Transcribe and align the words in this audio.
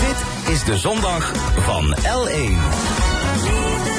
Dit 0.00 0.52
is 0.54 0.64
de 0.64 0.76
zondag 0.76 1.32
van 1.56 1.96
L1. 1.96 3.93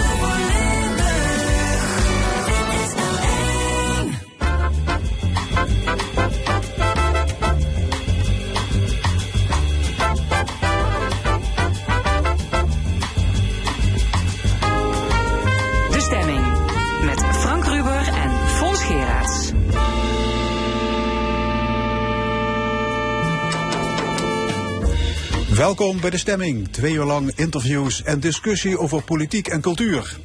Welkom 25.55 25.99
bij 26.01 26.09
de 26.09 26.17
stemming. 26.17 26.67
Twee 26.67 26.93
uur 26.93 27.03
lang 27.03 27.31
interviews 27.35 28.03
en 28.03 28.19
discussie 28.19 28.79
over 28.79 29.03
politiek 29.03 29.47
en 29.47 29.61
cultuur. 29.61 30.17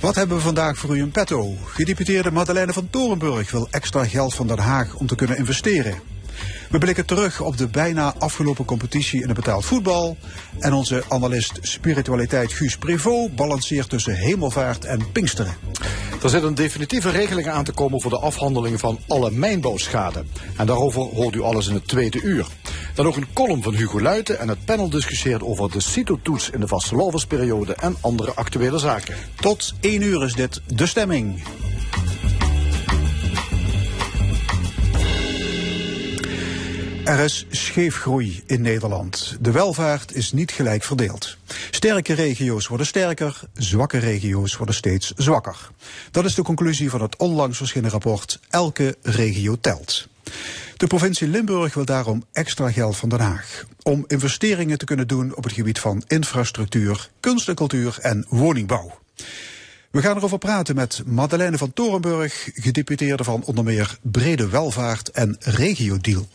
Wat 0.00 0.14
hebben 0.14 0.36
we 0.36 0.42
vandaag 0.42 0.78
voor 0.78 0.96
u 0.96 0.98
in 0.98 1.10
petto? 1.10 1.54
Gedeputeerde 1.64 2.30
Madeleine 2.30 2.72
van 2.72 2.90
Torenburg 2.90 3.50
wil 3.50 3.68
extra 3.70 4.04
geld 4.04 4.34
van 4.34 4.46
Den 4.46 4.58
Haag 4.58 4.94
om 4.94 5.06
te 5.06 5.14
kunnen 5.14 5.36
investeren. 5.36 6.11
We 6.70 6.78
blikken 6.78 7.06
terug 7.06 7.40
op 7.40 7.56
de 7.56 7.68
bijna 7.68 8.14
afgelopen 8.18 8.64
competitie 8.64 9.20
in 9.20 9.26
het 9.26 9.36
betaald 9.36 9.64
voetbal. 9.64 10.16
En 10.58 10.72
onze 10.72 11.02
analist 11.08 11.58
spiritualiteit 11.60 12.52
Guus 12.52 12.76
Prevot 12.76 13.36
balanceert 13.36 13.88
tussen 13.88 14.14
hemelvaart 14.14 14.84
en 14.84 15.12
pinksteren. 15.12 15.54
Er 16.22 16.28
zit 16.28 16.42
een 16.42 16.54
definitieve 16.54 17.10
regeling 17.10 17.48
aan 17.48 17.64
te 17.64 17.72
komen 17.72 18.00
voor 18.00 18.10
de 18.10 18.18
afhandeling 18.18 18.80
van 18.80 18.98
alle 19.08 19.30
mijnbouwschade. 19.30 20.24
En 20.56 20.66
daarover 20.66 21.00
hoort 21.00 21.34
u 21.34 21.40
alles 21.40 21.66
in 21.66 21.74
het 21.74 21.88
tweede 21.88 22.20
uur. 22.22 22.46
Dan 22.94 23.06
ook 23.06 23.16
een 23.16 23.32
column 23.32 23.62
van 23.62 23.74
Hugo 23.74 24.00
Luiten 24.00 24.38
en 24.38 24.48
het 24.48 24.64
panel 24.64 24.90
discussieert 24.90 25.42
over 25.42 25.70
de 25.70 25.80
CITO-toets 25.80 26.50
in 26.50 26.60
de 26.60 26.68
vastelovensperiode 26.68 27.74
en 27.74 27.96
andere 28.00 28.34
actuele 28.34 28.78
zaken. 28.78 29.14
Tot 29.34 29.74
één 29.80 30.02
uur 30.02 30.24
is 30.24 30.34
dit 30.34 30.60
de 30.66 30.86
stemming. 30.86 31.42
Er 37.04 37.18
is 37.18 37.46
scheefgroei 37.50 38.42
in 38.46 38.60
Nederland. 38.60 39.36
De 39.40 39.50
welvaart 39.50 40.14
is 40.14 40.32
niet 40.32 40.50
gelijk 40.50 40.82
verdeeld. 40.82 41.36
Sterke 41.70 42.12
regio's 42.12 42.66
worden 42.66 42.86
sterker, 42.86 43.40
zwakke 43.54 43.98
regio's 43.98 44.56
worden 44.56 44.74
steeds 44.74 45.12
zwakker. 45.16 45.70
Dat 46.10 46.24
is 46.24 46.34
de 46.34 46.42
conclusie 46.42 46.90
van 46.90 47.02
het 47.02 47.16
onlangs 47.16 47.56
verschenen 47.56 47.90
rapport 47.90 48.40
Elke 48.50 48.96
regio 49.02 49.56
telt. 49.60 50.08
De 50.76 50.86
provincie 50.86 51.28
Limburg 51.28 51.74
wil 51.74 51.84
daarom 51.84 52.24
extra 52.32 52.70
geld 52.70 52.96
van 52.96 53.08
Den 53.08 53.20
Haag. 53.20 53.64
Om 53.82 54.04
investeringen 54.06 54.78
te 54.78 54.84
kunnen 54.84 55.08
doen 55.08 55.36
op 55.36 55.44
het 55.44 55.52
gebied 55.52 55.78
van 55.78 56.02
infrastructuur, 56.06 57.10
kunst 57.20 57.48
en 57.48 57.54
cultuur 57.54 57.98
en 58.00 58.26
woningbouw. 58.28 58.98
We 59.90 60.02
gaan 60.02 60.16
erover 60.16 60.38
praten 60.38 60.74
met 60.74 61.02
Madeleine 61.06 61.58
van 61.58 61.72
Torenburg, 61.72 62.50
gedeputeerde 62.54 63.24
van 63.24 63.44
onder 63.44 63.64
meer 63.64 63.98
Brede 64.02 64.48
Welvaart 64.48 65.10
en 65.10 65.36
Regiodeal. 65.40 66.28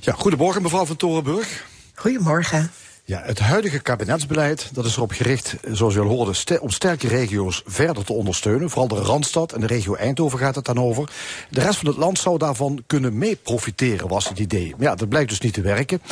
Ja, 0.00 0.12
goedemorgen 0.12 0.62
mevrouw 0.62 0.84
van 0.84 0.96
Torenburg. 0.96 1.66
Goedemorgen. 1.94 2.70
Ja, 3.06 3.20
het 3.24 3.38
huidige 3.38 3.78
kabinetsbeleid 3.78 4.68
dat 4.72 4.84
is 4.84 4.96
erop 4.96 5.10
gericht, 5.10 5.54
zoals 5.70 5.94
u 5.94 6.00
al 6.00 6.06
hoorde, 6.06 6.60
om 6.60 6.70
sterke 6.70 7.08
regio's 7.08 7.62
verder 7.66 8.04
te 8.04 8.12
ondersteunen. 8.12 8.70
Vooral 8.70 8.88
de 8.88 9.00
Randstad 9.00 9.52
en 9.52 9.60
de 9.60 9.66
regio 9.66 9.94
Eindhoven 9.94 10.38
gaat 10.38 10.54
het 10.54 10.64
dan 10.64 10.78
over. 10.78 11.10
De 11.50 11.60
rest 11.60 11.78
van 11.78 11.88
het 11.88 11.96
land 11.96 12.18
zou 12.18 12.38
daarvan 12.38 12.82
kunnen 12.86 13.18
mee 13.18 13.36
profiteren, 13.36 14.08
was 14.08 14.28
het 14.28 14.38
idee. 14.38 14.70
Maar 14.76 14.86
ja, 14.86 14.94
dat 14.94 15.08
blijkt 15.08 15.28
dus 15.28 15.40
niet 15.40 15.54
te 15.54 15.60
werken. 15.60 16.02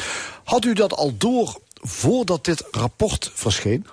Had 0.45 0.65
u 0.65 0.73
dat 0.73 0.93
al 0.93 1.17
door 1.17 1.61
voordat 1.81 2.45
dit 2.45 2.65
rapport 2.71 3.31
verscheen? 3.35 3.87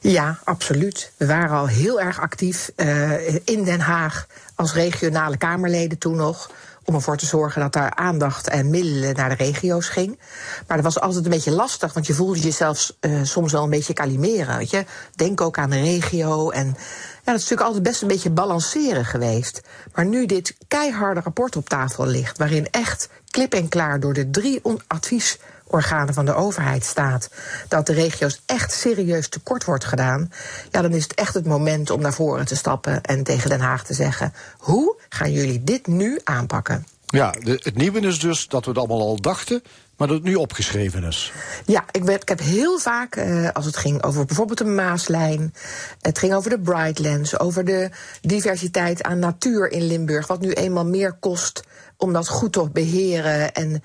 Ja, 0.00 0.38
absoluut. 0.44 1.12
We 1.16 1.26
waren 1.26 1.56
al 1.56 1.66
heel 1.66 2.00
erg 2.00 2.20
actief 2.20 2.70
uh, 2.76 3.34
in 3.34 3.64
Den 3.64 3.80
Haag 3.80 4.26
als 4.54 4.72
regionale 4.72 5.36
Kamerleden 5.36 5.98
toen 5.98 6.16
nog 6.16 6.50
om 6.84 6.94
ervoor 6.94 7.16
te 7.16 7.26
zorgen 7.26 7.60
dat 7.60 7.72
daar 7.72 7.94
aandacht 7.94 8.48
en 8.48 8.70
middelen 8.70 9.14
naar 9.14 9.28
de 9.28 9.44
regio's 9.44 9.88
ging. 9.88 10.18
Maar 10.66 10.76
dat 10.76 10.86
was 10.86 11.00
altijd 11.00 11.24
een 11.24 11.30
beetje 11.30 11.50
lastig, 11.50 11.92
want 11.92 12.06
je 12.06 12.14
voelde 12.14 12.40
jezelf 12.40 12.92
uh, 13.00 13.20
soms 13.22 13.52
wel 13.52 13.62
een 13.62 13.70
beetje 13.70 13.92
kalimeren. 13.92 14.56
Weet 14.56 14.70
je? 14.70 14.84
Denk 15.14 15.40
ook 15.40 15.58
aan 15.58 15.70
de 15.70 15.80
regio. 15.80 16.50
En 16.50 16.66
ja, 16.66 17.32
dat 17.32 17.34
is 17.34 17.40
natuurlijk 17.40 17.66
altijd 17.66 17.82
best 17.82 18.02
een 18.02 18.08
beetje 18.08 18.30
balanceren 18.30 19.04
geweest. 19.04 19.60
Maar 19.94 20.06
nu 20.06 20.26
dit 20.26 20.56
keiharde 20.68 21.20
rapport 21.20 21.56
op 21.56 21.68
tafel 21.68 22.06
ligt, 22.06 22.38
waarin 22.38 22.68
echt 22.70 23.08
klip 23.30 23.54
en 23.54 23.68
klaar 23.68 24.00
door 24.00 24.12
de 24.12 24.30
drie 24.30 24.62
advies 24.86 25.38
organen 25.66 26.14
van 26.14 26.24
de 26.24 26.34
overheid 26.34 26.84
staat 26.84 27.30
dat 27.68 27.86
de 27.86 27.92
regio's 27.92 28.42
echt 28.46 28.72
serieus 28.72 29.28
tekort 29.28 29.64
wordt 29.64 29.84
gedaan, 29.84 30.32
ja, 30.70 30.82
dan 30.82 30.92
is 30.92 31.02
het 31.02 31.14
echt 31.14 31.34
het 31.34 31.46
moment 31.46 31.90
om 31.90 32.00
naar 32.00 32.14
voren 32.14 32.46
te 32.46 32.56
stappen 32.56 33.02
en 33.02 33.22
tegen 33.22 33.50
Den 33.50 33.60
Haag 33.60 33.84
te 33.84 33.94
zeggen: 33.94 34.32
hoe 34.58 34.96
gaan 35.08 35.32
jullie 35.32 35.64
dit 35.64 35.86
nu 35.86 36.20
aanpakken? 36.24 36.86
Ja, 37.06 37.30
de, 37.30 37.60
het 37.62 37.74
nieuwe 37.74 38.00
is 38.00 38.18
dus 38.18 38.48
dat 38.48 38.64
we 38.64 38.70
het 38.70 38.78
allemaal 38.78 39.00
al 39.00 39.20
dachten, 39.20 39.62
maar 39.96 40.08
dat 40.08 40.16
het 40.16 40.26
nu 40.26 40.34
opgeschreven 40.34 41.04
is. 41.04 41.32
Ja, 41.66 41.84
ik, 41.90 42.04
werd, 42.04 42.22
ik 42.22 42.28
heb 42.28 42.40
heel 42.40 42.78
vaak, 42.78 43.16
uh, 43.16 43.48
als 43.50 43.64
het 43.64 43.76
ging 43.76 44.02
over 44.02 44.24
bijvoorbeeld 44.24 44.58
de 44.58 44.64
Maaslijn, 44.64 45.54
het 46.00 46.18
ging 46.18 46.34
over 46.34 46.50
de 46.50 46.60
Brightlands, 46.60 47.38
over 47.38 47.64
de 47.64 47.90
diversiteit 48.20 49.02
aan 49.02 49.18
natuur 49.18 49.70
in 49.70 49.86
Limburg, 49.86 50.26
wat 50.26 50.40
nu 50.40 50.52
eenmaal 50.52 50.86
meer 50.86 51.12
kost 51.12 51.62
om 51.96 52.12
dat 52.12 52.28
goed 52.28 52.52
te 52.52 52.70
beheren 52.72 53.52
en 53.52 53.82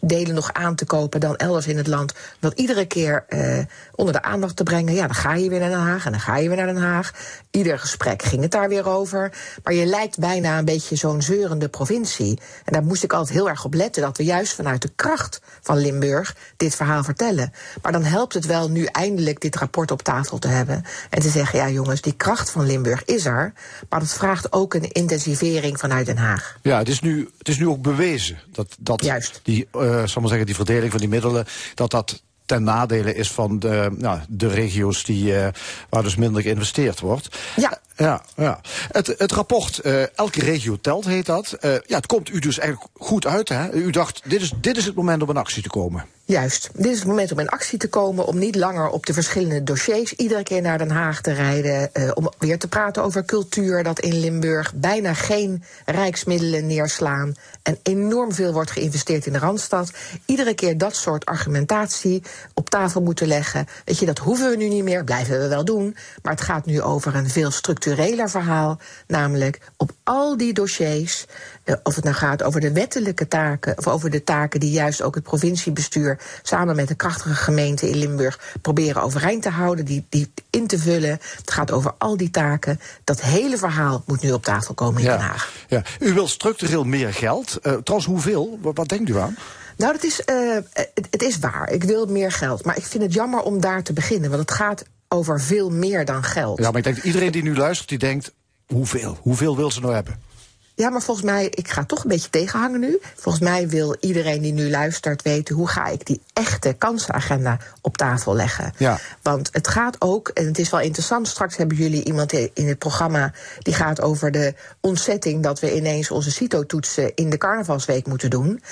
delen 0.00 0.34
nog 0.34 0.52
aan 0.52 0.74
te 0.74 0.84
kopen 0.84 1.20
dan 1.20 1.36
elders 1.36 1.66
in 1.66 1.76
het 1.76 1.86
land. 1.86 2.14
Dat 2.40 2.52
iedere 2.52 2.86
keer 2.86 3.24
uh, 3.28 3.58
onder 3.94 4.12
de 4.12 4.22
aandacht 4.22 4.56
te 4.56 4.62
brengen. 4.62 4.94
Ja, 4.94 5.06
dan 5.06 5.14
ga 5.14 5.34
je 5.34 5.48
weer 5.48 5.60
naar 5.60 5.70
Den 5.70 5.78
Haag 5.78 6.04
en 6.04 6.10
dan 6.10 6.20
ga 6.20 6.36
je 6.36 6.48
weer 6.48 6.56
naar 6.56 6.66
Den 6.66 6.82
Haag. 6.82 7.12
Ieder 7.50 7.78
gesprek 7.78 8.22
ging 8.22 8.42
het 8.42 8.50
daar 8.50 8.68
weer 8.68 8.88
over. 8.88 9.32
Maar 9.64 9.74
je 9.74 9.86
lijkt 9.86 10.18
bijna 10.18 10.58
een 10.58 10.64
beetje 10.64 10.96
zo'n 10.96 11.22
zeurende 11.22 11.68
provincie. 11.68 12.38
En 12.64 12.72
daar 12.72 12.84
moest 12.84 13.02
ik 13.02 13.12
altijd 13.12 13.36
heel 13.36 13.48
erg 13.48 13.64
op 13.64 13.74
letten 13.74 14.02
dat 14.02 14.16
we 14.16 14.24
juist 14.24 14.52
vanuit 14.52 14.82
de 14.82 14.90
kracht 14.96 15.40
van 15.60 15.78
Limburg 15.78 16.36
dit 16.56 16.74
verhaal 16.74 17.04
vertellen. 17.04 17.52
Maar 17.82 17.92
dan 17.92 18.04
helpt 18.04 18.34
het 18.34 18.46
wel 18.46 18.70
nu 18.70 18.84
eindelijk 18.84 19.40
dit 19.40 19.56
rapport 19.56 19.90
op 19.90 20.02
tafel 20.02 20.38
te 20.38 20.48
hebben. 20.48 20.84
En 21.10 21.20
te 21.20 21.28
zeggen, 21.28 21.58
ja 21.58 21.70
jongens, 21.70 22.00
die 22.00 22.12
kracht 22.12 22.50
van 22.50 22.66
Limburg 22.66 23.04
is 23.04 23.24
er. 23.24 23.52
Maar 23.88 24.00
dat 24.00 24.12
vraagt 24.12 24.52
ook 24.52 24.74
een 24.74 24.92
intensivering 24.92 25.78
vanuit 25.78 26.06
Den 26.06 26.16
Haag. 26.16 26.58
Ja, 26.62 26.78
het 26.78 26.88
is 26.88 27.00
nu, 27.00 27.30
het 27.38 27.48
is 27.48 27.58
nu 27.58 27.68
ook 27.68 27.82
bewezen 27.82 28.38
dat, 28.52 28.76
dat 28.78 29.04
Juist. 29.04 29.40
die 29.42 29.68
uh, 29.82 30.06
zal 30.06 30.20
maar 30.20 30.30
zeggen, 30.30 30.46
die 30.46 30.54
verdeling 30.54 30.90
van 30.90 31.00
die 31.00 31.08
middelen, 31.08 31.46
dat 31.74 31.90
dat 31.90 32.22
ten 32.46 32.62
nadele 32.62 33.14
is 33.14 33.30
van 33.30 33.58
de, 33.58 33.90
nou, 33.96 34.20
de 34.28 34.48
regio's 34.48 35.04
die, 35.04 35.32
uh, 35.32 35.48
waar 35.88 36.02
dus 36.02 36.16
minder 36.16 36.42
geïnvesteerd 36.42 37.00
wordt. 37.00 37.38
Ja. 37.56 37.80
Ja, 38.00 38.22
ja. 38.36 38.60
Het, 38.92 39.06
het 39.06 39.32
rapport, 39.32 39.80
uh, 39.82 40.18
elke 40.18 40.40
regio 40.40 40.78
telt, 40.80 41.04
heet 41.04 41.26
dat. 41.26 41.56
Uh, 41.60 41.72
ja, 41.86 41.96
het 41.96 42.06
komt 42.06 42.28
u 42.28 42.38
dus 42.38 42.58
eigenlijk 42.58 42.90
goed 42.98 43.26
uit. 43.26 43.48
Hè? 43.48 43.72
U 43.72 43.90
dacht, 43.90 44.22
dit 44.24 44.40
is, 44.40 44.52
dit 44.60 44.76
is 44.76 44.84
het 44.84 44.94
moment 44.94 45.22
om 45.22 45.30
in 45.30 45.36
actie 45.36 45.62
te 45.62 45.68
komen. 45.68 46.04
Juist. 46.30 46.70
Dit 46.74 46.86
is 46.86 46.98
het 46.98 47.08
moment 47.08 47.32
om 47.32 47.38
in 47.38 47.48
actie 47.48 47.78
te 47.78 47.88
komen. 47.88 48.26
Om 48.26 48.38
niet 48.38 48.56
langer 48.56 48.88
op 48.88 49.06
de 49.06 49.12
verschillende 49.12 49.62
dossiers 49.62 50.12
iedere 50.12 50.42
keer 50.42 50.60
naar 50.60 50.78
Den 50.78 50.90
Haag 50.90 51.20
te 51.20 51.32
rijden. 51.32 51.90
Uh, 51.92 52.10
om 52.14 52.32
weer 52.38 52.58
te 52.58 52.68
praten 52.68 53.02
over 53.02 53.24
cultuur. 53.24 53.82
Dat 53.82 54.00
in 54.00 54.20
Limburg 54.20 54.74
bijna 54.74 55.14
geen 55.14 55.64
rijksmiddelen 55.86 56.66
neerslaan. 56.66 57.34
En 57.62 57.78
enorm 57.82 58.32
veel 58.32 58.52
wordt 58.52 58.70
geïnvesteerd 58.70 59.26
in 59.26 59.32
de 59.32 59.38
Randstad. 59.38 59.90
Iedere 60.26 60.54
keer 60.54 60.78
dat 60.78 60.96
soort 60.96 61.24
argumentatie 61.24 62.22
op 62.54 62.70
tafel 62.70 63.02
moeten 63.02 63.26
leggen. 63.26 63.66
Weet 63.84 63.98
je, 63.98 64.06
dat 64.06 64.18
hoeven 64.18 64.50
we 64.50 64.56
nu 64.56 64.68
niet 64.68 64.84
meer. 64.84 65.04
Blijven 65.04 65.40
we 65.40 65.48
wel 65.48 65.64
doen. 65.64 65.96
Maar 66.22 66.32
het 66.32 66.42
gaat 66.42 66.66
nu 66.66 66.82
over 66.82 67.14
een 67.14 67.30
veel 67.30 67.50
structureler 67.90 68.30
verhaal. 68.30 68.78
Namelijk 69.06 69.60
op 69.76 69.90
al 70.04 70.36
die 70.36 70.52
dossiers. 70.52 71.26
Uh, 71.64 71.74
of 71.82 71.94
het 71.94 72.04
nou 72.04 72.16
gaat 72.16 72.42
over 72.42 72.60
de 72.60 72.72
wettelijke 72.72 73.28
taken. 73.28 73.78
Of 73.78 73.86
over 73.86 74.10
de 74.10 74.24
taken 74.24 74.60
die 74.60 74.70
juist 74.70 75.02
ook 75.02 75.14
het 75.14 75.24
provinciebestuur 75.24 76.18
samen 76.42 76.76
met 76.76 76.88
de 76.88 76.94
krachtige 76.94 77.34
gemeente 77.34 77.88
in 77.90 77.96
Limburg 77.96 78.40
proberen 78.62 79.02
overeind 79.02 79.42
te 79.42 79.48
houden, 79.48 79.84
die, 79.84 80.06
die 80.08 80.32
in 80.50 80.66
te 80.66 80.78
vullen. 80.78 81.18
Het 81.36 81.50
gaat 81.50 81.70
over 81.70 81.94
al 81.98 82.16
die 82.16 82.30
taken. 82.30 82.80
Dat 83.04 83.20
hele 83.20 83.58
verhaal 83.58 84.02
moet 84.06 84.22
nu 84.22 84.32
op 84.32 84.44
tafel 84.44 84.74
komen 84.74 85.00
in 85.00 85.06
ja. 85.06 85.16
Den 85.16 85.26
Haag. 85.26 85.52
Ja. 85.68 85.82
U 86.00 86.12
wil 86.12 86.28
structureel 86.28 86.84
meer 86.84 87.14
geld. 87.14 87.58
Uh, 87.62 87.72
trouwens, 87.72 88.10
hoeveel? 88.10 88.58
Wat, 88.62 88.76
wat 88.76 88.88
denkt 88.88 89.08
u 89.08 89.18
aan? 89.18 89.36
Nou, 89.76 89.92
dat 89.92 90.04
is, 90.04 90.22
uh, 90.26 90.56
het, 90.72 91.06
het 91.10 91.22
is 91.22 91.38
waar. 91.38 91.70
Ik 91.70 91.84
wil 91.84 92.06
meer 92.06 92.32
geld. 92.32 92.64
Maar 92.64 92.76
ik 92.76 92.84
vind 92.86 93.02
het 93.02 93.12
jammer 93.12 93.40
om 93.40 93.60
daar 93.60 93.82
te 93.82 93.92
beginnen. 93.92 94.30
Want 94.30 94.42
het 94.42 94.50
gaat 94.50 94.84
over 95.12 95.40
veel 95.40 95.70
meer 95.70 96.04
dan 96.04 96.22
geld. 96.22 96.58
Ja, 96.58 96.68
maar 96.68 96.78
ik 96.78 96.84
denk 96.84 96.96
dat 96.96 97.04
iedereen 97.04 97.32
die 97.32 97.42
nu 97.42 97.56
luistert, 97.56 97.88
die 97.88 97.98
denkt... 97.98 98.32
hoeveel? 98.66 99.18
Hoeveel 99.20 99.56
wil 99.56 99.70
ze 99.70 99.80
nou 99.80 99.94
hebben? 99.94 100.28
Ja, 100.74 100.90
maar 100.90 101.02
volgens 101.02 101.26
mij, 101.26 101.46
ik 101.46 101.68
ga 101.68 101.84
toch 101.84 102.02
een 102.02 102.08
beetje 102.08 102.30
tegenhangen 102.30 102.80
nu. 102.80 102.98
Volgens 103.14 103.44
mij 103.44 103.68
wil 103.68 103.96
iedereen 104.00 104.42
die 104.42 104.52
nu 104.52 104.70
luistert 104.70 105.22
weten 105.22 105.54
hoe 105.54 105.68
ga 105.68 105.86
ik 105.86 106.06
die 106.06 106.20
echte 106.32 106.72
kansenagenda 106.78 107.58
op 107.80 107.96
tafel 107.96 108.34
leggen. 108.34 108.72
Ja. 108.76 108.98
Want 109.22 109.48
het 109.52 109.68
gaat 109.68 109.96
ook, 109.98 110.28
en 110.28 110.46
het 110.46 110.58
is 110.58 110.70
wel 110.70 110.80
interessant, 110.80 111.28
straks 111.28 111.56
hebben 111.56 111.76
jullie 111.76 112.04
iemand 112.04 112.32
in 112.32 112.68
het 112.68 112.78
programma 112.78 113.32
die 113.58 113.74
gaat 113.74 114.00
over 114.00 114.30
de 114.30 114.54
ontzetting 114.80 115.42
dat 115.42 115.60
we 115.60 115.76
ineens 115.76 116.10
onze 116.10 116.30
CITO-toetsen 116.30 117.14
in 117.14 117.30
de 117.30 117.38
carnavalsweek 117.38 118.06
moeten 118.06 118.30
doen. 118.30 118.62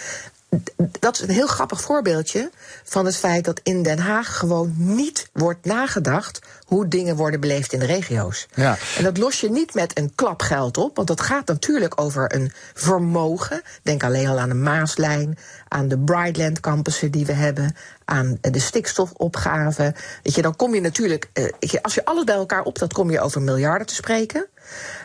Dat 1.00 1.14
is 1.14 1.20
een 1.20 1.30
heel 1.30 1.46
grappig 1.46 1.80
voorbeeldje 1.80 2.50
van 2.84 3.06
het 3.06 3.16
feit 3.16 3.44
dat 3.44 3.60
in 3.62 3.82
Den 3.82 3.98
Haag 3.98 4.36
gewoon 4.36 4.74
niet 4.76 5.28
wordt 5.32 5.64
nagedacht 5.64 6.38
hoe 6.64 6.88
dingen 6.88 7.16
worden 7.16 7.40
beleefd 7.40 7.72
in 7.72 7.78
de 7.78 7.86
regio's. 7.86 8.46
Ja. 8.54 8.76
En 8.96 9.04
dat 9.04 9.18
los 9.18 9.40
je 9.40 9.50
niet 9.50 9.74
met 9.74 9.98
een 9.98 10.12
klap 10.14 10.42
geld 10.42 10.76
op, 10.76 10.96
want 10.96 11.08
dat 11.08 11.20
gaat 11.20 11.46
natuurlijk 11.46 12.00
over 12.00 12.34
een 12.34 12.52
vermogen. 12.74 13.62
Denk 13.82 14.04
alleen 14.04 14.28
al 14.28 14.38
aan 14.38 14.48
de 14.48 14.54
Maaslijn, 14.54 15.38
aan 15.68 15.88
de 15.88 15.98
Brightland 15.98 16.60
campussen 16.60 17.10
die 17.10 17.26
we 17.26 17.32
hebben, 17.32 17.76
aan 18.04 18.38
de 18.40 18.58
stikstofopgave. 18.58 19.94
Weet 20.22 20.34
je, 20.34 20.42
dan 20.42 20.56
kom 20.56 20.74
je 20.74 20.80
natuurlijk, 20.80 21.30
eh, 21.32 21.78
als 21.82 21.94
je 21.94 22.04
alles 22.04 22.24
bij 22.24 22.34
elkaar 22.34 22.62
optelt, 22.62 22.92
kom 22.92 23.10
je 23.10 23.20
over 23.20 23.42
miljarden 23.42 23.86
te 23.86 23.94
spreken. 23.94 24.46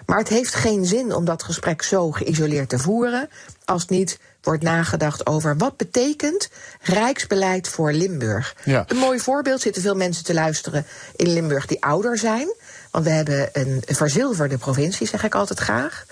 Maar 0.06 0.18
het 0.18 0.28
heeft 0.28 0.56
geen 0.56 0.86
zin 0.86 1.16
om 1.16 1.26
dat 1.26 1.44
gesprek 1.44 1.82
zo 1.82 2.12
geïsoleerd 2.12 2.70
te 2.70 2.80
voeren 2.80 3.30
als 3.66 3.88
niet 3.88 4.20
wordt 4.46 4.64
nagedacht 4.64 5.26
over 5.26 5.58
wat 5.58 5.78
betekent 5.78 6.50
rijksbeleid 6.82 7.68
voor 7.68 7.92
Limburg. 7.92 8.56
Ja. 8.64 8.86
Een 8.88 8.98
mooi 8.98 9.20
voorbeeld 9.20 9.62
zitten 9.62 9.82
veel 9.82 9.96
mensen 9.96 10.24
te 10.24 10.34
luisteren 10.34 10.86
in 11.16 11.34
Limburg 11.34 11.66
die 11.66 11.84
ouder 11.84 12.18
zijn. 12.18 12.54
Want 12.92 13.06
we 13.06 13.12
hebben 13.12 13.50
een 13.54 13.84
verzilverde 13.86 14.58
provincie, 14.58 15.08
zeg 15.08 15.24
ik 15.24 15.36
altijd 15.36 15.60
graag. 15.60 16.06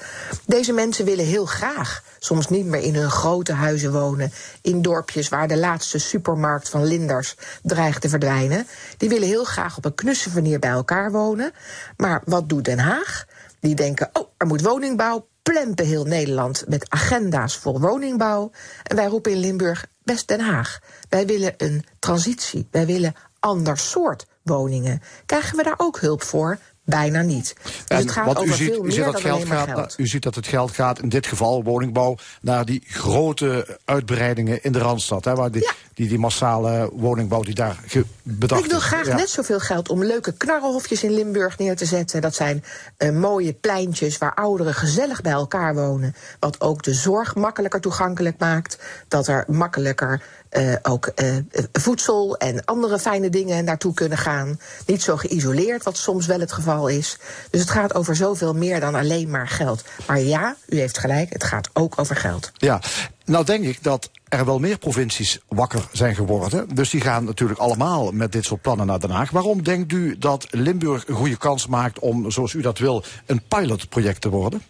Deze 0.46 0.74
mensen 0.74 1.06
willen 1.06 1.26
heel 1.26 1.46
graag 1.46 2.04
soms 2.20 2.48
niet 2.48 2.66
meer 2.66 2.82
in 2.82 2.96
hun 2.96 3.10
grote 3.10 3.54
huizen 3.54 3.92
wonen. 3.92 4.32
In 4.62 4.82
dorpjes 4.82 5.30
waar 5.30 5.48
de 5.48 5.58
laatste 5.58 6.00
supermarkt 6.00 6.70
van 6.70 6.86
Linders 6.86 7.36
dreigt 7.64 8.02
te 8.02 8.10
verdwijnen. 8.10 8.68
Die 8.98 9.10
willen 9.10 9.28
heel 9.28 9.44
graag 9.44 9.78
op 9.78 9.86
een 9.86 9.96
knusse 9.96 10.30
manier 10.34 10.60
bij 10.60 10.70
elkaar 10.70 11.12
wonen. 11.12 11.52
Maar 11.98 12.22
wat 12.26 12.50
doet 12.50 12.66
Den 12.66 12.80
Haag? 12.80 13.26
Die 13.60 13.76
denken, 13.76 14.10
oh, 14.14 14.28
er 14.38 14.48
moet 14.48 14.62
woningbouw, 14.62 15.28
plempen 15.44 15.86
heel 15.86 16.06
Nederland 16.06 16.64
met 16.68 16.90
agenda's 16.90 17.58
voor 17.58 17.80
woningbouw. 17.80 18.52
En 18.84 18.96
wij 18.96 19.06
roepen 19.06 19.32
in 19.32 19.38
Limburg, 19.38 19.86
best 20.04 20.28
Den 20.28 20.40
Haag. 20.40 20.80
Wij 21.10 21.26
willen 21.26 21.54
een 21.58 21.86
transitie. 22.00 22.68
Wij 22.72 22.86
willen 22.86 23.16
ander 23.40 23.78
soort 23.78 24.26
woningen. 24.42 25.02
Krijgen 25.26 25.58
we 25.58 25.64
daar 25.64 25.74
ook 25.78 26.00
hulp 26.00 26.24
voor? 26.24 26.58
Bijna 26.92 27.22
niet. 27.22 27.56
Dus 27.64 27.74
En 27.88 27.98
het 27.98 28.12
gaat 28.12 28.26
want 28.26 28.38
over 28.38 28.52
u 28.52 28.56
ziet, 28.56 28.74
veel 28.74 28.86
u 28.86 28.92
ziet 28.92 29.00
meer 29.04 29.12
dat 29.12 29.22
geld 29.22 29.46
gaat, 29.46 29.70
geld. 29.70 29.94
u 29.98 30.08
ziet 30.08 30.24
dat 30.24 30.36
het 30.36 30.48
geld 30.48 30.72
gaat, 30.72 31.00
in 31.02 31.10
dit 31.10 31.28
geval 31.28 31.64
woningbouw, 31.64 32.16
naar 32.42 32.66
die 32.66 32.84
grote 32.88 33.80
uitbreidingen 33.86 34.64
in 34.64 34.72
de 34.72 34.80
Randstad. 34.80 35.26
Hè, 35.26 35.36
waar 35.36 35.52
die, 35.52 35.62
Ja. 35.64 35.72
die, 35.94 36.08
die 36.08 36.20
massale 36.20 36.90
woningbouw 36.94 37.42
die 37.44 37.56
daar 37.56 37.80
bedacht 38.24 38.64
Ik 38.64 38.70
wil 38.72 38.80
graag 38.80 39.06
Ja. 39.08 39.16
net 39.16 39.30
zoveel 39.30 39.60
geld 39.60 39.90
om 39.90 40.04
leuke 40.04 40.32
knarrenhofjes 40.38 41.04
in 41.04 41.14
Limburg 41.14 41.58
neer 41.58 41.76
te 41.76 41.86
zetten. 41.86 42.22
Dat 42.22 42.36
zijn 42.36 42.64
eh, 42.98 43.12
mooie 43.12 43.54
pleintjes 43.54 44.18
waar 44.18 44.34
ouderen 44.34 44.74
gezellig 44.74 45.22
bij 45.22 45.32
elkaar 45.32 45.76
wonen. 45.76 46.16
Wat 46.40 46.62
ook 46.62 46.84
de 46.84 46.94
zorg 46.94 47.36
makkelijker 47.36 47.82
toegankelijk 47.82 48.40
maakt. 48.40 48.78
Dat 49.08 49.28
er 49.28 49.44
makkelijker 49.48 50.22
eh, 50.52 50.74
ook 50.82 51.06
eh, 51.06 51.36
voedsel 51.72 52.38
en 52.38 52.66
andere 52.66 53.00
fijne 53.00 53.30
dingen 53.30 53.64
naartoe 53.64 53.94
kunnen 53.94 54.18
gaan. 54.18 54.60
Niet 54.86 55.02
zo 55.02 55.18
geïsoleerd, 55.18 55.84
wat 55.84 55.98
soms 55.98 56.26
wel 56.26 56.40
het 56.40 56.52
geval 56.52 56.88
is. 56.88 57.18
Dus 57.50 57.60
het 57.60 57.70
gaat 57.70 57.96
over 57.96 58.16
zoveel 58.16 58.54
meer 58.54 58.80
dan 58.80 58.96
alleen 58.96 59.30
maar 59.30 59.48
geld. 59.48 59.84
Maar 60.08 60.20
ja, 60.20 60.56
u 60.68 60.80
heeft 60.80 60.98
gelijk, 60.98 61.34
het 61.34 61.44
gaat 61.44 61.70
ook 61.74 61.94
over 62.00 62.16
geld. 62.16 62.52
Ja, 62.58 62.82
nou 63.26 63.46
denk 63.46 63.66
ik 63.66 63.84
dat 63.84 64.10
er 64.28 64.46
wel 64.46 64.60
meer 64.60 64.78
provincies 64.78 65.40
wakker 65.48 65.88
zijn 65.92 66.16
geworden. 66.16 66.76
Dus 66.76 66.90
die 66.90 67.02
gaan 67.02 67.24
natuurlijk 67.24 67.60
allemaal 67.60 68.12
met 68.12 68.32
dit 68.32 68.46
soort 68.46 68.62
plannen 68.62 68.86
naar 68.86 69.00
Den 69.00 69.10
Haag. 69.10 69.32
Waarom 69.32 69.64
denkt 69.64 69.92
u 69.92 70.18
dat 70.18 70.48
Limburg 70.50 71.08
een 71.08 71.16
goede 71.16 71.38
kans 71.38 71.68
maakt 71.68 72.00
om, 72.00 72.32
zoals 72.32 72.54
u 72.54 72.62
dat 72.62 72.78
wil, 72.78 73.04
een 73.26 73.42
pilotproject 73.48 74.22
te 74.22 74.30
worden? 74.30 74.62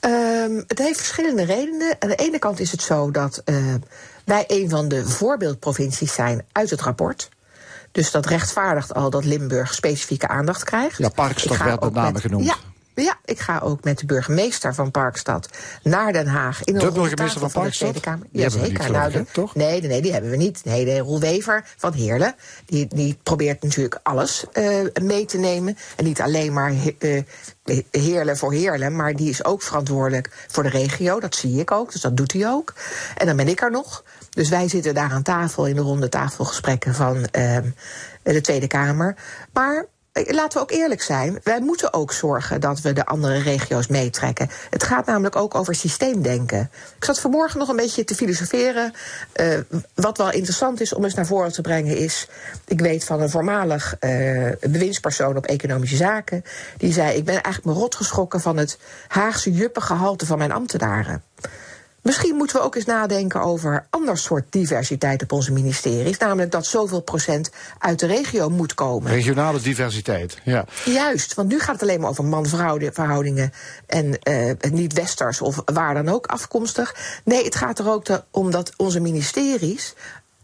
Ehm, 0.00 0.62
het 0.66 0.78
heeft 0.78 0.98
verschillende 0.98 1.44
redenen. 1.44 1.96
Aan 1.98 2.08
de 2.08 2.14
ene 2.14 2.38
kant 2.38 2.60
is 2.60 2.70
het 2.70 2.82
zo 2.82 3.10
dat 3.10 3.42
eh, 3.44 3.74
wij 4.26 4.44
een 4.46 4.68
van 4.70 4.88
de 4.88 5.06
voorbeeldprovincies 5.06 6.14
zijn 6.14 6.44
uit 6.52 6.70
het 6.70 6.80
rapport. 6.80 7.28
Dus 7.92 8.10
dat 8.10 8.26
rechtvaardigt 8.26 8.94
al 8.94 9.10
dat 9.10 9.24
Limburg 9.24 9.74
specifieke 9.74 10.28
aandacht 10.28 10.64
krijgt. 10.64 10.98
Ja, 10.98 11.08
Parkstad 11.08 11.56
werd 11.56 11.80
met 11.80 11.92
name 11.92 12.20
genoemd. 12.20 12.44
Ja, 12.44 12.56
ja, 13.02 13.18
ik 13.24 13.40
ga 13.40 13.58
ook 13.58 13.84
met 13.84 13.98
de 13.98 14.06
burgemeester 14.06 14.74
van 14.74 14.90
Parkstad 14.90 15.48
naar 15.82 16.12
Den 16.12 16.26
Haag. 16.26 16.64
In 16.64 16.74
De 16.74 16.78
ronde 16.78 17.00
burgemeester 17.00 17.40
van 17.40 17.48
de 17.48 17.54
Parkstad? 17.54 17.88
Tweede 17.88 18.00
Kamer. 18.00 18.82
Geloof 18.82 19.12
nou, 19.12 19.24
toch? 19.32 19.54
Nee, 19.54 19.80
nee, 19.80 19.88
nee, 19.88 20.02
die 20.02 20.12
hebben 20.12 20.30
we 20.30 20.36
niet. 20.36 20.60
Nee, 20.64 20.84
de 20.84 20.98
Roel 20.98 21.20
Wever 21.20 21.64
van 21.76 21.92
Heerlen, 21.92 22.34
die, 22.66 22.86
die 22.88 23.18
probeert 23.22 23.62
natuurlijk 23.62 24.00
alles 24.02 24.44
eh, 24.52 24.78
mee 25.02 25.24
te 25.24 25.38
nemen. 25.38 25.76
En 25.96 26.04
niet 26.04 26.20
alleen 26.20 26.52
maar 26.52 26.74
eh, 26.98 27.22
Heerlen 27.90 28.36
voor 28.36 28.52
Heerlen, 28.52 28.96
maar 28.96 29.14
die 29.14 29.30
is 29.30 29.44
ook 29.44 29.62
verantwoordelijk 29.62 30.30
voor 30.48 30.62
de 30.62 30.68
regio. 30.68 31.20
Dat 31.20 31.34
zie 31.34 31.60
ik 31.60 31.70
ook, 31.70 31.92
dus 31.92 32.00
dat 32.00 32.16
doet 32.16 32.32
hij 32.32 32.48
ook. 32.48 32.74
En 33.16 33.26
dan 33.26 33.36
ben 33.36 33.48
ik 33.48 33.62
er 33.62 33.70
nog. 33.70 34.04
Dus 34.36 34.48
wij 34.48 34.68
zitten 34.68 34.94
daar 34.94 35.10
aan 35.10 35.22
tafel 35.22 35.66
in 35.66 35.74
de 35.74 35.80
ronde 35.80 36.08
tafelgesprekken 36.08 36.94
van 36.94 37.24
ehm, 37.24 37.68
de 38.22 38.40
Tweede 38.40 38.66
Kamer. 38.66 39.16
Maar 39.52 39.86
eh, 40.12 40.34
Laten 40.34 40.58
we 40.58 40.64
ook 40.64 40.70
eerlijk 40.70 41.02
zijn. 41.02 41.40
Wij 41.42 41.60
moeten 41.60 41.92
ook 41.92 42.12
zorgen 42.12 42.60
dat 42.60 42.80
we 42.80 42.92
de 42.92 43.06
andere 43.06 43.38
regio's 43.38 43.86
meetrekken. 43.86 44.50
Het 44.70 44.82
gaat 44.82 45.06
namelijk 45.06 45.36
ook 45.36 45.54
over 45.54 45.74
systeemdenken. 45.74 46.70
Ik 46.96 47.04
zat 47.04 47.20
vanmorgen 47.20 47.58
nog 47.58 47.68
een 47.68 47.76
beetje 47.76 48.04
te 48.04 48.14
filosoferen. 48.14 48.92
Eh, 49.32 49.58
wat 49.94 50.18
wel 50.18 50.30
interessant 50.30 50.80
is 50.80 50.94
om 50.94 51.04
eens 51.04 51.14
naar 51.14 51.26
voren 51.26 51.52
te 51.52 51.60
brengen 51.60 51.96
is... 51.96 52.28
ik 52.66 52.80
weet 52.80 53.04
van 53.04 53.20
een 53.20 53.30
voormalig 53.30 53.96
eh, 53.98 54.10
bewindspersoon 54.60 55.36
op 55.36 55.46
economische 55.46 55.96
zaken... 55.96 56.44
die 56.76 56.92
zei, 56.92 57.16
ik 57.16 57.24
ben 57.24 57.42
eigenlijk 57.42 57.64
me 57.64 57.72
rot 57.72 57.94
geschrokken 57.94 58.40
van 58.40 58.56
het 58.56 58.78
Haagse 59.08 59.52
juppengehalte 59.52 60.26
van 60.26 60.38
mijn 60.38 60.52
ambtenaren. 60.52 61.22
Misschien 62.06 62.36
moeten 62.36 62.56
we 62.56 62.62
ook 62.62 62.74
eens 62.74 62.84
nadenken 62.84 63.40
over 63.40 63.86
ander 63.90 64.18
soort 64.18 64.44
diversiteit 64.50 65.22
op 65.22 65.32
onze 65.32 65.52
ministeries. 65.52 66.18
Namelijk 66.18 66.50
dat 66.50 66.66
zoveel 66.66 67.00
procent 67.00 67.50
uit 67.78 67.98
de 67.98 68.06
regio 68.06 68.50
moet 68.50 68.74
komen. 68.74 69.10
Regionale 69.10 69.60
diversiteit, 69.60 70.38
ja. 70.44 70.64
Juist, 70.84 71.34
want 71.34 71.48
nu 71.48 71.58
gaat 71.58 71.72
het 71.72 71.82
alleen 71.82 72.00
maar 72.00 72.10
over 72.10 72.24
man-vrouw 72.24 72.78
verhoudingen 72.92 73.52
en 73.86 74.18
eh, 74.22 74.70
niet 74.70 74.92
westers 74.92 75.40
of 75.40 75.62
waar 75.64 75.94
dan 75.94 76.08
ook 76.08 76.26
afkomstig. 76.26 77.20
Nee, 77.24 77.44
het 77.44 77.54
gaat 77.54 77.78
er 77.78 77.88
ook 77.88 78.06
om 78.30 78.50
dat 78.50 78.72
onze 78.76 79.00
ministeries 79.00 79.94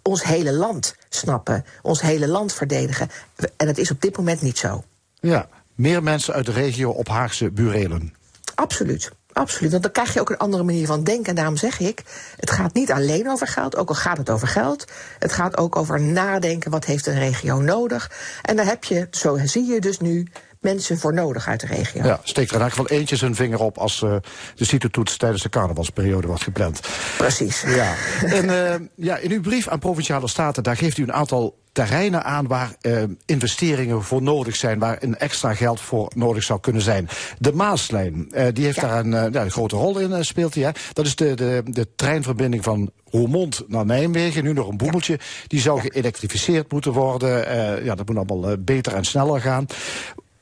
ons 0.02 0.24
hele 0.24 0.52
land 0.52 0.96
snappen, 1.08 1.64
ons 1.82 2.00
hele 2.00 2.28
land 2.28 2.52
verdedigen. 2.52 3.10
En 3.56 3.66
dat 3.66 3.78
is 3.78 3.90
op 3.90 4.00
dit 4.00 4.16
moment 4.16 4.42
niet 4.42 4.58
zo. 4.58 4.84
ja. 5.20 5.48
Meer 5.74 6.02
mensen 6.02 6.34
uit 6.34 6.46
de 6.46 6.52
regio 6.52 6.90
op 6.90 7.08
Haagse 7.08 7.50
burelen. 7.50 8.14
Absoluut. 8.54 9.10
Absoluut, 9.32 9.70
want 9.70 9.82
dan 9.82 9.92
krijg 9.92 10.14
je 10.14 10.20
ook 10.20 10.30
een 10.30 10.36
andere 10.36 10.62
manier 10.62 10.86
van 10.86 11.04
denken. 11.04 11.26
En 11.26 11.34
daarom 11.34 11.56
zeg 11.56 11.80
ik, 11.80 12.02
het 12.36 12.50
gaat 12.50 12.74
niet 12.74 12.92
alleen 12.92 13.30
over 13.30 13.46
geld, 13.46 13.76
ook 13.76 13.88
al 13.88 13.94
gaat 13.94 14.18
het 14.18 14.30
over 14.30 14.48
geld. 14.48 14.84
Het 15.18 15.32
gaat 15.32 15.56
ook 15.56 15.76
over 15.76 16.00
nadenken, 16.00 16.70
wat 16.70 16.84
heeft 16.84 17.06
een 17.06 17.18
regio 17.18 17.60
nodig. 17.60 18.10
En 18.42 18.56
daar 18.56 18.66
heb 18.66 18.84
je, 18.84 19.06
zo 19.10 19.38
zie 19.44 19.66
je 19.66 19.80
dus 19.80 19.98
nu, 19.98 20.26
mensen 20.62 20.98
voor 20.98 21.14
nodig 21.14 21.48
uit 21.48 21.60
de 21.60 21.66
regio. 21.66 22.04
Ja, 22.04 22.20
steekt 22.22 22.50
er 22.50 22.56
in 22.56 22.62
elk 22.62 22.70
geval 22.70 22.88
eentje 22.88 23.16
zijn 23.16 23.34
vinger 23.34 23.60
op 23.60 23.78
als 23.78 24.02
eh, 24.02 24.16
de 24.54 24.64
CITO-toets 24.64 25.16
tijdens 25.16 25.42
de 25.42 25.48
carnavalsperiode 25.48 26.26
wordt 26.26 26.42
gepland. 26.42 26.80
Precies. 27.16 27.62
Ja. 27.66 27.94
En 28.24 28.70
eh, 28.72 28.80
ja, 28.94 29.16
in 29.16 29.30
uw 29.30 29.40
brief 29.40 29.68
aan 29.68 29.78
Provinciale 29.78 30.28
Staten, 30.28 30.62
daar 30.62 30.76
geeft 30.76 30.98
u 30.98 31.02
een 31.02 31.12
aantal 31.12 31.61
terreinen 31.72 32.24
aan 32.24 32.46
waar 32.46 32.74
eh, 32.80 33.02
investeringen 33.26 34.02
voor 34.02 34.22
nodig 34.22 34.56
zijn, 34.56 34.78
waar 34.78 34.96
een 35.00 35.16
extra 35.18 35.54
geld 35.54 35.80
voor 35.80 36.10
nodig 36.14 36.42
zou 36.42 36.60
kunnen 36.60 36.82
zijn. 36.82 37.08
De 37.38 37.52
Maaslijn, 37.52 38.28
eh, 38.32 38.46
die 38.52 38.64
heeft 38.64 38.80
Ja. 38.80 38.88
daar 38.88 38.98
een, 38.98 39.14
eh, 39.14 39.32
ja, 39.32 39.42
een 39.42 39.50
grote 39.50 39.76
rol 39.76 39.98
in, 39.98 40.12
eh, 40.12 40.22
speelt 40.22 40.54
hij. 40.54 40.64
Hè? 40.64 40.70
Dat 40.92 41.06
is 41.06 41.16
de, 41.16 41.34
de, 41.34 41.62
de 41.64 41.88
treinverbinding 41.96 42.64
van 42.64 42.90
Roermond 43.10 43.62
naar 43.66 43.86
Nijmegen, 43.86 44.44
nu 44.44 44.52
nog 44.52 44.68
een 44.68 44.76
boemeltje. 44.76 45.18
Die 45.46 45.60
zou 45.60 45.80
geëlektrificeerd 45.80 46.72
moeten 46.72 46.92
worden. 46.92 47.46
Eh, 47.46 47.84
ja, 47.84 47.94
dat 47.94 48.06
moet 48.08 48.16
allemaal 48.16 48.50
eh, 48.50 48.56
beter 48.58 48.94
en 48.94 49.04
sneller 49.04 49.40
gaan. 49.40 49.66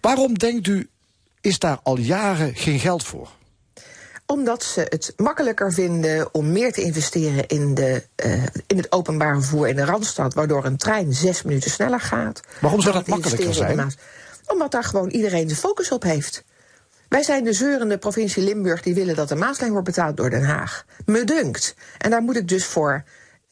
Waarom 0.00 0.38
denkt 0.38 0.66
u, 0.66 0.88
is 1.40 1.58
daar 1.58 1.78
al 1.82 1.98
jaren 1.98 2.54
geen 2.54 2.78
geld 2.78 3.04
voor? 3.04 3.28
Omdat 4.30 4.62
ze 4.62 4.86
het 4.88 5.12
makkelijker 5.16 5.72
vinden 5.72 6.34
om 6.34 6.52
meer 6.52 6.72
te 6.72 6.82
investeren 6.82 7.46
in, 7.46 7.74
de, 7.74 8.02
eh, 8.14 8.42
in 8.66 8.76
het 8.76 8.92
openbaar 8.92 9.34
vervoer 9.34 9.68
in 9.68 9.76
de 9.76 9.84
Randstad, 9.84 10.34
waardoor 10.34 10.64
een 10.64 10.76
trein 10.76 11.12
zes 11.12 11.42
minuten 11.42 11.70
sneller 11.70 12.00
gaat. 12.00 12.40
Waarom 12.60 12.80
zou 12.80 12.94
dat 12.94 13.06
makkelijker 13.06 13.54
zijn? 13.54 13.92
Omdat 14.46 14.70
daar 14.70 14.84
gewoon 14.84 15.08
iedereen 15.08 15.48
de 15.48 15.56
focus 15.56 15.90
op 15.90 16.02
heeft. 16.02 16.44
Wij 17.08 17.22
zijn 17.22 17.44
de 17.44 17.52
zeurende 17.52 17.98
provincie 17.98 18.42
Limburg 18.42 18.82
die 18.82 18.94
willen 18.94 19.14
dat 19.14 19.28
de 19.28 19.34
Maaslijn 19.34 19.70
wordt 19.70 19.86
betaald 19.86 20.16
door 20.16 20.30
Den 20.30 20.44
Haag. 20.44 20.84
Me 21.04 21.24
dunkt. 21.24 21.74
En 21.98 22.10
daar 22.10 22.22
moet 22.22 22.36
ik 22.36 22.48
dus 22.48 22.64
voor 22.64 23.04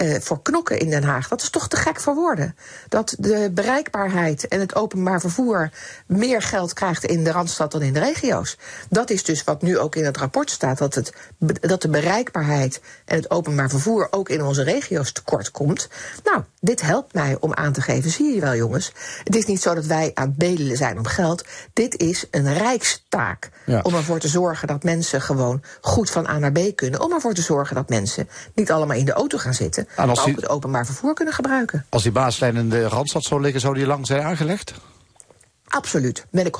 uh, 0.02 0.16
voor 0.20 0.42
knokken 0.42 0.78
in 0.78 0.90
Den 0.90 1.02
Haag. 1.02 1.28
Dat 1.28 1.42
is 1.42 1.50
toch 1.50 1.68
te 1.68 1.76
gek 1.76 2.00
voor 2.00 2.14
woorden. 2.14 2.56
Dat 2.88 3.14
de 3.18 3.50
bereikbaarheid 3.54 4.48
en 4.48 4.60
het 4.60 4.74
openbaar 4.74 5.20
vervoer 5.20 5.70
meer 6.06 6.42
geld 6.42 6.72
krijgt 6.72 7.04
in 7.04 7.24
de 7.24 7.32
Randstad 7.32 7.72
dan 7.72 7.82
in 7.82 7.92
de 7.92 8.00
regio's. 8.00 8.58
Dat 8.88 9.10
is 9.10 9.24
dus 9.24 9.44
wat 9.44 9.62
nu 9.62 9.78
ook 9.78 9.96
in 9.96 10.04
het 10.04 10.16
rapport 10.16 10.50
staat. 10.50 10.78
Dat, 10.78 10.94
het, 10.94 11.12
dat 11.60 11.82
de 11.82 11.88
bereikbaarheid 11.88 12.80
en 13.04 13.16
het 13.16 13.30
openbaar 13.30 13.68
vervoer 13.68 14.08
ook 14.10 14.28
in 14.28 14.42
onze 14.42 14.62
regio's 14.62 15.12
tekort 15.12 15.50
komt. 15.50 15.88
Nou, 16.24 16.42
dit 16.60 16.80
helpt 16.80 17.14
mij 17.14 17.36
om 17.40 17.54
aan 17.54 17.72
te 17.72 17.80
geven, 17.80 18.10
zie 18.10 18.34
je 18.34 18.40
wel 18.40 18.54
jongens. 18.54 18.92
Het 19.24 19.36
is 19.36 19.46
niet 19.46 19.62
zo 19.62 19.74
dat 19.74 19.86
wij 19.86 20.10
aan 20.14 20.28
het 20.28 20.36
bedelen 20.36 20.76
zijn 20.76 20.98
om 20.98 21.06
geld. 21.06 21.44
Dit 21.72 22.00
is 22.00 22.26
een 22.30 22.54
rijkstaak. 22.54 23.50
Ja. 23.66 23.80
Om 23.82 23.94
ervoor 23.94 24.18
te 24.18 24.28
zorgen 24.28 24.68
dat 24.68 24.82
mensen 24.82 25.20
gewoon 25.20 25.62
goed 25.80 26.10
van 26.10 26.26
A 26.26 26.38
naar 26.38 26.52
B 26.52 26.76
kunnen. 26.76 27.00
Om 27.00 27.12
ervoor 27.12 27.34
te 27.34 27.42
zorgen 27.42 27.74
dat 27.74 27.88
mensen 27.88 28.28
niet 28.54 28.70
allemaal 28.70 28.96
in 28.96 29.04
de 29.04 29.12
auto 29.12 29.38
gaan 29.38 29.54
zitten. 29.54 29.87
Maar 29.96 30.10
ook 30.10 30.26
het 30.26 30.48
openbaar 30.48 30.86
vervoer 30.86 31.14
kunnen 31.14 31.34
gebruiken. 31.34 31.86
Als 31.88 32.02
die 32.02 32.12
baaslijn 32.12 32.56
in 32.56 32.68
de 32.68 32.88
Randstad 32.88 33.24
zou 33.24 33.40
liggen, 33.40 33.60
zou 33.60 33.74
die 33.74 33.86
lang 33.86 34.06
zijn 34.06 34.22
aangelegd? 34.22 34.74
Absoluut. 35.68 36.16
Daar 36.16 36.26
ben 36.30 36.46
ik 36.46 36.56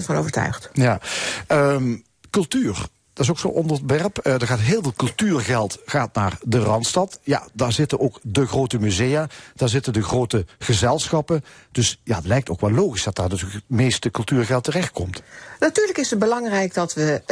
100% 0.00 0.04
van 0.04 0.16
overtuigd. 0.16 0.68
Ja. 0.72 1.00
Um, 1.48 2.04
cultuur. 2.30 2.86
Dat 3.12 3.24
is 3.24 3.30
ook 3.30 3.38
zo'n 3.38 3.50
onderwerp. 3.50 4.26
Uh, 4.26 4.32
er 4.32 4.46
gaat 4.46 4.58
heel 4.58 4.82
veel 4.82 4.92
cultuurgeld 4.96 5.78
gaat 5.86 6.14
naar 6.14 6.38
de 6.42 6.58
Randstad. 6.58 7.18
Ja, 7.22 7.46
daar 7.52 7.72
zitten 7.72 8.00
ook 8.00 8.18
de 8.22 8.46
grote 8.46 8.78
musea. 8.78 9.26
Daar 9.54 9.68
zitten 9.68 9.92
de 9.92 10.02
grote 10.02 10.46
gezelschappen. 10.58 11.44
Dus 11.72 12.00
ja, 12.04 12.16
het 12.16 12.26
lijkt 12.26 12.50
ook 12.50 12.60
wel 12.60 12.70
logisch 12.70 13.02
dat 13.02 13.16
daar 13.16 13.28
dus 13.28 13.40
het 13.40 13.62
meeste 13.66 14.10
cultuurgeld 14.10 14.64
terechtkomt. 14.64 15.22
Natuurlijk 15.58 15.98
is 15.98 16.10
het 16.10 16.18
belangrijk 16.18 16.74
dat 16.74 16.94
we 16.94 17.22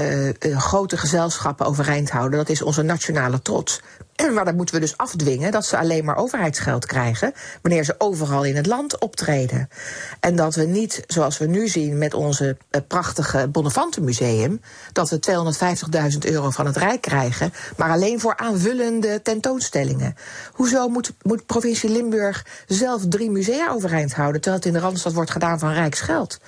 uh, 0.40 0.58
grote 0.58 0.96
gezelschappen 0.96 1.66
overeind 1.66 2.10
houden. 2.10 2.38
Dat 2.38 2.48
is 2.48 2.62
onze 2.62 2.82
nationale 2.82 3.42
trots. 3.42 3.80
Maar 4.28 4.44
dan 4.44 4.56
moeten 4.56 4.74
we 4.74 4.80
dus 4.80 4.96
afdwingen 4.96 5.52
dat 5.52 5.66
ze 5.66 5.78
alleen 5.78 6.04
maar 6.04 6.16
overheidsgeld 6.16 6.86
krijgen 6.86 7.32
wanneer 7.62 7.84
ze 7.84 7.94
overal 7.98 8.44
in 8.44 8.56
het 8.56 8.66
land 8.66 8.98
optreden. 8.98 9.68
En 10.20 10.36
dat 10.36 10.54
we 10.54 10.64
niet, 10.64 11.04
zoals 11.06 11.38
we 11.38 11.46
nu 11.46 11.68
zien 11.68 11.98
met 11.98 12.14
onze 12.14 12.56
uh, 12.70 12.80
prachtige 12.88 13.50
Museum, 14.00 14.60
dat 14.92 15.10
we 15.10 15.20
250.000 16.12 16.18
euro 16.18 16.50
van 16.50 16.66
het 16.66 16.76
Rijk 16.76 17.00
krijgen, 17.00 17.52
maar 17.76 17.90
alleen 17.90 18.20
voor 18.20 18.36
aanvullende 18.36 19.22
tentoonstellingen. 19.22 20.14
Hoezo 20.52 20.88
moet, 20.88 21.12
moet 21.22 21.46
provincie 21.46 21.90
Limburg 21.90 22.46
zelf 22.66 23.02
drie 23.08 23.30
musea 23.30 23.70
overeind 23.70 24.14
houden, 24.14 24.29
terwijl 24.32 24.56
het 24.56 24.66
in 24.66 24.72
de 24.72 24.78
Randstad 24.78 25.12
wordt 25.12 25.30
gedaan 25.30 25.58
van 25.58 25.72
Rijksgeld? 25.72 26.38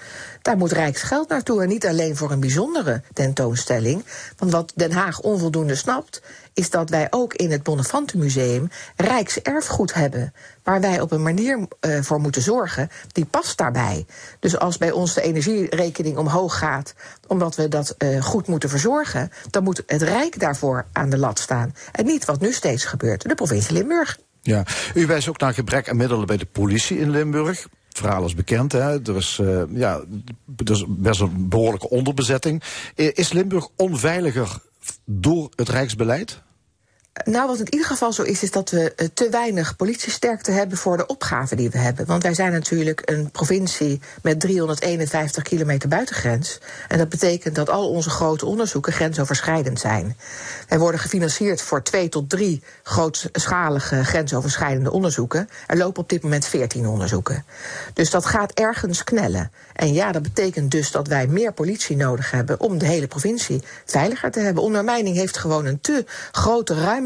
Daar 0.42 0.56
moet 0.56 0.72
Rijksgeld 0.72 1.28
naartoe 1.28 1.62
en 1.62 1.68
niet 1.68 1.86
alleen 1.86 2.16
voor 2.16 2.30
een 2.30 2.40
bijzondere 2.40 3.02
tentoonstelling. 3.12 4.04
Want 4.36 4.52
wat 4.52 4.72
Den 4.74 4.92
Haag 4.92 5.20
onvoldoende 5.20 5.74
snapt, 5.74 6.22
is 6.54 6.70
dat 6.70 6.90
wij 6.90 7.06
ook 7.10 7.34
in 7.34 7.50
het 7.50 7.62
Bonnefantenmuseum 7.62 8.70
Rijkserfgoed 8.96 9.94
hebben. 9.94 10.32
Waar 10.62 10.80
wij 10.80 11.00
op 11.00 11.12
een 11.12 11.22
manier 11.22 11.58
uh, 11.58 12.02
voor 12.02 12.20
moeten 12.20 12.42
zorgen, 12.42 12.90
die 13.12 13.24
past 13.24 13.58
daarbij. 13.58 14.06
Dus 14.40 14.58
als 14.58 14.78
bij 14.78 14.90
ons 14.90 15.14
de 15.14 15.22
energierekening 15.22 16.16
omhoog 16.16 16.58
gaat, 16.58 16.94
omdat 17.26 17.56
we 17.56 17.68
dat 17.68 17.94
uh, 17.98 18.22
goed 18.22 18.46
moeten 18.46 18.68
verzorgen, 18.68 19.30
dan 19.50 19.62
moet 19.62 19.82
het 19.86 20.02
Rijk 20.02 20.40
daarvoor 20.40 20.84
aan 20.92 21.10
de 21.10 21.18
lat 21.18 21.38
staan. 21.38 21.74
En 21.92 22.04
niet 22.04 22.24
wat 22.24 22.40
nu 22.40 22.52
steeds 22.52 22.84
gebeurt, 22.84 23.28
de 23.28 23.34
provincie 23.34 23.72
Limburg. 23.72 24.18
Ja, 24.42 24.64
u 24.94 25.06
wijst 25.06 25.28
ook 25.28 25.38
naar 25.38 25.54
gebrek 25.54 25.88
aan 25.88 25.96
middelen 25.96 26.26
bij 26.26 26.36
de 26.36 26.46
politie 26.46 26.98
in 26.98 27.10
Limburg. 27.10 27.68
Het 27.88 27.98
verhaal 27.98 28.24
is 28.24 28.34
bekend, 28.34 28.72
hè? 28.72 29.02
Er, 29.02 29.16
is, 29.16 29.38
uh, 29.42 29.62
ja, 29.68 30.00
er 30.56 30.70
is 30.70 30.84
best 30.88 31.20
een 31.20 31.48
behoorlijke 31.48 31.88
onderbezetting. 31.88 32.62
Is 32.94 33.32
Limburg 33.32 33.68
onveiliger 33.76 34.58
door 35.04 35.48
het 35.56 35.68
Rijksbeleid? 35.68 36.42
Nou, 37.12 37.46
wat 37.46 37.58
in 37.58 37.72
ieder 37.72 37.86
geval 37.86 38.12
zo 38.12 38.22
is, 38.22 38.42
is 38.42 38.50
dat 38.50 38.70
we 38.70 38.94
eh, 38.94 39.08
te 39.14 39.28
weinig 39.30 39.76
politiesterkte 39.76 40.50
hebben 40.50 40.78
voor 40.78 40.96
de 40.96 41.06
opgave 41.06 41.56
die 41.56 41.70
we 41.70 41.78
hebben. 41.78 42.06
Want 42.06 42.22
wij 42.22 42.34
zijn 42.34 42.52
natuurlijk 42.52 43.02
een 43.04 43.30
provincie 43.30 44.00
met 44.22 44.40
351 44.40 45.42
kilometer 45.42 45.88
buitengrens. 45.88 46.58
En 46.88 46.98
dat 46.98 47.08
betekent 47.08 47.54
dat 47.54 47.70
al 47.70 47.88
onze 47.88 48.10
grote 48.10 48.46
onderzoeken 48.46 48.92
grensoverschrijdend 48.92 49.80
zijn. 49.80 50.16
Wij 50.68 50.78
worden 50.78 51.00
gefinancierd 51.00 51.62
voor 51.62 51.82
twee 51.82 52.08
tot 52.08 52.30
drie 52.30 52.62
grootschalige 52.82 54.04
grensoverschrijdende 54.04 54.90
onderzoeken. 54.90 55.48
Er 55.66 55.76
lopen 55.76 56.02
op 56.02 56.08
dit 56.08 56.22
moment 56.22 56.46
14 56.46 56.86
onderzoeken. 56.86 57.44
Dus 57.94 58.10
dat 58.10 58.26
gaat 58.26 58.52
ergens 58.52 59.04
knellen. 59.04 59.50
En 59.72 59.92
ja, 59.92 60.12
dat 60.12 60.22
betekent 60.22 60.70
dus 60.70 60.90
dat 60.90 61.08
wij 61.08 61.26
meer 61.26 61.52
politie 61.52 61.96
nodig 61.96 62.30
hebben 62.30 62.60
om 62.60 62.78
de 62.78 62.86
hele 62.86 63.06
provincie 63.06 63.62
veiliger 63.84 64.30
te 64.30 64.40
hebben. 64.40 64.62
Ondermijning 64.62 65.16
heeft 65.16 65.36
gewoon 65.36 65.66
een 65.66 65.80
te 65.80 66.04
grote 66.30 66.74
ruimte 66.74 67.00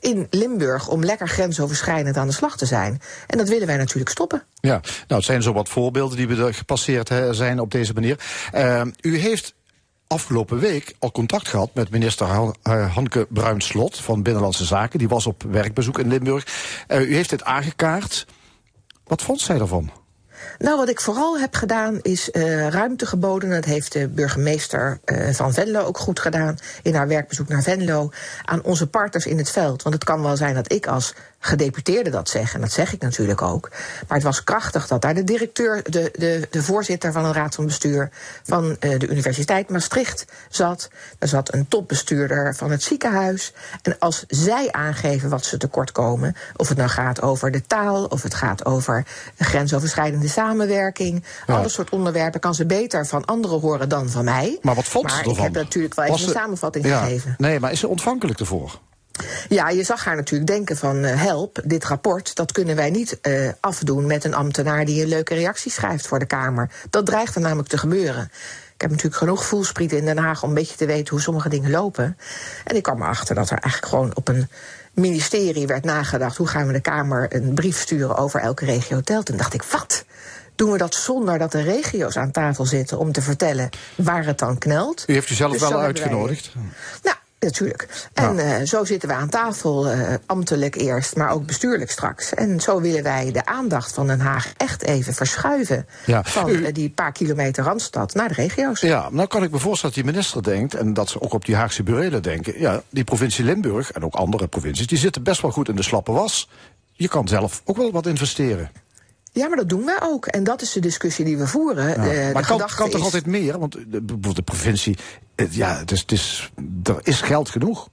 in 0.00 0.26
Limburg 0.30 0.88
om 0.88 1.04
lekker 1.04 1.28
grensoverschrijdend 1.28 2.16
aan 2.16 2.26
de 2.26 2.32
slag 2.32 2.56
te 2.56 2.66
zijn. 2.66 3.00
En 3.26 3.38
dat 3.38 3.48
willen 3.48 3.66
wij 3.66 3.76
natuurlijk 3.76 4.10
stoppen. 4.10 4.42
Ja, 4.60 4.80
nou, 4.80 4.82
het 5.06 5.24
zijn 5.24 5.42
zo 5.42 5.52
wat 5.52 5.68
voorbeelden 5.68 6.16
die 6.16 6.28
we 6.28 6.52
gepasseerd 6.52 7.10
zijn 7.30 7.60
op 7.60 7.70
deze 7.70 7.92
manier. 7.92 8.18
Uh, 8.54 8.82
u 9.00 9.18
heeft 9.18 9.54
afgelopen 10.06 10.58
week 10.58 10.94
al 10.98 11.12
contact 11.12 11.48
gehad 11.48 11.74
met 11.74 11.90
minister 11.90 12.26
Hanke 12.92 13.26
Bruinslot 13.30 13.96
van 13.96 14.22
Binnenlandse 14.22 14.64
Zaken. 14.64 14.98
Die 14.98 15.08
was 15.08 15.26
op 15.26 15.42
werkbezoek 15.42 15.98
in 15.98 16.08
Limburg. 16.08 16.46
Uh, 16.88 17.10
u 17.10 17.14
heeft 17.14 17.30
dit 17.30 17.44
aangekaart. 17.44 18.26
Wat 19.04 19.22
vond 19.22 19.40
zij 19.40 19.58
ervan? 19.58 19.90
Nou, 20.58 20.76
wat 20.76 20.88
ik 20.88 21.00
vooral 21.00 21.38
heb 21.38 21.54
gedaan 21.54 21.98
is 22.02 22.28
uh, 22.32 22.68
ruimte 22.68 23.06
geboden. 23.06 23.50
Dat 23.50 23.64
heeft 23.64 23.92
de 23.92 24.08
burgemeester 24.08 25.00
uh, 25.04 25.28
van 25.30 25.52
Venlo 25.52 25.80
ook 25.80 25.98
goed 25.98 26.20
gedaan 26.20 26.58
in 26.82 26.94
haar 26.94 27.08
werkbezoek 27.08 27.48
naar 27.48 27.62
Venlo. 27.62 28.10
Aan 28.44 28.62
onze 28.62 28.86
partners 28.86 29.26
in 29.26 29.38
het 29.38 29.50
veld. 29.50 29.82
Want 29.82 29.94
het 29.94 30.04
kan 30.04 30.22
wel 30.22 30.36
zijn 30.36 30.54
dat 30.54 30.72
ik 30.72 30.86
als 30.86 31.14
gedeputeerde 31.38 32.10
dat 32.10 32.28
zeg. 32.28 32.54
En 32.54 32.60
dat 32.60 32.72
zeg 32.72 32.92
ik 32.92 33.00
natuurlijk 33.00 33.42
ook. 33.42 33.68
Maar 34.08 34.16
het 34.16 34.22
was 34.22 34.44
krachtig 34.44 34.86
dat 34.86 35.02
daar 35.02 35.14
de 35.14 35.24
directeur, 35.24 35.82
de, 35.90 36.10
de, 36.12 36.46
de 36.50 36.62
voorzitter 36.62 37.12
van 37.12 37.24
een 37.24 37.32
raad 37.32 37.54
van 37.54 37.66
bestuur 37.66 38.10
van 38.42 38.64
uh, 38.64 38.98
de 38.98 39.08
Universiteit 39.08 39.68
Maastricht 39.70 40.24
zat. 40.48 40.88
Er 41.18 41.28
zat 41.28 41.54
een 41.54 41.68
topbestuurder 41.68 42.54
van 42.54 42.70
het 42.70 42.82
ziekenhuis. 42.82 43.52
En 43.82 43.96
als 43.98 44.24
zij 44.28 44.72
aangeven 44.72 45.30
wat 45.30 45.44
ze 45.44 45.56
tekort 45.56 45.92
komen, 45.92 46.36
of 46.56 46.68
het 46.68 46.78
nou 46.78 46.90
gaat 46.90 47.22
over 47.22 47.50
de 47.50 47.66
taal, 47.66 48.04
of 48.04 48.22
het 48.22 48.34
gaat 48.34 48.64
over 48.64 49.06
grensoverschrijdende 49.38 50.28
samenwerking, 50.28 51.24
ja. 51.46 51.54
alle 51.54 51.68
soort 51.68 51.90
onderwerpen, 51.90 52.40
kan 52.40 52.54
ze 52.54 52.66
beter 52.66 53.06
van 53.06 53.24
anderen 53.24 53.60
horen 53.60 53.88
dan 53.88 54.08
van 54.08 54.24
mij. 54.24 54.58
Maar 54.62 54.74
wat 54.74 54.84
vond 54.84 55.10
ze 55.10 55.18
ervan? 55.18 55.32
ik 55.32 55.38
heb 55.38 55.52
natuurlijk 55.52 55.94
wel 55.94 56.04
even 56.04 56.26
een 56.26 56.32
samenvatting 56.32 56.86
ja, 56.86 57.02
gegeven. 57.02 57.34
Nee, 57.38 57.60
maar 57.60 57.72
is 57.72 57.80
ze 57.80 57.88
ontvankelijk 57.88 58.40
ervoor? 58.40 58.78
Ja, 59.48 59.68
je 59.68 59.84
zag 59.84 60.04
haar 60.04 60.16
natuurlijk 60.16 60.50
denken 60.50 60.76
van 60.76 61.04
uh, 61.04 61.22
help, 61.22 61.60
dit 61.64 61.84
rapport, 61.84 62.34
dat 62.34 62.52
kunnen 62.52 62.76
wij 62.76 62.90
niet 62.90 63.18
uh, 63.22 63.48
afdoen 63.60 64.06
met 64.06 64.24
een 64.24 64.34
ambtenaar 64.34 64.84
die 64.84 65.02
een 65.02 65.08
leuke 65.08 65.34
reactie 65.34 65.70
schrijft 65.70 66.06
voor 66.06 66.18
de 66.18 66.26
Kamer. 66.26 66.70
Dat 66.90 67.06
dreigt 67.06 67.34
er 67.34 67.40
namelijk 67.40 67.68
te 67.68 67.78
gebeuren. 67.78 68.30
Ik 68.74 68.80
heb 68.84 68.90
natuurlijk 68.90 69.22
genoeg 69.22 69.44
voelspriet 69.44 69.92
in 69.92 70.04
Den 70.04 70.18
Haag 70.18 70.42
om 70.42 70.48
een 70.48 70.54
beetje 70.54 70.76
te 70.76 70.86
weten 70.86 71.08
hoe 71.08 71.20
sommige 71.20 71.48
dingen 71.48 71.70
lopen. 71.70 72.16
En 72.64 72.76
ik 72.76 72.82
kwam 72.82 73.02
erachter 73.02 73.34
dat 73.34 73.50
er 73.50 73.58
eigenlijk 73.58 73.92
gewoon 73.92 74.16
op 74.16 74.28
een 74.28 74.48
ministerie 74.92 75.66
werd 75.66 75.84
nagedacht 75.84 76.36
hoe 76.36 76.46
gaan 76.46 76.66
we 76.66 76.72
de 76.72 76.80
Kamer 76.80 77.34
een 77.34 77.54
brief 77.54 77.78
sturen 77.78 78.16
over 78.16 78.40
elke 78.40 78.64
regio 78.64 79.00
telt. 79.00 79.28
En 79.28 79.36
dacht 79.36 79.54
ik, 79.54 79.62
wat? 79.62 80.04
Doen 80.54 80.72
we 80.72 80.78
dat 80.78 80.94
zonder 80.94 81.38
dat 81.38 81.52
de 81.52 81.62
regio's 81.62 82.16
aan 82.16 82.30
tafel 82.30 82.66
zitten 82.66 82.98
om 82.98 83.12
te 83.12 83.22
vertellen 83.22 83.68
waar 83.96 84.24
het 84.24 84.38
dan 84.38 84.58
knelt? 84.58 85.04
U 85.06 85.12
heeft 85.12 85.30
u 85.30 85.34
zelf 85.34 85.52
dus 85.52 85.60
wel 85.60 85.80
uitgenodigd? 85.80 86.50
Wij, 86.54 86.62
nou, 87.02 87.16
Natuurlijk. 87.40 88.08
En 88.12 88.36
ja. 88.36 88.60
uh, 88.60 88.66
zo 88.66 88.84
zitten 88.84 89.08
we 89.08 89.14
aan 89.14 89.28
tafel, 89.28 89.92
uh, 89.92 90.14
ambtelijk 90.26 90.74
eerst, 90.74 91.16
maar 91.16 91.30
ook 91.30 91.46
bestuurlijk 91.46 91.90
straks. 91.90 92.34
En 92.34 92.60
zo 92.60 92.80
willen 92.80 93.02
wij 93.02 93.32
de 93.32 93.46
aandacht 93.46 93.92
van 93.92 94.06
Den 94.06 94.20
Haag 94.20 94.52
echt 94.56 94.82
even 94.82 95.14
verschuiven. 95.14 95.86
Ja. 96.06 96.24
Van 96.24 96.50
uh, 96.50 96.68
die 96.72 96.90
paar 96.90 97.12
kilometer 97.12 97.64
Randstad 97.64 98.14
naar 98.14 98.28
de 98.28 98.34
regio's. 98.34 98.80
Ja, 98.80 99.08
nou 99.10 99.28
kan 99.28 99.42
ik 99.42 99.50
me 99.50 99.58
voorstellen 99.58 99.94
dat 99.94 100.04
die 100.04 100.12
minister 100.12 100.42
denkt, 100.42 100.74
en 100.74 100.94
dat 100.94 101.08
ze 101.08 101.20
ook 101.20 101.32
op 101.32 101.44
die 101.44 101.56
Haagse 101.56 101.82
burelen 101.82 102.22
denken. 102.22 102.60
Ja, 102.60 102.82
die 102.90 103.04
provincie 103.04 103.44
Limburg 103.44 103.92
en 103.92 104.04
ook 104.04 104.14
andere 104.14 104.46
provincies, 104.46 104.86
die 104.86 104.98
zitten 104.98 105.22
best 105.22 105.42
wel 105.42 105.50
goed 105.50 105.68
in 105.68 105.76
de 105.76 105.82
slappe 105.82 106.12
was. 106.12 106.48
Je 106.92 107.08
kan 107.08 107.28
zelf 107.28 107.62
ook 107.64 107.76
wel 107.76 107.92
wat 107.92 108.06
investeren. 108.06 108.70
Ja, 109.32 109.48
maar 109.48 109.56
dat 109.56 109.68
doen 109.68 109.84
wij 109.84 109.98
ook. 110.02 110.26
En 110.26 110.44
dat 110.44 110.62
is 110.62 110.72
de 110.72 110.80
discussie 110.80 111.24
die 111.24 111.38
we 111.38 111.46
voeren. 111.46 111.88
Ja. 111.88 111.94
De, 111.94 112.30
maar 112.32 112.42
de 112.42 112.48
kan, 112.48 112.58
kan 112.58 112.90
toch 112.90 112.98
is... 112.98 113.04
altijd 113.04 113.26
meer? 113.26 113.58
Want 113.58 113.72
de, 113.72 113.86
bijvoorbeeld 113.88 114.36
de 114.36 114.42
provincie, 114.42 114.98
ja, 115.50 115.78
het 115.78 115.90
is, 115.90 116.00
het 116.00 116.12
is, 116.12 116.52
er 116.82 117.00
is 117.02 117.20
geld 117.20 117.48
genoeg. 117.48 117.88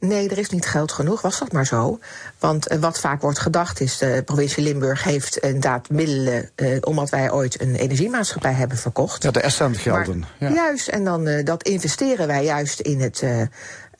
Nee, 0.00 0.28
er 0.28 0.38
is 0.38 0.48
niet 0.48 0.66
geld 0.66 0.92
genoeg, 0.92 1.20
was 1.20 1.38
dat 1.38 1.52
maar 1.52 1.66
zo. 1.66 1.98
Want 2.38 2.72
uh, 2.72 2.78
wat 2.78 3.00
vaak 3.00 3.20
wordt 3.20 3.38
gedacht 3.38 3.80
is, 3.80 3.98
de 3.98 4.22
provincie 4.24 4.62
Limburg 4.62 5.02
heeft 5.04 5.36
inderdaad 5.36 5.90
middelen... 5.90 6.50
Uh, 6.56 6.76
omdat 6.80 7.10
wij 7.10 7.32
ooit 7.32 7.60
een 7.60 7.74
energiemaatschappij 7.74 8.52
hebben 8.52 8.78
verkocht. 8.78 9.22
Ja, 9.22 9.30
de 9.30 9.40
Essent 9.40 9.76
gelden. 9.76 10.24
Ja. 10.38 10.52
Juist, 10.52 10.88
en 10.88 11.04
dan 11.04 11.26
uh, 11.26 11.44
dat 11.44 11.62
investeren 11.62 12.26
wij 12.26 12.44
juist 12.44 12.80
in 12.80 13.00
het 13.00 13.22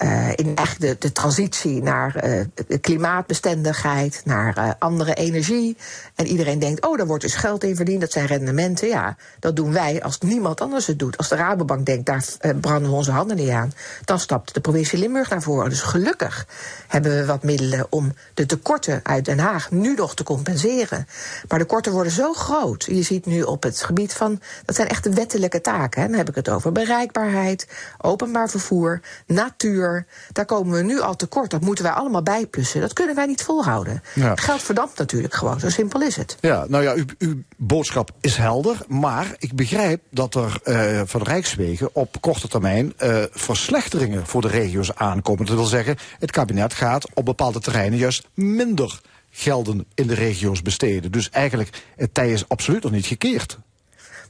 uh, 0.02 0.28
in 0.34 0.56
echt 0.56 0.80
de, 0.80 0.96
de 0.98 1.12
transitie 1.12 1.82
naar 1.82 2.24
uh, 2.24 2.44
klimaatbestendigheid, 2.80 4.22
naar 4.24 4.58
uh, 4.58 4.70
andere 4.78 5.14
energie. 5.14 5.76
En 6.14 6.26
iedereen 6.26 6.58
denkt, 6.58 6.86
oh, 6.86 6.96
daar 6.96 7.06
wordt 7.06 7.22
dus 7.22 7.34
geld 7.34 7.64
in 7.64 7.76
verdiend, 7.76 8.00
dat 8.00 8.12
zijn 8.12 8.26
rendementen. 8.26 8.88
Ja, 8.88 9.16
dat 9.38 9.56
doen 9.56 9.72
wij 9.72 10.02
als 10.02 10.18
niemand 10.18 10.60
anders 10.60 10.86
het 10.86 10.98
doet. 10.98 11.16
Als 11.16 11.28
de 11.28 11.36
Rabobank 11.36 11.86
denkt, 11.86 12.06
daar 12.06 12.24
branden 12.60 12.90
we 12.90 12.96
onze 12.96 13.10
handen 13.10 13.36
niet 13.36 13.50
aan, 13.50 13.72
dan 14.04 14.18
stapt 14.18 14.54
de 14.54 14.60
provincie 14.60 14.98
Limburg 14.98 15.30
naar 15.30 15.42
voren. 15.42 15.70
Dus 15.70 15.80
gelukkig 15.80 16.46
hebben 16.88 17.16
we 17.16 17.26
wat 17.26 17.42
middelen 17.42 17.86
om 17.90 18.12
de 18.34 18.46
tekorten 18.46 19.00
uit 19.02 19.24
Den 19.24 19.38
Haag 19.38 19.70
nu 19.70 19.94
nog 19.94 20.14
te 20.14 20.22
compenseren. 20.22 21.06
Maar 21.48 21.58
de 21.58 21.64
korten 21.64 21.92
worden 21.92 22.12
zo 22.12 22.32
groot. 22.32 22.84
Je 22.84 23.02
ziet 23.02 23.26
nu 23.26 23.42
op 23.42 23.62
het 23.62 23.82
gebied 23.82 24.12
van, 24.12 24.40
dat 24.64 24.74
zijn 24.74 24.88
echt 24.88 25.14
wettelijke 25.14 25.60
taken. 25.60 26.02
Hè. 26.02 26.08
Dan 26.08 26.16
heb 26.16 26.28
ik 26.28 26.34
het 26.34 26.48
over 26.48 26.72
bereikbaarheid, 26.72 27.66
openbaar 27.98 28.48
vervoer, 28.48 29.00
natuur. 29.26 29.87
Daar 30.32 30.44
komen 30.44 30.76
we 30.76 30.82
nu 30.82 31.00
al 31.00 31.16
tekort. 31.16 31.50
Dat 31.50 31.60
moeten 31.60 31.84
wij 31.84 31.92
allemaal 31.92 32.22
bijplussen. 32.22 32.80
Dat 32.80 32.92
kunnen 32.92 33.14
wij 33.14 33.26
niet 33.26 33.42
volhouden. 33.42 34.02
Ja. 34.14 34.36
Geld 34.36 34.62
verdampt 34.62 34.98
natuurlijk 34.98 35.34
gewoon. 35.34 35.60
Zo 35.60 35.68
simpel 35.68 36.02
is 36.02 36.16
het. 36.16 36.36
Ja, 36.40 36.64
nou 36.68 36.82
ja, 36.82 36.94
uw, 36.94 37.04
uw 37.18 37.42
boodschap 37.56 38.10
is 38.20 38.36
helder. 38.36 38.78
Maar 38.88 39.34
ik 39.38 39.54
begrijp 39.54 40.02
dat 40.10 40.34
er 40.34 40.60
uh, 40.64 41.00
van 41.04 41.22
Rijkswegen 41.22 41.90
op 41.92 42.20
korte 42.20 42.48
termijn 42.48 42.92
uh, 43.02 43.22
verslechteringen 43.30 44.26
voor 44.26 44.40
de 44.40 44.48
regio's 44.48 44.94
aankomen. 44.94 45.46
Dat 45.46 45.56
wil 45.56 45.64
zeggen, 45.64 45.96
het 46.18 46.30
kabinet 46.30 46.74
gaat 46.74 47.14
op 47.14 47.24
bepaalde 47.24 47.60
terreinen 47.60 47.98
juist 47.98 48.28
minder 48.34 49.00
gelden 49.30 49.86
in 49.94 50.06
de 50.06 50.14
regio's 50.14 50.62
besteden. 50.62 51.12
Dus 51.12 51.30
eigenlijk, 51.30 51.82
het 51.96 52.14
tij 52.14 52.32
is 52.32 52.48
absoluut 52.48 52.82
nog 52.82 52.92
niet 52.92 53.06
gekeerd. 53.06 53.58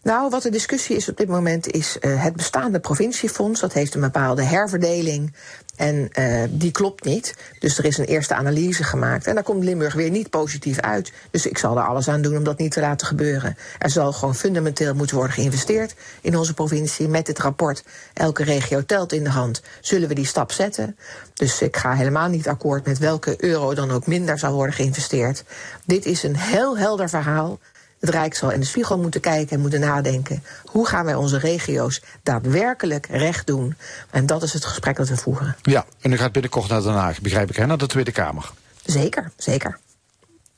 Nou, 0.03 0.31
wat 0.31 0.43
de 0.43 0.51
discussie 0.51 0.97
is 0.97 1.09
op 1.09 1.17
dit 1.17 1.29
moment 1.29 1.71
is 1.71 1.97
uh, 2.01 2.23
het 2.23 2.37
bestaande 2.37 2.81
provinciefonds. 2.81 3.61
Dat 3.61 3.73
heeft 3.73 3.95
een 3.95 4.01
bepaalde 4.01 4.43
herverdeling. 4.43 5.33
En 5.77 6.09
uh, 6.19 6.43
die 6.51 6.71
klopt 6.71 7.05
niet. 7.05 7.35
Dus 7.59 7.79
er 7.79 7.85
is 7.85 7.99
een 7.99 8.05
eerste 8.05 8.35
analyse 8.35 8.85
gemaakt. 8.85 9.27
En 9.27 9.35
daar 9.35 9.43
komt 9.43 9.65
Limburg 9.65 9.95
weer 9.95 10.11
niet 10.11 10.31
positief 10.31 10.81
uit. 10.81 11.13
Dus 11.31 11.47
ik 11.47 11.59
zal 11.59 11.77
er 11.77 11.87
alles 11.87 12.09
aan 12.09 12.23
doen 12.23 12.37
om 12.37 12.45
dat 12.45 12.59
niet 12.59 12.73
te 12.73 12.81
laten 12.81 13.07
gebeuren. 13.07 13.57
Er 13.79 13.91
zal 13.91 14.13
gewoon 14.13 14.35
fundamenteel 14.35 14.95
moeten 14.95 15.17
worden 15.17 15.35
geïnvesteerd 15.35 15.95
in 16.21 16.37
onze 16.37 16.55
provincie. 16.55 17.09
Met 17.09 17.27
dit 17.27 17.39
rapport, 17.39 17.85
elke 18.15 18.45
regio 18.45 18.85
telt 18.85 19.13
in 19.13 19.25
de 19.25 19.31
hand, 19.31 19.63
zullen 19.81 20.09
we 20.09 20.15
die 20.15 20.27
stap 20.27 20.53
zetten. 20.53 20.97
Dus 21.35 21.63
ik 21.63 21.77
ga 21.77 21.95
helemaal 21.95 22.29
niet 22.29 22.49
akkoord 22.49 22.87
met 22.87 22.99
welke 22.99 23.45
euro 23.45 23.75
dan 23.75 23.91
ook 23.91 24.07
minder 24.07 24.39
zal 24.39 24.53
worden 24.53 24.75
geïnvesteerd. 24.75 25.45
Dit 25.87 26.07
is 26.07 26.23
een 26.23 26.37
heel 26.37 26.79
helder 26.79 27.09
verhaal 27.09 27.59
het 28.01 28.11
Rijk 28.11 28.35
zal 28.35 28.51
in 28.51 28.61
de 28.61 28.67
spiegel 28.67 28.99
moeten 28.99 29.21
kijken 29.21 29.57
en 29.57 29.61
moeten 29.61 29.81
nadenken. 29.81 30.43
Hoe 30.65 30.87
gaan 30.87 31.05
wij 31.05 31.15
onze 31.15 31.39
regio's 31.39 32.03
daadwerkelijk 32.23 33.07
recht 33.07 33.47
doen? 33.47 33.77
En 34.11 34.27
dat 34.27 34.43
is 34.43 34.53
het 34.53 34.65
gesprek 34.65 34.97
dat 34.97 35.09
we 35.09 35.17
voeren. 35.17 35.57
Ja, 35.63 35.87
en 36.01 36.13
u 36.13 36.17
gaat 36.17 36.33
binnenkort 36.33 36.69
naar 36.69 36.83
Den 36.83 36.93
Haag, 36.93 37.21
begrijp 37.21 37.51
ik, 37.51 37.57
hè, 37.57 37.67
naar 37.67 37.79
de 37.79 37.87
Tweede 37.87 38.13
Kamer. 38.13 38.51
Zeker, 38.85 39.31
zeker. 39.37 39.79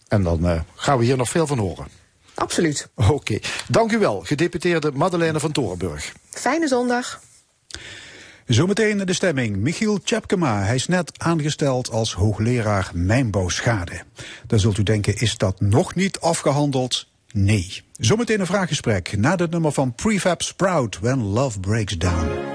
En 0.09 0.23
dan 0.23 0.47
uh, 0.47 0.61
gaan 0.75 0.99
we 0.99 1.04
hier 1.04 1.16
nog 1.16 1.28
veel 1.28 1.47
van 1.47 1.59
horen. 1.59 1.87
Absoluut. 2.35 2.88
Oké. 2.94 3.12
Okay. 3.12 3.42
Dank 3.68 3.92
u 3.92 3.99
wel, 3.99 4.20
gedeputeerde 4.20 4.90
Madeleine 4.92 5.40
van 5.40 5.52
Torenburg. 5.52 6.12
Fijne 6.30 6.68
zondag. 6.68 7.20
Zometeen 8.47 8.99
de 8.99 9.12
stemming. 9.12 9.56
Michiel 9.56 10.02
Tjepkema. 10.02 10.62
Hij 10.62 10.75
is 10.75 10.87
net 10.87 11.12
aangesteld 11.16 11.90
als 11.90 12.14
hoogleraar 12.14 12.90
mijnbouwschade. 12.94 14.02
Dan 14.47 14.59
zult 14.59 14.78
u 14.78 14.82
denken, 14.82 15.16
is 15.16 15.37
dat 15.37 15.61
nog 15.61 15.94
niet 15.94 16.20
afgehandeld? 16.20 17.10
Nee. 17.32 17.82
Zometeen 17.96 18.40
een 18.40 18.46
vraaggesprek 18.46 19.16
na 19.16 19.37
het 19.37 19.50
nummer 19.50 19.72
van 19.72 19.94
Prefab 19.94 20.42
Sprout, 20.42 20.99
When 20.99 21.22
Love 21.22 21.60
Breaks 21.60 21.99
Down. 21.99 22.50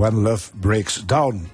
When 0.00 0.14
Love 0.14 0.50
Breaks 0.60 1.02
Down. 1.06 1.48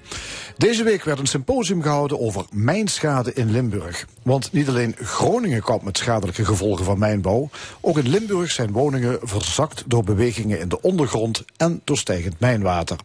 Deze 0.57 0.83
week 0.83 1.03
werd 1.03 1.19
een 1.19 1.27
symposium 1.27 1.81
gehouden 1.81 2.19
over 2.19 2.45
mijnschade 2.51 3.33
in 3.33 3.51
Limburg. 3.51 4.05
Want 4.23 4.51
niet 4.51 4.67
alleen 4.67 4.95
Groningen 5.01 5.61
kampt 5.61 5.83
met 5.83 5.97
schadelijke 5.97 6.45
gevolgen 6.45 6.85
van 6.85 6.99
mijnbouw, 6.99 7.49
ook 7.81 7.97
in 7.97 8.09
Limburg 8.09 8.51
zijn 8.51 8.71
woningen 8.71 9.19
verzakt 9.21 9.83
door 9.85 10.03
bewegingen 10.03 10.59
in 10.59 10.69
de 10.69 10.81
ondergrond 10.81 11.45
en 11.57 11.81
door 11.83 11.97
stijgend 11.97 12.39
mijnwater. 12.39 12.97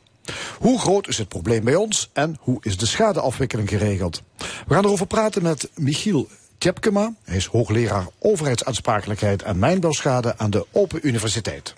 Hoe 0.58 0.78
groot 0.78 1.08
is 1.08 1.18
het 1.18 1.28
probleem 1.28 1.64
bij 1.64 1.74
ons 1.74 2.10
en 2.12 2.36
hoe 2.40 2.58
is 2.60 2.76
de 2.76 2.86
schadeafwikkeling 2.86 3.68
geregeld? 3.68 4.22
We 4.66 4.74
gaan 4.74 4.84
erover 4.84 5.06
praten 5.06 5.42
met 5.42 5.70
Michiel 5.74 6.28
Tjepkema. 6.58 7.14
Hij 7.24 7.36
is 7.36 7.46
hoogleraar 7.46 8.06
overheidsaansprakelijkheid 8.18 9.42
en 9.42 9.58
mijnbouwschade 9.58 10.38
aan 10.38 10.50
de 10.50 10.66
Open 10.72 11.06
Universiteit. 11.06 11.74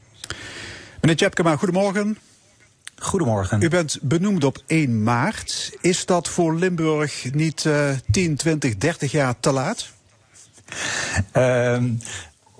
Meneer 1.01 1.17
Tjepkema, 1.17 1.57
goedemorgen. 1.57 2.19
Goedemorgen. 2.99 3.63
U 3.63 3.69
bent 3.69 3.99
benoemd 4.03 4.45
op 4.45 4.59
1 4.67 5.03
maart. 5.03 5.77
Is 5.81 6.07
dat 6.07 6.29
voor 6.29 6.55
Limburg 6.55 7.33
niet 7.33 7.65
uh, 7.65 7.91
10, 8.11 8.37
20, 8.37 8.77
30 8.77 9.13
jaar 9.13 9.35
te 9.41 9.53
laat? 9.53 9.89
Uh, 11.37 11.83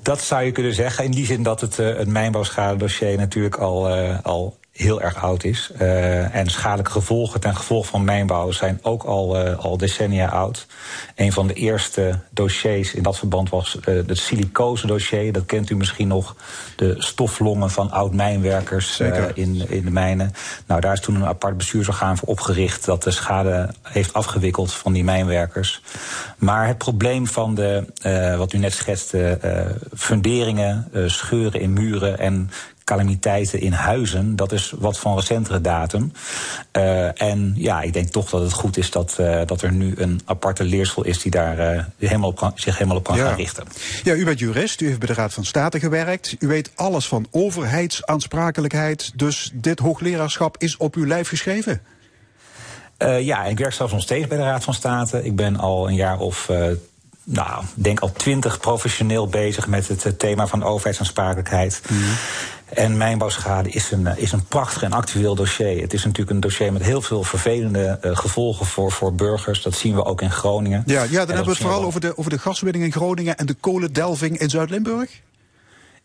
dat 0.03 0.21
zou 0.21 0.43
je 0.43 0.53
kunnen 0.53 0.75
zeggen. 0.75 1.05
In 1.05 1.11
die 1.11 1.27
zin 1.27 1.43
dat 1.43 1.61
het, 1.61 1.79
uh, 1.79 1.97
het 1.97 2.09
mijnbouwschadedossier 2.09 3.17
natuurlijk 3.17 3.57
al, 3.57 3.97
uh, 3.99 4.19
al 4.23 4.59
heel 4.75 5.03
erg 5.03 5.23
oud 5.23 5.45
is. 5.45 5.71
Uh, 5.81 6.35
en 6.35 6.51
schadelijke 6.51 6.91
gevolgen 6.91 7.41
ten 7.41 7.57
gevolge 7.57 7.89
van 7.89 8.05
mijnbouw 8.05 8.51
zijn 8.51 8.79
ook 8.83 9.03
al, 9.03 9.47
uh, 9.47 9.59
al 9.59 9.77
decennia 9.77 10.29
oud. 10.29 10.67
Een 11.15 11.33
van 11.33 11.47
de 11.47 11.55
eerste 11.55 12.19
dossiers 12.31 12.95
in 12.95 13.03
dat 13.03 13.19
verband 13.19 13.51
was 13.51 13.79
uh, 13.89 14.07
het 14.07 14.19
silicose 14.19 14.87
dossier. 14.87 15.33
Dat 15.33 15.47
kent 15.47 15.71
u 15.71 15.77
misschien 15.77 16.09
nog. 16.09 16.37
De 16.77 16.95
stoflongen 16.99 17.71
van 17.71 17.91
oud-mijnwerkers 17.91 19.01
in, 19.35 19.69
in 19.69 19.85
de 19.85 19.91
mijnen. 19.91 20.33
Nou, 20.67 20.81
daar 20.81 20.93
is 20.93 21.01
toen 21.01 21.15
een 21.15 21.27
apart 21.27 21.57
bestuursorgaan 21.57 22.17
voor 22.17 22.29
opgericht... 22.29 22.85
dat 22.85 23.03
de 23.03 23.11
schade 23.11 23.75
heeft 23.83 24.13
afgewikkeld 24.13 24.73
van 24.73 24.93
die 24.93 25.05
mijnwerkers. 25.05 25.83
Maar 26.39 26.67
het 26.67 26.79
probleem 26.79 27.27
van 27.27 27.55
de, 27.55 27.85
wat 28.37 28.53
u 28.53 28.59
net 28.59 28.73
schetste... 28.73 29.39
funderingen, 29.97 30.91
scheuren 31.07 31.61
in 31.61 31.73
muren 31.73 32.19
en 32.19 32.51
calamiteiten 32.85 33.61
in 33.61 33.73
huizen, 33.73 34.37
dat 34.37 34.53
is 34.53 34.75
wat 34.79 34.99
van 34.99 35.15
recentere 35.15 35.61
datum. 35.61 36.13
Uh, 36.73 37.23
en 37.23 37.53
ja, 37.57 37.81
ik 37.81 37.93
denk 37.93 38.09
toch 38.09 38.31
dat 38.31 38.41
het 38.41 38.53
goed 38.53 38.77
is 38.77 38.91
dat, 38.91 39.17
uh, 39.21 39.41
dat 39.47 39.63
er 39.63 39.73
nu 39.73 39.95
een 39.97 40.21
aparte 40.25 40.65
leerschool 40.65 41.05
is 41.05 41.23
die 41.23 41.31
daar 41.31 41.75
uh, 41.75 41.85
helemaal 41.99 42.29
op 42.29 42.37
kan, 42.37 42.53
zich 42.55 42.75
helemaal 42.75 42.97
op 42.97 43.05
kan 43.05 43.17
ja. 43.17 43.27
gaan 43.27 43.37
richten. 43.37 43.65
Ja, 44.03 44.15
u 44.15 44.25
bent 44.25 44.39
jurist, 44.39 44.81
u 44.81 44.87
heeft 44.87 44.99
bij 44.99 45.09
de 45.09 45.15
Raad 45.15 45.33
van 45.33 45.45
State 45.45 45.81
gewerkt. 45.81 46.37
U 46.39 46.47
weet 46.47 46.71
alles 46.75 47.09
van 47.09 47.27
overheidsaansprakelijkheid. 47.31 49.13
Dus 49.17 49.51
dit 49.55 49.79
hoogleraarschap 49.79 50.57
is 50.59 50.77
op 50.77 50.95
uw 50.95 51.07
lijf 51.07 51.29
geschreven? 51.29 51.83
Ja, 52.99 53.45
ik 53.45 53.59
werk 53.59 53.73
zelfs 53.73 53.93
nog 53.93 54.03
steeds 54.03 54.27
bij 54.27 54.37
de 54.37 54.43
Raad 54.43 54.65
van 54.65 54.75
State. 54.75 55.25
Ik 55.25 55.37
ben 55.37 55.57
al 55.57 55.89
een 55.89 55.95
jaar 55.95 56.19
of 56.19 56.49
nou, 57.25 57.65
denk 57.75 58.01
al 58.01 58.13
twintig 58.13 58.61
professioneel 58.61 59.29
bezig 59.29 59.67
met 59.67 59.89
het 59.89 60.19
thema 60.19 60.47
van 60.47 60.63
overheidsaansprakelijkheid. 60.63 61.83
Mm. 61.89 62.03
En 62.75 62.97
mijnbouwschade 62.97 63.69
is 63.69 63.91
een, 63.91 64.07
is 64.17 64.33
een 64.33 64.45
prachtig 64.45 64.83
en 64.83 64.93
actueel 64.93 65.35
dossier. 65.35 65.81
Het 65.81 65.93
is 65.93 66.05
natuurlijk 66.05 66.31
een 66.31 66.41
dossier 66.41 66.73
met 66.73 66.83
heel 66.83 67.03
veel 67.03 67.23
vervelende 67.23 67.99
uh, 68.03 68.17
gevolgen 68.17 68.67
voor, 68.67 68.93
voor 68.93 69.15
burgers. 69.15 69.63
Dat 69.63 69.75
zien 69.75 69.95
we 69.95 70.05
ook 70.05 70.23
in 70.23 70.31
Groningen. 70.31 70.83
Ja, 70.87 71.03
ja 71.03 71.09
dan 71.09 71.19
hebben 71.19 71.45
we 71.45 71.51
het 71.51 71.61
vooral 71.61 71.85
over 71.85 72.01
de, 72.01 72.19
over 72.19 72.31
de 72.31 72.39
gaswinning 72.39 72.85
in 72.85 72.93
Groningen 72.93 73.37
en 73.37 73.47
de 73.47 73.55
kolendelving 73.55 74.39
in 74.39 74.51
Zuid-Limburg. 74.51 75.11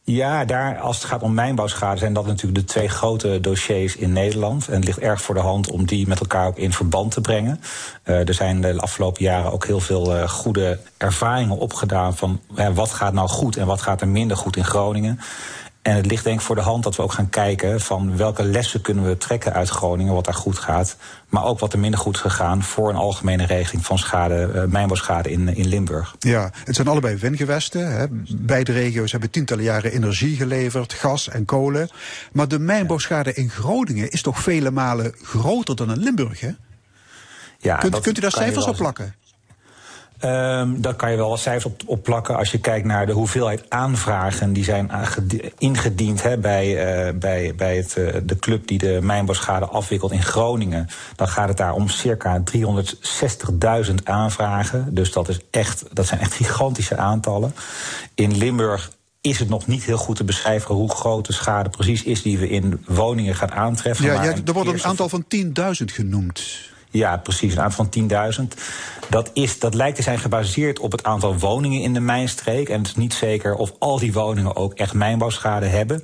Ja, 0.03 0.45
daar, 0.45 0.79
als 0.79 0.97
het 0.97 1.05
gaat 1.05 1.21
om 1.21 1.34
mijnbouwschade, 1.34 1.99
zijn 1.99 2.13
dat 2.13 2.25
natuurlijk 2.25 2.60
de 2.60 2.65
twee 2.65 2.88
grote 2.88 3.39
dossiers 3.41 3.95
in 3.95 4.13
Nederland. 4.13 4.67
En 4.67 4.75
het 4.75 4.86
ligt 4.86 4.99
erg 4.99 5.21
voor 5.21 5.36
de 5.36 5.41
hand 5.41 5.71
om 5.71 5.86
die 5.86 6.08
met 6.08 6.19
elkaar 6.19 6.47
ook 6.47 6.58
in 6.58 6.73
verband 6.73 7.12
te 7.12 7.21
brengen. 7.21 7.62
Uh, 8.05 8.27
er 8.27 8.34
zijn 8.34 8.62
de 8.62 8.77
afgelopen 8.77 9.23
jaren 9.23 9.51
ook 9.51 9.65
heel 9.65 9.79
veel 9.79 10.15
uh, 10.15 10.29
goede 10.29 10.79
ervaringen 10.97 11.58
opgedaan 11.58 12.15
van 12.15 12.39
uh, 12.55 12.67
wat 12.67 12.91
gaat 12.91 13.13
nou 13.13 13.27
goed 13.27 13.58
en 13.58 13.65
wat 13.65 13.82
gaat 13.82 14.01
er 14.01 14.08
minder 14.08 14.38
goed 14.38 14.58
in 14.58 14.65
Groningen. 14.65 15.19
En 15.82 15.96
het 15.96 16.06
ligt 16.06 16.24
denk 16.24 16.39
ik 16.39 16.46
voor 16.46 16.56
de 16.56 16.62
hand 16.62 16.84
dat 16.84 16.96
we 16.96 17.02
ook 17.02 17.12
gaan 17.12 17.30
kijken 17.30 17.82
van 17.82 18.18
welke 18.18 18.44
lessen 18.44 18.82
kunnen 18.82 19.06
we 19.06 19.18
trekken 19.18 19.54
uit 19.54 19.70
Groningen, 19.70 20.13
wat 20.13 20.26
daar 20.26 20.34
goed 20.34 20.58
gaat. 20.58 20.96
Maar 21.30 21.44
ook 21.44 21.60
wat 21.60 21.74
er 21.74 21.80
minder 21.80 22.00
goed 22.00 22.15
is 22.15 22.22
gegaan 22.22 22.63
voor 22.63 22.89
een 22.89 22.96
algemene 22.96 23.46
regeling 23.46 23.86
van 23.86 23.98
schade, 23.98 24.52
uh, 24.56 24.63
mijnbouwschade 24.63 25.32
in, 25.32 25.56
in 25.56 25.68
Limburg. 25.68 26.15
Ja, 26.20 26.52
het 26.63 26.76
zijn 26.76 26.88
allebei 26.88 27.15
windgewesten. 27.15 27.92
Hè. 27.92 28.06
Beide 28.36 28.72
regio's 28.72 29.12
hebben 29.12 29.30
tientallen 29.30 29.63
jaren 29.63 29.92
energie 29.92 30.36
geleverd, 30.36 30.94
gas 30.94 31.30
en 31.30 31.46
kolen. 31.46 31.89
Maar 32.32 32.48
de 32.48 32.60
mijnbouwschade 32.60 33.34
in 33.34 33.50
Groningen 33.50 34.10
is 34.10 34.22
toch 34.22 34.39
vele 34.39 34.72
malen 34.72 35.13
groter 35.22 35.76
dan 35.76 35.92
in 35.92 36.00
Limburg, 36.00 36.39
hè? 36.39 36.52
Ja, 37.58 37.76
kunt, 37.76 38.00
kunt 38.00 38.18
u 38.18 38.22
daar 38.22 38.32
cijfers 38.32 38.65
op 38.65 38.76
plakken? 38.76 39.15
Um, 40.25 40.82
daar 40.82 40.93
kan 40.93 41.12
je 41.12 41.17
wel 41.17 41.29
wat 41.29 41.39
cijfers 41.39 41.65
op, 41.65 41.82
op, 41.86 42.03
plakken 42.03 42.38
als 42.38 42.51
je 42.51 42.60
kijkt 42.60 42.86
naar 42.86 43.05
de 43.05 43.12
hoeveelheid 43.12 43.63
aanvragen 43.69 44.53
die 44.53 44.63
zijn 44.63 44.91
ingediend 45.58 46.23
hè, 46.23 46.38
bij, 46.38 46.67
uh, 47.08 47.19
bij, 47.19 47.55
bij 47.55 47.77
het, 47.77 47.95
uh, 47.97 48.13
de 48.23 48.39
club 48.39 48.67
die 48.67 48.77
de 48.77 48.99
mijnbouwschade 49.01 49.65
afwikkelt 49.65 50.12
in 50.12 50.23
Groningen. 50.23 50.88
Dan 51.15 51.27
gaat 51.27 51.47
het 51.47 51.58
daar 51.58 51.73
om 51.73 51.88
circa 51.88 52.43
360.000 53.89 53.93
aanvragen. 54.03 54.93
Dus 54.93 55.12
dat, 55.12 55.29
is 55.29 55.39
echt, 55.51 55.86
dat 55.93 56.08
zijn 56.08 56.19
echt 56.19 56.34
gigantische 56.43 56.97
aantallen. 56.97 57.53
In 58.15 58.38
Limburg 58.38 58.91
is 59.21 59.39
het 59.39 59.49
nog 59.49 59.67
niet 59.67 59.84
heel 59.84 59.97
goed 59.97 60.15
te 60.15 60.23
beschrijven 60.23 60.75
hoe 60.75 60.89
groot 60.89 61.25
de 61.25 61.34
schade 61.34 61.69
precies 61.69 62.03
is 62.03 62.21
die 62.21 62.38
we 62.38 62.49
in 62.49 62.84
woningen 62.86 63.36
gaan 63.36 63.51
aantreffen. 63.51 64.05
Ja, 64.05 64.23
ja 64.23 64.36
er 64.45 64.53
wordt 64.53 64.69
een 64.69 64.84
aantal 64.84 65.10
van 65.10 65.25
10.000 65.36 65.86
genoemd. 65.86 66.67
Ja, 66.91 67.17
precies, 67.17 67.54
een 67.54 67.62
aantal 67.62 67.88
van 67.91 68.10
10.000. 68.54 68.60
Dat, 69.10 69.30
is, 69.34 69.60
dat 69.60 69.73
lijkt 69.73 69.95
te 69.95 70.02
zijn 70.04 70.19
gebaseerd 70.19 70.80
op 70.80 70.91
het 70.91 71.04
aantal 71.04 71.38
woningen 71.38 71.82
in 71.82 71.93
de 71.93 71.99
mijnstreek. 71.99 72.69
En 72.69 72.78
het 72.80 72.88
is 72.88 72.95
niet 72.95 73.13
zeker 73.13 73.56
of 73.56 73.71
al 73.80 73.99
die 73.99 74.13
woningen 74.13 74.56
ook 74.56 74.73
echt 74.73 74.93
mijnbouwschade 74.93 75.65
hebben. 75.65 76.02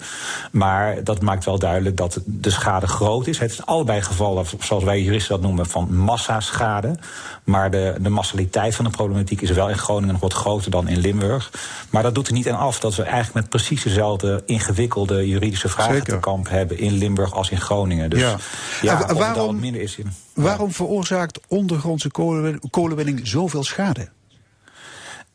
Maar 0.52 1.04
dat 1.04 1.22
maakt 1.22 1.46
wel 1.46 1.60
duidelijk 1.60 1.98
dat 1.98 2.20
de 2.26 2.50
schade 2.50 2.88
groot 2.88 3.28
is. 3.28 3.40
Het 3.40 3.52
is 3.52 3.66
allebei 3.66 4.02
gevallen, 4.02 4.46
zoals 4.60 4.84
wij 4.84 5.02
juristen 5.02 5.36
dat 5.36 5.42
noemen, 5.46 5.66
van 5.66 5.96
massaschade. 5.96 6.96
Maar 7.44 7.72
de, 7.72 7.96
de 8.02 8.10
massaliteit 8.10 8.76
van 8.76 8.86
de 8.86 8.92
problematiek 8.92 9.42
is 9.42 9.52
wel 9.52 9.70
in 9.70 9.78
Groningen 9.78 10.12
nog 10.12 10.22
wat 10.22 10.34
groter 10.34 10.72
dan 10.72 10.88
in 10.88 10.98
Limburg. 10.98 11.52
Maar 11.90 12.04
dat 12.04 12.16
doet 12.16 12.28
er 12.28 12.34
niet 12.34 12.50
aan 12.50 12.58
af 12.60 12.80
dat 12.80 12.96
we 12.96 13.04
eigenlijk 13.04 13.34
met 13.34 13.50
precies 13.50 13.84
dezelfde 13.84 14.44
ingewikkelde 14.46 15.28
juridische 15.28 15.70
vragen 15.70 15.94
Zeker. 15.94 16.14
te 16.14 16.20
kamp 16.20 16.50
hebben 16.50 16.78
in 16.78 16.94
Limburg 16.94 17.34
als 17.34 17.50
in 17.50 17.62
Groningen. 17.62 18.10
Dus 18.10 18.20
Ja. 18.20 18.36
ja, 18.82 19.04
En 19.04 19.12
of 19.12 19.18
waarom- 19.20 19.60
minder 19.60 19.82
is 19.82 19.98
in. 19.98 20.12
Waarom 20.34 20.72
veroorzaakt 20.76 21.40
ondergrondse 21.48 22.12
kolen, 22.12 22.60
kolenwinning 22.70 23.28
zoveel 23.28 23.64
schade? 23.64 24.10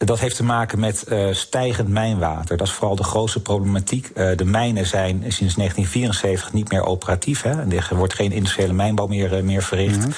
Dat 0.05 0.21
heeft 0.21 0.37
te 0.37 0.45
maken 0.45 0.79
met 0.79 1.05
uh, 1.09 1.35
stijgend 1.35 1.89
mijnwater. 1.89 2.57
Dat 2.57 2.67
is 2.67 2.73
vooral 2.73 2.97
de 2.97 3.03
grootste 3.03 3.43
problematiek. 3.43 4.11
Uh, 4.15 4.37
de 4.37 4.45
mijnen 4.45 4.87
zijn 4.87 5.17
sinds 5.17 5.55
1974 5.55 6.53
niet 6.53 6.71
meer 6.71 6.85
operatief. 6.85 7.43
Hè. 7.43 7.61
En 7.61 7.73
Er 7.73 7.97
wordt 7.97 8.15
geen 8.15 8.33
industriële 8.33 8.73
mijnbouw 8.73 9.07
meer, 9.07 9.37
uh, 9.37 9.43
meer 9.43 9.63
verricht. 9.63 10.07
Mm 10.07 10.13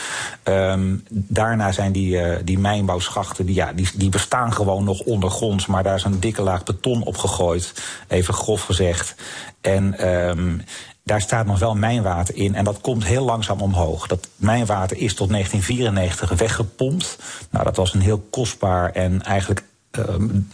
-hmm. 0.45 0.55
um, 0.55 1.05
daarna 1.11 1.73
zijn 1.73 1.93
die, 1.93 2.45
die 2.45 2.59
mijnbouwschachten, 2.59 3.47
die, 3.47 3.55
ja, 3.55 3.73
die, 3.73 3.89
die 3.95 4.09
bestaan 4.09 4.53
gewoon 4.53 4.85
nog 4.85 5.01
ondergronds. 5.01 5.67
Maar 5.67 5.83
daar 5.83 5.97
is 5.97 6.05
een 6.05 6.21
dikke 6.21 6.43
laag 6.43 6.65
beton 6.65 7.05
op 7.05 7.17
gegooid. 7.17 7.73
Even 8.09 8.35
grof 8.35 8.63
gezegd. 8.63 9.15
En 9.61 10.09
um, 10.09 10.63
daar 11.05 11.21
staat 11.21 11.47
nog 11.47 11.59
wel 11.59 11.75
mijnwater 11.75 12.37
in 12.37 12.55
en 12.55 12.65
dat 12.65 12.81
komt 12.81 13.05
heel 13.05 13.25
langzaam 13.25 13.61
omhoog. 13.61 14.07
Dat 14.07 14.29
mijnwater 14.37 14.97
is 14.97 15.15
tot 15.15 15.29
1994 15.29 16.39
weggepompt. 16.39 17.19
Nou, 17.51 17.65
dat 17.65 17.77
was 17.77 17.95
een 17.95 18.01
heel 18.01 18.27
kostbaar 18.31 18.93
en 18.93 19.23
eigenlijk 19.23 19.63
uh, 19.99 20.05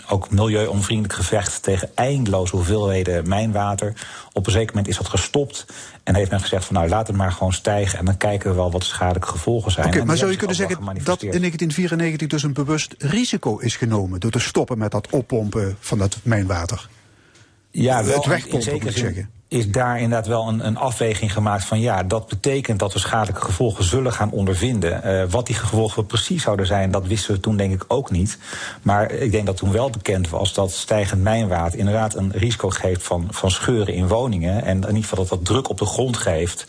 ook 0.09 0.31
milieuonvriendelijk 0.31 1.15
gevecht 1.15 1.63
tegen 1.63 1.91
eindeloze 1.95 2.57
hoeveelheden 2.57 3.29
mijnwater. 3.29 4.07
Op 4.33 4.47
een 4.47 4.53
zeker 4.53 4.69
moment 4.69 4.89
is 4.89 4.97
dat 4.97 5.09
gestopt 5.09 5.67
en 6.03 6.15
heeft 6.15 6.31
men 6.31 6.41
gezegd 6.41 6.65
van 6.65 6.75
nou 6.75 6.89
laat 6.89 7.07
het 7.07 7.17
maar 7.17 7.33
gewoon 7.33 7.53
stijgen 7.53 7.99
en 7.99 8.05
dan 8.05 8.17
kijken 8.17 8.51
we 8.51 8.57
wel 8.57 8.71
wat 8.71 8.81
de 8.81 8.87
schadelijke 8.87 9.29
gevolgen 9.29 9.73
zijn. 9.73 9.87
Oké, 9.87 9.95
okay, 9.95 10.09
maar 10.09 10.17
zou 10.17 10.31
je 10.31 10.37
kunnen 10.37 10.57
zeggen 10.57 10.77
dat 10.85 11.23
in 11.23 11.29
1994 11.29 12.29
dus 12.29 12.43
een 12.43 12.53
bewust 12.53 12.95
risico 12.99 13.59
is 13.59 13.77
genomen 13.77 14.21
door 14.21 14.31
te 14.31 14.39
stoppen 14.39 14.79
met 14.79 14.91
dat 14.91 15.09
oppompen 15.11 15.77
van 15.81 15.99
dat 15.99 16.19
mijnwater? 16.23 16.89
Ja, 17.71 18.05
wel, 18.05 18.17
het 18.17 18.27
wegpompen 18.27 18.73
moet 18.73 18.85
ik 18.85 18.97
zeggen 18.97 19.31
is 19.49 19.71
daar 19.71 19.97
inderdaad 20.01 20.27
wel 20.27 20.49
een, 20.49 20.67
een, 20.67 20.77
afweging 20.77 21.33
gemaakt 21.33 21.65
van 21.65 21.81
ja, 21.81 22.03
dat 22.03 22.29
betekent 22.29 22.79
dat 22.79 22.93
we 22.93 22.99
schadelijke 22.99 23.45
gevolgen 23.45 23.85
zullen 23.85 24.13
gaan 24.13 24.31
ondervinden. 24.31 25.01
Uh, 25.05 25.31
wat 25.31 25.47
die 25.47 25.55
gevolgen 25.55 26.07
precies 26.07 26.43
zouden 26.43 26.67
zijn, 26.67 26.91
dat 26.91 27.07
wisten 27.07 27.35
we 27.35 27.41
toen 27.41 27.57
denk 27.57 27.73
ik 27.73 27.85
ook 27.89 28.11
niet. 28.11 28.39
Maar 28.83 29.11
ik 29.11 29.33
denk 29.33 29.47
dat 29.47 29.57
toen 29.57 29.73
wel 29.73 29.91
bekend 29.91 30.29
was 30.29 30.55
dat 30.55 30.71
stijgend 30.71 31.23
mijnwater 31.23 31.79
inderdaad 31.79 32.15
een 32.15 32.33
risico 32.33 32.69
geeft 32.69 33.03
van, 33.03 33.27
van 33.31 33.51
scheuren 33.51 33.95
in 33.95 34.09
woningen. 34.09 34.65
En 34.65 34.77
in 34.77 34.87
ieder 34.87 35.03
geval 35.03 35.19
dat 35.19 35.29
dat 35.29 35.45
druk 35.45 35.69
op 35.69 35.79
de 35.79 35.87
grond 35.87 36.17
geeft. 36.17 36.65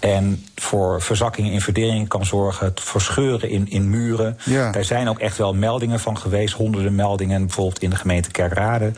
En 0.00 0.46
voor 0.54 1.02
verzakkingen 1.02 1.52
in 1.52 1.60
verderingen 1.60 2.08
kan 2.08 2.24
zorgen, 2.24 2.72
voor 2.74 3.00
scheuren 3.00 3.50
in, 3.50 3.68
in 3.68 3.90
muren. 3.90 4.38
Ja. 4.44 4.70
Daar 4.70 4.84
zijn 4.84 5.08
ook 5.08 5.18
echt 5.18 5.36
wel 5.36 5.54
meldingen 5.54 6.00
van 6.00 6.18
geweest, 6.18 6.54
honderden 6.54 6.94
meldingen, 6.94 7.46
bijvoorbeeld 7.46 7.82
in 7.82 7.90
de 7.90 7.96
gemeente 7.96 8.30
Kerkrade. 8.30 8.92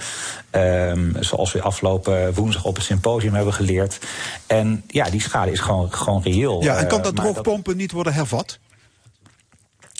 Um, 0.50 1.12
zoals 1.20 1.52
we 1.52 1.62
afgelopen 1.62 2.34
woensdag 2.34 2.64
op 2.64 2.76
een 2.76 2.82
symposium 2.82 3.21
hebben 3.30 3.54
geleerd. 3.54 3.98
En 4.46 4.84
ja, 4.86 5.10
die 5.10 5.20
schade 5.20 5.50
is 5.50 5.60
gewoon, 5.60 5.92
gewoon 5.92 6.22
reëel. 6.22 6.62
Ja, 6.62 6.76
en 6.76 6.86
kan 6.86 6.98
Uh, 6.98 7.04
dat 7.04 7.16
droogpompen 7.16 7.76
niet 7.76 7.92
worden 7.92 8.12
hervat? 8.12 8.58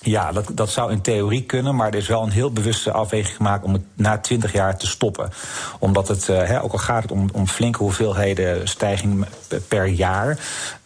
Ja, 0.05 0.33
dat, 0.33 0.51
dat 0.53 0.71
zou 0.71 0.93
in 0.93 1.01
theorie 1.01 1.43
kunnen, 1.43 1.77
maar 1.77 1.89
er 1.89 1.95
is 1.95 2.09
wel 2.09 2.23
een 2.23 2.31
heel 2.31 2.53
bewuste 2.53 2.93
afweging 2.93 3.37
gemaakt 3.37 3.65
om 3.65 3.73
het 3.73 3.83
na 3.95 4.19
20 4.19 4.53
jaar 4.53 4.79
te 4.79 4.87
stoppen. 4.87 5.31
Omdat 5.79 6.09
het, 6.09 6.27
he, 6.27 6.63
ook 6.63 6.73
al 6.73 6.79
gaat 6.79 7.03
het 7.03 7.13
om, 7.13 7.29
om 7.33 7.47
flinke 7.47 7.79
hoeveelheden 7.79 8.69
stijging 8.69 9.27
per 9.69 9.87
jaar, 9.87 10.39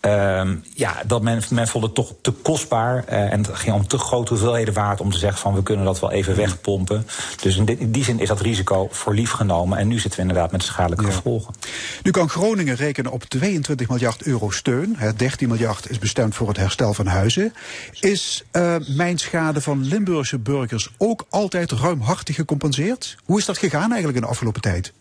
uh, 0.07 0.51
ja, 0.75 1.03
dat 1.07 1.23
men, 1.23 1.42
men 1.51 1.69
vond 1.69 1.85
het 1.85 1.95
toch 1.95 2.12
te 2.21 2.31
kostbaar 2.31 3.05
uh, 3.09 3.33
en 3.33 3.38
het 3.38 3.51
ging 3.53 3.75
om 3.75 3.87
te 3.87 3.99
grote 3.99 4.33
hoeveelheden 4.33 4.75
waard 4.75 5.01
om 5.01 5.11
te 5.11 5.19
zeggen 5.19 5.38
van 5.38 5.55
we 5.55 5.62
kunnen 5.62 5.85
dat 5.85 6.01
wel 6.01 6.11
even 6.11 6.37
wegpompen. 6.37 7.07
Dus 7.42 7.57
in, 7.57 7.64
dit, 7.64 7.79
in 7.79 7.90
die 7.90 8.05
zin 8.05 8.21
is 8.21 8.29
dat 8.29 8.40
risico 8.40 8.88
voor 8.90 9.14
lief 9.14 9.31
genomen 9.31 9.79
en 9.79 9.88
nu 9.88 9.99
zitten 9.99 10.21
we 10.21 10.27
inderdaad 10.27 10.53
met 10.53 10.62
schadelijke 10.62 11.07
ja. 11.07 11.12
gevolgen. 11.12 11.55
Nu 12.03 12.11
kan 12.11 12.29
Groningen 12.29 12.77
rekenen 12.77 13.12
op 13.12 13.25
22 13.25 13.88
miljard 13.88 14.23
euro 14.23 14.51
steun. 14.51 14.97
13 15.16 15.49
miljard 15.49 15.90
is 15.90 15.99
bestemd 15.99 16.35
voor 16.35 16.49
het 16.49 16.57
herstel 16.57 16.95
van 16.95 17.07
huizen. 17.07 17.53
Is 18.01 18.45
uh, 18.53 18.77
mijnschade 18.87 19.61
van 19.61 19.85
Limburgse 19.85 20.38
burgers 20.38 20.90
ook 20.99 21.25
altijd 21.29 21.71
ruimhartig 21.71 22.35
gecompenseerd? 22.35 23.16
Hoe 23.25 23.38
is 23.38 23.45
dat 23.45 23.59
gegaan 23.59 23.90
eigenlijk 23.90 24.16
in 24.16 24.23
de 24.23 24.29
afgelopen 24.29 24.61
tijd? 24.61 24.92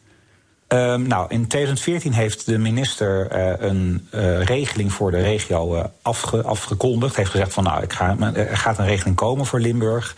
Um, 0.68 1.08
nou, 1.08 1.26
in 1.30 1.48
2014 1.48 2.14
heeft 2.14 2.46
de 2.46 2.58
minister 2.58 3.36
uh, 3.36 3.54
een 3.70 4.08
uh, 4.12 4.44
regeling 4.44 4.94
voor 4.94 5.12
de 5.12 5.22
regio 5.22 5.76
uh, 5.76 5.84
afge, 6.02 6.42
afgekondigd. 6.42 7.16
Heeft 7.16 7.30
gezegd 7.30 7.54
van 7.54 7.64
nou, 7.64 7.84
ik 7.84 7.94
ga, 7.94 8.18
er 8.34 8.58
gaat 8.58 8.78
een 8.78 8.86
regeling 8.86 9.16
komen 9.16 9.46
voor 9.46 9.60
Limburg. 9.60 10.16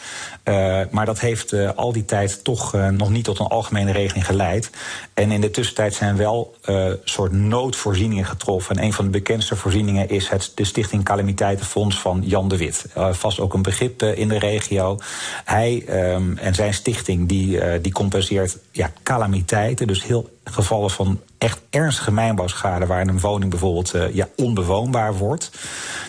maar 0.91 1.05
dat 1.05 1.19
heeft 1.19 1.75
al 1.75 1.91
die 1.91 2.05
tijd 2.05 2.43
toch 2.43 2.73
nog 2.91 3.09
niet 3.09 3.23
tot 3.23 3.39
een 3.39 3.45
algemene 3.45 3.91
regeling 3.91 4.25
geleid. 4.25 4.69
En 5.17 5.31
in 5.31 5.41
de 5.41 5.51
tussentijd 5.51 5.93
zijn 5.93 6.17
wel 6.17 6.55
soort 7.03 7.31
noodvoorzieningen 7.31 8.25
getroffen. 8.25 8.75
En 8.75 8.83
een 8.83 8.93
van 8.93 9.05
de 9.05 9.11
bekendste 9.11 9.55
voorzieningen 9.55 10.09
is 10.09 10.29
het, 10.29 10.51
de 10.55 10.63
Stichting 10.63 11.03
Calamiteitenfonds 11.03 11.99
van 11.99 12.21
Jan 12.25 12.47
de 12.47 12.57
Wit. 12.57 12.85
vast 13.11 13.39
ook 13.39 13.53
een 13.53 13.61
begrip 13.61 14.03
in 14.03 14.29
de 14.29 14.39
regio. 14.39 14.97
Hij 15.45 15.85
um, 16.13 16.37
en 16.37 16.55
zijn 16.55 16.73
stichting 16.73 17.27
die, 17.27 17.81
die 17.81 17.91
compenseert 17.91 18.57
ja, 18.71 18.91
calamiteiten, 19.03 19.87
dus 19.87 20.03
heel 20.03 20.29
gevallen 20.43 20.89
van 20.89 21.19
echt 21.37 21.61
ernstige 21.69 22.11
mijnbouwschade, 22.11 22.85
waar 22.85 23.07
een 23.07 23.19
woning 23.19 23.49
bijvoorbeeld 23.49 23.95
uh, 23.95 24.13
ja, 24.13 24.27
onbewoonbaar 24.35 25.15
wordt. 25.15 25.51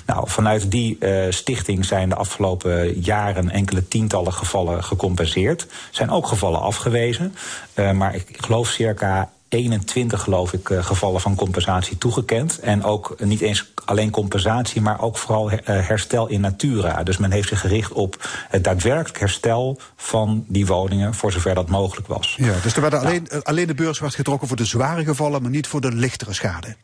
Nou, 0.06 0.30
vanuit 0.30 0.70
die 0.70 0.96
uh, 1.00 1.24
stichting 1.30 1.84
zijn 1.84 2.08
de 2.08 2.14
afgelopen 2.14 3.00
jaren 3.00 3.50
enkele 3.50 3.88
tientallen 3.88 4.32
gevallen 4.32 4.84
gecompenseerd. 4.84 5.66
Zijn 5.90 6.10
ook 6.10 6.26
gevallen 6.26 6.60
afgewezen. 6.60 7.34
Uh, 7.74 7.90
maar 7.90 8.14
ik 8.14 8.36
geloof 8.36 8.68
circa 8.68 8.97
21 9.48 10.20
geloof 10.20 10.52
ik 10.52 10.68
gevallen 10.80 11.20
van 11.20 11.34
compensatie 11.34 11.98
toegekend. 11.98 12.58
En 12.58 12.84
ook 12.84 13.14
niet 13.18 13.40
eens 13.40 13.72
alleen 13.84 14.10
compensatie, 14.10 14.80
maar 14.80 15.00
ook 15.00 15.16
vooral 15.16 15.50
herstel 15.64 16.26
in 16.26 16.40
natura. 16.40 17.02
Dus 17.02 17.16
men 17.16 17.30
heeft 17.30 17.48
zich 17.48 17.60
gericht 17.60 17.92
op 17.92 18.28
het 18.48 18.64
daadwerkelijk 18.64 19.18
herstel 19.18 19.80
van 19.96 20.44
die 20.48 20.66
woningen, 20.66 21.14
voor 21.14 21.32
zover 21.32 21.54
dat 21.54 21.68
mogelijk 21.68 22.06
was. 22.06 22.34
Ja, 22.38 22.54
dus 22.62 22.74
er 22.74 22.80
werden 22.80 23.00
alleen, 23.00 23.26
nou. 23.30 23.42
alleen 23.42 23.66
de 23.66 23.74
beurs 23.74 23.98
werd 23.98 24.14
getrokken 24.14 24.48
voor 24.48 24.56
de 24.56 24.64
zware 24.64 25.04
gevallen, 25.04 25.42
maar 25.42 25.50
niet 25.50 25.66
voor 25.66 25.80
de 25.80 25.92
lichtere 25.92 26.32
schade. 26.32 26.76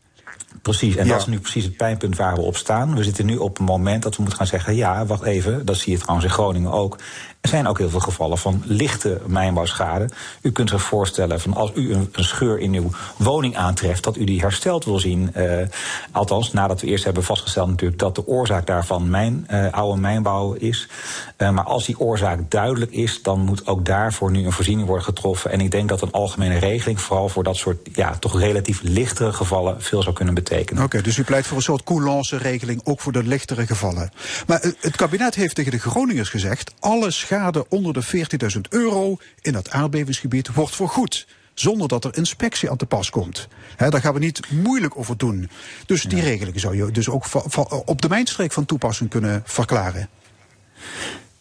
Precies, 0.62 0.96
en 0.96 1.06
ja. 1.06 1.12
dat 1.12 1.20
is 1.20 1.26
nu 1.26 1.38
precies 1.38 1.64
het 1.64 1.76
pijnpunt 1.76 2.16
waar 2.16 2.34
we 2.34 2.40
op 2.40 2.56
staan. 2.56 2.94
We 2.96 3.02
zitten 3.02 3.26
nu 3.26 3.36
op 3.36 3.58
een 3.58 3.64
moment 3.64 4.02
dat 4.02 4.16
we 4.16 4.20
moeten 4.22 4.38
gaan 4.38 4.48
zeggen: 4.48 4.74
ja, 4.74 5.06
wacht 5.06 5.22
even, 5.22 5.66
dat 5.66 5.76
zie 5.76 5.92
je 5.92 5.98
trouwens 5.98 6.26
in 6.26 6.32
Groningen 6.32 6.72
ook. 6.72 6.98
Er 7.44 7.50
zijn 7.50 7.66
ook 7.66 7.78
heel 7.78 7.90
veel 7.90 8.00
gevallen 8.00 8.38
van 8.38 8.62
lichte 8.66 9.20
mijnbouwschade. 9.26 10.08
U 10.40 10.52
kunt 10.52 10.68
zich 10.68 10.82
voorstellen 10.82 11.40
van 11.40 11.54
als 11.54 11.70
u 11.74 11.92
een, 11.92 12.08
scheur 12.12 12.58
in 12.58 12.74
uw 12.74 12.90
woning 13.16 13.56
aantreft, 13.56 14.04
dat 14.04 14.16
u 14.16 14.24
die 14.24 14.40
hersteld 14.40 14.84
wil 14.84 14.98
zien. 14.98 15.32
Uh, 15.36 15.66
althans, 16.10 16.52
nadat 16.52 16.80
we 16.80 16.86
eerst 16.86 17.04
hebben 17.04 17.24
vastgesteld 17.24 17.68
natuurlijk 17.68 18.00
dat 18.00 18.14
de 18.14 18.26
oorzaak 18.26 18.66
daarvan 18.66 19.10
mijn, 19.10 19.46
uh, 19.50 19.72
oude 19.72 20.00
mijnbouw 20.00 20.52
is. 20.52 20.88
Uh, 21.38 21.50
maar 21.50 21.64
als 21.64 21.86
die 21.86 22.00
oorzaak 22.00 22.50
duidelijk 22.50 22.90
is, 22.90 23.22
dan 23.22 23.40
moet 23.40 23.66
ook 23.66 23.84
daarvoor 23.84 24.30
nu 24.30 24.44
een 24.44 24.52
voorziening 24.52 24.86
worden 24.86 25.04
getroffen. 25.04 25.50
En 25.50 25.60
ik 25.60 25.70
denk 25.70 25.88
dat 25.88 26.02
een 26.02 26.12
algemene 26.12 26.58
regeling, 26.58 27.00
vooral 27.00 27.28
voor 27.28 27.44
dat 27.44 27.56
soort 27.56 27.88
ja, 27.94 28.16
toch 28.18 28.38
relatief 28.40 28.80
lichtere 28.82 29.32
gevallen, 29.32 29.82
veel 29.82 30.02
zou 30.02 30.14
kunnen 30.14 30.34
betekenen. 30.34 30.82
Oké, 30.82 31.02
dus 31.02 31.16
u 31.16 31.24
pleit 31.24 31.46
voor 31.46 31.56
een 31.56 31.62
soort 31.62 31.84
coulance-regeling 31.84 32.80
ook 32.84 33.00
voor 33.00 33.12
de 33.12 33.22
lichtere 33.22 33.66
gevallen. 33.66 34.10
Maar 34.46 34.60
het 34.80 34.96
kabinet 34.96 35.34
heeft 35.34 35.54
tegen 35.54 35.72
de 35.72 35.78
Groningers 35.78 36.28
gezegd: 36.28 36.74
alle 36.80 37.10
schade 37.34 37.68
onder 37.68 37.92
de 37.92 38.04
40.000 38.54 38.60
euro 38.68 39.16
in 39.40 39.52
dat 39.52 39.70
aardbevingsgebied 39.70 40.54
wordt 40.54 40.76
vergoed. 40.76 41.26
Zonder 41.54 41.88
dat 41.88 42.04
er 42.04 42.16
inspectie 42.16 42.70
aan 42.70 42.76
te 42.76 42.86
pas 42.86 43.10
komt. 43.10 43.48
He, 43.76 43.90
daar 43.90 44.00
gaan 44.00 44.14
we 44.14 44.18
niet 44.18 44.50
moeilijk 44.50 44.98
over 44.98 45.16
doen. 45.16 45.50
Dus 45.86 46.02
die 46.02 46.18
ja. 46.18 46.24
regeling 46.24 46.60
zou 46.60 46.76
je 46.76 46.90
dus 46.90 47.08
ook 47.08 47.24
op 47.84 48.02
de 48.02 48.08
mijnstreek 48.08 48.52
van 48.52 48.64
toepassing 48.64 49.10
kunnen 49.10 49.42
verklaren. 49.44 50.08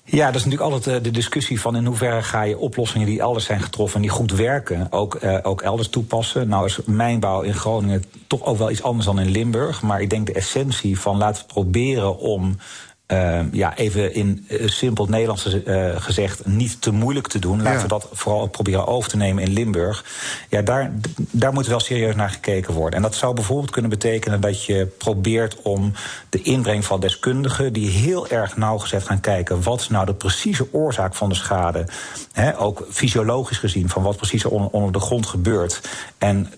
Ja, 0.03 0.25
dat 0.25 0.35
is 0.35 0.45
natuurlijk 0.45 0.71
altijd 0.71 1.03
de 1.03 1.11
discussie 1.11 1.61
van 1.61 1.75
in 1.75 1.85
hoeverre 1.85 2.23
ga 2.23 2.41
je 2.41 2.57
oplossingen 2.57 3.07
die 3.07 3.19
elders 3.19 3.45
zijn 3.45 3.61
getroffen 3.61 3.95
en 3.95 4.01
die 4.01 4.11
goed 4.11 4.31
werken, 4.31 4.91
ook, 4.91 5.23
uh, 5.23 5.39
ook 5.41 5.61
elders 5.61 5.89
toepassen. 5.89 6.47
Nou 6.47 6.65
is 6.65 6.79
mijnbouw 6.85 7.41
in 7.41 7.53
Groningen 7.53 8.03
toch 8.27 8.43
ook 8.43 8.57
wel 8.57 8.71
iets 8.71 8.83
anders 8.83 9.05
dan 9.05 9.19
in 9.19 9.31
Limburg. 9.31 9.81
Maar 9.81 10.01
ik 10.01 10.09
denk 10.09 10.25
de 10.25 10.33
essentie 10.33 10.99
van 10.99 11.17
laten 11.17 11.41
we 11.41 11.53
proberen 11.53 12.17
om 12.17 12.57
uh, 13.07 13.39
ja, 13.51 13.77
even 13.77 14.13
in 14.13 14.45
uh, 14.49 14.67
simpel 14.67 15.05
Nederlands 15.05 15.45
uh, 15.45 15.89
gezegd, 15.95 16.45
niet 16.45 16.81
te 16.81 16.91
moeilijk 16.91 17.27
te 17.27 17.39
doen. 17.39 17.57
Laten 17.57 17.73
ja. 17.73 17.81
we 17.81 17.87
dat 17.87 18.07
vooral 18.11 18.47
proberen 18.47 18.87
over 18.87 19.09
te 19.09 19.17
nemen 19.17 19.43
in 19.43 19.53
Limburg. 19.53 20.05
Ja, 20.49 20.61
daar, 20.61 20.91
daar 21.31 21.53
moet 21.53 21.67
wel 21.67 21.79
serieus 21.79 22.15
naar 22.15 22.29
gekeken 22.29 22.73
worden. 22.73 22.93
En 22.93 23.01
dat 23.01 23.15
zou 23.15 23.33
bijvoorbeeld 23.33 23.71
kunnen 23.71 23.89
betekenen 23.89 24.41
dat 24.41 24.65
je 24.65 24.85
probeert 24.97 25.61
om 25.61 25.93
de 26.29 26.41
inbreng 26.41 26.85
van 26.85 26.99
deskundigen, 26.99 27.73
die 27.73 27.89
heel 27.89 28.27
erg 28.27 28.57
nauwgezet 28.57 29.03
gaan 29.03 29.21
kijken, 29.21 29.63
wat 29.63 29.79
is 29.79 29.89
nou 29.89 30.05
de 30.05 30.13
precieze 30.13 30.67
oorzaak 30.71 31.15
van 31.15 31.29
de 31.29 31.35
schade, 31.35 31.85
hè, 32.31 32.59
ook 32.59 32.87
fysiologisch 32.89 33.57
gezien, 33.57 33.89
van 33.89 34.03
wat 34.03 34.17
precies 34.17 34.45
onder, 34.45 34.69
onder 34.69 34.91
de 34.91 34.99
grond 34.99 35.25
gebeurt. 35.25 35.81
En 36.17 36.53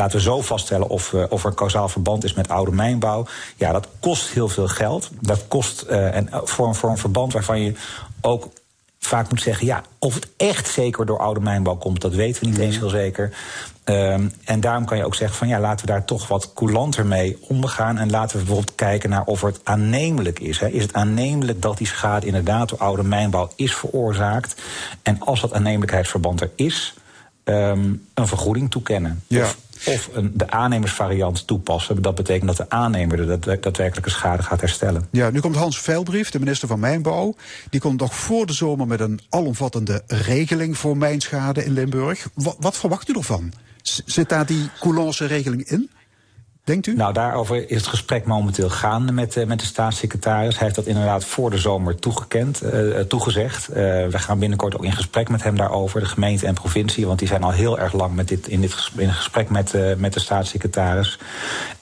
laten 0.00 0.16
we 0.16 0.22
zo 0.22 0.40
vaststellen 0.40 0.88
of, 0.88 1.12
uh, 1.12 1.24
of 1.28 1.42
er 1.42 1.48
een 1.48 1.54
kausaal 1.54 1.88
verband 1.88 2.24
is 2.24 2.34
met 2.34 2.48
oude 2.48 2.72
mijnbouw. 2.72 3.26
Ja, 3.56 3.72
dat 3.72 3.88
kost 4.00 4.30
heel 4.30 4.48
veel 4.48 4.68
geld. 4.68 5.10
Dat 5.20 5.44
kost 5.48 5.84
uh, 5.90 6.16
en 6.16 6.28
voor, 6.44 6.68
een, 6.68 6.74
voor 6.74 6.90
een 6.90 6.98
verband 6.98 7.32
waarvan 7.32 7.60
je 7.60 7.74
ook 8.20 8.48
vaak 8.98 9.30
moet 9.30 9.42
zeggen: 9.42 9.66
ja, 9.66 9.82
of 9.98 10.14
het 10.14 10.28
echt 10.36 10.68
zeker 10.68 11.06
door 11.06 11.18
oude 11.18 11.40
mijnbouw 11.40 11.76
komt, 11.76 12.00
dat 12.00 12.14
weten 12.14 12.42
we 12.42 12.48
niet 12.48 12.58
eens 12.58 12.78
heel 12.78 12.88
zeker. 12.88 13.32
Um, 13.84 14.32
en 14.44 14.60
daarom 14.60 14.84
kan 14.84 14.96
je 14.96 15.04
ook 15.04 15.14
zeggen: 15.14 15.38
van 15.38 15.48
ja, 15.48 15.60
laten 15.60 15.86
we 15.86 15.92
daar 15.92 16.04
toch 16.04 16.28
wat 16.28 16.52
coulanter 16.54 17.06
mee 17.06 17.38
omgaan. 17.40 17.98
En 17.98 18.10
laten 18.10 18.38
we 18.38 18.44
bijvoorbeeld 18.44 18.74
kijken 18.74 19.10
naar 19.10 19.24
of 19.24 19.40
het 19.40 19.60
aannemelijk 19.62 20.38
is. 20.38 20.58
Hè. 20.60 20.68
Is 20.68 20.82
het 20.82 20.92
aannemelijk 20.92 21.62
dat 21.62 21.78
die 21.78 21.86
schade 21.86 22.26
inderdaad 22.26 22.68
door 22.68 22.78
oude 22.78 23.02
mijnbouw 23.02 23.50
is 23.56 23.74
veroorzaakt? 23.74 24.62
En 25.02 25.20
als 25.20 25.40
dat 25.40 25.52
aannemelijkheidsverband 25.52 26.40
er 26.40 26.50
is, 26.54 26.94
um, 27.44 28.06
een 28.14 28.26
vergoeding 28.26 28.70
toekennen. 28.70 29.22
Ja. 29.26 29.42
Of, 29.42 29.56
of 29.86 30.10
een, 30.12 30.30
de 30.34 30.50
aannemersvariant 30.50 31.46
toepassen. 31.46 32.02
Dat 32.02 32.14
betekent 32.14 32.46
dat 32.46 32.56
de 32.56 32.70
aannemer 32.70 33.16
de 33.16 33.58
daadwerkelijke 33.60 34.10
schade 34.10 34.42
gaat 34.42 34.60
herstellen. 34.60 35.08
Ja, 35.10 35.30
nu 35.30 35.40
komt 35.40 35.56
Hans 35.56 35.80
Veilbrief, 35.80 36.30
de 36.30 36.38
minister 36.38 36.68
van 36.68 36.80
Mijnbouw. 36.80 37.34
Die 37.70 37.80
komt 37.80 38.00
nog 38.00 38.14
voor 38.14 38.46
de 38.46 38.52
zomer 38.52 38.86
met 38.86 39.00
een 39.00 39.20
alomvattende 39.28 40.02
regeling 40.06 40.78
voor 40.78 40.96
mijnschade 40.96 41.64
in 41.64 41.72
Limburg. 41.72 42.28
Wat, 42.34 42.56
wat 42.58 42.76
verwacht 42.76 43.08
u 43.08 43.12
ervan? 43.12 43.52
Zit 43.82 44.28
daar 44.28 44.46
die 44.46 44.70
coulance-regeling 44.80 45.68
in? 45.68 45.90
Denkt 46.64 46.86
u? 46.86 46.94
Nou, 46.94 47.12
daarover 47.12 47.70
is 47.70 47.76
het 47.76 47.86
gesprek 47.86 48.24
momenteel 48.24 48.70
gaande 48.70 49.12
met, 49.12 49.36
uh, 49.36 49.46
met 49.46 49.60
de 49.60 49.66
staatssecretaris. 49.66 50.54
Hij 50.54 50.64
heeft 50.64 50.74
dat 50.74 50.86
inderdaad 50.86 51.24
voor 51.24 51.50
de 51.50 51.58
zomer 51.58 51.96
toegekend, 51.96 52.62
uh, 52.62 53.00
toegezegd. 53.00 53.70
Uh, 53.70 53.76
we 53.76 54.18
gaan 54.18 54.38
binnenkort 54.38 54.76
ook 54.76 54.84
in 54.84 54.92
gesprek 54.92 55.28
met 55.28 55.42
hem 55.42 55.56
daarover, 55.56 56.00
de 56.00 56.06
gemeente 56.06 56.46
en 56.46 56.54
provincie. 56.54 57.06
Want 57.06 57.18
die 57.18 57.28
zijn 57.28 57.42
al 57.42 57.50
heel 57.50 57.78
erg 57.78 57.92
lang 57.92 58.14
met 58.14 58.28
dit, 58.28 58.48
in, 58.48 58.60
dit 58.60 58.72
gesprek, 58.72 59.06
in 59.06 59.12
gesprek 59.12 59.50
met, 59.50 59.98
met 59.98 60.12
de 60.12 60.20
staatssecretaris. 60.20 61.18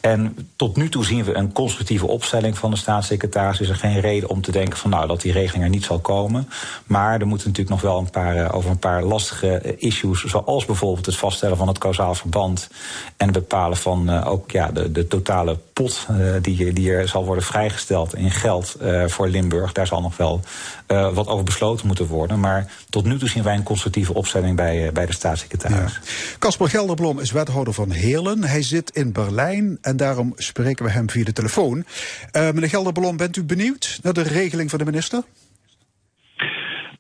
En 0.01 0.37
tot 0.57 0.77
nu 0.77 0.89
toe 0.89 1.05
zien 1.05 1.25
we 1.25 1.35
een 1.35 1.53
constructieve 1.53 2.07
opstelling 2.07 2.59
van 2.59 2.71
de 2.71 2.77
staatssecretaris. 2.77 3.61
Is 3.61 3.69
er 3.69 3.77
geen 3.77 4.01
reden 4.01 4.29
om 4.29 4.43
te 4.43 4.53
denken 4.53 4.79
van 4.79 4.91
nou 4.91 5.07
dat 5.07 5.21
die 5.21 5.33
regeling 5.33 5.65
er 5.65 5.71
niet 5.71 5.85
zal 5.85 5.99
komen. 5.99 6.49
Maar 6.87 7.21
er 7.21 7.27
moeten 7.27 7.49
natuurlijk 7.49 7.83
nog 7.83 7.93
wel 7.93 7.99
een 7.99 8.11
paar, 8.11 8.55
over 8.55 8.71
een 8.71 8.79
paar 8.79 9.03
lastige 9.03 9.77
issues. 9.79 10.25
Zoals 10.25 10.65
bijvoorbeeld 10.65 11.07
het 11.07 11.17
vaststellen 11.17 11.57
van 11.57 11.69
het 11.69 11.79
kausaal 11.79 12.15
verband. 12.15 12.69
En 13.17 13.27
het 13.27 13.39
bepalen 13.39 13.77
van 13.77 14.25
ook 14.25 14.51
ja, 14.51 14.68
de, 14.73 14.93
de 14.93 15.07
totale 15.07 15.59
pot 15.73 16.07
uh, 16.11 16.35
die, 16.43 16.73
die 16.73 16.93
er 16.93 17.09
zal 17.09 17.25
worden 17.25 17.45
vrijgesteld 17.45 18.15
in 18.15 18.31
geld 18.31 18.77
uh, 18.83 19.07
voor 19.07 19.29
Limburg. 19.29 19.73
Daar 19.73 19.87
zal 19.87 20.01
nog 20.01 20.17
wel 20.17 20.41
uh, 20.89 21.15
wat 21.15 21.27
over 21.27 21.45
besloten 21.45 21.87
moeten 21.87 22.07
worden. 22.07 22.41
Maar 22.41 22.73
tot 22.91 23.05
nu 23.05 23.19
toe 23.19 23.29
zien 23.29 23.43
wij 23.43 23.55
een 23.55 23.63
constructieve 23.63 24.15
opstelling 24.15 24.57
bij, 24.57 24.93
bij 24.93 25.07
de 25.07 25.13
staatssecretaris. 25.13 26.01
Casper. 26.39 26.69
Gelderblom 26.69 27.19
is 27.19 27.31
wethouder 27.31 27.75
van 27.75 27.91
Heerlen. 27.91 28.45
Hij 28.45 28.63
zit 28.63 28.91
in 28.91 29.13
Berlijn 29.13 29.79
en 29.81 29.97
daarom 29.97 30.33
spreken 30.37 30.85
we 30.85 30.91
hem 30.91 31.11
via 31.11 31.25
de 31.25 31.33
telefoon. 31.33 31.85
meneer 32.33 32.69
Gelderblom, 32.69 33.17
bent 33.17 33.37
u 33.37 33.45
benieuwd 33.45 33.99
naar 34.03 34.13
de 34.13 34.23
regeling 34.23 34.71
van 34.71 34.79
de 34.79 34.85
minister? 34.85 35.23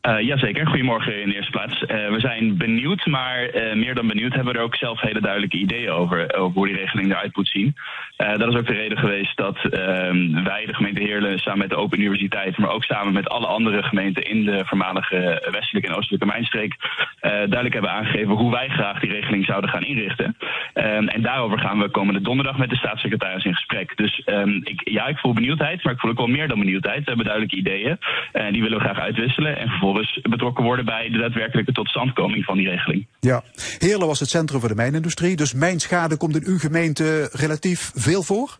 Uh, 0.08 0.20
jazeker, 0.20 0.66
goedemorgen 0.66 1.20
in 1.20 1.28
de 1.28 1.34
eerste 1.34 1.50
plaats. 1.50 1.82
Uh, 1.82 1.88
we 1.88 2.20
zijn 2.20 2.56
benieuwd, 2.56 3.06
maar 3.06 3.54
uh, 3.54 3.74
meer 3.74 3.94
dan 3.94 4.06
benieuwd 4.06 4.34
hebben 4.34 4.52
we 4.52 4.58
er 4.58 4.64
ook 4.64 4.76
zelf 4.76 5.00
hele 5.00 5.20
duidelijke 5.20 5.56
ideeën 5.56 5.90
over, 5.90 6.34
over 6.34 6.58
hoe 6.58 6.66
die 6.66 6.76
regeling 6.76 7.10
eruit 7.10 7.36
moet 7.36 7.48
zien. 7.48 7.74
dat 8.16 8.48
is 8.48 8.54
ook 8.54 8.66
de 8.66 8.72
reden 8.72 8.98
geweest 8.98 9.36
dat 9.36 9.56
ehm, 9.56 10.44
wij, 10.44 10.66
de 10.66 10.74
gemeente 10.74 11.02
Heerlen, 11.02 11.38
samen 11.38 11.58
met 11.58 11.70
de 11.70 11.76
Open 11.76 12.00
Universiteit, 12.00 12.58
maar 12.58 12.70
ook 12.70 12.84
samen 12.84 13.12
met 13.12 13.28
alle 13.28 13.46
andere 13.46 13.82
gemeenten 13.82 14.22
in 14.22 14.44
de 14.44 14.62
voormalige 14.66 15.48
westelijke 15.50 15.88
en 15.88 15.94
oostelijke 15.94 16.26
mijnstreek, 16.26 16.76
duidelijk 17.20 17.72
hebben 17.72 17.92
aangegeven 17.92 18.34
hoe 18.34 18.50
wij 18.50 18.68
graag 18.68 19.00
die 19.00 19.10
regeling 19.10 19.44
zouden 19.44 19.70
gaan 19.70 19.84
inrichten. 19.84 20.36
Ehm, 20.72 21.06
en 21.06 21.22
daarover 21.22 21.58
gaan 21.58 21.78
we 21.78 21.88
komende 21.88 22.20
donderdag 22.20 22.58
met 22.58 22.70
de 22.70 22.76
staatssecretaris 22.76 23.44
in 23.44 23.54
gesprek. 23.54 23.96
Dus 23.96 24.22
um, 24.26 24.60
ik, 24.64 24.88
ja, 24.88 25.06
ik 25.06 25.18
voel 25.18 25.32
benieuwdheid, 25.32 25.84
maar 25.84 25.92
ik 25.92 26.00
voel 26.00 26.10
ook 26.10 26.16
wel 26.16 26.26
meer 26.26 26.48
dan 26.48 26.58
benieuwdheid. 26.58 26.98
We 26.98 27.08
hebben 27.08 27.26
duidelijke 27.26 27.56
ideeën 27.56 27.98
en 28.32 28.52
die 28.52 28.62
willen 28.62 28.78
we 28.78 28.84
graag 28.84 28.98
uitwisselen. 28.98 29.58
En 29.58 29.68
vervolgens 29.68 29.97
betrokken 30.22 30.64
worden 30.64 30.84
bij 30.84 31.08
de 31.10 31.18
daadwerkelijke 31.18 31.72
totstandkoming 31.72 32.44
van 32.44 32.56
die 32.56 32.68
regeling. 32.68 33.06
Ja, 33.20 33.42
Heerlen 33.78 34.06
was 34.06 34.20
het 34.20 34.28
centrum 34.28 34.60
voor 34.60 34.68
de 34.68 34.74
mijnindustrie, 34.74 35.36
dus 35.36 35.54
mijnschade 35.54 36.16
komt 36.16 36.36
in 36.36 36.52
uw 36.52 36.58
gemeente 36.58 37.28
relatief 37.32 37.90
veel 37.94 38.22
voor? 38.22 38.58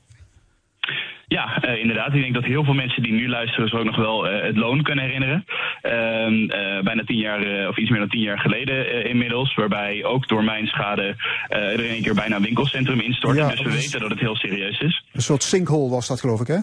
Ja, 1.29 1.65
uh, 1.65 1.81
inderdaad. 1.81 2.15
Ik 2.15 2.21
denk 2.21 2.35
dat 2.35 2.45
heel 2.45 2.65
veel 2.65 2.75
mensen 2.75 3.03
die 3.03 3.13
nu 3.13 3.29
luisteren 3.29 3.69
zich 3.69 3.79
ook 3.79 3.85
nog 3.85 3.97
wel 3.97 4.33
uh, 4.33 4.43
het 4.43 4.57
loon 4.57 4.83
kunnen 4.83 5.05
herinneren. 5.05 5.45
Uh, 5.83 6.83
bijna 6.83 7.05
tien 7.05 7.17
jaar, 7.17 7.69
of 7.69 7.79
iets 7.79 7.91
meer 7.91 7.99
dan 7.99 8.09
tien 8.09 8.21
jaar 8.21 8.39
geleden 8.39 9.05
inmiddels. 9.05 9.55
Waarbij 9.55 10.05
ook 10.05 10.29
door 10.29 10.45
mijn 10.45 10.67
schade 10.67 11.17
er 11.49 11.85
in 11.85 11.95
een 11.95 12.03
keer 12.03 12.15
bijna 12.15 12.37
een 12.37 12.43
winkelcentrum 12.43 13.01
instortte. 13.01 13.41
Ja, 13.41 13.49
dus 13.49 13.63
we 13.63 13.71
weten 13.71 14.01
dat 14.01 14.11
het 14.11 14.21
heel 14.21 14.37
serieus 14.37 14.81
is. 14.81 15.05
Een 15.13 15.23
soort 15.23 15.43
sinkhole 15.43 15.91
was 15.91 16.09
dat 16.09 16.21
geloof 16.21 16.41
ik 16.41 16.47
hè? 16.47 16.59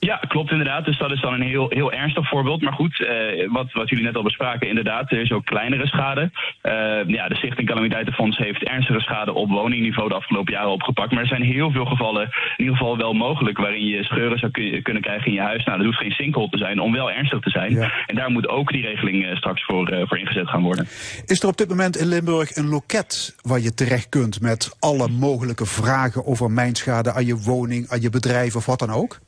Ja, 0.00 0.16
klopt 0.16 0.50
inderdaad. 0.50 0.84
Dus 0.84 0.98
dat 0.98 1.10
is 1.10 1.20
dan 1.20 1.32
een 1.32 1.42
heel, 1.42 1.66
heel 1.68 1.92
ernstig 1.92 2.28
voorbeeld. 2.28 2.62
Maar 2.62 2.72
goed, 2.72 3.00
uh, 3.00 3.52
wat, 3.52 3.72
wat 3.72 3.88
jullie 3.88 4.04
net 4.04 4.16
al 4.16 4.22
bespraken, 4.22 4.68
inderdaad, 4.68 5.10
er 5.12 5.20
is 5.20 5.32
ook 5.32 5.44
kleinere 5.44 5.86
schade. 5.86 6.30
Uh, 6.62 6.72
ja, 7.06 7.28
de 7.28 7.36
Stichting 7.36 7.68
Calamiteitenfonds 7.68 8.38
heeft 8.38 8.64
ernstige 8.64 9.00
schade 9.00 9.32
op 9.32 9.48
woningniveau 9.48 10.08
de 10.08 10.14
afgelopen 10.14 10.52
jaren 10.52 10.70
opgepakt. 10.70 11.12
Maar 11.12 11.22
er 11.22 11.28
zijn 11.28 11.42
heel 11.42 11.70
veel 11.70 11.84
gevallen, 11.84 12.22
in 12.22 12.30
ieder 12.64 12.76
geval 12.76 12.96
wel 12.96 13.12
mogelijk, 13.12 13.58
waarin 13.58 13.86
je 13.86 14.04
scheuren 14.04 14.38
zou 14.38 14.52
kunnen 14.82 15.02
krijgen 15.02 15.26
in 15.26 15.32
je 15.32 15.40
huis. 15.40 15.64
Nou, 15.64 15.76
dat 15.76 15.86
hoeft 15.86 15.98
geen 15.98 16.10
sinkhole 16.10 16.48
te 16.48 16.58
zijn 16.58 16.80
om 16.80 16.92
wel 16.92 17.10
ernstig 17.10 17.40
te 17.40 17.50
zijn. 17.50 17.72
Ja. 17.72 17.92
En 18.06 18.16
daar 18.16 18.30
moet 18.30 18.48
ook 18.48 18.72
die 18.72 18.82
regeling 18.82 19.24
uh, 19.24 19.36
straks 19.36 19.64
voor, 19.64 20.04
voor 20.08 20.18
ingezet 20.18 20.48
gaan 20.48 20.62
worden. 20.62 20.86
Is 21.26 21.42
er 21.42 21.48
op 21.48 21.56
dit 21.56 21.68
moment 21.68 21.96
in 21.96 22.06
Limburg 22.06 22.56
een 22.56 22.68
loket 22.68 23.36
waar 23.42 23.60
je 23.60 23.74
terecht 23.74 24.08
kunt 24.08 24.40
met 24.40 24.76
alle 24.80 25.08
mogelijke 25.08 25.66
vragen 25.66 26.26
over 26.26 26.50
mijnschade 26.50 27.12
aan 27.12 27.26
je 27.26 27.36
woning, 27.36 27.88
aan 27.88 28.00
je 28.00 28.10
bedrijf 28.10 28.56
of 28.56 28.66
wat 28.66 28.78
dan 28.78 28.90
ook? 28.90 29.18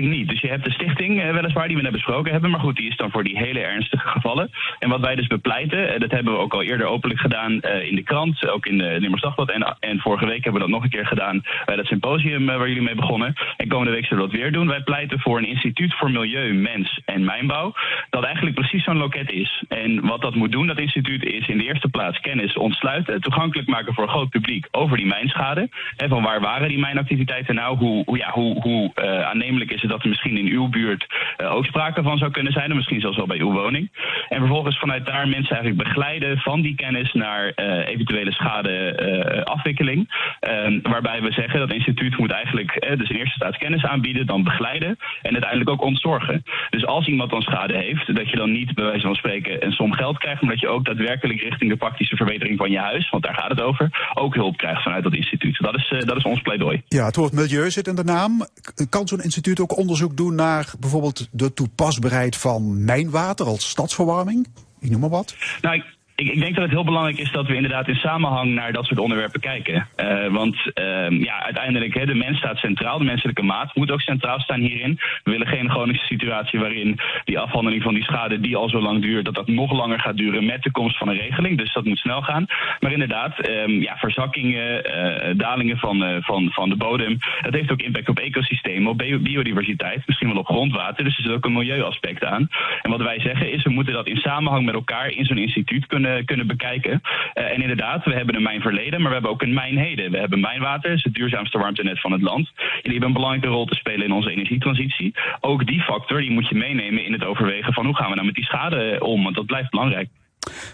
Niet. 0.00 0.28
Dus 0.28 0.40
je 0.40 0.48
hebt 0.48 0.64
de 0.64 0.70
stichting 0.70 1.22
eh, 1.22 1.32
weliswaar 1.32 1.66
die 1.68 1.76
we 1.76 1.82
net 1.82 1.92
besproken 1.92 2.32
hebben, 2.32 2.50
maar 2.50 2.60
goed, 2.60 2.76
die 2.76 2.88
is 2.88 2.96
dan 2.96 3.10
voor 3.10 3.24
die 3.24 3.38
hele 3.38 3.60
ernstige 3.60 4.08
gevallen. 4.08 4.50
En 4.78 4.88
wat 4.88 5.00
wij 5.00 5.14
dus 5.14 5.26
bepleiten, 5.26 5.94
eh, 5.94 6.00
dat 6.00 6.10
hebben 6.10 6.32
we 6.32 6.38
ook 6.38 6.54
al 6.54 6.62
eerder 6.62 6.86
openlijk 6.86 7.20
gedaan 7.20 7.60
eh, 7.60 7.88
in 7.88 7.94
de 7.94 8.02
krant, 8.02 8.48
ook 8.48 8.66
in 8.66 8.78
de 8.78 8.96
Nimmers 9.00 9.22
Dagblad. 9.22 9.50
En, 9.50 9.76
en 9.80 9.98
vorige 9.98 10.26
week 10.26 10.44
hebben 10.44 10.52
we 10.52 10.68
dat 10.68 10.68
nog 10.68 10.82
een 10.82 10.90
keer 10.90 11.06
gedaan 11.06 11.42
bij 11.64 11.76
dat 11.76 11.86
symposium 11.86 12.46
waar 12.46 12.68
jullie 12.68 12.82
mee 12.82 12.94
begonnen. 12.94 13.34
En 13.56 13.68
komende 13.68 13.92
week 13.92 14.06
zullen 14.06 14.24
we 14.24 14.30
dat 14.30 14.40
weer 14.40 14.52
doen. 14.52 14.66
Wij 14.66 14.80
pleiten 14.80 15.20
voor 15.20 15.38
een 15.38 15.48
instituut 15.48 15.94
voor 15.94 16.10
milieu, 16.10 16.54
mens 16.54 17.00
en 17.04 17.24
mijnbouw, 17.24 17.74
dat 18.10 18.24
eigenlijk 18.24 18.54
precies 18.54 18.84
zo'n 18.84 18.96
loket 18.96 19.30
is. 19.30 19.64
En 19.68 20.06
wat 20.06 20.20
dat 20.20 20.34
moet 20.34 20.52
doen, 20.52 20.66
dat 20.66 20.78
instituut, 20.78 21.24
is 21.24 21.48
in 21.48 21.58
de 21.58 21.64
eerste 21.64 21.88
plaats 21.88 22.20
kennis 22.20 22.56
ontsluiten, 22.56 23.20
toegankelijk 23.20 23.68
maken 23.68 23.94
voor 23.94 24.04
een 24.04 24.10
groot 24.10 24.30
publiek 24.30 24.68
over 24.70 24.96
die 24.96 25.06
mijnschade. 25.06 25.68
En 25.96 26.08
van 26.08 26.22
waar 26.22 26.40
waren 26.40 26.68
die 26.68 26.78
mijnactiviteiten 26.78 27.54
nou? 27.54 27.76
Hoe, 27.76 28.02
hoe, 28.04 28.16
ja, 28.16 28.30
hoe, 28.30 28.60
hoe 28.60 28.94
aannemelijk 29.24 29.70
is 29.70 29.82
het 29.82 29.85
dat 29.88 30.02
er 30.02 30.08
misschien 30.08 30.36
in 30.36 30.46
uw 30.46 30.68
buurt 30.68 31.06
uh, 31.38 31.52
ook 31.54 31.64
sprake 31.64 32.02
van 32.02 32.18
zou 32.18 32.30
kunnen 32.30 32.52
zijn, 32.52 32.70
of 32.70 32.76
misschien 32.76 33.00
zelfs 33.00 33.16
wel 33.16 33.26
bij 33.26 33.40
uw 33.40 33.52
woning. 33.52 33.90
En 34.28 34.38
vervolgens 34.38 34.78
vanuit 34.78 35.06
daar 35.06 35.28
mensen 35.28 35.56
eigenlijk 35.56 35.88
begeleiden 35.88 36.38
van 36.38 36.60
die 36.60 36.74
kennis 36.74 37.12
naar 37.12 37.52
uh, 37.56 37.88
eventuele 37.88 38.32
schadeafwikkeling. 38.32 40.00
Uh, 40.00 40.80
waarbij 40.82 41.22
we 41.22 41.32
zeggen 41.32 41.58
dat 41.58 41.68
het 41.68 41.76
instituut 41.76 42.18
moet 42.18 42.30
eigenlijk 42.30 42.94
dus 42.98 43.10
in 43.10 43.16
eerste 43.16 43.34
staat 43.34 43.56
kennis 43.56 43.84
aanbieden, 43.84 44.26
dan 44.26 44.42
begeleiden 44.42 44.96
en 45.22 45.32
uiteindelijk 45.32 45.70
ook 45.70 45.82
ontzorgen. 45.82 46.42
Dus 46.70 46.86
als 46.86 47.06
iemand 47.06 47.30
dan 47.30 47.42
schade 47.42 47.76
heeft, 47.76 48.16
dat 48.16 48.30
je 48.30 48.36
dan 48.36 48.52
niet 48.52 48.74
bij 48.74 48.84
wijze 48.84 49.06
van 49.06 49.14
spreken 49.14 49.64
een 49.64 49.72
som 49.72 49.92
geld 49.92 50.18
krijgt, 50.18 50.42
maar 50.42 50.50
dat 50.50 50.60
je 50.60 50.68
ook 50.68 50.84
daadwerkelijk 50.84 51.40
richting 51.40 51.70
de 51.70 51.76
praktische 51.76 52.16
verbetering 52.16 52.58
van 52.58 52.70
je 52.70 52.78
huis, 52.78 53.10
want 53.10 53.22
daar 53.22 53.34
gaat 53.34 53.50
het 53.50 53.60
over, 53.60 54.10
ook 54.14 54.34
hulp 54.34 54.56
krijgt 54.56 54.82
vanuit 54.82 55.02
dat 55.02 55.14
instituut. 55.14 55.58
Dat 55.60 55.74
is, 55.74 56.04
dat 56.04 56.16
is 56.16 56.22
ons 56.22 56.40
pleidooi. 56.40 56.82
Ja, 56.88 57.06
het 57.06 57.16
woord 57.16 57.32
milieu 57.32 57.70
zit 57.70 57.86
in 57.86 57.94
de 57.94 58.04
naam. 58.04 58.46
Kan 58.88 59.06
zo'n 59.06 59.22
instituut 59.22 59.60
ook 59.60 59.65
onderzoek 59.72 60.16
doen 60.16 60.34
naar 60.34 60.72
bijvoorbeeld 60.78 61.28
de 61.30 61.54
toepasbaarheid 61.54 62.36
van 62.36 62.84
mijnwater 62.84 63.46
als 63.46 63.68
stadsverwarming? 63.68 64.46
Ik 64.80 64.90
noem 64.90 65.00
maar 65.00 65.10
wat. 65.10 65.34
Nou, 65.60 65.82
ik, 66.16 66.40
denk 66.40 66.54
dat 66.54 66.64
het 66.64 66.72
heel 66.72 66.84
belangrijk 66.84 67.18
is 67.18 67.32
dat 67.32 67.46
we 67.46 67.54
inderdaad 67.54 67.88
in 67.88 67.94
samenhang 67.94 68.54
naar 68.54 68.72
dat 68.72 68.84
soort 68.84 69.00
onderwerpen 69.00 69.40
kijken. 69.40 69.88
Uh, 69.96 70.26
want 70.26 70.56
uh, 70.74 71.20
ja, 71.20 71.42
uiteindelijk, 71.42 71.94
hè, 71.94 72.06
de 72.06 72.14
mens 72.14 72.38
staat 72.38 72.56
centraal. 72.56 72.98
De 72.98 73.04
menselijke 73.04 73.42
maat 73.42 73.74
moet 73.74 73.90
ook 73.90 74.00
centraal 74.00 74.40
staan 74.40 74.60
hierin. 74.60 74.98
We 75.22 75.30
willen 75.30 75.46
geen 75.46 75.70
chronische 75.70 76.06
situatie 76.06 76.58
waarin 76.58 76.98
die 77.24 77.38
afhandeling 77.38 77.82
van 77.82 77.94
die 77.94 78.02
schade, 78.02 78.40
die 78.40 78.56
al 78.56 78.68
zo 78.68 78.80
lang 78.80 79.02
duurt, 79.02 79.24
dat 79.24 79.34
dat 79.34 79.46
nog 79.46 79.72
langer 79.72 80.00
gaat 80.00 80.16
duren 80.16 80.46
met 80.46 80.62
de 80.62 80.70
komst 80.70 80.98
van 80.98 81.08
een 81.08 81.16
regeling. 81.16 81.58
Dus 81.58 81.72
dat 81.72 81.84
moet 81.84 81.98
snel 81.98 82.22
gaan. 82.22 82.46
Maar 82.80 82.92
inderdaad, 82.92 83.48
um, 83.48 83.82
ja, 83.82 83.96
verzakkingen, 83.96 84.86
uh, 84.86 85.38
dalingen 85.38 85.78
van, 85.78 86.20
van, 86.20 86.50
van 86.52 86.68
de 86.68 86.76
bodem, 86.76 87.18
dat 87.40 87.54
heeft 87.54 87.70
ook 87.70 87.82
impact 87.82 88.08
op 88.08 88.18
ecosystemen, 88.18 88.90
op 88.90 88.98
biodiversiteit, 88.98 90.06
misschien 90.06 90.28
wel 90.28 90.38
op 90.38 90.46
grondwater. 90.46 91.04
Dus 91.04 91.16
er 91.16 91.22
zit 91.22 91.32
ook 91.32 91.44
een 91.44 91.52
milieuaspect 91.52 92.24
aan. 92.24 92.48
En 92.82 92.90
wat 92.90 93.02
wij 93.02 93.20
zeggen 93.20 93.52
is, 93.52 93.62
we 93.62 93.70
moeten 93.70 93.92
dat 93.92 94.06
in 94.06 94.16
samenhang 94.16 94.64
met 94.64 94.74
elkaar 94.74 95.10
in 95.10 95.24
zo'n 95.24 95.38
instituut 95.38 95.86
kunnen 95.86 96.05
kunnen, 96.24 96.46
bekijken. 96.46 97.00
Uh, 97.34 97.44
en 97.44 97.60
inderdaad, 97.62 98.04
we 98.04 98.14
hebben 98.14 98.34
een 98.34 98.42
mijn 98.42 98.60
verleden, 98.60 99.00
maar 99.00 99.08
we 99.08 99.14
hebben 99.14 99.30
ook 99.30 99.42
een 99.42 99.54
mijn 99.54 99.76
heden. 99.78 100.10
We 100.10 100.18
hebben 100.18 100.40
mijnwater, 100.40 101.00
het 101.02 101.14
duurzaamste 101.14 101.58
warmtenet 101.58 102.00
van 102.00 102.12
het 102.12 102.22
land. 102.22 102.50
Jullie 102.56 102.90
hebben 102.90 103.08
een 103.08 103.12
belangrijke 103.12 103.48
rol 103.48 103.66
te 103.66 103.74
spelen 103.74 104.04
in 104.04 104.12
onze 104.12 104.30
energietransitie. 104.30 105.14
Ook 105.40 105.66
die 105.66 105.80
factor 105.80 106.20
die 106.20 106.30
moet 106.30 106.48
je 106.48 106.54
meenemen 106.54 107.04
in 107.04 107.12
het 107.12 107.24
overwegen 107.24 107.72
van 107.72 107.84
hoe 107.84 107.96
gaan 107.96 108.08
we 108.08 108.14
nou 108.14 108.26
met 108.26 108.34
die 108.34 108.44
schade 108.44 108.98
om, 109.00 109.22
want 109.22 109.34
dat 109.34 109.46
blijft 109.46 109.70
belangrijk. 109.70 110.08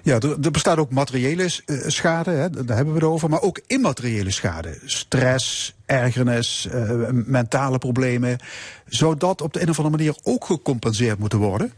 Ja, 0.03 0.19
er, 0.19 0.51
bestaat 0.51 0.79
ook 0.79 0.91
materiële 0.91 1.43
uh, 1.43 1.49
schade, 1.87 2.31
hè, 2.31 2.51
daar 2.51 2.77
hebben 2.77 2.95
we 2.95 3.01
het 3.01 3.09
over, 3.09 3.29
maar 3.29 3.41
ook 3.41 3.61
immateriële 3.67 4.31
schade. 4.31 4.79
Stress, 4.85 5.75
ergernis, 5.87 6.69
mentale 7.13 7.79
problemen. 7.79 8.39
Zou 8.87 9.17
dat 9.19 9.41
op 9.41 9.53
de 9.53 9.63
een 9.63 9.69
of 9.69 9.79
andere 9.79 9.97
manier 9.97 10.17
ook 10.23 10.45
gecompenseerd 10.45 11.19
moeten 11.19 11.39
worden? 11.39 11.73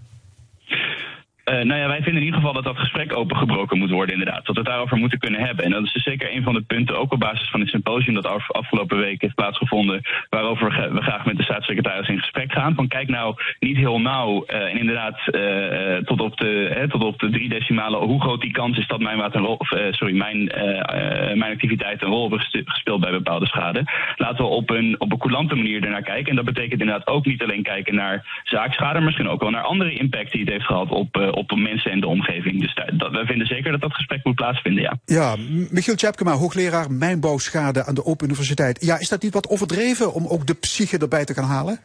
Uh, 1.44 1.54
nou 1.54 1.80
ja, 1.80 1.86
wij 1.88 2.02
vinden 2.02 2.22
in 2.22 2.26
ieder 2.26 2.40
geval 2.40 2.52
dat 2.52 2.64
dat 2.64 2.78
gesprek 2.78 3.16
opengebroken 3.16 3.78
moet 3.78 3.90
worden, 3.90 4.14
inderdaad. 4.14 4.46
Dat 4.46 4.54
we 4.54 4.60
het 4.60 4.70
daarover 4.70 4.96
moeten 4.96 5.18
kunnen 5.18 5.40
hebben. 5.40 5.64
En 5.64 5.70
dat 5.70 5.84
is 5.84 5.92
dus 5.92 6.02
zeker 6.02 6.34
een 6.34 6.42
van 6.42 6.54
de 6.54 6.60
punten, 6.60 6.98
ook 6.98 7.12
op 7.12 7.20
basis 7.20 7.50
van 7.50 7.60
het 7.60 7.68
symposium 7.68 8.14
dat 8.14 8.26
afgelopen 8.48 8.98
week 8.98 9.20
heeft 9.20 9.34
plaatsgevonden, 9.34 10.00
waarover 10.30 10.92
we 10.92 11.02
graag 11.02 11.24
met 11.24 11.36
de 11.36 11.42
staatssecretaris 11.42 12.08
in 12.08 12.18
gesprek 12.18 12.52
gaan. 12.52 12.74
Van 12.74 12.88
kijk 12.88 13.08
nou 13.08 13.34
niet 13.58 13.76
heel 13.76 14.00
nauw 14.00 14.44
uh, 14.46 14.62
en 14.62 14.78
inderdaad 14.78 15.20
uh, 15.26 15.96
tot, 15.96 16.20
op 16.20 16.36
de, 16.36 16.84
tot 16.88 17.04
op 17.04 17.18
de 17.18 17.30
drie 17.30 17.48
decimalen, 17.48 18.00
hoe 18.00 18.20
groot 18.20 18.40
die 18.40 18.52
kans 18.52 18.78
is 18.78 18.86
dat 18.86 19.00
mijn, 19.00 19.18
water 19.18 19.46
of, 19.46 19.68
sorry, 19.90 20.16
mijn, 20.16 20.44
mijn 21.38 21.52
activiteit 21.52 22.02
een 22.02 22.08
rol 22.08 22.20
hebben 22.20 22.46
gespeeld 22.64 23.00
bij 23.00 23.10
bepaalde 23.10 23.46
schade. 23.46 23.84
Laten 24.16 24.44
we 24.44 24.50
op 24.50 24.70
een, 24.70 24.94
op 24.98 25.12
een 25.12 25.18
coulante 25.18 25.54
manier 25.54 25.82
ernaar 25.84 26.02
kijken. 26.02 26.30
En 26.30 26.36
dat 26.36 26.44
betekent 26.44 26.80
inderdaad 26.80 27.06
ook 27.06 27.26
niet 27.26 27.42
alleen 27.42 27.62
kijken 27.62 27.94
naar 27.94 28.42
zaakschade, 28.44 28.94
maar 28.94 29.02
misschien 29.02 29.28
ook 29.28 29.40
wel 29.40 29.50
naar 29.50 29.62
andere 29.62 29.94
impact 29.94 30.32
die 30.32 30.40
het 30.40 30.50
heeft 30.50 30.66
gehad 30.66 30.90
op 30.90 31.32
op 31.34 31.56
mensen 31.56 31.90
en 31.90 32.00
de 32.00 32.06
omgeving. 32.06 32.60
Dus 32.60 32.74
dat, 32.74 33.10
we 33.10 33.22
vinden 33.26 33.46
zeker 33.46 33.70
dat 33.72 33.80
dat 33.80 33.94
gesprek 33.94 34.24
moet 34.24 34.34
plaatsvinden, 34.34 34.82
ja. 34.82 34.98
Ja, 35.04 35.36
Michiel 35.70 35.94
Tjepkema, 35.94 36.32
hoogleraar 36.32 36.90
mijnbouwschade 36.90 37.84
aan 37.84 37.94
de 37.94 38.04
Open 38.04 38.26
Universiteit. 38.26 38.84
Ja, 38.84 38.98
is 38.98 39.08
dat 39.08 39.22
niet 39.22 39.34
wat 39.34 39.48
overdreven 39.48 40.14
om 40.14 40.26
ook 40.26 40.46
de 40.46 40.54
psyche 40.54 40.98
erbij 40.98 41.24
te 41.24 41.34
gaan 41.34 41.44
halen? 41.44 41.80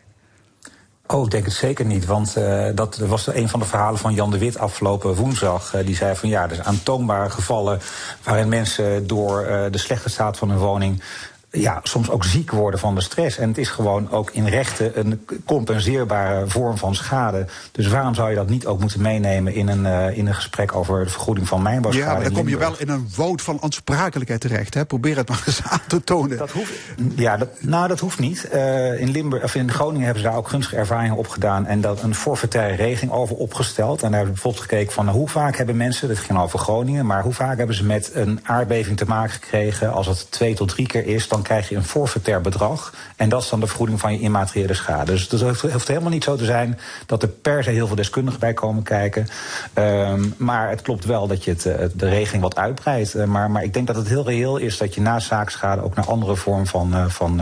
Oh, 1.08 1.26
ik 1.26 1.32
denk 1.32 1.46
het 1.46 1.54
zeker 1.54 1.86
niet. 1.86 2.06
Want 2.06 2.36
uh, 2.38 2.68
dat 2.76 2.98
was 2.98 3.28
een 3.28 3.50
van 3.50 3.60
de 3.60 3.66
verhalen 3.66 4.00
van 4.00 4.14
Jan 4.14 4.32
de 4.32 4.38
Wit 4.38 4.58
afgelopen 4.58 5.16
woensdag. 5.16 5.76
Uh, 5.76 5.86
die 5.86 5.96
zei 5.96 6.16
van 6.16 6.30
ja, 6.30 6.50
er 6.50 6.56
zijn 6.56 6.68
aantoonbare 6.68 7.30
gevallen 7.30 7.80
waarin 8.24 8.50
mensen 8.50 9.08
door 9.08 9.42
uh, 9.42 9.66
de 9.72 9.78
slechte 9.78 10.10
staat 10.10 10.38
van 10.38 10.50
hun 10.50 10.60
woning 10.60 11.04
ja, 11.52 11.80
soms 11.84 12.10
ook 12.10 12.24
ziek 12.24 12.52
worden 12.52 12.80
van 12.80 12.96
de 12.96 13.02
stress. 13.02 13.38
En 13.38 13.48
het 13.48 13.58
is 13.58 13.70
gewoon 13.70 14.12
ook 14.12 14.32
in 14.32 14.48
rechten 14.48 15.00
een 15.00 15.26
compenseerbare 15.46 16.48
vorm 16.48 16.78
van 16.78 16.96
schade. 16.96 17.46
Dus 17.72 17.88
waarom 17.88 18.16
zou 18.16 18.30
je 18.30 18.36
dat 18.36 18.50
niet 18.50 18.66
ook 18.66 18.80
moeten 18.80 19.02
meenemen 19.02 19.54
in 19.54 19.68
een, 19.68 19.84
uh, 19.84 20.18
in 20.18 20.28
een 20.28 20.36
gesprek 20.36 20.76
over 20.76 21.04
de 21.04 21.10
vergoeding 21.10 21.48
van 21.48 21.62
mijnbouwschade? 21.62 22.10
Ja, 22.10 22.16
maar 22.16 22.24
dan 22.24 22.34
kom 22.34 22.48
je 22.48 22.58
wel 22.58 22.76
in 22.78 22.90
een 22.90 23.10
woud 23.16 23.42
van 23.42 23.62
aansprakelijkheid 23.62 24.42
terecht. 24.42 24.74
Hè? 24.74 24.86
Probeer 24.86 25.18
het 25.18 25.30
maar 25.30 25.44
eens 25.48 25.62
aan 25.64 25.80
te 25.88 26.04
tonen. 26.04 26.38
Dat 26.38 26.52
hoeft, 26.52 26.72
ja, 27.16 27.38
dat, 27.38 27.50
nou, 27.62 27.88
dat 27.88 28.00
hoeft 28.00 28.20
niet. 28.20 28.48
Uh, 28.54 29.00
in, 29.00 29.12
Limburg, 29.12 29.44
of 29.44 29.56
in 29.56 29.72
Groningen 29.72 30.06
hebben 30.06 30.24
ze 30.24 30.30
daar 30.30 30.38
ook 30.38 30.48
gunstige 30.48 30.76
ervaringen 30.76 31.18
op 31.18 31.28
gedaan. 31.28 31.66
En 31.66 31.82
dat 31.82 32.02
een 32.02 32.16
forfaitaire 32.16 32.76
regeling 32.76 33.12
over 33.12 33.36
opgesteld. 33.36 34.02
En 34.04 34.12
daar 34.12 34.20
hebben 34.20 34.36
we 34.36 34.42
bijvoorbeeld 34.42 34.64
gekeken 34.64 34.94
van 34.94 35.06
nou, 35.06 35.18
hoe 35.18 35.30
vaak 35.30 35.58
hebben 35.58 35.78
mensen, 35.78 36.08
dit 36.08 36.20
ging 36.20 36.40
over 36.40 36.60
Groningen, 36.60 37.06
maar 37.06 37.24
hoe 37.24 37.34
vaak 37.34 37.58
hebben 37.58 37.76
ze 37.76 37.86
met 37.86 38.12
een 38.14 38.40
aardbeving 38.44 38.98
te 38.98 39.06
maken 39.06 39.32
gekregen. 39.32 39.92
Als 39.94 40.08
het 40.08 40.32
twee 40.32 40.54
tot 40.54 40.70
drie 40.70 40.88
keer 40.88 41.06
is, 41.06 41.28
dan 41.28 41.39
dan 41.40 41.48
krijg 41.48 41.70
je 41.70 41.76
een 41.76 41.84
forfaitair 41.84 42.42
bedrag. 42.42 42.94
En 43.16 43.30
dat 43.30 43.44
is 43.44 43.50
dan 43.50 43.60
de 43.60 43.68
vergoeding 43.68 44.00
van 44.00 44.14
je 44.14 44.20
immateriële 44.20 44.74
schade. 44.74 45.12
Dus 45.12 45.30
het 45.30 45.62
hoeft 45.72 45.88
helemaal 45.88 46.10
niet 46.10 46.24
zo 46.24 46.36
te 46.36 46.46
zijn 46.46 46.80
dat 47.06 47.24
er 47.24 47.30
per 47.30 47.64
se 47.64 47.70
heel 47.70 47.88
veel 47.88 47.96
deskundigen 47.96 48.40
bij 48.40 48.54
komen 48.54 48.84
kijken. 48.84 49.28
Ehm, 49.74 50.26
maar 50.38 50.70
het 50.70 50.82
klopt 50.82 51.06
wel 51.06 51.28
dat 51.28 51.44
je 51.44 51.52
het, 51.52 51.62
de 52.00 52.10
regeling 52.10 52.44
wat 52.44 52.56
uitbreidt. 52.56 53.26
maar, 53.26 53.52
maar 53.52 53.64
ik 53.64 53.74
denk 53.74 53.88
dat 53.88 53.96
het 53.96 54.08
heel 54.08 54.26
reëel 54.26 54.58
is 54.58 54.78
dat 54.78 54.96
je 54.96 55.02
na 55.02 55.20
zaakschade 55.20 55.84
ook 55.84 55.96
naar 55.96 56.06
andere 56.06 56.36
vormen 56.36 56.68
van, 56.68 57.12
van 57.12 57.42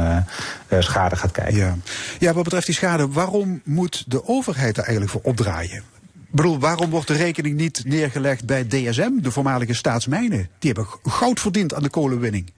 schade 0.80 1.16
gaat 1.16 1.32
kijken. 1.32 1.56
Ja. 1.56 1.76
ja, 2.20 2.34
wat 2.34 2.44
betreft 2.44 2.66
die 2.66 2.76
schade, 2.76 3.08
waarom 3.08 3.62
moet 3.64 4.04
de 4.08 4.28
overheid 4.28 4.78
er 4.78 4.84
eigenlijk 4.84 5.12
voor 5.12 5.22
opdraaien? 5.24 5.84
Ik 6.30 6.36
bedoel, 6.36 6.60
waarom 6.60 6.90
wordt 6.90 7.08
de 7.08 7.14
rekening 7.14 7.56
niet 7.56 7.82
neergelegd 7.86 8.46
bij 8.46 8.68
DSM, 8.68 9.12
de 9.22 9.32
voormalige 9.32 9.74
staatsmijnen? 9.74 10.50
Die 10.60 10.72
hebben 10.74 10.94
goud 11.04 11.40
verdiend 11.40 11.74
aan 11.74 11.84
de 11.84 11.90
kolenwinning. 11.90 12.52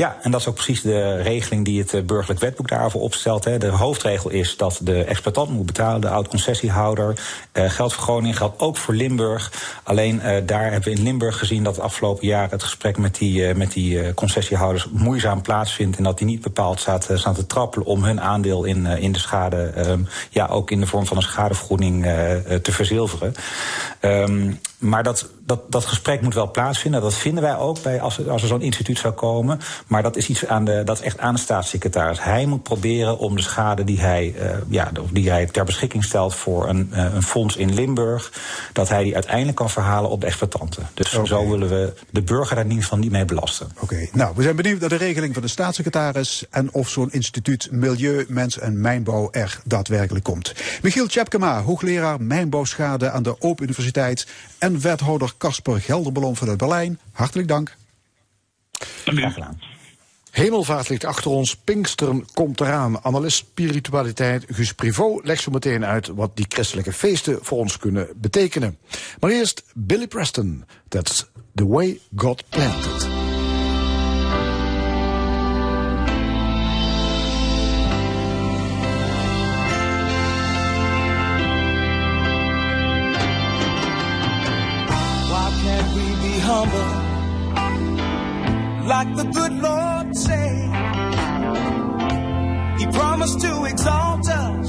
Ja, 0.00 0.16
en 0.22 0.30
dat 0.30 0.40
is 0.40 0.46
ook 0.46 0.54
precies 0.54 0.82
de 0.82 1.16
regeling 1.16 1.64
die 1.64 1.80
het 1.80 1.94
eh, 1.94 2.02
burgerlijk 2.02 2.40
wetboek 2.40 2.68
daarvoor 2.68 3.00
opstelt. 3.00 3.42
De 3.42 3.66
hoofdregel 3.66 4.30
is 4.30 4.56
dat 4.56 4.80
de 4.82 5.04
exploitant 5.04 5.50
moet 5.50 5.66
betalen, 5.66 6.00
de 6.00 6.08
oud-concessiehouder. 6.08 7.20
Uh, 7.52 7.70
geldvergroning 7.70 8.36
geldt 8.36 8.60
ook 8.60 8.76
voor 8.76 8.94
Limburg. 8.94 9.52
Alleen 9.82 10.14
uh, 10.16 10.36
daar 10.46 10.70
hebben 10.70 10.92
we 10.92 10.98
in 10.98 11.02
Limburg 11.02 11.38
gezien 11.38 11.64
dat 11.64 11.74
het 11.74 11.84
afgelopen 11.84 12.26
jaar 12.26 12.50
het 12.50 12.62
gesprek 12.62 12.98
met 12.98 13.14
die, 13.14 13.54
met 13.54 13.72
die 13.72 14.14
concessiehouders 14.14 14.88
moeizaam 14.92 15.42
plaatsvindt. 15.42 15.96
En 15.96 16.04
dat 16.04 16.18
die 16.18 16.26
niet 16.26 16.42
bepaald 16.42 16.80
staat, 16.80 17.08
staan 17.14 17.34
te 17.34 17.46
trappelen 17.46 17.86
om 17.86 18.04
hun 18.04 18.20
aandeel 18.20 18.64
in, 18.64 18.86
in 18.86 19.12
de 19.12 19.18
schade, 19.18 19.72
um, 19.76 20.08
ja, 20.30 20.46
ook 20.46 20.70
in 20.70 20.80
de 20.80 20.86
vorm 20.86 21.06
van 21.06 21.16
een 21.16 21.22
schadevergoeding 21.22 22.04
te 22.62 22.72
verzilveren. 22.72 23.34
Um, 24.00 24.60
maar 24.80 25.02
dat, 25.02 25.28
dat, 25.46 25.72
dat 25.72 25.84
gesprek 25.84 26.20
moet 26.20 26.34
wel 26.34 26.50
plaatsvinden. 26.50 27.00
Dat 27.00 27.14
vinden 27.14 27.42
wij 27.42 27.56
ook 27.56 27.82
bij 27.82 28.00
als, 28.00 28.28
als 28.28 28.42
er 28.42 28.48
zo'n 28.48 28.62
instituut 28.62 28.98
zou 28.98 29.14
komen. 29.14 29.60
Maar 29.86 30.02
dat 30.02 30.16
is 30.16 30.28
iets 30.28 30.46
aan 30.46 30.64
de, 30.64 30.82
dat 30.84 30.98
is 30.98 31.04
echt 31.04 31.18
aan 31.18 31.34
de 31.34 31.40
staatssecretaris. 31.40 32.22
Hij 32.22 32.46
moet 32.46 32.62
proberen 32.62 33.18
om 33.18 33.36
de 33.36 33.42
schade 33.42 33.84
die 33.84 34.00
hij, 34.00 34.34
uh, 34.38 34.50
ja, 34.68 34.90
die 35.12 35.30
hij 35.30 35.46
ter 35.46 35.64
beschikking 35.64 36.04
stelt 36.04 36.34
voor 36.34 36.68
een, 36.68 36.90
uh, 36.92 37.14
een 37.14 37.22
fonds 37.22 37.56
in 37.56 37.74
Limburg, 37.74 38.32
dat 38.72 38.88
hij 38.88 39.02
die 39.02 39.14
uiteindelijk 39.14 39.56
kan 39.56 39.70
verhalen 39.70 40.10
op 40.10 40.20
de 40.20 40.26
exploitanten. 40.26 40.88
Dus 40.94 41.14
okay. 41.14 41.26
zo 41.26 41.48
willen 41.48 41.68
we 41.68 41.92
de 42.10 42.22
burger 42.22 42.54
daar 42.54 42.64
in 42.64 42.70
ieder 42.70 42.84
geval 42.84 42.98
niet 42.98 43.10
mee 43.10 43.24
belasten. 43.24 43.66
Oké, 43.74 43.82
okay. 43.82 44.10
nou, 44.12 44.32
we 44.36 44.42
zijn 44.42 44.56
benieuwd 44.56 44.80
naar 44.80 44.88
de 44.88 44.96
regeling 44.96 45.34
van 45.34 45.42
de 45.42 45.48
staatssecretaris 45.48 46.44
en 46.50 46.72
of 46.72 46.88
zo'n 46.88 47.12
instituut 47.12 47.68
Milieu, 47.70 48.24
Mens 48.28 48.58
en 48.58 48.80
Mijnbouw 48.80 49.28
er 49.30 49.60
daadwerkelijk 49.64 50.24
komt. 50.24 50.54
Michiel 50.82 51.06
Tjepkema, 51.06 51.62
hoogleraar 51.62 52.20
mijnbouwschade 52.20 53.10
aan 53.10 53.22
de 53.22 53.40
Open 53.40 53.64
Universiteit 53.64 54.26
en 54.58 54.69
wethouder 54.78 55.32
Casper 55.38 55.80
Gelderballon 55.80 56.36
vanuit 56.36 56.58
Berlijn. 56.58 56.98
Hartelijk 57.12 57.48
dank. 57.48 57.76
Graag 59.04 59.34
gedaan. 59.34 59.58
Hemelvaart 60.30 60.88
ligt 60.88 61.04
achter 61.04 61.30
ons, 61.30 61.56
Pinksteren 61.56 62.26
komt 62.34 62.60
eraan. 62.60 63.04
Analist 63.04 63.36
spiritualiteit 63.36 64.44
Gus 64.48 64.72
Privot 64.72 65.26
legt 65.26 65.42
zo 65.42 65.50
meteen 65.50 65.84
uit 65.84 66.06
wat 66.06 66.36
die 66.36 66.46
christelijke 66.48 66.92
feesten 66.92 67.38
voor 67.42 67.58
ons 67.58 67.78
kunnen 67.78 68.08
betekenen. 68.16 68.78
Maar 69.20 69.30
eerst 69.30 69.62
Billy 69.74 70.06
Preston, 70.06 70.64
That's 70.88 71.26
the 71.54 71.66
way 71.66 72.00
God 72.14 72.48
planned 72.48 72.84
it. 72.84 73.09
Like 89.00 89.16
the 89.16 89.28
good 89.40 89.54
Lord 89.68 90.08
say. 90.14 90.50
He 92.80 92.86
promised 92.98 93.40
to 93.40 93.64
exalt 93.64 94.28
us, 94.28 94.68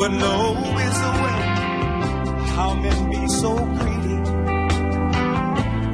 but 0.00 0.10
low 0.24 0.48
is 0.88 0.96
the 1.04 1.12
way. 1.24 1.40
How 2.56 2.70
men 2.84 3.00
be 3.14 3.22
so 3.42 3.52
greedy 3.78 4.20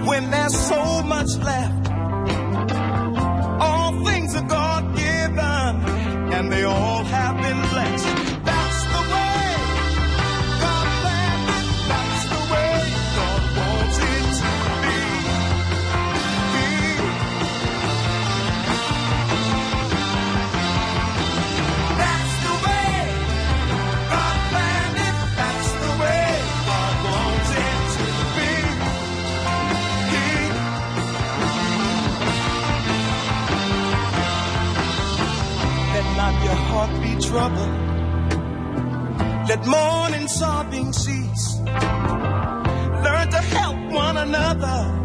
when 0.08 0.22
there's 0.32 0.56
so 0.72 0.82
much 1.14 1.30
left. 1.50 1.84
All 3.66 3.92
things 4.04 4.34
are 4.34 4.48
God 4.58 4.82
given, 4.96 5.72
and 6.36 6.52
they 6.52 6.64
all 6.64 7.04
have 7.04 7.36
been 7.44 7.60
blessed. 7.72 8.19
Troubled. 37.30 37.74
Let 39.48 39.64
mourning, 39.64 40.26
sobbing 40.26 40.92
cease. 40.92 41.60
Learn 43.04 43.26
to 43.30 43.42
help 43.54 43.78
one 43.92 44.16
another 44.16 44.99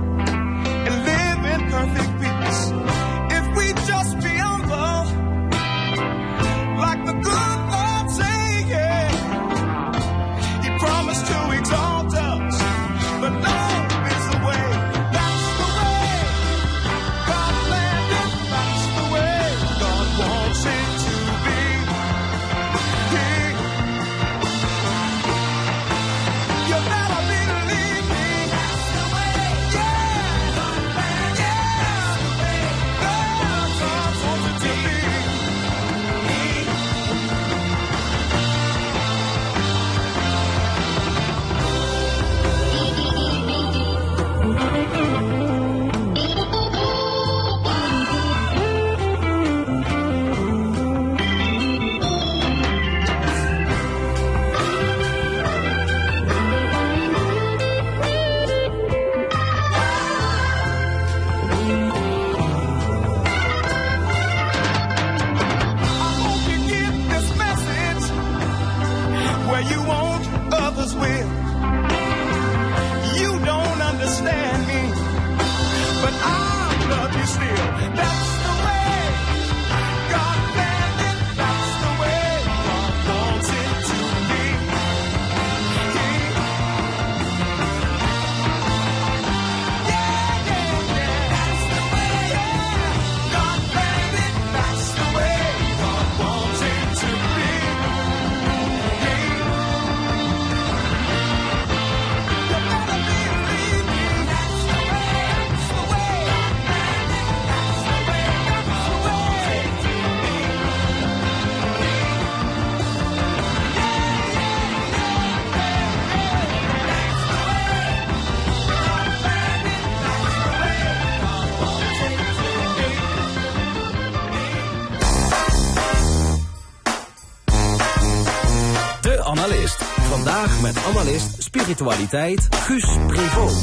spiritualiteit 131.65 132.47
Guus 132.49 132.97
Prevot. 133.07 133.53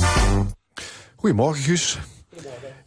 Goedemorgen, 1.16 1.62
Guus. 1.62 1.98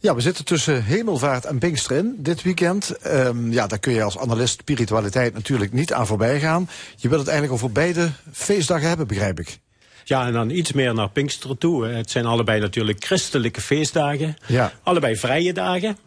Ja, 0.00 0.14
we 0.14 0.20
zitten 0.20 0.44
tussen 0.44 0.84
Hemelvaart 0.84 1.44
en 1.44 1.58
Pinkster 1.58 1.96
in 1.96 2.16
dit 2.18 2.42
weekend. 2.42 3.06
Um, 3.06 3.52
ja, 3.52 3.66
daar 3.66 3.78
kun 3.78 3.92
je 3.92 4.02
als 4.02 4.18
analist 4.18 4.60
spiritualiteit 4.60 5.34
natuurlijk 5.34 5.72
niet 5.72 5.92
aan 5.92 6.06
voorbij 6.06 6.40
gaan. 6.40 6.68
Je 6.96 7.08
wilt 7.08 7.20
het 7.20 7.30
eigenlijk 7.30 7.62
over 7.62 7.72
beide 7.72 8.10
feestdagen 8.32 8.88
hebben, 8.88 9.06
begrijp 9.06 9.40
ik. 9.40 9.58
Ja, 10.04 10.26
en 10.26 10.32
dan 10.32 10.50
iets 10.50 10.72
meer 10.72 10.94
naar 10.94 11.10
Pinksteren 11.10 11.58
toe. 11.58 11.86
Het 11.86 12.10
zijn 12.10 12.26
allebei 12.26 12.60
natuurlijk 12.60 13.04
christelijke 13.04 13.60
feestdagen. 13.60 14.36
Ja. 14.46 14.72
Allebei 14.82 15.16
vrije 15.16 15.52
dagen. 15.52 15.98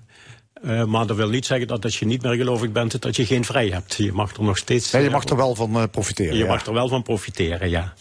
Uh, 0.64 0.84
maar 0.84 1.06
dat 1.06 1.18
wil 1.18 1.30
niet 1.30 1.46
zeggen 1.46 1.68
dat 1.68 1.84
als 1.84 2.00
je 2.00 2.06
niet 2.06 2.22
meer 2.22 2.36
gelovig 2.36 2.72
bent, 2.72 3.02
dat 3.02 3.16
je 3.16 3.26
geen 3.26 3.46
vrij 3.46 3.68
hebt. 3.68 3.96
Je 3.96 4.14
mag 4.14 4.36
er 4.36 4.44
nog 4.44 4.58
steeds... 4.58 4.92
Ja, 4.92 5.00
je 5.00 5.10
mag 5.10 5.24
er 5.24 5.36
wel 5.36 5.56
van 5.56 5.78
uh, 5.78 5.84
profiteren. 5.92 6.36
Je 6.36 6.44
ja. 6.44 6.50
mag 6.50 6.66
er 6.66 6.74
wel 6.74 6.88
van 6.88 7.04
profiteren, 7.04 7.70
ja. 7.70 7.94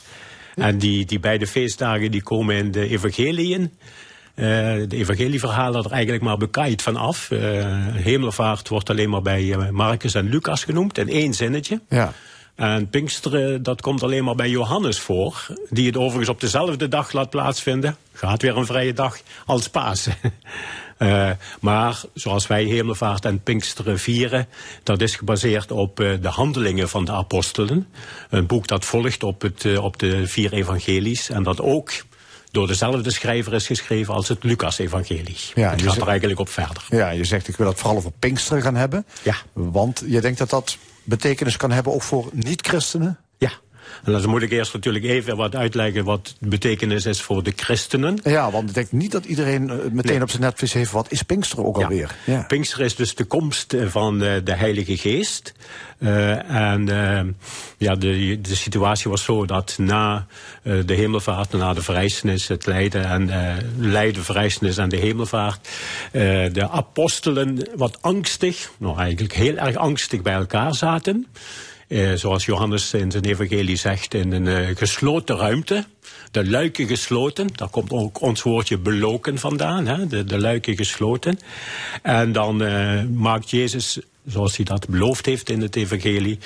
En 0.68 0.78
die, 0.78 1.04
die 1.06 1.20
beide 1.20 1.46
feestdagen 1.46 2.11
die 2.11 2.22
komen 2.22 2.56
in 2.56 2.70
de 2.70 2.88
evangeliën. 2.88 3.61
Uh, 4.34 4.44
de 4.88 4.96
evangelieverhalen 4.96 5.84
er 5.84 5.90
eigenlijk 5.90 6.22
maar 6.22 6.36
bekaaid 6.36 6.82
van 6.82 6.96
af. 6.96 7.28
hemelvaart 7.92 8.68
wordt 8.68 8.90
alleen 8.90 9.11
maar 9.11 9.22
bij 9.22 9.56
Marcus 9.70 10.14
en 10.14 10.28
Lucas 10.28 10.64
genoemd, 10.64 10.98
in 10.98 11.09
één 11.09 11.34
zinnetje. 11.34 11.80
Ja. 11.88 12.12
En 12.59 12.88
Pinksteren, 12.88 13.62
dat 13.62 13.80
komt 13.80 14.02
alleen 14.02 14.24
maar 14.24 14.34
bij 14.34 14.48
Johannes 14.48 15.00
voor. 15.00 15.46
Die 15.70 15.86
het 15.86 15.96
overigens 15.96 16.28
op 16.28 16.40
dezelfde 16.40 16.88
dag 16.88 17.12
laat 17.12 17.30
plaatsvinden. 17.30 17.96
Gaat 18.12 18.42
weer 18.42 18.56
een 18.56 18.66
vrije 18.66 18.92
dag 18.92 19.18
als 19.46 19.68
Pasen. 19.68 20.14
Uh, 20.99 21.30
maar 21.61 22.03
zoals 22.14 22.46
wij 22.46 22.64
Hemelvaart 22.64 23.24
en 23.24 23.42
Pinksteren 23.42 23.99
vieren, 23.99 24.49
dat 24.82 25.01
is 25.01 25.16
gebaseerd 25.16 25.70
op 25.70 26.01
uh, 26.01 26.12
de 26.20 26.28
handelingen 26.28 26.88
van 26.88 27.05
de 27.05 27.12
apostelen. 27.12 27.88
Een 28.30 28.46
boek 28.46 28.66
dat 28.66 28.84
volgt 28.84 29.22
op, 29.22 29.42
het, 29.42 29.64
uh, 29.64 29.84
op 29.84 29.99
de 29.99 30.26
vier 30.26 30.53
evangelies 30.53 31.30
en 31.30 31.42
dat 31.42 31.61
ook 31.61 31.92
door 32.51 32.66
dezelfde 32.66 33.11
schrijver 33.11 33.55
is 33.55 33.66
geschreven 33.66 34.14
als 34.14 34.28
het 34.28 34.44
Lucas-evangelie. 34.44 35.36
Ja, 35.55 35.70
het 35.70 35.82
gaat 35.82 35.96
er 35.96 36.09
eigenlijk 36.09 36.40
op 36.40 36.49
verder. 36.49 36.84
Ja, 36.88 37.11
je 37.11 37.24
zegt 37.24 37.49
ik 37.49 37.57
wil 37.57 37.66
het 37.66 37.78
vooral 37.78 37.96
over 37.96 38.11
Pinksteren 38.18 38.62
gaan 38.62 38.76
hebben. 38.76 39.07
Ja. 39.22 39.34
Want 39.53 40.03
je 40.07 40.20
denkt 40.20 40.38
dat 40.38 40.51
dat 40.51 40.78
betekenis 41.05 41.57
kan 41.57 41.70
hebben 41.70 41.92
ook 41.92 42.03
voor 42.03 42.28
niet-christenen? 42.32 43.18
En 44.05 44.12
dan 44.12 44.28
moet 44.28 44.42
ik 44.42 44.51
eerst 44.51 44.72
natuurlijk 44.72 45.05
even 45.05 45.36
wat 45.36 45.55
uitleggen 45.55 46.05
wat 46.05 46.34
de 46.38 46.49
betekenis 46.49 47.07
is 47.07 47.20
voor 47.20 47.42
de 47.42 47.53
christenen. 47.57 48.18
Ja, 48.22 48.51
want 48.51 48.68
ik 48.68 48.74
denk 48.74 48.92
niet 48.92 49.12
dat 49.12 49.24
iedereen 49.24 49.66
meteen 49.66 50.12
nee. 50.12 50.22
op 50.22 50.30
zijn 50.30 50.42
netvlies 50.42 50.72
heeft 50.72 50.90
wat 50.90 51.12
is 51.12 51.22
Pinkster 51.22 51.64
ook 51.64 51.82
alweer. 51.82 52.16
Ja. 52.24 52.42
Pinkster 52.42 52.80
is 52.80 52.96
dus 52.96 53.14
de 53.14 53.24
komst 53.24 53.76
van 53.86 54.18
de, 54.18 54.40
de 54.44 54.55
Heilige 54.55 54.96
Geest. 54.96 55.55
Uh, 55.99 56.51
en 56.51 56.88
uh, 56.88 57.20
ja, 57.78 57.94
de, 57.94 58.38
de 58.40 58.55
situatie 58.55 59.11
was 59.11 59.24
zo 59.24 59.46
dat 59.46 59.74
na 59.78 60.26
uh, 60.62 60.86
de 60.86 60.94
hemelvaart, 60.94 61.53
na 61.53 61.72
de 61.72 61.82
verrijzenis, 61.82 62.49
het 62.49 62.66
lijden 62.66 63.05
en 63.05 63.30
lijden, 63.78 64.24
verrijzenis 64.24 64.76
en 64.76 64.88
de 64.88 64.96
hemelvaart, 64.96 65.68
de 66.53 66.68
apostelen 66.70 67.68
wat 67.76 67.99
angstig, 68.01 68.70
nou 68.76 68.99
eigenlijk 68.99 69.34
heel 69.34 69.57
erg 69.57 69.76
angstig 69.76 70.22
bij 70.22 70.34
elkaar 70.34 70.74
zaten. 70.74 71.26
Uh, 71.89 72.12
zoals 72.14 72.45
Johannes 72.45 72.95
in 72.95 73.11
zijn 73.11 73.24
evangelie 73.24 73.76
zegt, 73.76 74.14
in 74.14 74.32
een 74.32 74.47
uh, 74.47 74.76
gesloten 74.76 75.36
ruimte. 75.36 75.84
De 76.30 76.51
luiken 76.51 76.86
gesloten, 76.86 77.49
daar 77.55 77.68
komt 77.68 77.91
ook 77.91 78.20
ons 78.20 78.43
woordje 78.43 78.78
beloken 78.78 79.39
vandaan, 79.39 79.86
hè? 79.86 80.07
De, 80.07 80.24
de 80.24 80.39
luiken 80.39 80.76
gesloten. 80.76 81.39
En 82.03 82.32
dan 82.32 82.62
uh, 82.62 83.03
maakt 83.05 83.51
Jezus, 83.51 83.99
zoals 84.26 84.57
hij 84.57 84.64
dat 84.64 84.89
beloofd 84.89 85.26
heeft 85.26 85.51
in 85.51 85.61
het 85.61 85.76
evangelie, 85.76 86.39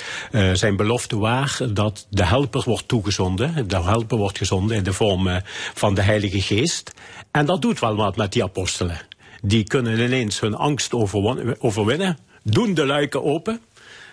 zijn 0.52 0.76
belofte 0.76 1.18
waar 1.18 1.58
dat 1.72 2.06
de 2.10 2.24
helper 2.24 2.62
wordt 2.64 2.88
toegezonden. 2.88 3.68
De 3.68 3.82
helper 3.82 4.18
wordt 4.18 4.38
gezonden 4.38 4.76
in 4.76 4.82
de 4.82 4.92
vorm 4.92 5.28
van 5.74 5.94
de 5.94 6.02
Heilige 6.02 6.40
Geest. 6.40 6.92
En 7.30 7.46
dat 7.46 7.62
doet 7.62 7.80
wel 7.80 7.96
wat 7.96 8.16
met 8.16 8.32
die 8.32 8.42
apostelen. 8.42 9.00
Die 9.42 9.64
kunnen 9.64 9.98
ineens 10.00 10.40
hun 10.40 10.54
angst 10.54 10.94
overwinnen, 11.58 12.18
doen 12.42 12.74
de 12.74 12.86
luiken 12.86 13.24
open 13.24 13.60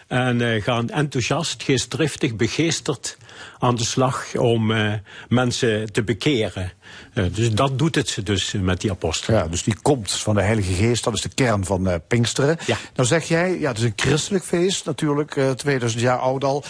en 0.10 0.40
uh, 0.40 0.62
gaan 0.64 0.90
enthousiast, 0.90 1.64
geestdriftig, 1.64 2.36
begeesterd 2.36 3.18
aan 3.60 3.76
de 3.76 3.84
slag 3.84 4.36
om 4.36 4.72
uh, 4.72 4.94
mensen 5.28 5.92
te 5.92 6.04
bekeren. 6.04 6.72
Uh, 7.14 7.26
dus 7.32 7.52
dat 7.52 7.78
doet 7.78 7.96
het 7.96 8.18
dus 8.24 8.54
met 8.62 8.82
die 8.82 8.92
apostelen. 8.92 9.40
Ja, 9.40 9.48
dus 9.48 9.64
die 9.64 9.76
komst 9.82 10.24
van 10.24 10.36
de 10.36 10.42
Heilige 10.42 10.74
Geest, 10.74 11.04
dat 11.04 11.14
is 11.14 11.22
de 11.22 11.30
kern 11.36 11.66
van 11.66 11.88
uh, 11.88 11.96
Pinksteren. 12.08 12.58
Ja. 12.66 12.78
Nou 12.96 13.08
zeg 13.08 13.28
jij, 13.28 13.60
ja, 13.60 13.68
het 13.68 13.78
is 13.78 13.84
een 13.84 13.94
christelijk 13.96 14.44
feest 14.44 14.86
natuurlijk, 14.86 15.36
uh, 15.36 15.52
2000 15.52 16.02
jaar 16.02 16.18
oud 16.18 16.44
al. 16.44 16.64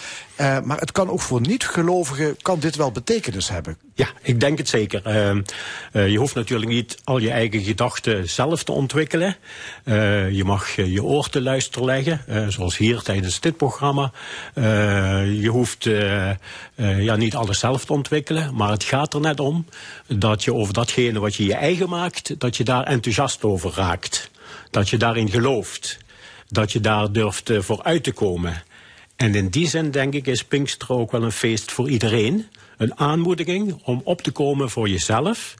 maar 0.64 0.78
het 0.78 0.92
kan 0.92 1.10
ook 1.10 1.20
voor 1.20 1.40
niet-gelovigen, 1.40 2.36
kan 2.42 2.58
dit 2.58 2.76
wel 2.76 2.92
betekenis 2.92 3.48
hebben? 3.48 3.78
Ja, 3.94 4.08
ik 4.22 4.40
denk 4.40 4.58
het 4.58 4.68
zeker. 4.68 5.02
je 5.92 6.16
hoeft 6.18 6.34
natuurlijk 6.34 6.70
niet 6.70 6.96
al 7.04 7.18
je 7.18 7.30
eigen 7.30 7.62
gedachten 7.62 8.28
zelf 8.28 8.64
te 8.64 8.72
ontwikkelen. 8.72 9.36
je 10.30 10.42
mag 10.44 10.76
je 10.76 11.04
oor 11.04 11.28
te 11.28 11.42
luisteren 11.42 11.86
leggen, 11.86 12.52
zoals 12.52 12.76
hier 12.76 13.02
tijdens 13.02 13.40
dit 13.40 13.56
programma. 13.56 14.12
je 15.24 15.48
hoeft 15.50 15.88
ja, 16.80 17.16
niet 17.16 17.34
alles 17.34 17.58
zelf 17.58 17.84
te 17.84 17.92
ontwikkelen, 17.92 18.54
maar 18.54 18.70
het 18.70 18.84
gaat 18.84 19.14
er 19.14 19.20
net 19.20 19.40
om 19.40 19.64
dat 20.06 20.44
je 20.44 20.54
over 20.54 20.74
datgene 20.74 21.20
wat 21.20 21.34
je 21.34 21.44
je 21.44 21.54
eigen 21.54 21.88
maakt, 21.88 22.40
dat 22.40 22.56
je 22.56 22.64
daar 22.64 22.84
enthousiast 22.84 23.44
over 23.44 23.72
raakt. 23.74 24.30
Dat 24.70 24.88
je 24.88 24.96
daarin 24.96 25.30
gelooft. 25.30 25.98
Dat 26.48 26.72
je 26.72 26.80
daar 26.80 27.12
durft 27.12 27.50
uh, 27.50 27.60
voor 27.60 27.82
uit 27.82 28.04
te 28.04 28.12
komen. 28.12 28.62
En 29.16 29.34
in 29.34 29.48
die 29.48 29.68
zin 29.68 29.90
denk 29.90 30.14
ik 30.14 30.26
is 30.26 30.44
Pinkster 30.44 30.92
ook 30.92 31.10
wel 31.10 31.22
een 31.22 31.32
feest 31.32 31.72
voor 31.72 31.90
iedereen. 31.90 32.46
Een 32.76 32.98
aanmoediging 32.98 33.80
om 33.84 34.00
op 34.04 34.22
te 34.22 34.30
komen 34.30 34.70
voor 34.70 34.88
jezelf. 34.88 35.54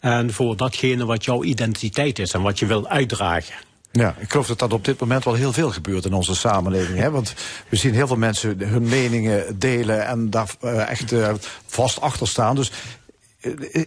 En 0.00 0.32
voor 0.32 0.56
datgene 0.56 1.04
wat 1.04 1.24
jouw 1.24 1.44
identiteit 1.44 2.18
is 2.18 2.32
en 2.32 2.42
wat 2.42 2.58
je 2.58 2.66
wil 2.66 2.88
uitdragen. 2.88 3.54
Ja, 3.96 4.14
ik 4.18 4.30
geloof 4.30 4.46
dat 4.46 4.58
dat 4.58 4.72
op 4.72 4.84
dit 4.84 5.00
moment 5.00 5.24
wel 5.24 5.34
heel 5.34 5.52
veel 5.52 5.70
gebeurt 5.70 6.04
in 6.04 6.12
onze 6.12 6.34
samenleving. 6.34 6.98
Hè? 6.98 7.10
Want 7.10 7.34
we 7.68 7.76
zien 7.76 7.94
heel 7.94 8.06
veel 8.06 8.16
mensen 8.16 8.60
hun 8.60 8.88
meningen 8.88 9.58
delen 9.58 10.06
en 10.06 10.30
daar 10.30 10.50
uh, 10.64 10.90
echt 10.90 11.12
uh, 11.12 11.32
vast 11.66 12.00
achter 12.00 12.28
staan. 12.28 12.54
Dus 12.54 12.72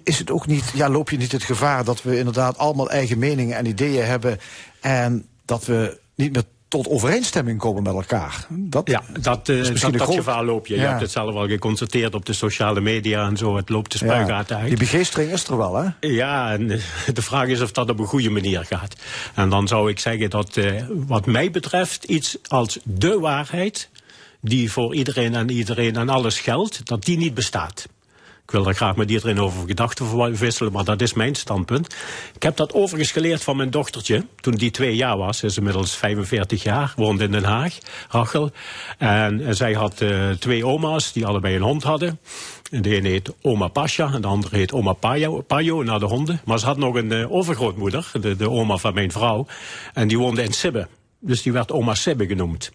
is 0.04 0.20
het 0.20 0.32
ook 0.32 0.48
niet, 0.48 0.72
ja, 0.74 0.90
loop 0.90 1.10
je 1.10 1.18
niet 1.18 1.32
het 1.32 1.44
gevaar 1.44 1.84
dat 1.84 2.04
we 2.04 2.18
inderdaad 2.18 2.58
allemaal 2.58 2.90
eigen 2.90 3.18
meningen 3.18 3.58
en 3.58 3.66
ideeën 3.66 4.06
hebben 4.06 4.40
en 4.80 5.26
dat 5.46 5.66
we 5.66 6.00
niet 6.16 6.34
meer 6.34 6.44
tot 6.70 6.88
overeenstemming 6.88 7.60
komen 7.60 7.84
met 7.84 7.94
elkaar. 7.94 8.46
Dat 8.50 8.88
ja, 8.88 9.04
dat, 9.20 9.50
uh, 9.50 9.82
dat, 9.82 9.94
dat 9.94 10.16
gevaar 10.16 10.46
loop 10.46 10.68
je. 10.68 10.76
Ja. 10.76 10.82
Je 10.82 10.88
hebt 10.88 11.02
het 11.02 11.12
zelf 11.12 11.36
al 11.36 11.48
geconstateerd 11.48 12.16
op 12.16 12.26
de 12.26 12.34
sociale 12.34 12.82
media 12.82 13.28
en 13.28 13.38
zo. 13.38 13.56
Het 13.56 13.70
loopt 13.70 13.92
de 13.92 13.98
spuigaten 13.98 14.56
ja, 14.56 14.62
uit. 14.62 14.70
Die 14.70 14.80
begeestering 14.80 15.32
is 15.32 15.48
er 15.48 15.58
wel, 15.58 15.76
hè? 15.76 15.90
Ja, 16.00 16.52
en 16.52 16.68
de 17.14 17.22
vraag 17.22 17.48
is 17.48 17.62
of 17.62 17.72
dat 17.72 17.90
op 17.90 18.00
een 18.00 18.06
goede 18.06 18.30
manier 18.30 18.66
gaat. 18.66 18.96
En 19.36 19.50
dan 19.50 19.68
zou 19.68 19.90
ik 19.90 20.00
zeggen 20.00 20.30
dat 20.30 20.58
uh, 20.58 20.84
wat 20.90 21.26
mij 21.26 21.52
betreft 21.52 22.04
iets 22.04 22.38
als 22.48 22.80
de 22.84 23.20
waarheid... 23.20 23.90
die 24.42 24.72
voor 24.72 24.96
iedereen 24.96 25.36
en 25.36 25.50
iedereen 25.50 25.96
en 25.96 26.10
alles 26.10 26.40
geldt, 26.40 26.86
dat 26.86 27.04
die 27.04 27.18
niet 27.18 27.34
bestaat. 27.34 27.88
Ik 28.50 28.56
wil 28.56 28.64
daar 28.64 28.76
graag 28.76 28.96
met 28.96 29.12
iedereen 29.12 29.40
over 29.40 29.68
gedachten 29.68 30.36
wisselen, 30.38 30.72
maar 30.72 30.84
dat 30.84 31.02
is 31.02 31.14
mijn 31.14 31.36
standpunt. 31.36 31.96
Ik 32.36 32.44
heb 32.44 32.56
dat 32.56 32.74
overigens 32.74 33.12
geleerd 33.12 33.44
van 33.44 33.58
mijn 33.58 33.70
dochtertje. 33.70 34.26
Toen 34.36 34.54
die 34.54 34.72
twee 34.72 34.96
jaar 34.96 35.18
was, 35.18 35.44
is 35.44 35.58
inmiddels 35.58 35.96
45 35.96 36.64
jaar, 36.64 36.94
woonde 36.96 37.24
in 37.24 37.32
Den 37.32 37.44
Haag, 37.44 37.78
Rachel. 38.10 38.52
En 38.98 39.56
zij 39.56 39.74
had 39.74 40.02
uh, 40.02 40.30
twee 40.30 40.66
oma's 40.66 41.12
die 41.12 41.26
allebei 41.26 41.56
een 41.56 41.62
hond 41.62 41.84
hadden. 41.84 42.20
En 42.72 42.82
de 42.82 42.96
ene 42.96 43.10
heet 43.10 43.34
oma 43.42 43.68
Pasha 43.68 44.14
en 44.14 44.22
de 44.22 44.28
andere 44.28 44.56
heet 44.56 44.74
oma 44.74 44.94
Payo, 44.94 45.42
Payo 45.42 45.84
naar 45.84 46.00
de 46.00 46.06
honden. 46.06 46.42
Maar 46.46 46.60
ze 46.60 46.66
had 46.66 46.78
nog 46.78 46.96
een 46.96 47.12
uh, 47.12 47.32
overgrootmoeder, 47.32 48.12
de, 48.22 48.36
de 48.36 48.50
oma 48.50 48.78
van 48.78 48.94
mijn 48.94 49.12
vrouw. 49.12 49.46
En 49.94 50.08
die 50.08 50.18
woonde 50.18 50.44
in 50.44 50.54
Sibbe. 50.54 50.88
Dus 51.20 51.42
die 51.42 51.52
werd 51.52 51.72
oma 51.72 51.96
Sibbe 51.96 52.28
genoemd. 52.28 52.72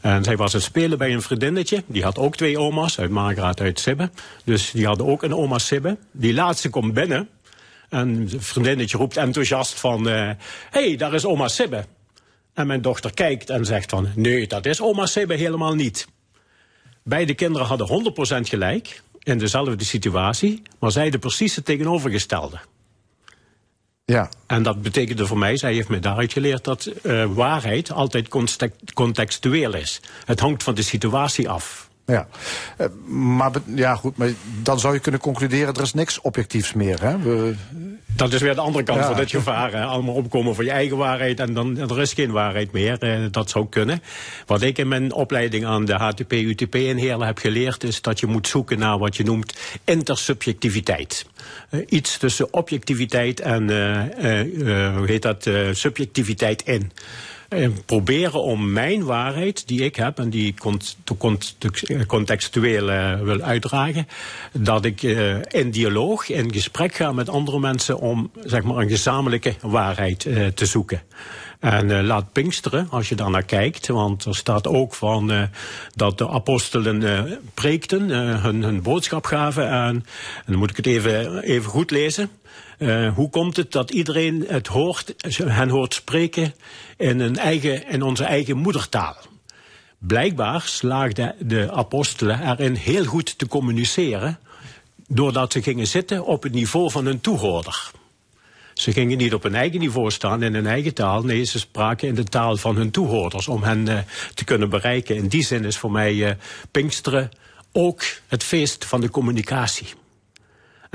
En 0.00 0.24
zij 0.24 0.36
was 0.36 0.52
het 0.52 0.62
spelen 0.62 0.98
bij 0.98 1.12
een 1.12 1.22
vriendinnetje. 1.22 1.82
Die 1.86 2.02
had 2.02 2.18
ook 2.18 2.36
twee 2.36 2.58
oma's, 2.58 2.98
uit 2.98 3.10
Margraat, 3.10 3.60
uit 3.60 3.80
Sibbe. 3.80 4.10
Dus 4.44 4.70
die 4.70 4.86
hadden 4.86 5.06
ook 5.06 5.22
een 5.22 5.34
oma 5.34 5.58
Sibbe. 5.58 5.96
Die 6.10 6.34
laatste 6.34 6.68
komt 6.68 6.94
binnen. 6.94 7.28
En 7.88 8.28
het 8.30 8.44
vriendinnetje 8.44 8.96
roept 8.98 9.16
enthousiast 9.16 9.80
van... 9.80 10.06
Hé, 10.06 10.28
uh, 10.28 10.34
hey, 10.70 10.96
daar 10.96 11.14
is 11.14 11.24
oma 11.24 11.48
Sibbe. 11.48 11.84
En 12.54 12.66
mijn 12.66 12.82
dochter 12.82 13.14
kijkt 13.14 13.50
en 13.50 13.64
zegt 13.64 13.90
van... 13.90 14.08
Nee, 14.14 14.46
dat 14.46 14.66
is 14.66 14.80
oma 14.80 15.06
Sibbe 15.06 15.34
helemaal 15.34 15.74
niet. 15.74 16.06
Beide 17.02 17.34
kinderen 17.34 17.66
hadden 17.66 18.14
100% 18.38 18.48
gelijk. 18.48 19.02
In 19.22 19.38
dezelfde 19.38 19.84
situatie. 19.84 20.62
Maar 20.78 20.92
zeiden 20.92 21.20
precies 21.20 21.56
het 21.56 21.64
tegenovergestelde. 21.64 22.58
Ja. 24.12 24.28
En 24.46 24.62
dat 24.62 24.82
betekende 24.82 25.26
voor 25.26 25.38
mij, 25.38 25.56
zij 25.56 25.74
heeft 25.74 25.88
me 25.88 25.98
daaruit 25.98 26.32
geleerd, 26.32 26.64
dat 26.64 26.90
uh, 27.02 27.24
waarheid 27.24 27.92
altijd 27.92 28.28
contextueel 28.94 29.74
is. 29.74 30.00
Het 30.24 30.40
hangt 30.40 30.62
van 30.62 30.74
de 30.74 30.82
situatie 30.82 31.48
af. 31.48 31.88
Ja, 32.04 32.28
Eh, 32.76 32.86
maar 33.08 33.50
ja, 33.64 33.94
goed, 33.96 34.16
maar 34.16 34.30
dan 34.62 34.80
zou 34.80 34.94
je 34.94 35.00
kunnen 35.00 35.20
concluderen, 35.20 35.74
er 35.74 35.82
is 35.82 35.94
niks 35.94 36.20
objectiefs 36.20 36.72
meer. 36.72 37.02
Hè? 37.02 37.18
We, 37.18 37.54
Dat 38.06 38.32
is 38.32 38.40
weer 38.40 38.54
de 38.54 38.60
andere 38.60 38.84
kant 38.84 38.98
Ja. 38.98 39.06
van 39.06 39.16
dit 39.16 39.30
gevaar. 39.30 39.72
Hè. 39.72 39.84
Allemaal 39.84 40.14
opkomen 40.14 40.54
voor 40.54 40.64
je 40.64 40.70
eigen 40.70 40.96
waarheid 40.96 41.40
en 41.40 41.54
dan 41.54 41.78
er 41.78 42.00
is 42.00 42.12
geen 42.12 42.30
waarheid 42.30 42.72
meer. 42.72 42.98
Eh, 42.98 43.18
dat 43.30 43.50
zou 43.50 43.66
kunnen. 43.68 44.02
Wat 44.46 44.62
ik 44.62 44.78
in 44.78 44.88
mijn 44.88 45.12
opleiding 45.12 45.64
aan 45.66 45.84
de 45.84 45.92
HTP 45.94 46.32
UTP 46.32 46.74
in 46.74 46.96
Heerlen 46.96 47.26
heb 47.26 47.38
geleerd... 47.38 47.84
is 47.84 48.02
dat 48.02 48.20
je 48.20 48.26
moet 48.26 48.48
zoeken 48.48 48.78
naar 48.78 48.98
wat 48.98 49.16
je 49.16 49.24
noemt 49.24 49.56
intersubjectiviteit. 49.84 51.26
Eh, 51.70 51.80
iets 51.88 52.18
tussen 52.18 52.52
objectiviteit 52.52 53.40
en 53.40 53.70
eh, 53.70 54.40
eh, 54.40 54.96
hoe 54.96 55.06
heet 55.06 55.22
dat, 55.22 55.50
subjectiviteit 55.72 56.62
in. 56.62 56.92
Eh, 57.48 57.68
proberen 57.86 58.42
om 58.42 58.72
mijn 58.72 59.04
waarheid, 59.04 59.68
die 59.68 59.84
ik 59.84 59.96
heb 59.96 60.18
en 60.18 60.30
die 60.30 60.46
ik 60.46 60.58
cont- 60.58 60.96
te- 61.54 62.04
contextueel 62.06 62.90
eh, 62.90 63.20
wil 63.20 63.40
uitdragen, 63.40 64.08
dat 64.52 64.84
ik 64.84 65.02
eh, 65.02 65.36
in 65.48 65.70
dialoog, 65.70 66.28
in 66.28 66.52
gesprek 66.52 66.94
ga 66.94 67.12
met 67.12 67.28
andere 67.28 67.58
mensen 67.58 67.98
om 67.98 68.30
zeg 68.44 68.62
maar, 68.62 68.76
een 68.76 68.88
gezamenlijke 68.88 69.54
waarheid 69.60 70.24
eh, 70.26 70.46
te 70.46 70.66
zoeken. 70.66 71.02
En 71.60 71.90
eh, 71.98 72.04
laat 72.04 72.32
Pinksteren, 72.32 72.86
als 72.90 73.08
je 73.08 73.14
daar 73.14 73.30
naar 73.30 73.42
kijkt, 73.42 73.86
want 73.86 74.24
er 74.24 74.36
staat 74.36 74.66
ook 74.66 74.94
van 74.94 75.30
eh, 75.32 75.42
dat 75.94 76.18
de 76.18 76.28
apostelen 76.28 77.02
eh, 77.02 77.32
preekten, 77.54 78.10
eh, 78.10 78.42
hun, 78.42 78.62
hun 78.62 78.82
boodschap 78.82 79.24
gaven. 79.24 79.68
En, 79.70 79.94
en 79.94 80.04
dan 80.46 80.56
moet 80.58 80.70
ik 80.70 80.76
het 80.76 80.86
even, 80.86 81.42
even 81.42 81.70
goed 81.70 81.90
lezen. 81.90 82.30
Eh, 82.78 83.14
hoe 83.14 83.30
komt 83.30 83.56
het 83.56 83.72
dat 83.72 83.90
iedereen 83.90 84.44
het 84.48 84.66
hoort, 84.66 85.14
hen 85.44 85.68
hoort 85.68 85.94
spreken 85.94 86.54
in, 86.96 87.20
een 87.20 87.36
eigen, 87.36 87.88
in 87.88 88.02
onze 88.02 88.24
eigen 88.24 88.56
moedertaal? 88.56 89.16
Blijkbaar 89.98 90.60
slaagden 90.60 91.34
de 91.40 91.72
apostelen 91.72 92.40
erin 92.40 92.74
heel 92.74 93.04
goed 93.04 93.38
te 93.38 93.48
communiceren, 93.48 94.38
doordat 95.08 95.52
ze 95.52 95.62
gingen 95.62 95.86
zitten 95.86 96.24
op 96.24 96.42
het 96.42 96.52
niveau 96.52 96.90
van 96.90 97.04
hun 97.04 97.20
toehoorder. 97.20 97.90
Ze 98.74 98.92
gingen 98.92 99.18
niet 99.18 99.34
op 99.34 99.42
hun 99.42 99.54
eigen 99.54 99.80
niveau 99.80 100.10
staan 100.10 100.42
in 100.42 100.54
hun 100.54 100.66
eigen 100.66 100.94
taal. 100.94 101.22
Nee, 101.22 101.44
ze 101.44 101.58
spraken 101.58 102.08
in 102.08 102.14
de 102.14 102.24
taal 102.24 102.56
van 102.56 102.76
hun 102.76 102.90
toehoorders 102.90 103.48
om 103.48 103.62
hen 103.62 103.88
eh, 103.88 103.98
te 104.34 104.44
kunnen 104.44 104.70
bereiken. 104.70 105.16
In 105.16 105.28
die 105.28 105.44
zin 105.44 105.64
is 105.64 105.78
voor 105.78 105.90
mij 105.90 106.28
eh, 106.28 106.34
Pinksteren 106.70 107.30
ook 107.72 108.02
het 108.26 108.44
feest 108.44 108.84
van 108.84 109.00
de 109.00 109.10
communicatie. 109.10 109.86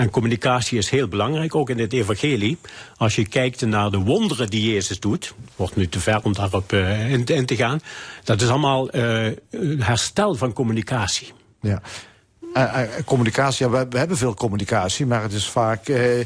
En 0.02 0.10
communicatie 0.10 0.78
is 0.78 0.90
heel 0.90 1.08
belangrijk, 1.08 1.56
ook 1.56 1.70
in 1.70 1.80
het 1.80 1.94
evangelie. 1.94 2.58
Als 2.98 3.16
je 3.16 3.28
kijkt 3.28 3.66
naar 3.66 3.92
de 3.92 3.98
wonderen 3.98 4.50
die 4.50 4.72
Jezus 4.72 5.00
doet, 5.00 5.34
wordt 5.56 5.76
nu 5.76 5.88
te 5.88 6.00
ver 6.00 6.20
om 6.24 6.34
daarop 6.34 6.74
eh, 6.74 7.12
in, 7.12 7.46
te 7.46 7.56
gaan. 7.56 7.80
Dat 8.24 8.42
is 8.42 8.50
allemaal 8.50 8.90
eh, 8.90 9.28
herstel 9.80 10.36
van 10.36 10.54
communicatie. 10.54 11.32
ja. 11.62 11.82
Eh, 12.54 12.82
eh, 12.82 12.90
communicatie, 13.06 13.66
ja, 13.66 13.72
we, 13.72 13.88
we 13.90 13.98
hebben 13.98 14.18
veel 14.18 14.34
communicatie, 14.34 15.06
maar 15.06 15.22
het 15.22 15.34
is 15.34 15.48
vaak 15.48 15.88
eh, 15.88 16.26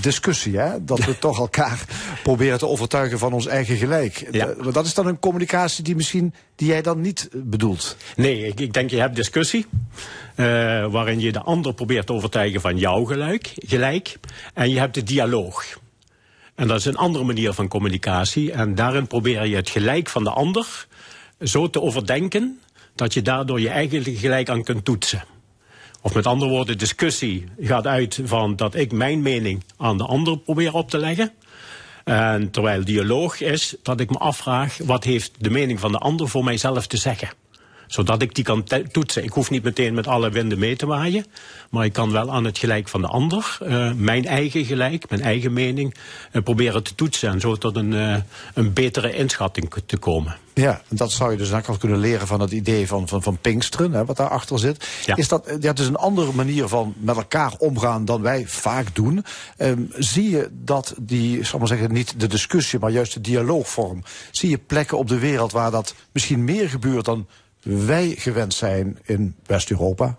discussie. 0.00 0.58
Hè? 0.58 0.84
Dat 0.84 1.04
we 1.04 1.18
toch 1.18 1.38
elkaar 1.38 1.84
proberen 2.22 2.58
te 2.58 2.66
overtuigen 2.66 3.18
van 3.18 3.32
ons 3.32 3.46
eigen 3.46 3.76
gelijk. 3.76 4.26
Ja. 4.30 4.54
Dat 4.72 4.86
is 4.86 4.94
dan 4.94 5.06
een 5.06 5.18
communicatie 5.18 5.84
die 5.84 5.96
misschien 5.96 6.34
die 6.56 6.68
jij 6.68 6.82
dan 6.82 7.00
niet 7.00 7.28
bedoelt. 7.32 7.96
Nee, 8.16 8.46
ik, 8.46 8.60
ik 8.60 8.72
denk 8.72 8.90
je 8.90 9.00
hebt 9.00 9.16
discussie. 9.16 9.66
waarin 10.90 11.20
je 11.20 11.32
de 11.32 11.40
ander 11.40 11.74
probeert 11.74 12.06
te 12.06 12.12
overtuigen 12.12 12.60
van 12.60 12.78
jouw 12.78 13.04
gelijk, 13.04 13.52
gelijk. 13.54 14.18
En 14.54 14.70
je 14.70 14.78
hebt 14.78 14.94
de 14.94 15.02
dialoog. 15.02 15.78
En 16.54 16.68
dat 16.68 16.78
is 16.78 16.84
een 16.84 16.96
andere 16.96 17.24
manier 17.24 17.52
van 17.52 17.68
communicatie. 17.68 18.52
En 18.52 18.74
daarin 18.74 19.06
probeer 19.06 19.46
je 19.46 19.56
het 19.56 19.70
gelijk 19.70 20.08
van 20.08 20.24
de 20.24 20.30
ander 20.30 20.86
zo 21.42 21.70
te 21.70 21.80
overdenken. 21.80 22.60
dat 22.94 23.14
je 23.14 23.22
daardoor 23.22 23.60
je 23.60 23.68
eigen 23.68 24.04
gelijk 24.04 24.48
aan 24.48 24.62
kunt 24.62 24.84
toetsen. 24.84 25.24
Of 26.00 26.14
met 26.14 26.26
andere 26.26 26.50
woorden, 26.50 26.78
discussie 26.78 27.48
gaat 27.60 27.86
uit 27.86 28.20
van 28.24 28.56
dat 28.56 28.74
ik 28.74 28.92
mijn 28.92 29.22
mening 29.22 29.64
aan 29.76 29.98
de 29.98 30.04
ander 30.04 30.38
probeer 30.38 30.74
op 30.74 30.90
te 30.90 30.98
leggen. 30.98 31.32
En 32.04 32.50
terwijl 32.50 32.84
dialoog 32.84 33.40
is 33.40 33.74
dat 33.82 34.00
ik 34.00 34.10
me 34.10 34.18
afvraag 34.18 34.78
wat 34.84 35.04
heeft 35.04 35.32
de 35.38 35.50
mening 35.50 35.80
van 35.80 35.92
de 35.92 35.98
ander 35.98 36.28
voor 36.28 36.44
mijzelf 36.44 36.86
te 36.86 36.96
zeggen. 36.96 37.28
Zodat 37.90 38.22
ik 38.22 38.34
die 38.34 38.44
kan 38.44 38.64
toetsen. 38.92 39.24
Ik 39.24 39.32
hoef 39.32 39.50
niet 39.50 39.62
meteen 39.62 39.94
met 39.94 40.06
alle 40.06 40.30
winden 40.30 40.58
mee 40.58 40.76
te 40.76 40.86
waaien. 40.86 41.26
Maar 41.70 41.84
ik 41.84 41.92
kan 41.92 42.12
wel 42.12 42.32
aan 42.32 42.44
het 42.44 42.58
gelijk 42.58 42.88
van 42.88 43.00
de 43.00 43.06
ander, 43.06 43.58
eh, 43.60 43.92
mijn 43.92 44.26
eigen 44.26 44.64
gelijk, 44.64 45.10
mijn 45.10 45.22
eigen 45.22 45.52
mening, 45.52 45.94
eh, 46.32 46.42
proberen 46.42 46.82
te 46.82 46.94
toetsen. 46.94 47.30
En 47.30 47.40
zo 47.40 47.56
tot 47.56 47.76
een, 47.76 47.94
eh, 47.94 48.16
een 48.54 48.72
betere 48.72 49.14
inschatting 49.14 49.72
te 49.86 49.96
komen. 49.96 50.36
Ja, 50.54 50.82
en 50.88 50.96
dat 50.96 51.12
zou 51.12 51.30
je 51.30 51.36
dus 51.36 51.52
ook 51.52 51.66
wel 51.66 51.76
kunnen 51.76 51.98
leren 51.98 52.26
van 52.26 52.40
het 52.40 52.50
idee 52.50 52.86
van, 52.86 53.08
van, 53.08 53.22
van 53.22 53.38
Pinksteren, 53.38 53.92
hè, 53.92 54.04
wat 54.04 54.16
daarachter 54.16 54.58
zit. 54.58 54.86
Ja. 55.06 55.16
Is 55.16 55.28
dat, 55.28 55.56
ja, 55.60 55.68
het 55.68 55.78
is 55.78 55.86
een 55.86 55.96
andere 55.96 56.32
manier 56.32 56.68
van 56.68 56.94
met 56.98 57.16
elkaar 57.16 57.54
omgaan 57.58 58.04
dan 58.04 58.22
wij 58.22 58.46
vaak 58.46 58.94
doen. 58.94 59.24
Ehm, 59.56 59.82
zie 59.98 60.30
je 60.30 60.48
dat 60.52 60.94
die, 61.00 61.38
ik 61.38 61.46
zal 61.46 61.58
maar 61.58 61.68
zeggen, 61.68 61.92
niet 61.92 62.20
de 62.20 62.26
discussie, 62.26 62.78
maar 62.78 62.90
juist 62.90 63.14
de 63.14 63.20
dialoogvorm. 63.20 64.02
Zie 64.30 64.50
je 64.50 64.58
plekken 64.58 64.98
op 64.98 65.08
de 65.08 65.18
wereld 65.18 65.52
waar 65.52 65.70
dat 65.70 65.94
misschien 66.12 66.44
meer 66.44 66.68
gebeurt 66.68 67.04
dan 67.04 67.26
wij 67.62 68.14
gewend 68.18 68.54
zijn 68.54 68.98
in 69.04 69.34
West-Europa? 69.46 70.18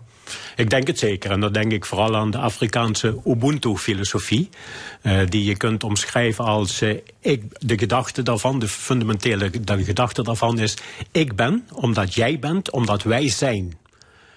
Ik 0.56 0.70
denk 0.70 0.86
het 0.86 0.98
zeker. 0.98 1.30
En 1.30 1.40
dan 1.40 1.52
denk 1.52 1.72
ik 1.72 1.84
vooral 1.84 2.16
aan 2.16 2.30
de 2.30 2.38
Afrikaanse 2.38 3.20
Ubuntu-filosofie. 3.24 4.48
eh, 5.02 5.20
die 5.28 5.44
je 5.44 5.56
kunt 5.56 5.84
omschrijven 5.84 6.44
als 6.44 6.80
eh, 6.80 7.38
de 7.58 7.78
gedachte 7.78 8.22
daarvan, 8.22 8.58
de 8.58 8.68
fundamentele 8.68 9.50
gedachte 9.64 10.22
daarvan 10.22 10.58
is: 10.58 10.76
ik 11.10 11.36
ben 11.36 11.66
omdat 11.72 12.14
jij 12.14 12.38
bent, 12.38 12.70
omdat 12.70 13.02
wij 13.02 13.28
zijn. 13.28 13.80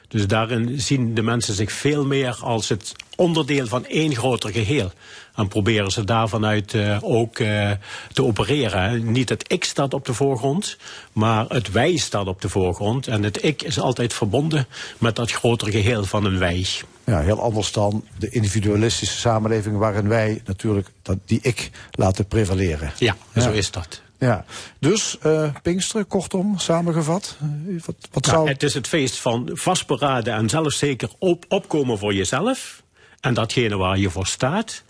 Dus 0.07 0.27
daarin 0.27 0.81
zien 0.81 1.13
de 1.13 1.21
mensen 1.21 1.53
zich 1.53 1.71
veel 1.71 2.05
meer 2.05 2.37
als 2.41 2.69
het 2.69 2.91
onderdeel 3.15 3.67
van 3.67 3.85
één 3.85 4.15
groter 4.15 4.49
geheel. 4.49 4.91
En 5.35 5.47
proberen 5.47 5.91
ze 5.91 6.03
daar 6.03 6.29
vanuit 6.29 6.73
eh, 6.73 6.97
ook 7.01 7.39
eh, 7.39 7.71
te 8.13 8.23
opereren. 8.23 9.11
Niet 9.11 9.29
het 9.29 9.51
ik 9.51 9.63
staat 9.63 9.93
op 9.93 10.05
de 10.05 10.13
voorgrond, 10.13 10.77
maar 11.13 11.45
het 11.47 11.71
wij 11.71 11.97
staat 11.97 12.27
op 12.27 12.41
de 12.41 12.49
voorgrond. 12.49 13.07
En 13.07 13.23
het 13.23 13.43
ik 13.43 13.61
is 13.61 13.79
altijd 13.79 14.13
verbonden 14.13 14.67
met 14.97 15.15
dat 15.15 15.31
grotere 15.31 15.71
geheel 15.71 16.03
van 16.03 16.25
een 16.25 16.37
wij. 16.37 16.65
Ja, 17.03 17.19
heel 17.19 17.41
anders 17.41 17.71
dan 17.71 18.03
de 18.17 18.29
individualistische 18.29 19.17
samenleving 19.17 19.77
waarin 19.77 20.07
wij 20.07 20.41
natuurlijk 20.45 20.87
dat, 21.01 21.17
die 21.25 21.39
ik 21.41 21.69
laten 21.91 22.25
prevaleren. 22.27 22.91
Ja, 22.97 23.15
Ja. 23.33 23.41
zo 23.41 23.51
is 23.51 23.71
dat. 23.71 24.01
Ja, 24.19 24.45
dus 24.79 25.17
eh 25.21 25.49
Pinksteren, 25.61 26.07
kortom, 26.07 26.57
samengevat. 26.57 27.37
wat, 27.85 27.95
wat 28.11 28.25
Nou, 28.25 28.35
zou... 28.37 28.49
het 28.49 28.63
is 28.63 28.73
het 28.73 28.87
feest 28.87 29.17
van 29.17 29.49
vastberaden 29.53 30.33
en 30.33 30.49
zelfzeker 30.49 31.09
op, 31.19 31.45
opkomen 31.47 31.97
voor 31.97 32.13
jezelf. 32.13 32.83
En 33.19 33.33
datgene 33.33 33.77
waar 33.77 33.97
je 33.97 34.09
voor 34.09 34.27
staat. 34.27 34.83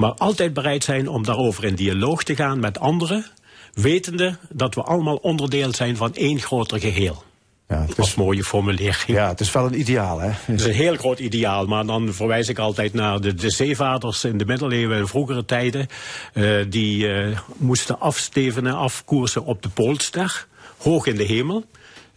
Maar 0.00 0.12
altijd 0.12 0.52
bereid 0.52 0.84
zijn 0.84 1.08
om 1.08 1.24
daarover 1.24 1.64
in 1.64 1.74
dialoog 1.74 2.22
te 2.22 2.36
gaan 2.36 2.60
met 2.60 2.78
anderen. 2.78 3.26
Wetende 3.72 4.36
dat 4.48 4.74
we 4.74 4.82
allemaal 4.82 5.16
onderdeel 5.16 5.74
zijn 5.74 5.96
van 5.96 6.14
één 6.14 6.40
groter 6.40 6.80
geheel. 6.80 7.22
ja, 7.68 7.80
het 7.80 7.96
Dat 7.96 8.06
is 8.06 8.14
mooie 8.14 8.44
formulering. 8.44 9.06
ja, 9.06 9.28
het 9.28 9.40
is 9.40 9.52
wel 9.52 9.66
een 9.66 9.78
ideaal, 9.80 10.20
hè? 10.20 10.30
Het 10.30 10.60
is 10.60 10.66
een 10.66 10.72
heel 10.72 10.96
groot 10.96 11.18
ideaal, 11.18 11.66
maar 11.66 11.86
dan 11.86 12.14
verwijs 12.14 12.48
ik 12.48 12.58
altijd 12.58 12.92
naar 12.92 13.20
de, 13.20 13.34
de 13.34 13.50
zeevaarders 13.50 14.24
in 14.24 14.38
de 14.38 14.44
middeleeuwen 14.44 14.98
en 14.98 15.08
vroegere 15.08 15.44
tijden. 15.44 15.86
eh, 16.32 16.44
die 16.68 17.12
eh, 17.12 17.38
moesten 17.56 18.00
afstevenen, 18.00 18.74
afkoersen 18.74 19.44
op 19.44 19.62
de 19.62 19.68
Poolster, 19.68 20.46
hoog 20.78 21.06
in 21.06 21.16
de 21.16 21.24
hemel. 21.24 21.64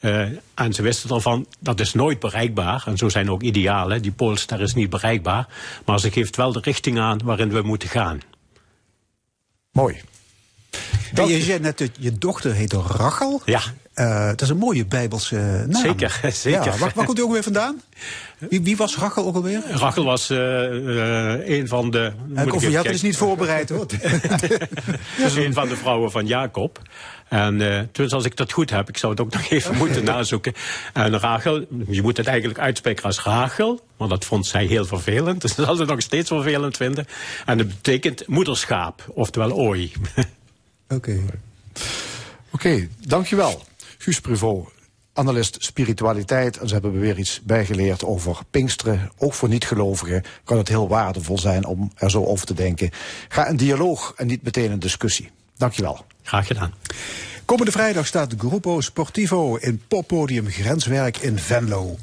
Eh, 0.03 0.27
en 0.53 0.73
ze 0.73 0.81
wisten 0.81 1.15
ervan, 1.15 1.45
dat 1.59 1.79
is 1.79 1.93
nooit 1.93 2.19
bereikbaar. 2.19 2.83
En 2.85 2.97
zo 2.97 3.09
zijn 3.09 3.31
ook 3.31 3.41
idealen. 3.41 4.01
Die 4.01 4.11
Poolster 4.11 4.61
is 4.61 4.73
niet 4.73 4.89
bereikbaar. 4.89 5.47
Maar 5.85 5.99
ze 5.99 6.11
geeft 6.11 6.35
wel 6.35 6.51
de 6.51 6.59
richting 6.61 6.99
aan 6.99 7.19
waarin 7.23 7.49
we 7.49 7.61
moeten 7.61 7.89
gaan. 7.89 8.19
Mooi. 9.71 10.01
En 11.13 11.27
je 11.27 11.41
zei 11.41 11.59
net 11.59 11.77
dat 11.77 11.89
je 11.99 12.17
dochter 12.17 12.53
heet 12.53 12.73
Rachel. 12.73 13.41
Ja. 13.45 13.61
Eh, 13.93 14.27
dat 14.27 14.41
is 14.41 14.49
een 14.49 14.57
mooie 14.57 14.85
bijbelse 14.85 15.65
naam. 15.67 15.81
Zeker, 15.81 16.19
zeker. 16.33 16.63
Ja, 16.63 16.77
waar, 16.77 16.91
waar 16.95 17.05
komt 17.05 17.19
u 17.19 17.21
ook 17.21 17.31
weer 17.31 17.43
vandaan? 17.43 17.81
Wie, 18.37 18.61
wie 18.61 18.77
was 18.77 18.97
Rachel 18.97 19.25
ook 19.25 19.35
alweer? 19.35 19.61
Rachel 19.71 20.03
was 20.03 20.29
eh, 20.29 21.33
eh, 21.35 21.59
een 21.59 21.67
van 21.67 21.91
de. 21.91 22.11
moet 22.27 22.37
Uh, 22.37 22.45
ik 22.45 22.53
of 22.53 22.61
je 22.61 22.75
had 22.75 22.83
het 22.83 22.93
dus 22.93 23.01
niet 23.01 23.17
voorbereid 23.17 23.69
hoor. 23.69 23.85
Dat 25.17 25.25
is 25.25 25.35
een 25.35 25.53
van 25.53 25.67
de 25.67 25.75
vrouwen 25.75 26.11
van 26.11 26.25
Jacob. 26.25 26.79
En 27.33 27.53
uh, 27.53 27.59
tenminste, 27.59 28.15
als 28.15 28.25
ik 28.25 28.35
dat 28.35 28.51
goed 28.51 28.69
heb, 28.69 28.89
ik 28.89 28.97
zou 28.97 29.11
het 29.11 29.21
ook 29.21 29.33
nog 29.37 29.49
even 29.49 29.77
moeten 29.77 30.03
nazoeken. 30.03 30.53
En 30.93 31.19
Rachel, 31.19 31.65
je 31.87 32.01
moet 32.01 32.17
het 32.17 32.27
eigenlijk 32.27 32.59
uitspreken 32.59 33.03
als 33.03 33.21
Rachel, 33.21 33.85
want 33.97 34.09
dat 34.09 34.25
vond 34.25 34.45
zij 34.45 34.65
heel 34.65 34.85
vervelend. 34.85 35.41
Dus 35.41 35.55
dat 35.55 35.65
zal 35.65 35.75
ze 35.75 35.85
nog 35.85 36.01
steeds 36.01 36.27
vervelend 36.27 36.77
vinden. 36.77 37.05
En 37.45 37.57
dat 37.57 37.67
betekent 37.67 38.27
moederschaap, 38.27 39.05
oftewel 39.13 39.51
ooi. 39.51 39.91
Oké. 40.95 41.19
Oké, 42.51 42.87
dankjewel. 43.07 43.63
Guus 43.97 44.19
Pruvot, 44.19 44.69
analist 45.13 45.55
spiritualiteit. 45.59 46.57
En 46.57 46.67
ze 46.67 46.73
hebben 46.73 46.99
weer 46.99 47.17
iets 47.17 47.41
bijgeleerd 47.41 48.03
over 48.03 48.39
Pinksteren. 48.49 49.11
Ook 49.17 49.33
voor 49.33 49.49
niet-gelovigen 49.49 50.23
kan 50.43 50.57
het 50.57 50.67
heel 50.67 50.87
waardevol 50.87 51.39
zijn 51.39 51.65
om 51.65 51.91
er 51.95 52.11
zo 52.11 52.25
over 52.25 52.45
te 52.45 52.53
denken. 52.53 52.89
Ga 53.27 53.49
een 53.49 53.57
dialoog 53.57 54.13
en 54.17 54.27
niet 54.27 54.43
meteen 54.43 54.71
een 54.71 54.79
discussie. 54.79 55.31
Dankjewel. 55.57 56.05
Graag 56.23 56.47
gedaan. 56.47 56.73
Komende 57.45 57.71
vrijdag 57.71 58.07
staat 58.07 58.33
Gruppo 58.37 58.81
Sportivo 58.81 59.55
in 59.55 59.81
poppodium 59.87 60.47
Grenswerk 60.47 61.17
in 61.17 61.39
Venlo. 61.39 61.97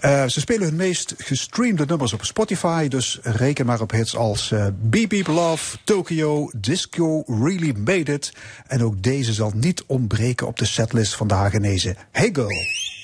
Uh, 0.00 0.26
ze 0.26 0.40
spelen 0.40 0.62
hun 0.62 0.76
meest 0.76 1.14
gestreamde 1.18 1.84
nummers 1.86 2.12
op 2.12 2.24
Spotify, 2.24 2.88
dus 2.88 3.18
reken 3.22 3.66
maar 3.66 3.80
op 3.80 3.90
hits 3.90 4.16
als 4.16 4.50
uh, 4.50 4.66
Beep 4.80 5.26
Love, 5.26 5.76
Tokyo, 5.84 6.50
Disco 6.56 7.22
Really 7.26 7.74
Made 7.78 8.12
It. 8.12 8.32
En 8.66 8.84
ook 8.84 9.02
deze 9.02 9.32
zal 9.32 9.52
niet 9.54 9.84
ontbreken 9.86 10.46
op 10.46 10.58
de 10.58 10.66
setlist 10.66 11.14
van 11.14 11.28
de 11.28 11.34
Hagenezen. 11.34 11.96
Hey 12.10 12.30
Girl. 12.32 12.95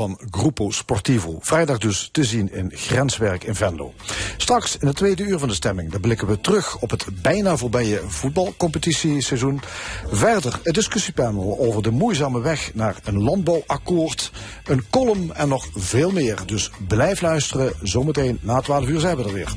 Van 0.00 0.18
Gruppo 0.30 0.70
Sportivo. 0.70 1.38
Vrijdag 1.40 1.78
dus 1.78 2.08
te 2.12 2.24
zien 2.24 2.52
in 2.52 2.70
Grenswerk 2.74 3.44
in 3.44 3.54
Venlo. 3.54 3.92
Straks 4.36 4.76
in 4.76 4.86
het 4.86 4.96
tweede 4.96 5.22
uur 5.22 5.38
van 5.38 5.48
de 5.48 5.54
stemming, 5.54 5.90
dan 5.90 6.00
blikken 6.00 6.26
we 6.26 6.40
terug 6.40 6.78
op 6.78 6.90
het 6.90 7.06
bijna 7.22 7.56
voorbije 7.56 8.00
voetbalcompetitieseizoen. 8.06 9.60
Verder 10.12 10.60
een 10.62 10.72
discussiepanel 10.72 11.58
over 11.58 11.82
de 11.82 11.90
moeizame 11.90 12.40
weg 12.40 12.74
naar 12.74 12.96
een 13.04 13.22
landbouwakkoord, 13.22 14.32
een 14.64 14.84
column 14.90 15.34
en 15.34 15.48
nog 15.48 15.68
veel 15.74 16.10
meer. 16.10 16.38
Dus 16.46 16.70
blijf 16.88 17.20
luisteren, 17.20 17.72
zometeen 17.82 18.38
na 18.42 18.60
12 18.60 18.88
uur 18.88 19.00
zijn 19.00 19.16
we 19.16 19.24
er 19.24 19.32
weer. 19.32 19.54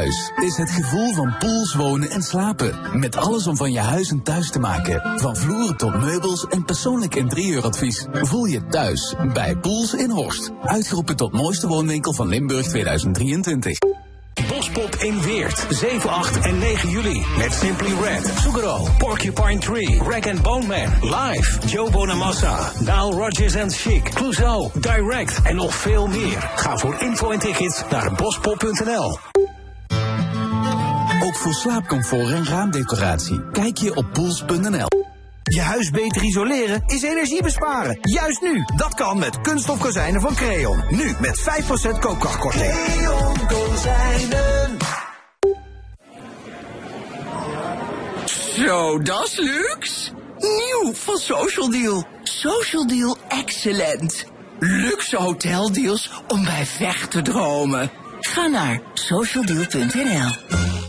Is 0.00 0.56
het 0.56 0.70
gevoel 0.70 1.14
van 1.14 1.34
pools 1.38 1.74
wonen 1.74 2.10
en 2.10 2.22
slapen. 2.22 2.98
Met 2.98 3.16
alles 3.16 3.46
om 3.46 3.56
van 3.56 3.72
je 3.72 3.78
huis 3.78 4.10
een 4.10 4.22
thuis 4.22 4.50
te 4.50 4.58
maken. 4.58 5.20
Van 5.20 5.36
vloeren 5.36 5.76
tot 5.76 6.00
meubels 6.00 6.46
en 6.46 6.64
persoonlijk 6.64 7.14
interieuradvies. 7.14 8.06
Voel 8.12 8.44
je 8.44 8.66
thuis 8.66 9.14
bij 9.32 9.56
Pools 9.56 9.94
in 9.94 10.10
Horst. 10.10 10.50
Uitgeroepen 10.62 11.16
tot 11.16 11.32
mooiste 11.32 11.66
woonwinkel 11.66 12.12
van 12.12 12.28
Limburg 12.28 12.66
2023. 12.66 13.78
Bospop 14.48 14.94
in 14.94 15.22
Weert, 15.22 15.66
7, 15.68 16.10
8 16.10 16.40
en 16.40 16.58
9 16.58 16.90
juli. 16.90 17.24
Met 17.38 17.52
Simply 17.52 17.94
Red, 18.02 18.32
Sugaro, 18.40 18.86
Porcupine 18.98 19.58
Tree, 19.58 19.98
Rag 19.98 20.26
and 20.26 20.42
Bone 20.42 20.66
Man, 20.66 20.88
Live, 21.00 21.66
Joe 21.66 21.90
Bonamassa, 21.90 22.72
Nile 22.78 23.10
Rodgers 23.10 23.56
and 23.56 23.74
Chic, 23.74 24.10
Clouseau, 24.14 24.70
Direct 24.80 25.42
en 25.42 25.56
nog 25.56 25.74
veel 25.74 26.06
meer. 26.06 26.50
Ga 26.56 26.76
voor 26.76 26.96
info 26.98 27.30
en 27.30 27.38
tickets 27.38 27.82
naar 27.90 28.12
bospop.nl. 28.12 29.31
Voor 31.42 31.54
slaapcomfort 31.54 32.30
en 32.30 32.46
raamdecoratie. 32.46 33.50
Kijk 33.50 33.78
je 33.78 33.94
op 33.94 34.12
pools.nl. 34.12 34.86
Je 35.42 35.60
huis 35.60 35.90
beter 35.90 36.22
isoleren 36.22 36.82
is 36.86 37.02
energie 37.02 37.42
besparen. 37.42 37.98
Juist 38.00 38.40
nu. 38.40 38.64
Dat 38.76 38.94
kan 38.94 39.18
met 39.18 39.40
kunststof 39.40 39.78
kozijnen 39.78 40.20
van 40.20 40.34
Creon. 40.34 40.84
Nu 40.90 41.14
met 41.20 41.40
5% 41.40 41.98
koopkrachtkorting. 41.98 42.72
Creon 42.72 43.46
kozijnen. 43.46 44.76
Zo, 48.56 48.98
dat 48.98 49.26
is 49.26 49.36
luxe. 49.36 50.10
Nieuw 50.38 50.94
van 50.94 51.16
Social 51.16 51.70
Deal. 51.70 52.06
Social 52.22 52.86
Deal 52.86 53.16
Excellent. 53.28 54.24
Luxe 54.58 55.16
hoteldeals 55.16 56.10
om 56.28 56.44
bij 56.44 56.66
weg 56.78 57.08
te 57.08 57.22
dromen. 57.22 57.90
Ga 58.20 58.46
naar 58.46 58.80
socialdeal.nl. 58.94 60.81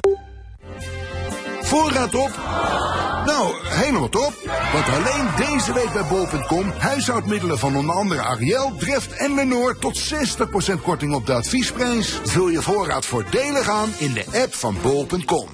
Voorraad 1.64 2.16
op? 2.16 2.32
Nou, 3.26 3.53
helemaal 3.64 4.09
top. 4.09 4.34
Want 4.74 4.86
alleen 4.88 5.28
deze 5.38 5.74
week 5.74 5.93
bij 5.93 6.03
bol.com 6.09 6.72
huishoudmiddelen 6.78 7.59
van 7.59 7.76
onder 7.76 7.95
andere 7.95 8.22
Ariel, 8.22 8.74
Dreft 8.78 9.14
en 9.14 9.34
Menor 9.34 9.78
tot 9.78 10.14
60% 10.80 10.82
korting 10.82 11.14
op 11.14 11.26
de 11.26 11.34
adviesprijs. 11.34 12.20
Vul 12.24 12.49
je 12.49 12.61
voorraad 12.61 13.05
voordelig 13.05 13.70
aan 13.70 13.89
in 13.97 14.14
de 14.14 14.26
app 14.43 14.53
van 14.53 14.76
bol.com. 14.82 15.47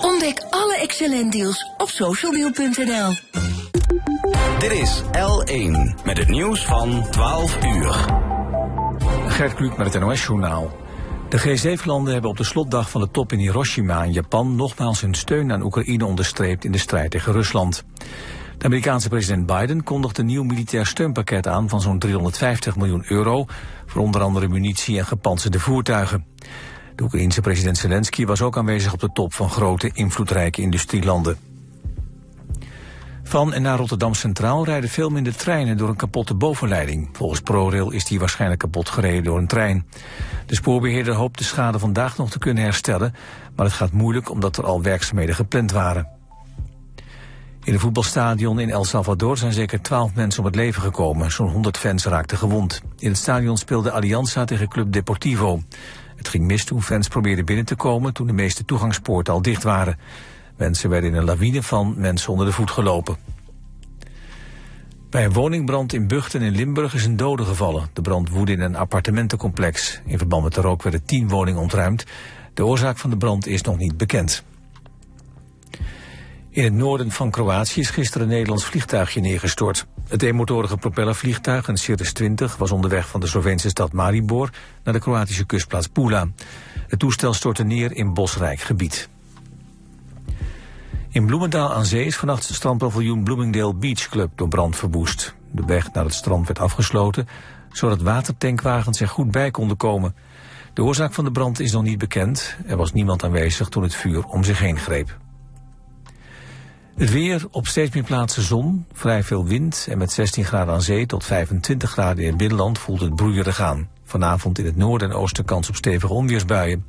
Ontdek 0.00 0.46
alle 0.50 0.76
excellent 0.76 1.32
deals 1.32 1.70
op 1.76 1.88
socialdeal.nl. 1.88 3.16
Dit 4.58 4.72
is 4.72 5.02
L1 5.02 6.04
met 6.04 6.18
het 6.18 6.28
nieuws 6.28 6.64
van 6.64 7.06
12 7.10 7.64
uur. 7.64 8.06
Gert 9.26 9.54
Kluk 9.54 9.76
met 9.76 9.92
het 9.92 10.02
NOS-journaal. 10.02 10.79
De 11.30 11.38
G7-landen 11.38 12.12
hebben 12.12 12.30
op 12.30 12.36
de 12.36 12.44
slotdag 12.44 12.90
van 12.90 13.00
de 13.00 13.10
top 13.10 13.32
in 13.32 13.38
Hiroshima 13.38 14.04
in 14.04 14.12
Japan 14.12 14.56
nogmaals 14.56 15.00
hun 15.00 15.14
steun 15.14 15.52
aan 15.52 15.62
Oekraïne 15.62 16.04
onderstreept 16.04 16.64
in 16.64 16.72
de 16.72 16.78
strijd 16.78 17.10
tegen 17.10 17.32
Rusland. 17.32 17.84
De 18.58 18.64
Amerikaanse 18.64 19.08
president 19.08 19.46
Biden 19.46 19.82
kondigde 19.84 20.20
een 20.20 20.26
nieuw 20.26 20.42
militair 20.42 20.86
steunpakket 20.86 21.46
aan 21.46 21.68
van 21.68 21.80
zo'n 21.80 21.98
350 21.98 22.76
miljoen 22.76 23.04
euro 23.06 23.46
voor 23.86 24.02
onder 24.02 24.20
andere 24.20 24.48
munitie 24.48 24.98
en 24.98 25.06
gepantserde 25.06 25.60
voertuigen. 25.60 26.26
De 26.94 27.02
Oekraïense 27.02 27.40
president 27.40 27.78
Zelensky 27.78 28.26
was 28.26 28.42
ook 28.42 28.56
aanwezig 28.56 28.92
op 28.92 29.00
de 29.00 29.10
top 29.12 29.34
van 29.34 29.50
grote 29.50 29.90
invloedrijke 29.94 30.62
industrielanden. 30.62 31.49
Van 33.30 33.52
en 33.52 33.62
naar 33.62 33.78
Rotterdam 33.78 34.14
Centraal 34.14 34.64
rijden 34.64 34.90
veel 34.90 35.10
minder 35.10 35.36
treinen 35.36 35.76
door 35.76 35.88
een 35.88 35.96
kapotte 35.96 36.34
bovenleiding. 36.34 37.08
Volgens 37.12 37.40
ProRail 37.40 37.90
is 37.90 38.04
die 38.04 38.18
waarschijnlijk 38.18 38.60
kapot 38.60 38.88
gereden 38.88 39.24
door 39.24 39.38
een 39.38 39.46
trein. 39.46 39.86
De 40.46 40.54
spoorbeheerder 40.54 41.14
hoopt 41.14 41.38
de 41.38 41.44
schade 41.44 41.78
vandaag 41.78 42.16
nog 42.16 42.30
te 42.30 42.38
kunnen 42.38 42.62
herstellen, 42.62 43.14
maar 43.56 43.66
het 43.66 43.74
gaat 43.74 43.92
moeilijk 43.92 44.30
omdat 44.30 44.56
er 44.56 44.64
al 44.64 44.82
werkzaamheden 44.82 45.34
gepland 45.34 45.72
waren. 45.72 46.08
In 47.64 47.72
een 47.72 47.80
voetbalstadion 47.80 48.60
in 48.60 48.70
El 48.70 48.84
Salvador 48.84 49.36
zijn 49.36 49.52
zeker 49.52 49.80
12 49.80 50.14
mensen 50.14 50.40
om 50.40 50.46
het 50.46 50.56
leven 50.56 50.82
gekomen. 50.82 51.32
Zo'n 51.32 51.50
100 51.50 51.76
fans 51.76 52.04
raakten 52.04 52.38
gewond. 52.38 52.82
In 52.98 53.08
het 53.08 53.18
stadion 53.18 53.56
speelde 53.56 53.92
Alianza 53.92 54.44
tegen 54.44 54.68
Club 54.68 54.92
Deportivo. 54.92 55.62
Het 56.16 56.28
ging 56.28 56.44
mis 56.44 56.64
toen 56.64 56.82
fans 56.82 57.08
probeerden 57.08 57.44
binnen 57.44 57.64
te 57.64 57.76
komen 57.76 58.12
toen 58.12 58.26
de 58.26 58.32
meeste 58.32 58.64
toegangspoorten 58.64 59.32
al 59.32 59.42
dicht 59.42 59.62
waren. 59.62 59.98
Mensen 60.60 60.90
werden 60.90 61.10
in 61.10 61.16
een 61.16 61.24
lawine 61.24 61.62
van 61.62 61.94
mensen 61.96 62.30
onder 62.32 62.46
de 62.46 62.52
voet 62.52 62.70
gelopen. 62.70 63.16
Bij 65.10 65.24
een 65.24 65.32
woningbrand 65.32 65.92
in 65.92 66.06
Buchten 66.06 66.42
in 66.42 66.52
Limburg 66.52 66.94
is 66.94 67.04
een 67.04 67.16
dode 67.16 67.44
gevallen. 67.44 67.88
De 67.92 68.00
brand 68.00 68.28
woedde 68.28 68.52
in 68.52 68.60
een 68.60 68.76
appartementencomplex. 68.76 70.00
In 70.04 70.18
verband 70.18 70.42
met 70.42 70.54
de 70.54 70.60
rook 70.60 70.82
werden 70.82 71.04
tien 71.04 71.28
woningen 71.28 71.60
ontruimd. 71.60 72.04
De 72.54 72.64
oorzaak 72.64 72.98
van 72.98 73.10
de 73.10 73.16
brand 73.16 73.46
is 73.46 73.62
nog 73.62 73.76
niet 73.76 73.96
bekend. 73.96 74.44
In 76.50 76.64
het 76.64 76.72
noorden 76.72 77.10
van 77.10 77.30
Kroatië 77.30 77.80
is 77.80 77.90
gisteren 77.90 78.26
een 78.26 78.32
Nederlands 78.32 78.64
vliegtuigje 78.64 79.20
neergestort. 79.20 79.86
Het 80.08 80.22
eenmotorige 80.22 80.76
propellervliegtuig, 80.76 81.68
een 81.68 81.76
Cirrus 81.76 82.12
20, 82.12 82.56
was 82.56 82.70
onderweg 82.70 83.08
van 83.08 83.20
de 83.20 83.26
Sloveense 83.26 83.68
stad 83.68 83.92
Maribor 83.92 84.50
naar 84.84 84.94
de 84.94 85.00
Kroatische 85.00 85.46
kustplaats 85.46 85.86
Pula. 85.86 86.28
Het 86.88 86.98
toestel 86.98 87.34
stortte 87.34 87.64
neer 87.64 87.92
in 87.92 88.14
bosrijk 88.14 88.60
gebied. 88.60 89.08
In 91.12 91.26
Bloemendaal 91.26 91.74
aan 91.74 91.84
Zee 91.84 92.04
is 92.04 92.16
vannacht 92.16 92.46
het 92.46 92.56
strandpaviljoen 92.56 93.24
Bloomingdale 93.24 93.74
Beach 93.74 94.08
Club 94.08 94.30
door 94.34 94.48
brand 94.48 94.76
verwoest. 94.76 95.34
De 95.50 95.64
weg 95.64 95.92
naar 95.92 96.04
het 96.04 96.14
strand 96.14 96.46
werd 96.46 96.58
afgesloten, 96.58 97.28
zodat 97.72 98.02
watertankwagens 98.02 99.00
er 99.00 99.08
goed 99.08 99.30
bij 99.30 99.50
konden 99.50 99.76
komen. 99.76 100.14
De 100.74 100.82
oorzaak 100.82 101.12
van 101.12 101.24
de 101.24 101.30
brand 101.30 101.60
is 101.60 101.72
nog 101.72 101.82
niet 101.82 101.98
bekend. 101.98 102.56
Er 102.66 102.76
was 102.76 102.92
niemand 102.92 103.24
aanwezig 103.24 103.68
toen 103.68 103.82
het 103.82 103.94
vuur 103.94 104.24
om 104.24 104.44
zich 104.44 104.58
heen 104.58 104.78
greep. 104.78 105.18
Het 106.96 107.10
weer, 107.10 107.46
op 107.50 107.66
steeds 107.66 107.94
meer 107.94 108.04
plaatsen 108.04 108.42
zon, 108.42 108.86
vrij 108.92 109.22
veel 109.22 109.46
wind... 109.46 109.86
en 109.90 109.98
met 109.98 110.12
16 110.12 110.44
graden 110.44 110.74
aan 110.74 110.82
zee 110.82 111.06
tot 111.06 111.24
25 111.24 111.90
graden 111.90 112.22
in 112.22 112.28
het 112.28 112.38
binnenland 112.38 112.78
voelt 112.78 113.00
het 113.00 113.14
broeierig 113.14 113.60
aan. 113.60 113.88
Vanavond 114.04 114.58
in 114.58 114.64
het 114.64 114.76
noorden 114.76 115.10
en 115.10 115.16
oosten 115.16 115.44
kans 115.44 115.68
op 115.68 115.76
stevige 115.76 116.12
onweersbuien. 116.12 116.84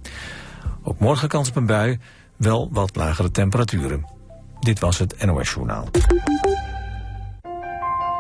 Ook 0.84 1.00
morgen 1.00 1.28
kans 1.28 1.50
op 1.50 1.56
een 1.56 1.66
bui, 1.66 2.00
wel 2.42 2.70
wat 2.72 2.96
lagere 2.96 3.32
temperaturen. 3.32 4.06
Dit 4.60 4.80
was 4.80 4.98
het 4.98 5.26
NOS 5.26 5.52
Journaal. 5.52 5.88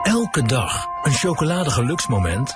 Elke 0.03 0.43
dag 0.43 0.85
een 1.03 1.13
chocoladegeluksmoment? 1.13 2.55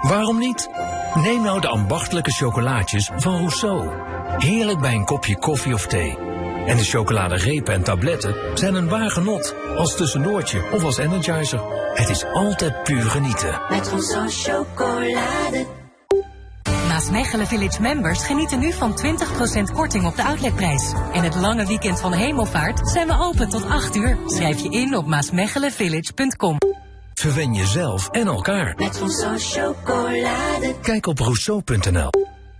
Waarom 0.00 0.38
niet? 0.38 0.68
Neem 1.14 1.42
nou 1.42 1.60
de 1.60 1.68
ambachtelijke 1.68 2.30
chocolaatjes 2.30 3.10
van 3.16 3.36
Rousseau. 3.36 3.90
Heerlijk 4.38 4.80
bij 4.80 4.94
een 4.94 5.04
kopje 5.04 5.38
koffie 5.38 5.74
of 5.74 5.86
thee. 5.86 6.18
En 6.66 6.76
de 6.76 6.84
chocoladerepen 6.84 7.74
en 7.74 7.82
tabletten 7.82 8.34
zijn 8.54 8.74
een 8.74 8.88
waar 8.88 9.10
genot. 9.10 9.54
Als 9.76 9.96
tussendoortje 9.96 10.70
of 10.72 10.84
als 10.84 10.96
energizer. 10.96 11.60
Het 11.94 12.08
is 12.08 12.24
altijd 12.24 12.82
puur 12.82 13.04
genieten. 13.04 13.60
Met 13.68 13.88
Rousseau 13.88 14.28
chocolade. 14.30 15.83
Maasmechelen 16.94 17.46
Village 17.46 17.80
members 17.80 18.24
genieten 18.24 18.58
nu 18.58 18.72
van 18.72 18.98
20% 19.68 19.72
korting 19.72 20.06
op 20.06 20.16
de 20.16 20.24
outletprijs. 20.24 20.92
En 21.12 21.22
het 21.22 21.34
lange 21.34 21.66
weekend 21.66 22.00
van 22.00 22.12
Hemelvaart 22.12 22.90
zijn 22.90 23.06
we 23.06 23.18
open 23.18 23.48
tot 23.48 23.64
8 23.64 23.96
uur. 23.96 24.18
Schrijf 24.26 24.62
je 24.62 24.68
in 24.68 24.96
op 24.96 25.06
maasmechelenvillage.com. 25.06 26.56
Verwen 27.14 27.54
jezelf 27.54 28.08
en 28.08 28.26
elkaar. 28.26 28.74
Met 28.76 28.96
Rousseau 28.96 29.38
chocolade. 29.38 30.74
Kijk 30.82 31.06
op 31.06 31.18
rousseau.nl. 31.18 32.10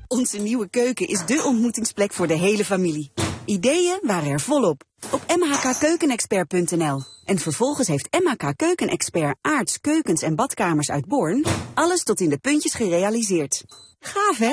Onze 0.07 0.39
nieuwe 0.39 0.69
keuken 0.71 1.09
is 1.09 1.27
de 1.27 1.43
ontmoetingsplek 1.45 2.13
voor 2.13 2.27
de 2.27 2.37
hele 2.37 2.65
familie. 2.65 3.13
Ideeën 3.45 3.99
waren 4.03 4.31
er 4.31 4.41
volop 4.41 4.83
op 5.11 5.23
mhkkeukenexpert.nl. 5.37 7.03
En 7.25 7.39
vervolgens 7.39 7.89
heeft 7.89 8.09
MHK 8.25 8.57
Keukenexpert 8.57 9.37
aards, 9.41 9.81
keukens 9.81 10.23
en 10.23 10.35
badkamers 10.35 10.91
uit 10.91 11.07
Born 11.07 11.45
alles 11.75 12.03
tot 12.03 12.21
in 12.21 12.29
de 12.29 12.39
puntjes 12.39 12.75
gerealiseerd. 12.75 13.65
Gaaf 14.07 14.39
hè? 14.39 14.53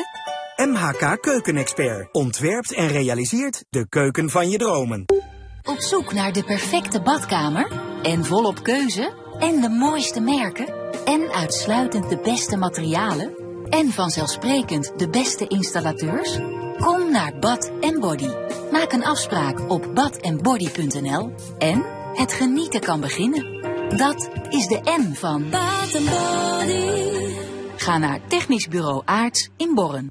MHK 0.66 1.22
Keukenexpert 1.22 2.14
ontwerpt 2.14 2.74
en 2.74 2.88
realiseert 2.88 3.64
de 3.70 3.88
keuken 3.89 4.30
van 4.30 4.49
je 4.49 4.58
dromen. 4.58 5.06
Op 5.64 5.80
zoek 5.80 6.14
naar 6.14 6.34
de 6.34 6.43
perfecte 6.43 7.02
badkamer 7.02 7.72
en 8.04 8.26
volop 8.26 8.64
keuze 8.64 9.14
en 9.39 9.62
de 9.62 9.70
mooiste 9.70 10.20
merken 10.20 10.74
en 11.06 11.32
uitsluitend 11.32 12.10
de 12.10 12.18
beste 12.18 12.58
materialen 12.58 13.36
en 13.70 13.91
vanzelfsprekend 13.91 14.99
de 14.99 15.10
beste 15.10 15.47
installateurs? 15.47 16.38
Kom 16.78 17.12
naar 17.12 17.39
Bad 17.39 17.72
Body. 17.99 18.30
Maak 18.72 18.91
een 18.91 19.06
afspraak 19.06 19.70
op 19.70 19.95
badandbody.nl 19.95 21.34
en 21.58 21.86
het 22.14 22.34
genieten 22.34 22.82
kan 22.82 22.99
beginnen. 22.99 23.62
Dat 23.97 24.30
is 24.49 24.68
de 24.68 24.80
N 24.84 25.14
van 25.14 25.49
Bad 25.49 25.91
Body. 25.91 27.51
Ga 27.82 27.97
naar 27.97 28.19
Technisch 28.27 28.67
Bureau 28.67 29.01
Aarts 29.05 29.49
in 29.57 29.73
Borren. 29.75 30.07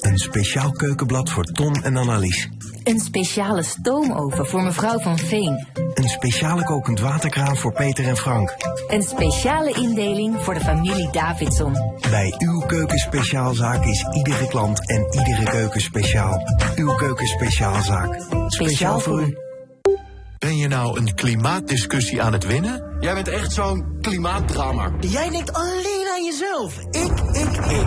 Een 0.00 0.18
speciaal 0.18 0.70
keukenblad 0.70 1.30
voor 1.30 1.44
Ton 1.44 1.74
en 1.74 1.96
Annelies. 1.96 2.48
Een 2.84 3.00
speciale 3.00 3.62
stoomoven 3.62 4.46
voor 4.46 4.62
mevrouw 4.62 4.98
van 4.98 5.18
Veen. 5.18 5.66
Een 5.94 6.08
speciale 6.08 6.64
kokend 6.64 7.00
waterkraan 7.00 7.56
voor 7.56 7.72
Peter 7.72 8.08
en 8.08 8.16
Frank. 8.16 8.56
Een 8.88 9.02
speciale 9.02 9.72
indeling 9.72 10.36
voor 10.40 10.54
de 10.54 10.60
familie 10.60 11.10
Davidson. 11.10 11.72
Bij 12.10 12.34
uw 12.38 12.60
keukenspeciaalzaak 12.60 13.84
is 13.84 14.06
iedere 14.12 14.46
klant 14.46 14.88
en 14.90 15.06
iedere 15.10 15.44
keuken 15.50 15.80
speciaal. 15.80 16.42
Uw 16.76 16.94
keukenspeciaalzaak. 16.94 18.26
Speciaal 18.46 19.00
voor 19.00 19.22
u. 19.22 19.36
Ben 20.42 20.56
je 20.56 20.68
nou 20.68 20.98
een 20.98 21.14
klimaatdiscussie 21.14 22.22
aan 22.22 22.32
het 22.32 22.46
winnen? 22.46 22.96
Jij 23.00 23.14
bent 23.14 23.28
echt 23.28 23.52
zo'n 23.52 23.98
klimaatdrama. 24.00 24.90
Jij 25.00 25.30
denkt 25.30 25.52
alleen 25.52 26.06
aan 26.14 26.24
jezelf. 26.24 26.78
Ik, 26.78 27.20
ik, 27.32 27.66
ik. 27.66 27.86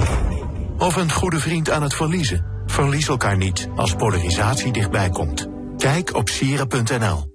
Of 0.77 0.95
een 0.95 1.11
goede 1.11 1.39
vriend 1.39 1.69
aan 1.69 1.83
het 1.83 1.93
verliezen? 1.93 2.45
Verlies 2.65 3.07
elkaar 3.07 3.37
niet 3.37 3.67
als 3.75 3.95
polarisatie 3.95 4.71
dichtbij 4.71 5.09
komt. 5.09 5.47
Kijk 5.77 6.15
op 6.15 6.29
sieren.nl. 6.29 7.33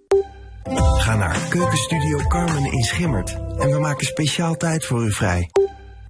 Ga 0.99 1.17
naar 1.17 1.39
Keukenstudio 1.49 2.19
Carmen 2.29 2.73
in 2.73 2.83
Schimmert 2.83 3.31
en 3.59 3.71
we 3.71 3.79
maken 3.79 4.07
speciaal 4.07 4.57
tijd 4.57 4.85
voor 4.85 5.05
u 5.05 5.13
vrij. 5.13 5.51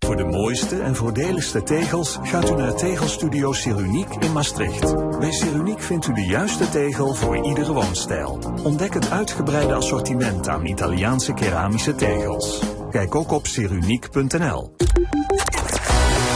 Voor 0.07 0.17
de 0.17 0.25
mooiste 0.25 0.83
en 0.83 0.97
voordeligste 0.97 1.63
tegels 1.63 2.19
gaat 2.23 2.51
u 2.51 2.55
naar 2.55 2.75
Tegelstudio 2.75 3.53
Seruniek 3.53 4.15
in 4.19 4.33
Maastricht. 4.33 5.19
Bij 5.19 5.33
Seruniek 5.33 5.81
vindt 5.81 6.07
u 6.07 6.13
de 6.13 6.25
juiste 6.25 6.69
tegel 6.69 7.15
voor 7.15 7.45
iedere 7.47 7.73
woonstijl. 7.73 8.39
Ontdek 8.63 8.95
het 8.95 9.11
uitgebreide 9.11 9.75
assortiment 9.75 10.49
aan 10.49 10.67
Italiaanse 10.67 11.35
keramische 11.35 11.95
tegels. 11.95 12.63
Kijk 12.91 13.15
ook 13.15 13.31
op 13.31 13.47
seruniek.nl. 13.47 14.75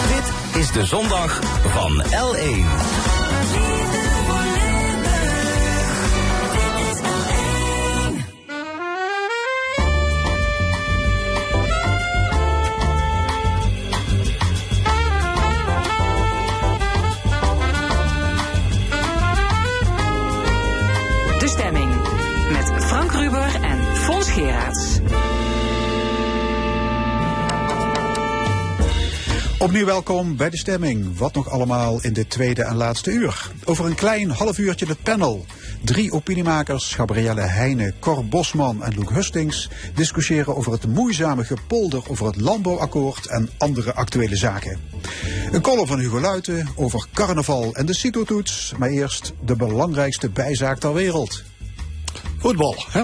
Dit 0.09 0.61
is 0.63 0.73
de 0.73 0.85
zondag 0.85 1.41
van 1.63 2.03
L1. 2.03 3.14
Opnieuw 29.59 29.85
welkom 29.85 30.37
bij 30.37 30.51
de 30.51 30.57
stemming. 30.57 31.19
Wat 31.19 31.35
nog 31.35 31.51
allemaal 31.51 31.99
in 32.03 32.13
dit 32.13 32.31
tweede 32.31 32.65
en 32.65 32.77
laatste 32.77 33.11
uur. 33.11 33.51
Over 33.65 33.85
een 33.85 33.95
klein 33.95 34.31
half 34.31 34.59
uurtje 34.59 34.87
het 34.87 35.03
panel. 35.03 35.45
Drie 35.85 36.13
opiniemakers, 36.13 36.95
Gabrielle 36.95 37.41
Heijnen, 37.41 37.95
Cor 38.01 38.25
Bosman 38.25 38.83
en 38.83 38.99
Luc 38.99 39.09
Hustings, 39.09 39.69
discussiëren 39.95 40.57
over 40.57 40.73
het 40.73 40.87
moeizame 40.87 41.45
gepolder 41.45 42.03
over 42.09 42.27
het 42.27 42.41
landbouwakkoord 42.41 43.27
en 43.27 43.51
andere 43.59 43.95
actuele 43.95 44.37
zaken. 44.37 44.81
Een 45.53 45.63
column 45.63 45.87
van 45.87 45.99
Hugo 45.99 46.21
Luiten 46.21 46.69
over 46.75 47.07
carnaval 47.13 47.75
en 47.75 47.87
de 47.87 47.95
CITO-toets. 47.95 48.75
Maar 48.79 48.89
eerst 48.89 49.33
de 49.45 49.57
belangrijkste 49.57 50.31
bijzaak 50.31 50.79
ter 50.79 50.95
wereld. 50.95 51.43
Voetbal. 52.45 52.75
Hè? 52.89 53.03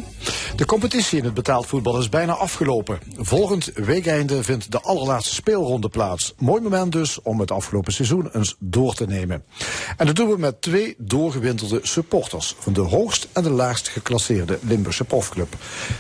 De 0.57 0.65
competitie 0.65 1.19
in 1.19 1.25
het 1.25 1.35
betaald 1.35 1.67
voetbal 1.67 1.99
is 1.99 2.09
bijna 2.09 2.33
afgelopen. 2.33 2.99
Volgend 3.17 3.71
weekeinde 3.75 4.43
vindt 4.43 4.73
de 4.73 4.81
allerlaatste 4.81 5.35
speelronde 5.35 5.89
plaats. 5.89 6.35
Mooi 6.39 6.63
moment 6.63 6.93
dus 6.93 7.23
om 7.23 7.41
het 7.41 7.51
afgelopen 7.51 7.93
seizoen 7.93 8.29
eens 8.33 8.57
door 8.59 8.95
te 8.95 9.07
nemen. 9.07 9.45
En 9.97 10.07
dat 10.07 10.17
doen 10.17 10.29
we 10.29 10.39
met 10.39 10.63
twee 10.63 10.95
doorgewinterde 10.99 11.81
supporters 11.83 12.55
van 12.59 12.73
de 12.73 12.81
hoogst 12.81 13.29
en 13.33 13.43
de 13.43 13.51
laagst 13.51 13.89
geclasseerde 13.89 14.59
Limburgse 14.63 15.05
profclub. 15.05 15.55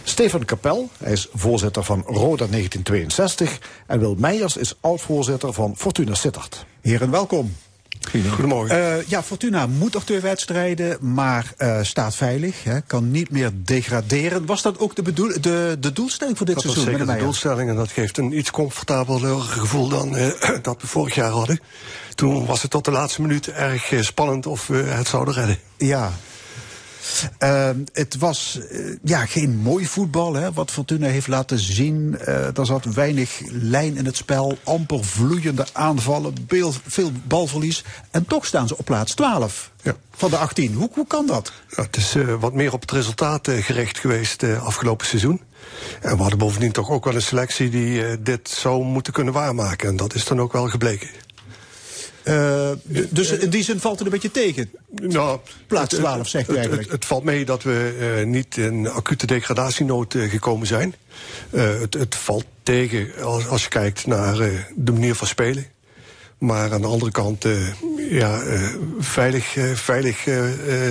Stefan 0.05 0.45
Kapel, 0.45 0.89
hij 0.99 1.13
is 1.13 1.29
voorzitter 1.33 1.85
van 1.85 2.03
Roda 2.07 2.47
1962 2.47 3.59
en 3.87 3.99
Wil 3.99 4.15
Meijers 4.19 4.57
is 4.57 4.75
oud-voorzitter 4.81 5.53
van 5.53 5.77
Fortuna 5.77 6.15
Sittard. 6.15 6.65
Heren, 6.81 7.11
welkom. 7.11 7.53
Goedemorgen. 8.09 8.97
Eh, 8.99 9.07
ja, 9.07 9.23
Fortuna 9.23 9.67
moet 9.67 9.93
nog 9.93 10.05
twee 10.05 10.21
wedstrijden, 10.21 10.99
maar 11.01 11.53
eh, 11.57 11.79
staat 11.83 12.17
veilig. 12.17 12.65
Hè, 12.65 12.81
kan 12.81 13.11
niet 13.11 13.31
meer 13.31 13.51
degraderen. 13.55 14.47
Was 14.47 14.63
dat 14.63 14.79
ook 14.79 14.97
de, 14.97 15.03
bedoel, 15.03 15.33
de, 15.41 15.77
de 15.81 15.93
doelstelling 15.93 16.37
voor 16.37 16.47
dit 16.47 16.55
dat 16.55 16.65
seizoen? 16.65 16.85
Dat 16.85 16.93
was 16.93 17.07
zeker 17.07 17.19
de 17.19 17.25
doelstelling 17.25 17.71
en 17.71 17.77
dat 17.77 17.91
geeft 17.91 18.19
een 18.19 18.39
iets 18.39 18.51
comfortabeler 18.51 19.41
gevoel 19.41 19.89
dan 19.89 20.17
eh, 20.17 20.29
dat 20.63 20.81
we 20.81 20.87
vorig 20.87 21.15
jaar 21.15 21.31
hadden. 21.31 21.61
Toen 22.15 22.47
was 22.47 22.63
het 22.63 22.71
tot 22.71 22.85
de 22.85 22.91
laatste 22.91 23.21
minuut 23.21 23.49
erg 23.49 23.93
spannend 24.01 24.47
of 24.47 24.67
we 24.67 24.77
het 24.77 25.09
zouden 25.09 25.35
redden. 25.35 25.59
Ja. 25.77 26.13
Uh, 27.39 27.71
het 27.93 28.17
was 28.17 28.59
uh, 28.73 28.97
ja, 29.03 29.27
geen 29.27 29.57
mooi 29.57 29.87
voetbal, 29.87 30.35
hè, 30.35 30.53
wat 30.53 30.71
Fortuna 30.71 31.07
heeft 31.07 31.27
laten 31.27 31.59
zien. 31.59 32.17
Uh, 32.21 32.59
er 32.59 32.67
zat 32.67 32.85
weinig 32.85 33.41
lijn 33.51 33.97
in 33.97 34.05
het 34.07 34.17
spel, 34.17 34.59
amper 34.65 35.05
vloeiende 35.05 35.67
aanvallen, 35.73 36.35
veel, 36.49 36.73
veel 36.87 37.13
balverlies. 37.27 37.85
En 38.11 38.25
toch 38.25 38.47
staan 38.47 38.69
ze 38.69 38.77
op 38.77 38.85
plaats 38.85 39.15
12 39.15 39.71
ja. 39.83 39.97
van 40.11 40.31
de 40.31 40.37
18. 40.37 40.75
Hoe, 40.75 40.91
hoe 40.93 41.07
kan 41.07 41.27
dat? 41.27 41.53
Ja, 41.77 41.83
het 41.83 41.97
is 41.97 42.15
uh, 42.17 42.35
wat 42.41 42.55
meer 42.55 42.73
op 42.73 42.81
het 42.81 42.91
resultaat 42.91 43.49
gericht 43.51 43.99
geweest 43.99 44.43
afgelopen 44.43 45.07
seizoen. 45.07 45.41
En 46.01 46.17
we 46.17 46.21
hadden 46.21 46.39
bovendien 46.39 46.73
toch 46.73 46.91
ook 46.91 47.05
wel 47.05 47.15
een 47.15 47.23
selectie 47.23 47.71
die 47.71 48.23
dit 48.23 48.49
zou 48.49 48.85
moeten 48.85 49.13
kunnen 49.13 49.35
waarmaken. 49.35 49.89
En 49.89 49.97
dat 49.97 50.15
is 50.15 50.25
dan 50.25 50.41
ook 50.41 50.53
wel 50.53 50.69
gebleken. 50.69 51.09
Uh, 52.31 52.71
dus 53.11 53.31
in 53.31 53.51
die 53.51 53.63
zin 53.63 53.81
valt 53.81 53.99
het 53.99 54.07
een 54.07 54.13
beetje 54.13 54.31
tegen? 54.31 54.71
Nou, 54.91 55.39
Plaats 55.67 55.95
12 55.95 56.29
zegt 56.29 56.51
u 56.51 56.55
eigenlijk. 56.55 56.83
Het, 56.83 56.93
het, 56.93 57.05
valt 57.05 57.25
mee 57.25 57.45
dat 57.45 57.63
we 57.63 58.17
uh, 58.21 58.27
niet 58.27 58.57
in 58.57 58.89
acute 58.89 59.27
degradatienood 59.27 60.15
uh, 60.15 60.31
gekomen 60.31 60.67
zijn. 60.67 60.95
Het, 61.51 61.95
het, 61.95 62.15
valt 62.15 62.45
tegen 62.63 63.09
als, 63.23 63.49
als 63.49 63.63
je 63.63 63.69
kijkt 63.69 64.07
naar 64.07 64.37
de 64.75 64.93
manier 64.93 65.15
van 65.15 65.27
spelen. 65.27 65.67
Maar 66.39 66.73
aan 66.73 66.81
de 66.81 66.87
andere 66.87 67.11
kant, 67.11 67.45
ja, 68.11 68.41
veilig, 68.99 69.57
veilig 69.75 70.27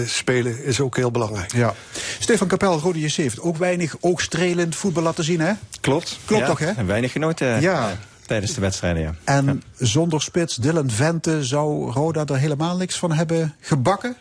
spelen 0.05 0.63
is 0.63 0.79
ook 0.79 0.95
heel 0.95 1.11
belangrijk. 1.11 1.53
Ja. 1.53 1.75
Stefan 2.19 2.47
Kapel, 2.47 2.79
Rode 2.79 2.99
JC 2.99 3.15
heeft 3.15 3.41
ook 3.41 3.57
weinig 3.57 3.95
oogstrelend 3.99 4.75
voetbal 4.75 5.03
laten 5.03 5.23
zien, 5.23 5.39
hè? 5.39 5.53
Klopt. 5.81 6.19
Klopt 6.25 6.41
ja, 6.41 6.47
toch, 6.47 6.59
hè? 6.59 6.71
En 6.71 6.85
weinig 6.85 7.11
genoten. 7.11 7.61
Ja. 7.61 7.97
Tijdens 8.29 8.53
de 8.53 8.61
wedstrijden, 8.61 9.01
ja. 9.01 9.13
En 9.23 9.45
ja. 9.45 9.85
zonder 9.85 10.21
spits, 10.21 10.55
Dylan 10.55 10.89
Vente, 10.89 11.43
zou 11.43 11.91
Roda 11.91 12.25
er 12.25 12.37
helemaal 12.37 12.77
niks 12.77 12.97
van 12.97 13.11
hebben 13.11 13.55
gebakken? 13.59 14.15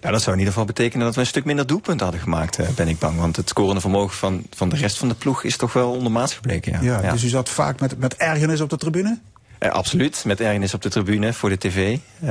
Nou, 0.00 0.12
dat 0.12 0.22
zou 0.22 0.32
in 0.32 0.38
ieder 0.38 0.52
geval 0.52 0.64
betekenen 0.66 1.06
dat 1.06 1.14
we 1.14 1.20
een 1.20 1.26
stuk 1.26 1.44
minder 1.44 1.66
doelpunten 1.66 2.02
hadden 2.02 2.22
gemaakt, 2.22 2.58
uh, 2.58 2.68
ben 2.68 2.88
ik 2.88 2.98
bang. 2.98 3.18
Want 3.18 3.36
het 3.36 3.48
scorende 3.48 3.80
vermogen 3.80 4.16
van, 4.16 4.46
van 4.50 4.68
de 4.68 4.76
rest 4.76 4.98
van 4.98 5.08
de 5.08 5.14
ploeg 5.14 5.44
is 5.44 5.56
toch 5.56 5.72
wel 5.72 5.92
ondermaats 5.92 6.34
gebleken. 6.34 6.72
Ja. 6.72 6.80
Ja, 6.80 7.02
ja. 7.02 7.12
Dus 7.12 7.24
u 7.24 7.28
zat 7.28 7.48
vaak 7.48 7.80
met, 7.80 7.98
met 7.98 8.16
ergernis 8.16 8.60
op 8.60 8.70
de 8.70 8.76
tribune? 8.76 9.18
Uh, 9.60 9.70
absoluut, 9.70 10.24
met 10.26 10.40
ergernis 10.40 10.74
op 10.74 10.82
de 10.82 10.88
tribune 10.88 11.32
voor 11.32 11.48
de 11.48 11.58
tv. 11.58 11.98
Uh, 12.24 12.30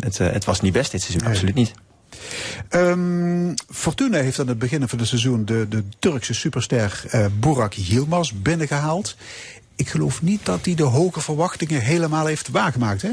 het, 0.00 0.18
het, 0.18 0.44
was 0.44 0.60
niet 0.60 0.72
best 0.72 0.90
dit 0.90 1.02
seizoen, 1.02 1.22
nee. 1.22 1.32
absoluut 1.32 1.54
niet. 1.54 1.74
Um, 2.70 3.54
Fortuna 3.70 4.18
heeft 4.18 4.38
aan 4.38 4.48
het 4.48 4.58
begin 4.58 4.88
van 4.88 4.98
het 4.98 5.08
seizoen 5.08 5.44
de, 5.44 5.66
de 5.68 5.84
Turkse 5.98 6.34
superster 6.34 7.02
uh, 7.14 7.26
Burak 7.40 7.72
Yilmaz 7.72 8.32
binnengehaald. 8.32 9.16
Ik 9.76 9.88
geloof 9.88 10.22
niet 10.22 10.44
dat 10.44 10.64
hij 10.64 10.74
de 10.74 10.82
hoge 10.82 11.20
verwachtingen 11.20 11.80
helemaal 11.80 12.26
heeft 12.26 12.48
waargemaakt, 12.48 13.02
hè? 13.02 13.10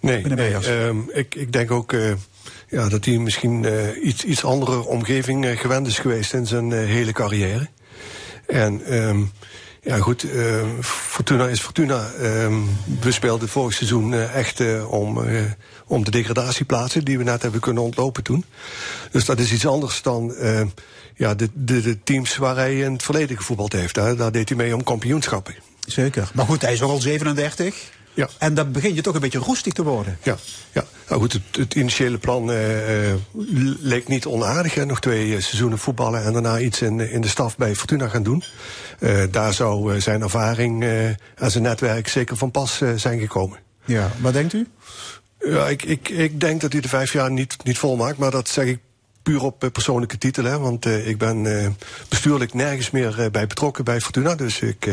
Nee, 0.00 0.24
nee 0.26 0.70
um, 0.70 1.10
ik, 1.12 1.34
ik 1.34 1.52
denk 1.52 1.70
ook 1.70 1.92
uh, 1.92 2.12
ja, 2.68 2.88
dat 2.88 3.04
hij 3.04 3.18
misschien 3.18 3.62
uh, 3.62 4.04
iets, 4.04 4.24
iets 4.24 4.44
andere 4.44 4.86
omgeving 4.86 5.44
uh, 5.44 5.58
gewend 5.58 5.86
is 5.86 5.98
geweest 5.98 6.32
in 6.32 6.46
zijn 6.46 6.72
hele 6.72 7.12
carrière. 7.12 7.68
En 8.46 8.94
um, 8.98 9.30
ja, 9.82 9.96
goed, 9.98 10.26
Fortuna 10.80 11.48
is 11.48 11.60
Fortuna. 11.60 12.10
We 13.00 13.12
speelden 13.12 13.48
vorig 13.48 13.74
seizoen 13.74 14.14
echt 14.14 14.84
om, 14.86 15.20
om 15.86 16.04
de 16.04 16.10
degradatieplaatsen 16.10 17.04
die 17.04 17.18
we 17.18 17.24
net 17.24 17.42
hebben 17.42 17.60
kunnen 17.60 17.82
ontlopen 17.82 18.22
toen. 18.22 18.44
Dus 19.10 19.24
dat 19.24 19.38
is 19.38 19.52
iets 19.52 19.66
anders 19.66 20.02
dan 20.02 20.34
ja, 21.14 21.34
de, 21.34 21.48
de, 21.52 21.80
de 21.80 22.02
teams 22.02 22.36
waar 22.36 22.56
hij 22.56 22.78
in 22.78 22.92
het 22.92 23.02
verleden 23.02 23.36
gevoetbald 23.36 23.72
heeft. 23.72 23.96
Hè. 23.96 24.16
Daar 24.16 24.32
deed 24.32 24.48
hij 24.48 24.58
mee 24.58 24.74
om 24.74 24.84
kampioenschappen. 24.84 25.54
Zeker. 25.86 26.30
Maar 26.34 26.46
goed, 26.46 26.62
hij 26.62 26.72
is 26.72 26.82
ook 26.82 26.90
al 26.90 27.00
37. 27.00 27.90
Ja. 28.14 28.28
En 28.38 28.54
dan 28.54 28.72
begin 28.72 28.94
je 28.94 29.02
toch 29.02 29.14
een 29.14 29.20
beetje 29.20 29.38
roestig 29.38 29.72
te 29.72 29.82
worden. 29.82 30.18
Ja, 30.22 30.36
ja. 30.72 30.84
Nou 31.08 31.20
goed, 31.20 31.32
het, 31.32 31.42
het 31.52 31.74
initiële 31.74 32.18
plan 32.18 32.50
uh, 32.50 33.08
uh, 33.08 33.14
leek 33.80 34.08
niet 34.08 34.26
onaardig. 34.26 34.74
Hè. 34.74 34.86
Nog 34.86 35.00
twee 35.00 35.26
uh, 35.26 35.40
seizoenen 35.40 35.78
voetballen 35.78 36.24
en 36.24 36.32
daarna 36.32 36.58
iets 36.58 36.82
in, 36.82 37.00
in 37.00 37.20
de 37.20 37.28
staf 37.28 37.56
bij 37.56 37.74
Fortuna 37.74 38.08
gaan 38.08 38.22
doen. 38.22 38.42
daar 39.30 39.54
zou 39.54 40.00
zijn 40.00 40.22
ervaring 40.22 40.82
en 41.34 41.50
zijn 41.50 41.62
netwerk 41.62 42.08
zeker 42.08 42.36
van 42.36 42.50
pas 42.50 42.82
zijn 42.96 43.20
gekomen. 43.20 43.58
Ja, 43.84 44.10
wat 44.20 44.32
denkt 44.32 44.52
u? 44.52 44.66
Ja, 45.40 45.68
ik, 45.68 45.82
ik, 45.82 46.08
ik 46.08 46.40
denk 46.40 46.60
dat 46.60 46.72
hij 46.72 46.80
de 46.80 46.88
vijf 46.88 47.12
jaar 47.12 47.30
niet, 47.30 47.56
niet 47.64 47.78
volmaakt, 47.78 48.18
maar 48.18 48.30
dat 48.30 48.48
zeg 48.48 48.64
ik 48.64 48.78
puur 49.22 49.42
op 49.42 49.68
persoonlijke 49.72 50.18
titel. 50.18 50.44
Hè, 50.44 50.58
want 50.58 50.86
ik 50.86 51.18
ben 51.18 51.76
bestuurlijk 52.08 52.54
nergens 52.54 52.90
meer 52.90 53.28
bij 53.30 53.46
betrokken 53.46 53.84
bij 53.84 54.00
Fortuna. 54.00 54.34
Dus 54.34 54.60
ik 54.60 54.88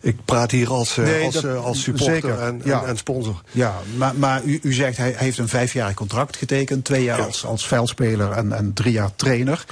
ik 0.00 0.16
praat 0.24 0.50
hier 0.50 0.70
als, 0.70 0.96
nee, 0.96 1.24
als, 1.24 1.34
dat, 1.34 1.56
als 1.56 1.82
supporter 1.82 2.38
en, 2.38 2.60
ja. 2.64 2.82
en, 2.82 2.88
en, 2.88 2.96
sponsor. 2.96 3.42
Ja, 3.50 3.74
maar, 3.96 4.14
maar 4.16 4.42
u, 4.44 4.58
u 4.62 4.72
zegt 4.72 4.96
hij 4.96 5.14
heeft 5.16 5.38
een 5.38 5.48
vijfjarig 5.48 5.94
contract 5.94 6.36
getekend. 6.36 6.84
Twee 6.84 7.02
jaar 7.02 7.18
ja. 7.18 7.24
als, 7.24 7.44
als 7.44 7.66
veldspeler 7.66 8.30
en, 8.30 8.52
en 8.52 8.72
drie 8.72 8.92
jaar 8.92 9.10
trainer. 9.16 9.64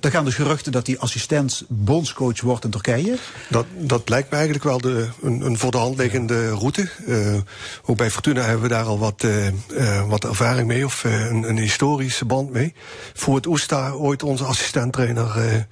Er 0.00 0.10
gaan 0.10 0.24
dus 0.24 0.34
geruchten 0.34 0.72
dat 0.72 0.86
hij 0.86 0.98
assistent 0.98 1.64
bondscoach 1.68 2.40
wordt 2.40 2.64
in 2.64 2.70
Turkije. 2.70 3.16
Dat, 3.48 3.66
dat 3.76 4.08
lijkt 4.08 4.30
me 4.30 4.36
eigenlijk 4.36 4.64
wel 4.64 4.80
de, 4.80 5.08
een, 5.22 5.40
een 5.40 5.58
voor 5.58 5.70
de 5.70 5.78
hand 5.78 5.96
liggende 5.96 6.50
route. 6.50 6.90
Uh, 7.06 7.36
ook 7.84 7.96
bij 7.96 8.10
Fortuna 8.10 8.42
hebben 8.42 8.62
we 8.62 8.68
daar 8.68 8.84
al 8.84 8.98
wat, 8.98 9.22
uh, 9.22 9.46
uh, 9.46 10.08
wat 10.08 10.24
ervaring 10.24 10.66
mee. 10.66 10.84
Of 10.84 11.04
een, 11.04 11.48
een, 11.48 11.58
historische 11.58 12.24
band 12.24 12.50
mee. 12.52 12.74
Voor 13.14 13.34
het 13.34 13.46
Oesta 13.46 13.90
ooit 13.90 14.22
onze 14.22 14.44
assistent 14.44 14.92
trainer 14.92 15.66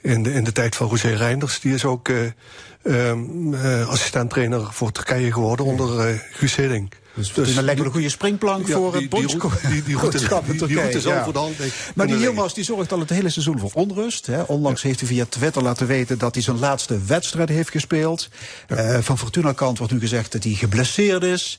in, 0.00 0.22
de, 0.22 0.32
in 0.32 0.44
de 0.44 0.52
tijd 0.52 0.76
van 0.76 0.88
José 0.88 1.14
Reinders. 1.14 1.60
Die 1.60 1.74
is 1.74 1.84
ook... 1.84 2.10
Um, 2.82 3.54
uh, 3.54 3.88
assistent-trainer 3.88 4.72
voor 4.72 4.92
Turkije 4.92 5.32
geworden 5.32 5.66
onder 5.66 6.08
uh, 6.08 6.18
Guus 6.32 6.56
Hiddink. 6.56 6.96
Dus 7.14 7.30
Fortuna 7.30 7.60
lijkt 7.62 7.78
wel 7.78 7.86
een 7.88 7.92
goede 7.94 8.08
springplank 8.08 8.66
Ja, 8.66 8.74
voor 8.76 8.92
die- 8.92 9.00
het 9.00 9.10
die 9.10 9.20
bondsco- 9.20 9.48
route- 9.48 9.68
die- 9.68 9.82
die 9.82 9.96
route- 9.96 10.16
bondschap 10.18 10.46
die- 10.46 10.66
die 10.66 10.76
route 10.76 11.00
zou 11.00 11.14
ja. 11.14 11.24
voor 11.24 11.32
de 11.32 11.38
hand. 11.38 11.54
Maar 11.94 12.06
die 12.06 12.18
Yilmaz 12.18 12.52
die 12.52 12.64
zorgt 12.64 12.92
al 12.92 12.98
het 12.98 13.10
hele 13.10 13.28
seizoen 13.30 13.58
voor 13.58 13.70
onrust. 13.74 14.26
Hè. 14.26 14.42
Onlangs 14.42 14.82
heeft 14.82 15.00
hij 15.00 15.08
via 15.08 15.24
Twitter 15.28 15.62
laten 15.62 15.86
weten 15.86 16.18
dat 16.18 16.34
hij 16.34 16.42
zijn 16.42 16.58
laatste 16.58 16.98
wedstrijd 17.06 17.48
heeft 17.48 17.70
gespeeld. 17.70 18.28
Eh, 18.66 18.98
van 19.00 19.18
Fortuna 19.18 19.52
kant 19.52 19.78
wordt 19.78 19.92
nu 19.92 20.00
gezegd 20.00 20.32
dat 20.32 20.42
hij 20.44 20.52
geblesseerd 20.52 21.22
is. 21.22 21.58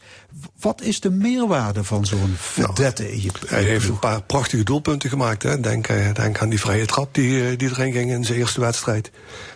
Wat 0.60 0.82
is 0.82 0.99
de 0.99 1.10
meerwaarde 1.10 1.84
van 1.84 2.06
zo'n 2.06 2.36
je 3.22 3.30
Hij 3.47 3.64
heeft 3.64 3.88
een 3.88 3.99
paar 3.99 4.22
prachtige 4.24 4.64
doelpunten 4.64 5.10
gemaakt. 5.10 5.43
Hè. 5.43 5.60
Denk, 5.60 5.88
eh, 5.88 6.14
denk 6.14 6.39
aan 6.39 6.49
die 6.49 6.60
vrije 6.60 6.86
trap 6.86 7.14
die, 7.14 7.47
eh, 7.49 7.58
die 7.58 7.70
erin 7.70 7.91
ging 7.93 8.12
in 8.12 8.24
zijn 8.24 8.38
eerste 8.39 8.60
wedstrijd. 8.60 9.12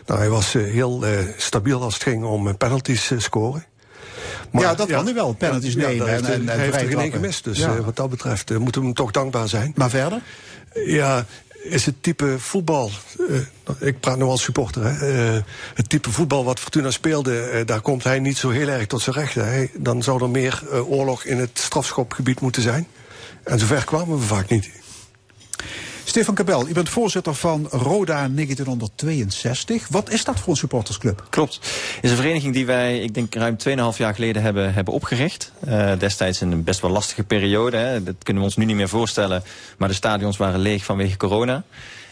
Nou, 0.06 0.20
hij 0.20 0.30
was 0.30 0.56
eh, 0.56 0.64
heel 0.64 1.06
eh, 1.06 1.12
stabiel 1.38 1.82
als 1.82 1.94
het 1.94 2.04
ging 2.04 2.24
om 2.24 2.48
eh, 2.48 2.54
penalties 2.58 3.12
eh, 3.12 3.20
scoren. 3.20 3.66
Ja, 4.52 4.76
dat 4.76 4.88
kan 4.88 5.06
hij 5.06 5.14
wel, 5.14 5.34
penalties 5.34 5.76
nemen 5.76 6.08
en- 6.08 6.24
hij- 6.26 6.34
en- 6.34 6.50
en 6.50 6.60
heeft 6.60 6.74
er 6.82 6.88
geen 6.88 7.00
één 7.00 7.12
gemist. 7.12 7.44
Dus 7.44 7.60
eh, 7.78 7.80
wat 7.86 7.96
dat 7.96 8.10
betreft 8.10 8.52
eh, 8.52 8.58
moeten 8.58 8.82
we 8.82 8.88
hem 8.88 8.96
toch 8.96 9.12
dankbaar 9.12 9.48
zijn. 9.50 9.72
Maar 9.76 9.90
verder? 9.90 10.22
Ja, 10.86 11.26
is 11.64 11.86
het 11.86 11.96
type 12.04 12.36
voetbal. 12.40 12.92
eh, 13.30 13.88
ik 13.88 14.00
praat 14.00 14.18
nu 14.18 14.24
als 14.24 14.42
supporter. 14.44 14.84
Hè, 15.00 15.42
het 15.74 15.90
type 15.90 16.12
voetbal 16.12 16.44
wat 16.46 16.60
Fortuna 16.60 16.92
speelde, 16.92 17.64
daar 17.66 17.82
komt 17.82 18.04
hij 18.04 18.20
niet 18.20 18.38
zo 18.38 18.50
heel 18.50 18.68
erg 18.68 18.88
tot 18.88 19.02
zijn 19.02 19.16
recht. 19.16 19.36
Hè. 19.36 19.66
Dan 19.78 20.04
zou 20.04 20.24
er 20.24 20.30
meer 20.30 20.64
oorlog 20.88 21.24
in 21.24 21.38
het 21.38 21.50
strafschopgebied 21.54 22.40
moeten 22.42 22.62
zijn. 22.62 22.88
En 23.44 23.60
zover 23.60 23.86
kwamen 23.86 24.18
we 24.20 24.26
vaak 24.26 24.50
niet. 24.50 24.70
Stefan 26.08 26.36
Kabel, 26.36 26.68
u 26.68 26.74
bent 26.74 26.90
voorzitter 26.90 27.36
van 27.36 27.68
Roda 27.72 28.28
1962. 28.30 29.88
Wat 29.88 30.10
is 30.10 30.24
dat 30.24 30.40
voor 30.40 30.50
een 30.50 30.58
supportersclub? 30.58 31.26
Klopt. 31.30 31.56
Het 31.96 32.00
is 32.02 32.10
een 32.10 32.16
vereniging 32.16 32.54
die 32.54 32.66
wij, 32.66 33.00
ik 33.00 33.14
denk, 33.14 33.36
ruim 33.36 33.56
2,5 33.94 33.98
jaar 33.98 34.14
geleden 34.14 34.42
hebben, 34.42 34.74
hebben 34.74 34.94
opgericht. 34.94 35.52
Eh, 35.60 35.92
destijds 35.98 36.42
in 36.42 36.52
een 36.52 36.64
best 36.64 36.80
wel 36.80 36.92
lastige 36.92 37.24
periode. 37.24 37.78
Hè. 37.78 38.04
Dat 38.04 38.16
kunnen 38.24 38.44
we 38.44 38.48
ons 38.48 38.58
nu 38.58 38.66
niet 38.66 38.76
meer 38.76 38.90
voorstellen. 38.90 39.44
Maar 39.78 39.88
de 39.88 39.94
stadions 39.94 40.38
waren 40.38 40.60
leeg 40.60 40.84
vanwege 40.84 41.18
corona. 41.18 41.64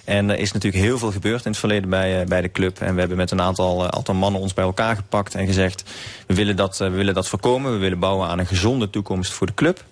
En 0.03 0.29
er 0.29 0.39
is 0.39 0.51
natuurlijk 0.51 0.83
heel 0.83 0.97
veel 0.97 1.11
gebeurd 1.11 1.45
in 1.45 1.51
het 1.51 1.59
verleden 1.59 1.89
bij, 1.89 2.21
eh, 2.21 2.27
bij 2.27 2.41
de 2.41 2.51
club. 2.51 2.79
En 2.79 2.93
we 2.93 2.99
hebben 2.99 3.17
met 3.17 3.31
een 3.31 3.41
aantal, 3.41 3.83
eh, 3.83 3.87
aantal 3.87 4.15
mannen 4.15 4.41
ons 4.41 4.53
bij 4.53 4.65
elkaar 4.65 4.95
gepakt 4.95 5.35
en 5.35 5.45
gezegd... 5.45 5.83
we 6.27 6.33
willen, 6.33 6.55
dat, 6.55 6.77
we 6.77 6.89
willen 6.89 7.13
dat 7.13 7.27
voorkomen. 7.27 7.71
We 7.71 7.77
willen 7.77 7.99
bouwen 7.99 8.27
aan 8.27 8.39
een 8.39 8.47
gezonde 8.47 8.89
toekomst 8.89 9.31
voor 9.31 9.47
de 9.47 9.53
club. 9.53 9.83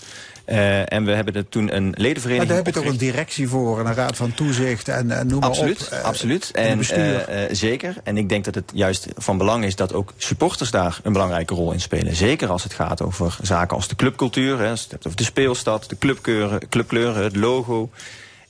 Eh, 0.51 0.93
en 0.93 1.05
we 1.05 1.11
hebben 1.11 1.33
er 1.33 1.49
toen 1.49 1.75
een 1.75 1.83
Maar 1.83 1.93
ledenvereniging 1.95 2.47
daar 2.47 2.57
heb 2.57 2.65
je 2.65 2.81
toch 2.81 2.91
een 2.91 2.97
directie 2.97 3.47
voor 3.47 3.79
en 3.79 3.85
een 3.85 3.93
raad 3.93 4.15
van 4.15 4.33
toezicht 4.33 4.87
en, 4.87 5.11
en 5.11 5.27
noem 5.27 5.39
maar 5.39 5.49
Absoluut, 5.49 5.81
op. 5.81 5.87
Eh, 5.87 6.03
absoluut. 6.03 6.51
en 6.51 6.79
eh, 6.79 7.43
eh, 7.43 7.49
zeker. 7.51 7.95
En 8.03 8.17
ik 8.17 8.29
denk 8.29 8.45
dat 8.45 8.55
het 8.55 8.71
juist 8.73 9.07
van 9.15 9.37
belang 9.37 9.63
is 9.63 9.75
dat 9.75 9.93
ook 9.93 10.13
supporters 10.17 10.71
daar 10.71 10.99
een 11.03 11.13
belangrijke 11.13 11.53
rol 11.53 11.71
in 11.71 11.81
spelen. 11.81 12.15
Zeker 12.15 12.49
als 12.49 12.63
het 12.63 12.73
gaat 12.73 13.01
over 13.01 13.37
zaken 13.41 13.75
als 13.75 13.87
de 13.87 13.95
clubcultuur, 13.95 14.59
hè, 14.59 14.69
als 14.69 14.79
je 14.79 14.83
het 14.83 14.91
hebt 14.91 15.05
over 15.05 15.17
de 15.17 15.23
speelstad, 15.23 15.89
de 15.89 15.97
clubkleuren, 15.97 16.69
clubkleuren, 16.69 17.23
het 17.23 17.35
logo. 17.35 17.89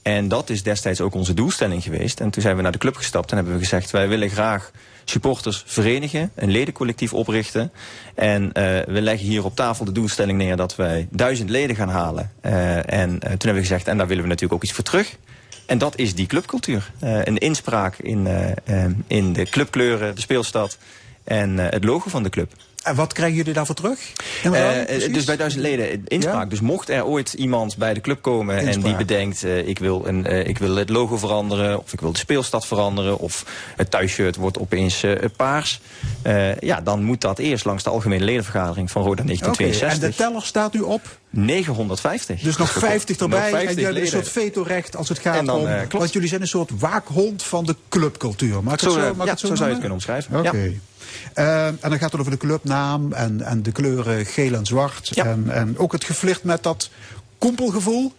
En 0.02 0.28
dat 0.28 0.50
is 0.50 0.64
destijds 0.64 1.02
ook 1.02 1.14
onze 1.14 1.34
doelstelling 1.34 1.84
geweest. 1.84 2.20
En 2.20 2.30
toen 2.30 2.42
zijn 2.42 2.56
we 2.56 2.62
naar 2.62 2.72
de 2.72 2.78
club 2.78 2.96
gestapt 2.96 3.30
en 3.30 3.36
hebben 3.36 3.54
we 3.54 3.60
gezegd: 3.60 3.92
wij 3.92 4.08
willen 4.08 4.30
graag 4.30 4.72
supporters 5.12 5.64
verenigen, 5.66 6.32
een 6.36 6.52
ledencollectief 6.52 7.14
oprichten. 7.14 7.72
En 8.16 8.52
eh, 8.52 8.64
we 8.86 9.02
leggen 9.02 9.28
hier 9.28 9.46
op 9.46 9.56
tafel 9.56 9.86
de 9.86 9.92
doelstelling 9.92 10.38
neer 10.38 10.56
dat 10.56 10.76
wij 10.76 11.08
duizend 11.12 11.50
leden 11.50 11.76
gaan 11.76 11.90
halen. 11.90 12.32
Eh, 12.42 12.76
en 12.76 13.10
eh, 13.10 13.20
toen 13.20 13.30
hebben 13.30 13.54
we 13.54 13.60
gezegd: 13.60 13.88
en 13.88 13.98
daar 13.98 14.08
willen 14.08 14.24
we 14.24 14.30
natuurlijk 14.30 14.54
ook 14.54 14.64
iets 14.64 14.74
voor 14.74 14.84
terug. 14.84 15.18
En 15.66 15.78
dat 15.78 15.98
is 15.98 16.16
die 16.16 16.28
clubcultuur. 16.28 16.92
Een 17.00 17.38
inspraak 17.38 17.98
in, 17.98 18.28
in 19.08 19.34
de 19.34 19.46
clubkleuren, 19.46 20.16
de 20.16 20.22
speelstad 20.22 20.78
en 21.24 21.58
het 21.58 21.84
logo 21.84 22.10
van 22.10 22.24
de 22.24 22.30
club. 22.30 22.54
En 22.82 22.96
wat 22.96 23.14
krijgen 23.14 23.38
jullie 23.38 23.54
daarvoor 23.54 23.76
terug? 23.76 24.00
Eh, 24.44 24.52
precies? 24.52 25.14
dus 25.14 25.24
bij 25.26 25.36
duizend 25.38 25.62
leden 25.64 26.04
inspraak. 26.08 26.50
Dus 26.50 26.60
mocht 26.62 26.90
er 26.90 27.06
ooit 27.06 27.34
iemand 27.34 27.78
bij 27.78 27.94
de 27.94 28.02
club 28.02 28.22
komen 28.22 28.58
en 28.58 28.82
die 28.82 28.96
bedenkt... 28.96 29.44
eh, 29.44 29.68
ik, 29.68 29.80
wil 29.80 30.08
een, 30.08 30.26
eh, 30.26 30.48
ik 30.48 30.58
wil 30.58 30.76
het 30.76 30.90
logo 30.90 31.18
veranderen 31.18 31.80
of 31.80 31.94
ik 31.94 32.02
wil 32.02 32.12
de 32.12 32.18
speelstad 32.18 32.66
veranderen... 32.66 33.18
of 33.18 33.46
het 33.76 33.92
thuisshirt 33.92 34.36
wordt 34.36 34.60
opeens 34.60 35.04
eh, 35.04 35.16
paars... 35.36 35.82
eh, 36.22 36.56
ja, 36.60 36.82
dan 36.82 37.04
moet 37.04 37.22
dat 37.22 37.40
eerst 37.40 37.66
langs 37.66 37.84
de 37.84 37.90
algemene 37.90 38.24
ledenvergadering 38.24 38.92
van 38.92 39.02
Roda 39.02 39.22
Oké, 39.24 39.32
en 39.32 39.38
1962. 39.38 40.18
de 40.18 40.24
teller 40.24 40.44
staat 40.46 40.74
nu 40.74 40.80
op? 40.80 41.20
950. 41.30 42.40
Dus 42.42 42.58
nog 42.58 42.72
50 42.72 43.18
erbij 43.18 43.40
Nog 43.40 43.50
50 43.50 43.60
en 43.60 43.68
jullie 43.68 43.84
hebben 43.84 44.02
een 44.02 44.08
soort 44.10 44.30
vetorecht 44.30 44.96
als 44.96 45.10
het 45.10 45.20
gaat 45.20 45.46
dan, 45.46 45.60
om... 45.60 45.68
eh, 45.68 45.82
want 45.90 46.14
jullie 46.14 46.28
zijn 46.30 46.42
een 46.42 46.48
soort 46.48 46.70
waakhond 46.80 47.44
van 47.44 47.66
de 47.66 47.76
clubcultuur. 47.90 48.64
Mag 48.64 48.74
ik 48.74 48.80
het 48.80 48.92
Zo, 48.92 49.00
zo, 49.00 49.06
eh, 49.06 49.06
mag 49.06 49.16
ik 49.18 49.24
ja, 49.26 49.30
het 49.32 49.40
zo, 49.40 49.48
zo 49.48 49.56
zou 49.56 49.66
je 49.68 49.76
het 49.76 49.80
kunnen 49.80 49.98
omschrijven. 49.98 50.40
Oké. 50.40 50.58
Ja. 50.58 50.70
Eh, 51.34 51.66
en 51.66 51.78
dan 51.82 52.00
gaat 52.00 52.12
het 52.12 52.20
over 52.20 52.32
de 52.32 52.38
clubnaam 52.38 53.14
en, 53.14 53.42
en 53.42 53.64
de 53.64 53.72
kleuren 53.72 54.26
geel 54.26 54.54
en 54.54 54.66
zwart. 54.66 55.18
En, 55.18 55.50
en 55.50 55.78
ook 55.78 55.92
het 55.92 56.04
geflirt 56.04 56.44
met 56.44 56.64
dat 56.64 56.90
kompelgevoel. 57.38 58.14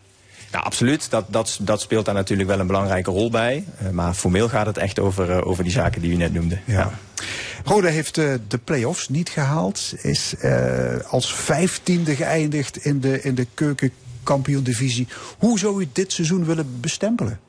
Ja, 0.53 0.59
absoluut. 0.59 1.11
Dat, 1.11 1.25
dat, 1.29 1.59
dat 1.61 1.81
speelt 1.81 2.05
daar 2.05 2.15
natuurlijk 2.15 2.49
wel 2.49 2.61
een 2.61 2.67
belangrijke 2.67 3.11
rol 3.11 3.31
bij. 3.31 3.65
Eh, 3.79 3.91
maar 3.91 4.15
formeel 4.15 4.49
gaat 4.49 4.67
het 4.67 4.77
echt 4.77 4.99
over, 4.99 5.31
eh, 5.31 5.47
over 5.47 5.65
die 5.65 5.73
zaken 5.73 6.01
die 6.01 6.13
u 6.13 6.17
net 6.17 6.33
noemde. 6.33 6.59
Ja. 6.65 6.93
Roda 7.65 7.89
heeft 7.89 8.19
eh, 8.19 8.35
de 8.49 8.59
play-offs 8.59 9.09
niet 9.09 9.29
gehaald. 9.29 9.95
Is 10.03 10.35
eh, 10.37 10.97
als 11.09 11.35
vijftiende 11.35 12.17
geëindigd 12.17 12.77
in 12.77 13.01
de, 13.01 13.23
in 13.23 13.35
de 13.35 13.47
keukenkampioen-divisie. 13.55 15.09
Hoe 15.39 15.59
zou 15.59 15.83
u 15.83 15.89
dit 15.93 16.13
seizoen 16.13 16.45
willen 16.45 16.81
bestempelen? 16.81 17.41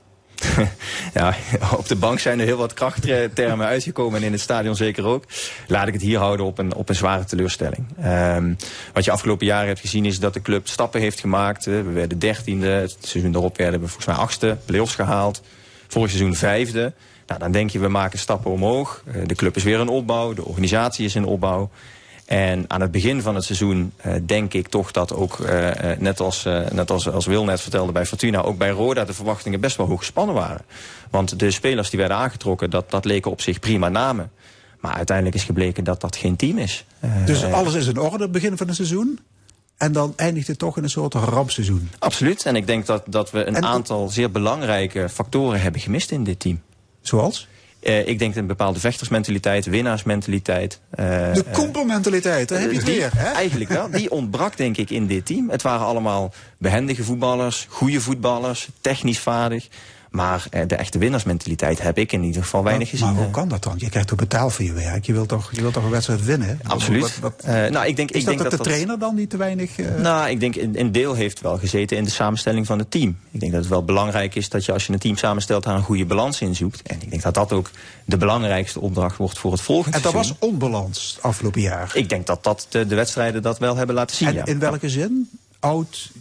Ja, 1.13 1.35
op 1.77 1.87
de 1.87 1.95
bank 1.95 2.19
zijn 2.19 2.39
er 2.39 2.45
heel 2.45 2.57
wat 2.57 2.73
krachttermen 2.73 3.65
uitgekomen 3.65 4.19
en 4.19 4.25
in 4.25 4.31
het 4.31 4.41
stadion 4.41 4.75
zeker 4.75 5.05
ook. 5.05 5.23
Laat 5.67 5.87
ik 5.87 5.93
het 5.93 6.01
hier 6.01 6.19
houden 6.19 6.45
op 6.45 6.57
een, 6.57 6.75
op 6.75 6.89
een 6.89 6.95
zware 6.95 7.23
teleurstelling. 7.23 7.85
Ehm, 8.01 8.53
wat 8.93 9.05
je 9.05 9.11
afgelopen 9.11 9.45
jaren 9.45 9.67
hebt 9.67 9.79
gezien 9.79 10.05
is 10.05 10.19
dat 10.19 10.33
de 10.33 10.41
club 10.41 10.67
stappen 10.67 11.01
heeft 11.01 11.19
gemaakt. 11.19 11.65
We 11.65 11.81
werden 11.81 12.19
dertiende, 12.19 12.67
het 12.67 12.95
seizoen 12.99 13.31
daarop 13.31 13.57
werden 13.57 13.79
we 13.79 13.87
volgens 13.87 14.07
mij 14.07 14.15
achtste, 14.15 14.57
play-offs 14.65 14.95
gehaald. 14.95 15.41
Vorig 15.87 16.09
seizoen 16.09 16.35
vijfde. 16.35 16.93
Nou, 17.27 17.39
dan 17.39 17.51
denk 17.51 17.69
je, 17.69 17.79
we 17.79 17.87
maken 17.87 18.19
stappen 18.19 18.51
omhoog. 18.51 19.03
Eh, 19.07 19.21
De 19.25 19.35
club 19.35 19.55
is 19.55 19.63
weer 19.63 19.79
in 19.79 19.87
opbouw, 19.87 20.33
de 20.33 20.45
organisatie 20.45 21.05
is 21.05 21.15
in 21.15 21.25
opbouw. 21.25 21.69
En 22.33 22.65
aan 22.67 22.81
het 22.81 22.91
begin 22.91 23.21
van 23.21 23.35
het 23.35 23.43
seizoen 23.43 23.93
eh, 23.97 24.13
denk 24.25 24.53
ik 24.53 24.67
toch 24.67 24.91
dat 24.91 25.13
ook, 25.13 25.39
eh, 25.39 25.91
eh, 25.91 25.99
net, 25.99 26.19
als, 26.19 26.45
eh, 26.45 26.69
net 26.71 26.91
als, 26.91 27.09
als 27.09 27.25
Wil 27.25 27.43
net 27.43 27.61
vertelde 27.61 27.91
bij 27.91 28.05
Fortuna, 28.05 28.41
ook 28.41 28.57
bij 28.57 28.69
Roda 28.69 29.05
de 29.05 29.13
verwachtingen 29.13 29.59
best 29.59 29.77
wel 29.77 29.87
hoog 29.87 29.99
gespannen 29.99 30.35
waren. 30.35 30.61
Want 31.09 31.39
de 31.39 31.51
spelers 31.51 31.89
die 31.89 31.99
werden 31.99 32.17
aangetrokken, 32.17 32.69
dat, 32.69 32.91
dat 32.91 33.05
leken 33.05 33.31
op 33.31 33.41
zich 33.41 33.59
prima 33.59 33.89
namen. 33.89 34.31
Maar 34.79 34.93
uiteindelijk 34.93 35.35
is 35.35 35.43
gebleken 35.43 35.83
dat 35.83 36.01
dat 36.01 36.15
geen 36.15 36.35
team 36.35 36.57
is. 36.57 36.85
Dus 37.25 37.43
alles 37.43 37.73
is 37.73 37.87
in 37.87 37.99
orde 37.99 38.29
begin 38.29 38.57
van 38.57 38.67
het 38.67 38.75
seizoen. 38.75 39.19
En 39.77 39.91
dan 39.91 40.13
eindigt 40.15 40.47
het 40.47 40.59
toch 40.59 40.77
in 40.77 40.83
een 40.83 40.89
soort 40.89 41.13
rampseizoen. 41.13 41.89
Absoluut. 41.99 42.45
En 42.45 42.55
ik 42.55 42.67
denk 42.67 42.85
dat, 42.85 43.03
dat 43.07 43.31
we 43.31 43.45
een 43.45 43.55
En- 43.55 43.65
aantal 43.65 44.09
zeer 44.09 44.31
belangrijke 44.31 45.09
factoren 45.09 45.61
hebben 45.61 45.81
gemist 45.81 46.11
in 46.11 46.23
dit 46.23 46.39
team. 46.39 46.61
Zoals? 47.01 47.47
Eh, 47.83 48.07
ik 48.07 48.19
denk 48.19 48.35
een 48.35 48.47
bepaalde 48.47 48.79
vechtersmentaliteit, 48.79 49.65
winnaarsmentaliteit. 49.65 50.79
eh, 50.89 51.05
De 51.33 51.43
eh, 51.45 51.53
kompelmentaliteit, 51.53 52.49
daar 52.49 52.59
heb 52.59 52.71
je 52.71 52.77
het 52.77 52.85
weer. 52.85 53.09
Hè? 53.15 53.31
Eigenlijk 53.31 53.69
wel. 53.69 53.89
Die 53.89 54.11
ontbrak 54.11 54.57
denk 54.57 54.77
ik 54.77 54.89
in 54.89 55.07
dit 55.07 55.25
team. 55.25 55.49
Het 55.49 55.61
waren 55.61 55.85
allemaal 55.85 56.33
behendige 56.57 57.03
voetballers, 57.03 57.65
goede 57.69 58.01
voetballers, 58.01 58.67
technisch 58.81 59.19
vaardig. 59.19 59.67
Maar 60.13 60.45
eh, 60.49 60.61
de 60.67 60.75
echte 60.75 60.97
winnaarsmentaliteit 60.97 61.81
heb 61.81 61.97
ik 61.97 62.11
in 62.11 62.23
ieder 62.23 62.43
geval 62.43 62.63
weinig 62.63 62.87
maar, 62.91 62.97
gezien. 62.99 63.13
maar 63.13 63.23
hoe 63.23 63.31
kan 63.33 63.47
dat 63.47 63.63
dan? 63.63 63.73
Je 63.77 63.89
krijgt 63.89 64.07
toch 64.07 64.17
betaald 64.17 64.53
voor 64.53 64.65
je 64.65 64.73
werk. 64.73 65.05
Je 65.05 65.13
wilt 65.13 65.27
toch, 65.27 65.49
je 65.53 65.61
wilt 65.61 65.73
toch 65.73 65.83
een 65.83 65.89
wedstrijd 65.89 66.25
winnen? 66.25 66.59
Absoluut. 66.63 67.01
Wat- 67.01 67.17
wat- 67.21 67.41
Eh, 67.43 67.53
nou, 67.71 67.85
ik 67.87 67.95
denk, 67.95 68.11
is 68.11 68.19
ik 68.19 68.25
dat 68.25 68.37
denk 68.37 68.49
dat 68.49 68.59
de 68.59 68.65
trainer 68.69 68.99
dan 68.99 69.15
niet 69.15 69.29
te 69.29 69.37
weinig... 69.37 69.77
eh, 69.79 69.95
Nou, 69.95 70.29
ik 70.29 70.39
denk 70.39 70.55
een, 70.55 70.91
deel 70.91 71.13
heeft 71.13 71.41
wel 71.41 71.57
gezeten 71.57 71.97
in 71.97 72.03
de 72.03 72.09
samenstelling 72.09 72.65
van 72.65 72.79
het 72.79 72.91
team. 72.91 73.17
Ik 73.31 73.39
denk 73.39 73.51
dat 73.51 73.61
het 73.61 73.69
wel 73.69 73.83
belangrijk 73.85 74.35
is 74.35 74.49
dat 74.49 74.65
je 74.65 74.71
als 74.73 74.85
je 74.85 74.93
een 74.93 74.99
team 74.99 75.17
samenstelt 75.17 75.63
daar 75.63 75.75
een 75.75 75.83
goede 75.83 76.05
balans 76.05 76.41
in 76.41 76.55
zoekt. 76.55 76.81
En 76.81 77.01
ik 77.01 77.09
denk 77.09 77.21
dat 77.21 77.33
dat 77.33 77.51
ook 77.51 77.69
de 78.05 78.17
belangrijkste 78.17 78.79
opdracht 78.79 79.17
wordt 79.17 79.37
voor 79.39 79.51
het 79.51 79.61
volgende 79.61 79.97
en 79.97 80.03
dat 80.03 80.11
seizoen. 80.11 80.35
was 80.39 80.49
onbalans 80.49 81.17
afgelopen 81.21 81.61
jaar. 81.61 81.91
Ik 81.93 82.09
denk 82.09 82.25
dat, 82.25 82.43
dat 82.43 82.65
de, 82.69 82.87
de 82.87 82.95
wedstrijden 82.95 83.41
dat 83.41 83.59
wel 83.59 83.75
hebben 83.75 83.95
laten 83.95 84.15
zien. 84.15 84.27
En 84.27 84.33
ja. 84.35 84.45
in 84.45 84.59
welke 84.59 84.89
zin? 84.89 85.29
Oud, 85.59 86.11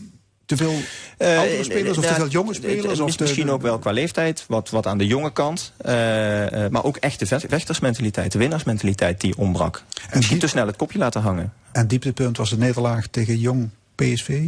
te 0.57 0.65
veel 0.65 0.79
Eh, 1.17 1.39
oudere 1.39 1.65
spelers 1.65 1.99
of 1.99 2.05
te 2.07 2.15
veel 2.15 2.29
jonge 2.29 2.55
spelers? 2.55 3.01
Of 3.01 3.19
misschien 3.19 3.51
ook 3.51 3.63
wel 3.63 3.79
qua 3.79 3.91
leeftijd, 3.91 4.45
wat, 4.49 4.71
wat 4.71 4.87
aan 4.87 4.99
de 4.99 5.07
jonge 5.07 5.33
kant. 5.33 5.73
eh, 5.77 6.65
eh, 6.65 6.71
maar 6.71 6.85
ook 6.85 6.97
echt 6.97 7.19
de 7.19 7.27
ve- 7.27 7.41
vechtersmentaliteit, 7.49 8.33
de 8.33 8.39
winnaarsmentaliteit 8.39 9.21
die 9.21 9.37
ontbrak. 9.37 9.83
Misschien 10.15 10.39
te 10.39 10.47
snel 10.47 10.67
het 10.67 10.77
kopje 10.77 10.99
laten 10.99 11.21
hangen. 11.23 11.53
En 11.73 11.87
dieptepunt 11.87 12.37
was 12.37 12.51
de 12.51 12.59
nederlaag 12.59 13.07
tegen 13.07 13.39
Jong 13.39 13.69
PSV. 13.95 14.41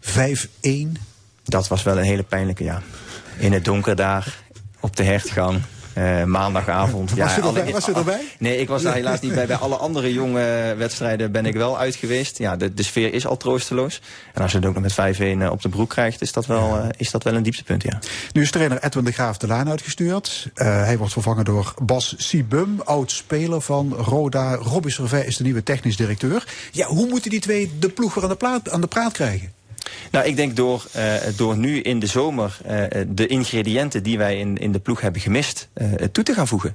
5-1. 0.00 0.92
Dat 1.44 1.68
was 1.68 1.82
wel 1.82 1.98
een 1.98 2.04
hele 2.04 2.22
pijnlijke, 2.22 2.64
ja. 2.64 2.82
In 3.38 3.52
het 3.52 3.64
donker 3.64 3.96
daar, 3.96 4.36
op 4.80 4.96
de 4.96 5.02
hertgang. 5.04 5.60
Eh, 5.94 6.24
maandagavond. 6.24 7.10
Was 7.14 7.34
je 7.34 7.40
alle- 7.40 7.58
erbij? 7.58 7.72
Was 7.72 7.84
je 7.84 7.92
erbij? 7.92 8.20
Nee, 8.38 8.58
ik 8.58 8.68
was 8.68 8.82
daar 8.82 8.94
helaas 8.94 9.20
niet 9.20 9.34
bij. 9.34 9.46
Bij 9.46 9.56
alle 9.56 9.76
andere 9.76 10.12
jonge 10.12 10.74
wedstrijden 10.78 11.32
ben 11.32 11.46
ik 11.46 11.54
wel 11.54 11.78
uit 11.78 11.94
geweest. 11.96 12.38
Ja, 12.38 12.56
de, 12.56 12.74
de 12.74 12.82
sfeer 12.82 13.14
is 13.14 13.26
al 13.26 13.36
troosteloos. 13.36 14.00
En 14.34 14.42
als 14.42 14.50
je 14.52 14.56
het 14.58 14.66
ook 14.66 14.74
nog 14.74 14.82
met 14.82 15.16
5-1 15.18 15.42
eh, 15.42 15.50
op 15.50 15.62
de 15.62 15.68
broek 15.68 15.88
krijgt, 15.90 16.20
is 16.20 16.32
dat 16.32 16.46
wel, 16.46 16.76
eh, 16.78 16.88
is 16.96 17.10
dat 17.10 17.22
wel 17.22 17.34
een 17.34 17.42
dieptepunt, 17.42 17.82
ja. 17.82 17.98
Nu 18.32 18.42
is 18.42 18.50
trainer 18.50 18.82
Edwin 18.82 19.04
de 19.04 19.12
Graaf 19.12 19.36
de 19.36 19.46
laan 19.46 19.68
uitgestuurd. 19.70 20.50
Hij 20.54 20.98
wordt 20.98 21.12
vervangen 21.12 21.44
door 21.44 21.74
Bas 21.82 22.14
Sibum, 22.16 22.80
oud-speler 22.84 23.60
van 23.60 23.94
Roda. 23.94 24.54
Robbie 24.54 24.92
Servet 24.92 25.26
is 25.26 25.36
de 25.36 25.42
nieuwe 25.44 25.62
technisch 25.62 25.96
directeur. 25.96 26.46
Ja, 26.70 26.86
hoe 26.86 27.08
moeten 27.08 27.30
die 27.30 27.40
twee 27.40 27.70
de 27.78 27.88
ploeg 27.88 28.14
weer 28.14 28.24
aan 28.24 28.30
de, 28.30 28.36
plaat, 28.36 28.70
aan 28.70 28.80
de 28.80 28.86
praat 28.86 29.12
krijgen? 29.12 29.52
Nou, 30.10 30.26
ik 30.26 30.36
denk 30.36 30.56
door, 30.56 30.86
eh, 30.92 31.14
door 31.36 31.56
nu 31.56 31.80
in 31.80 31.98
de 31.98 32.06
zomer 32.06 32.58
eh, 32.64 32.84
de 33.08 33.26
ingrediënten 33.26 34.02
die 34.02 34.18
wij 34.18 34.38
in, 34.38 34.58
in 34.58 34.72
de 34.72 34.78
ploeg 34.78 35.00
hebben 35.00 35.20
gemist 35.20 35.68
eh, 35.72 35.86
toe 36.12 36.24
te 36.24 36.34
gaan 36.34 36.48
voegen. 36.48 36.74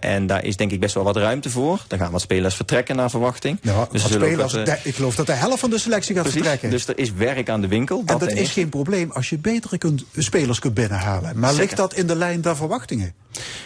En 0.00 0.26
daar 0.26 0.44
is 0.44 0.56
denk 0.56 0.70
ik 0.70 0.80
best 0.80 0.94
wel 0.94 1.04
wat 1.04 1.16
ruimte 1.16 1.50
voor. 1.50 1.84
Er 1.88 1.98
gaan 1.98 2.10
wat 2.12 2.20
spelers 2.20 2.54
vertrekken 2.54 2.96
naar 2.96 3.10
verwachting. 3.10 3.60
Dus 3.60 4.04
er 4.04 4.10
spelers, 4.10 4.52
wat, 4.52 4.66
de- 4.66 4.78
ik 4.82 4.94
geloof 4.94 5.14
dat 5.14 5.26
de 5.26 5.32
helft 5.32 5.60
van 5.60 5.70
de 5.70 5.78
selectie 5.78 6.14
gaat 6.14 6.22
precies, 6.22 6.40
vertrekken. 6.40 6.70
Dus 6.70 6.86
er 6.86 6.98
is 6.98 7.12
werk 7.12 7.48
aan 7.48 7.60
de 7.60 7.68
winkel. 7.68 8.02
en 8.06 8.18
dat 8.18 8.32
is 8.32 8.50
geen 8.50 8.68
probleem 8.68 9.10
als 9.10 9.28
je 9.28 9.38
betere 9.38 9.78
kunt, 9.78 10.04
spelers 10.16 10.58
kunt 10.58 10.74
binnenhalen. 10.74 11.38
Maar 11.38 11.50
Zeker. 11.50 11.64
ligt 11.64 11.76
dat 11.76 11.94
in 11.94 12.06
de 12.06 12.16
lijn 12.16 12.40
der 12.40 12.56
verwachtingen? 12.56 13.14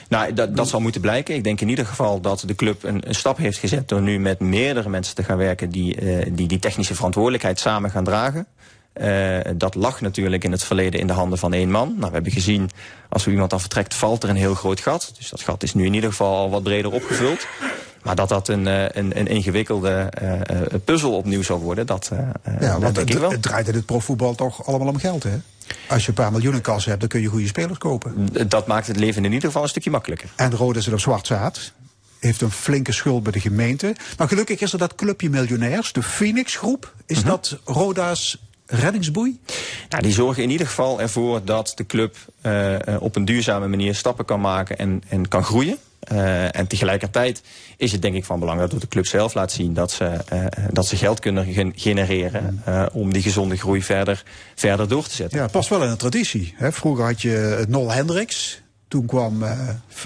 Nou, 0.09 0.33
dat, 0.33 0.57
dat 0.57 0.69
zal 0.69 0.81
moeten 0.81 1.01
blijken. 1.01 1.35
Ik 1.35 1.45
denk 1.45 1.61
in 1.61 1.69
ieder 1.69 1.87
geval 1.87 2.21
dat 2.21 2.43
de 2.47 2.55
club 2.55 2.83
een, 2.83 3.09
een 3.09 3.15
stap 3.15 3.37
heeft 3.39 3.59
gezet 3.59 3.89
door 3.89 4.03
nu 4.03 4.19
met 4.19 4.41
meerdere 4.41 4.89
mensen 4.89 5.15
te 5.15 5.23
gaan 5.25 5.37
werken 5.37 5.71
die 5.71 5.97
die, 6.33 6.49
die 6.49 6.59
technische 6.59 6.95
verantwoordelijkheid 6.95 7.61
samen 7.61 7.91
gaan 7.91 8.05
dragen. 8.05 8.47
Eh, 8.99 9.53
dat 9.57 9.75
lag 9.75 10.01
natuurlijk 10.01 10.45
in 10.45 10.53
het 10.53 10.65
verleden 10.65 11.01
in 11.01 11.07
de 11.07 11.13
handen 11.13 11.39
van 11.39 11.53
één 11.53 11.71
man. 11.71 11.89
Nou, 11.89 12.07
we 12.07 12.15
hebben 12.15 12.33
gezien, 12.33 12.71
als 13.09 13.27
er 13.27 13.33
iemand 13.33 13.51
dan 13.51 13.61
vertrekt, 13.61 13.95
valt 13.95 14.23
er 14.23 14.29
een 14.29 14.37
heel 14.37 14.55
groot 14.55 14.81
gat. 14.81 15.13
Dus 15.17 15.29
dat 15.31 15.41
gat 15.41 15.63
is 15.63 15.75
nu 15.75 15.85
in 15.85 15.95
ieder 15.95 16.11
geval 16.11 16.37
al 16.37 16.51
wat 16.51 16.63
breder 16.63 16.93
opgevuld. 16.93 17.47
Maar 18.03 18.15
dat 18.17 18.29
dat 18.29 18.49
een, 18.49 18.67
eh, 18.67 18.83
een, 18.89 19.19
een 19.19 19.27
ingewikkelde 19.27 19.91
eh, 19.91 20.61
puzzel 20.85 21.17
opnieuw 21.17 21.43
zal 21.43 21.59
worden, 21.59 21.87
dat, 21.87 22.11
eh, 22.13 22.19
Ja, 22.19 22.59
dat 22.61 22.71
want 22.71 22.83
denk 22.83 22.97
het, 22.97 23.11
ik 23.11 23.19
wel. 23.19 23.31
het 23.31 23.43
draait 23.43 23.69
in 23.69 23.75
het 23.75 23.87
profvoetbal 23.87 24.35
toch 24.35 24.67
allemaal 24.67 24.89
om 24.89 24.99
geld, 24.99 25.23
hè? 25.23 25.37
Als 25.89 26.03
je 26.03 26.09
een 26.09 26.15
paar 26.15 26.33
miljoen 26.33 26.55
in 26.55 26.61
kas 26.61 26.85
hebt, 26.85 27.01
dan 27.01 27.09
kun 27.09 27.21
je 27.21 27.27
goede 27.29 27.47
spelers 27.47 27.79
kopen. 27.79 28.29
Dat 28.49 28.67
maakt 28.67 28.87
het 28.87 28.97
leven 28.97 29.25
in 29.25 29.33
ieder 29.33 29.47
geval 29.47 29.63
een 29.63 29.69
stukje 29.69 29.91
makkelijker. 29.91 30.29
En 30.37 30.55
Roda 30.55 30.81
zit 30.81 30.93
op 30.93 31.01
zwart 31.01 31.27
zaad. 31.27 31.73
Heeft 32.19 32.41
een 32.41 32.51
flinke 32.51 32.93
schuld 32.93 33.23
bij 33.23 33.33
de 33.33 33.41
gemeente. 33.41 33.95
Maar 34.17 34.29
gelukkig 34.29 34.61
is 34.61 34.73
er 34.73 34.79
dat 34.79 34.95
clubje 34.95 35.31
miljonairs, 35.31 35.93
de 35.93 36.03
Phoenix 36.03 36.57
Groep. 36.57 36.95
Is 37.07 37.25
dat 37.25 37.59
Roda's 37.65 38.39
reddingsboei? 38.71 39.41
Nou, 39.89 40.03
die 40.03 40.13
zorgen 40.13 40.43
in 40.43 40.51
ieder 40.51 40.67
geval 40.67 41.01
ervoor 41.01 41.45
dat 41.45 41.73
de 41.75 41.87
club 41.87 42.17
eh, 42.41 42.75
eh, 42.95 43.03
op 43.03 43.17
een 43.17 43.25
duurzame 43.25 43.69
manier 43.69 43.95
stappen 43.95 44.25
kan 44.25 44.41
maken 44.41 44.79
en, 44.79 45.03
en 45.09 45.29
kan 45.29 45.45
groeien. 45.45 45.77
Eh, 46.01 46.57
en 46.57 46.67
tegelijkertijd 46.67 47.43
is 47.77 47.93
het 47.93 48.03
denk 48.03 48.15
ik 48.15 48.25
van 48.25 48.41
belang 48.41 48.61
dat 48.61 48.71
de 48.81 48.89
club 48.89 49.07
zelf 49.07 49.35
laat 49.35 49.53
zien 49.53 49.75
dat 49.75 49.91
ze, 49.91 50.11
dat 50.73 50.87
ze 50.87 50.97
geld 50.97 51.21
kunnen 51.21 51.53
gen- 51.53 51.73
genereren 51.77 52.61
om 52.93 53.13
die 53.13 53.23
gezonde 53.23 53.57
groei 53.57 53.83
verder, 53.83 54.23
verder 54.55 54.89
door 54.89 55.05
te 55.05 55.15
zetten. 55.15 55.39
Ja, 55.39 55.47
past 55.47 55.69
wel 55.69 55.83
in 55.83 55.89
een 55.91 55.97
traditie. 55.97 56.55
Hè? 56.57 56.73
Vroeger 56.73 57.05
had 57.05 57.23
je 57.23 57.65
Nol 57.69 57.93
Hendricks. 57.93 58.61
Toen 58.89 59.07
kwam 59.07 59.45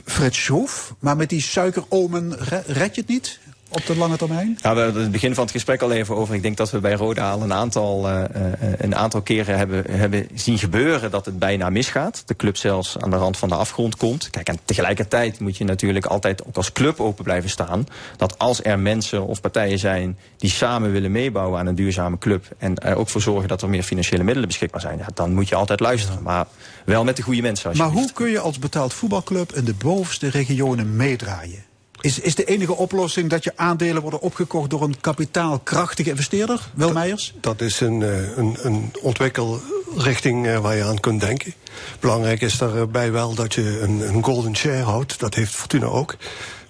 Frits 0.04 0.44
Schroef. 0.44 0.94
Maar 0.98 1.16
met 1.16 1.28
die 1.28 1.40
suikeromen 1.42 2.36
re- 2.38 2.62
red 2.66 2.94
je 2.94 3.00
het 3.00 3.10
niet 3.10 3.38
op 3.72 3.86
de 3.86 3.96
lange 3.96 4.16
termijn? 4.16 4.58
Ja, 4.60 4.74
we 4.74 4.80
hebben 4.80 5.02
het 5.02 5.10
begin 5.10 5.34
van 5.34 5.42
het 5.42 5.52
gesprek 5.52 5.82
al 5.82 5.92
even 5.92 6.16
over. 6.16 6.34
Ik 6.34 6.42
denk 6.42 6.56
dat 6.56 6.70
we 6.70 6.80
bij 6.80 6.92
Roda 6.92 7.30
al 7.30 7.42
een 7.42 7.52
aantal, 7.52 8.08
eh, 8.08 8.24
eh, 8.24 8.72
een 8.78 8.96
aantal 8.96 9.22
keren 9.22 9.56
hebben, 9.58 9.84
hebben 9.90 10.28
zien 10.34 10.58
gebeuren 10.58 11.10
dat 11.10 11.24
het 11.24 11.38
bijna 11.38 11.70
misgaat. 11.70 12.22
De 12.26 12.36
club 12.36 12.56
zelfs 12.56 12.98
aan 12.98 13.10
de 13.10 13.16
rand 13.16 13.36
van 13.36 13.48
de 13.48 13.54
afgrond 13.54 13.96
komt. 13.96 14.30
Kijk, 14.30 14.48
en 14.48 14.58
tegelijkertijd 14.64 15.40
moet 15.40 15.56
je 15.56 15.64
natuurlijk 15.64 16.06
altijd 16.06 16.46
ook 16.46 16.56
als 16.56 16.72
club 16.72 17.00
open 17.00 17.24
blijven 17.24 17.50
staan. 17.50 17.86
Dat 18.16 18.38
als 18.38 18.64
er 18.64 18.78
mensen 18.78 19.26
of 19.26 19.40
partijen 19.40 19.78
zijn 19.78 20.18
die 20.36 20.50
samen 20.50 20.92
willen 20.92 21.12
meebouwen 21.12 21.58
aan 21.58 21.66
een 21.66 21.74
duurzame 21.74 22.18
club. 22.18 22.46
En 22.58 22.76
er 22.76 22.96
ook 22.96 23.08
voor 23.08 23.20
zorgen 23.20 23.48
dat 23.48 23.62
er 23.62 23.68
meer 23.68 23.82
financiële 23.82 24.22
middelen 24.22 24.48
beschikbaar 24.48 24.80
zijn. 24.80 24.98
Ja, 24.98 25.06
dan 25.14 25.34
moet 25.34 25.48
je 25.48 25.54
altijd 25.54 25.80
luisteren. 25.80 26.22
Maar 26.22 26.46
wel 26.84 27.04
met 27.04 27.16
de 27.16 27.22
goede 27.22 27.42
mensen. 27.42 27.76
Maar 27.76 27.90
hoe 27.90 28.12
kun 28.12 28.30
je 28.30 28.38
als 28.38 28.58
betaald 28.58 28.94
voetbalclub 28.94 29.52
in 29.52 29.64
de 29.64 29.74
bovenste 29.74 30.28
regionen 30.28 30.96
meedraaien? 30.96 31.70
Is, 32.02 32.18
is 32.18 32.34
de 32.34 32.44
enige 32.44 32.76
oplossing 32.76 33.30
dat 33.30 33.44
je 33.44 33.52
aandelen 33.56 34.02
worden 34.02 34.20
opgekocht 34.20 34.70
door 34.70 34.82
een 34.82 35.00
kapitaalkrachtige 35.00 36.10
investeerder? 36.10 36.60
Wil 36.74 36.92
Meijers? 36.92 37.34
Dat 37.40 37.60
is 37.60 37.80
een, 37.80 38.02
eh, 38.02 38.36
een, 38.36 38.56
een 38.62 38.92
ontwikkelrichting 39.02 40.46
eh, 40.46 40.58
waar 40.58 40.76
je 40.76 40.84
aan 40.84 41.00
kunt 41.00 41.20
denken. 41.20 41.54
Belangrijk 42.00 42.40
is 42.40 42.58
daarbij 42.58 43.12
wel 43.12 43.34
dat 43.34 43.54
je 43.54 43.80
een, 43.80 44.00
een 44.14 44.24
golden 44.24 44.56
share 44.56 44.82
houdt. 44.82 45.18
Dat 45.20 45.34
heeft 45.34 45.54
Fortuna 45.54 45.86
ook. 45.86 46.16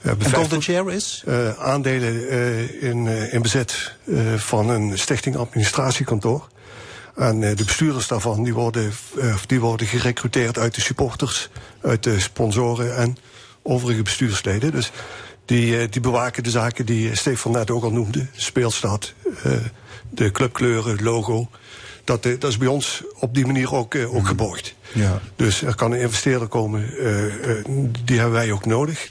Hebben 0.01 0.27
Een 0.27 0.33
golden 0.35 0.63
share 0.63 0.95
is? 0.95 1.23
eh, 1.27 1.59
aandelen 1.59 2.29
eh, 2.29 2.83
in, 2.83 3.07
eh, 3.07 3.33
in 3.35 3.43
bezit 3.43 3.93
eh, 4.05 4.35
van 4.37 4.69
een 4.71 4.99
stichting 4.99 5.37
administratiekantoor. 5.37 6.49
En 7.17 7.43
eh, 7.43 7.57
de 7.57 7.65
bestuurders 7.65 8.07
daarvan 8.07 8.43
die 8.43 8.55
worden, 8.55 8.93
eh, 9.21 9.35
die 9.47 9.61
worden 9.61 9.87
gerecruiteerd 9.87 10.59
uit 10.59 10.75
de 10.75 10.81
supporters, 10.81 11.49
uit 11.83 12.03
de 12.03 12.21
sponsoren 12.21 12.97
en 12.97 13.17
overige 13.63 14.03
bestuursleden. 14.03 14.71
Dus 14.73 14.91
die, 15.45 15.79
eh, 15.79 15.87
die 15.91 16.01
bewaken 16.01 16.43
de 16.43 16.51
zaken 16.51 16.87
die 16.87 17.17
Stefan 17.17 17.53
net 17.53 17.71
ook 17.71 17.83
al 17.85 17.93
noemde. 17.93 18.27
Speelstad, 18.33 19.13
eh, 19.43 19.53
de 20.11 20.31
clubkleuren, 20.31 20.93
het 20.93 21.01
logo. 21.01 21.49
Dat, 22.05 22.27
eh, 22.27 22.41
dat 22.41 22.51
is 22.51 22.59
bij 22.59 22.69
ons 22.69 23.03
op 23.19 23.35
die 23.35 23.47
manier 23.47 23.75
ook, 23.75 23.95
eh, 23.95 24.15
ook 24.15 24.27
geborgd. 24.27 24.75
Ja. 24.93 25.21
Dus 25.37 25.63
er 25.63 25.75
kan 25.75 25.93
een 25.93 26.01
investeerder 26.01 26.49
komen, 26.49 26.99
eh, 26.99 27.59
eh, 27.59 27.65
die 28.05 28.19
hebben 28.19 28.35
wij 28.39 28.53
ook 28.53 28.67
nodig. 28.67 29.11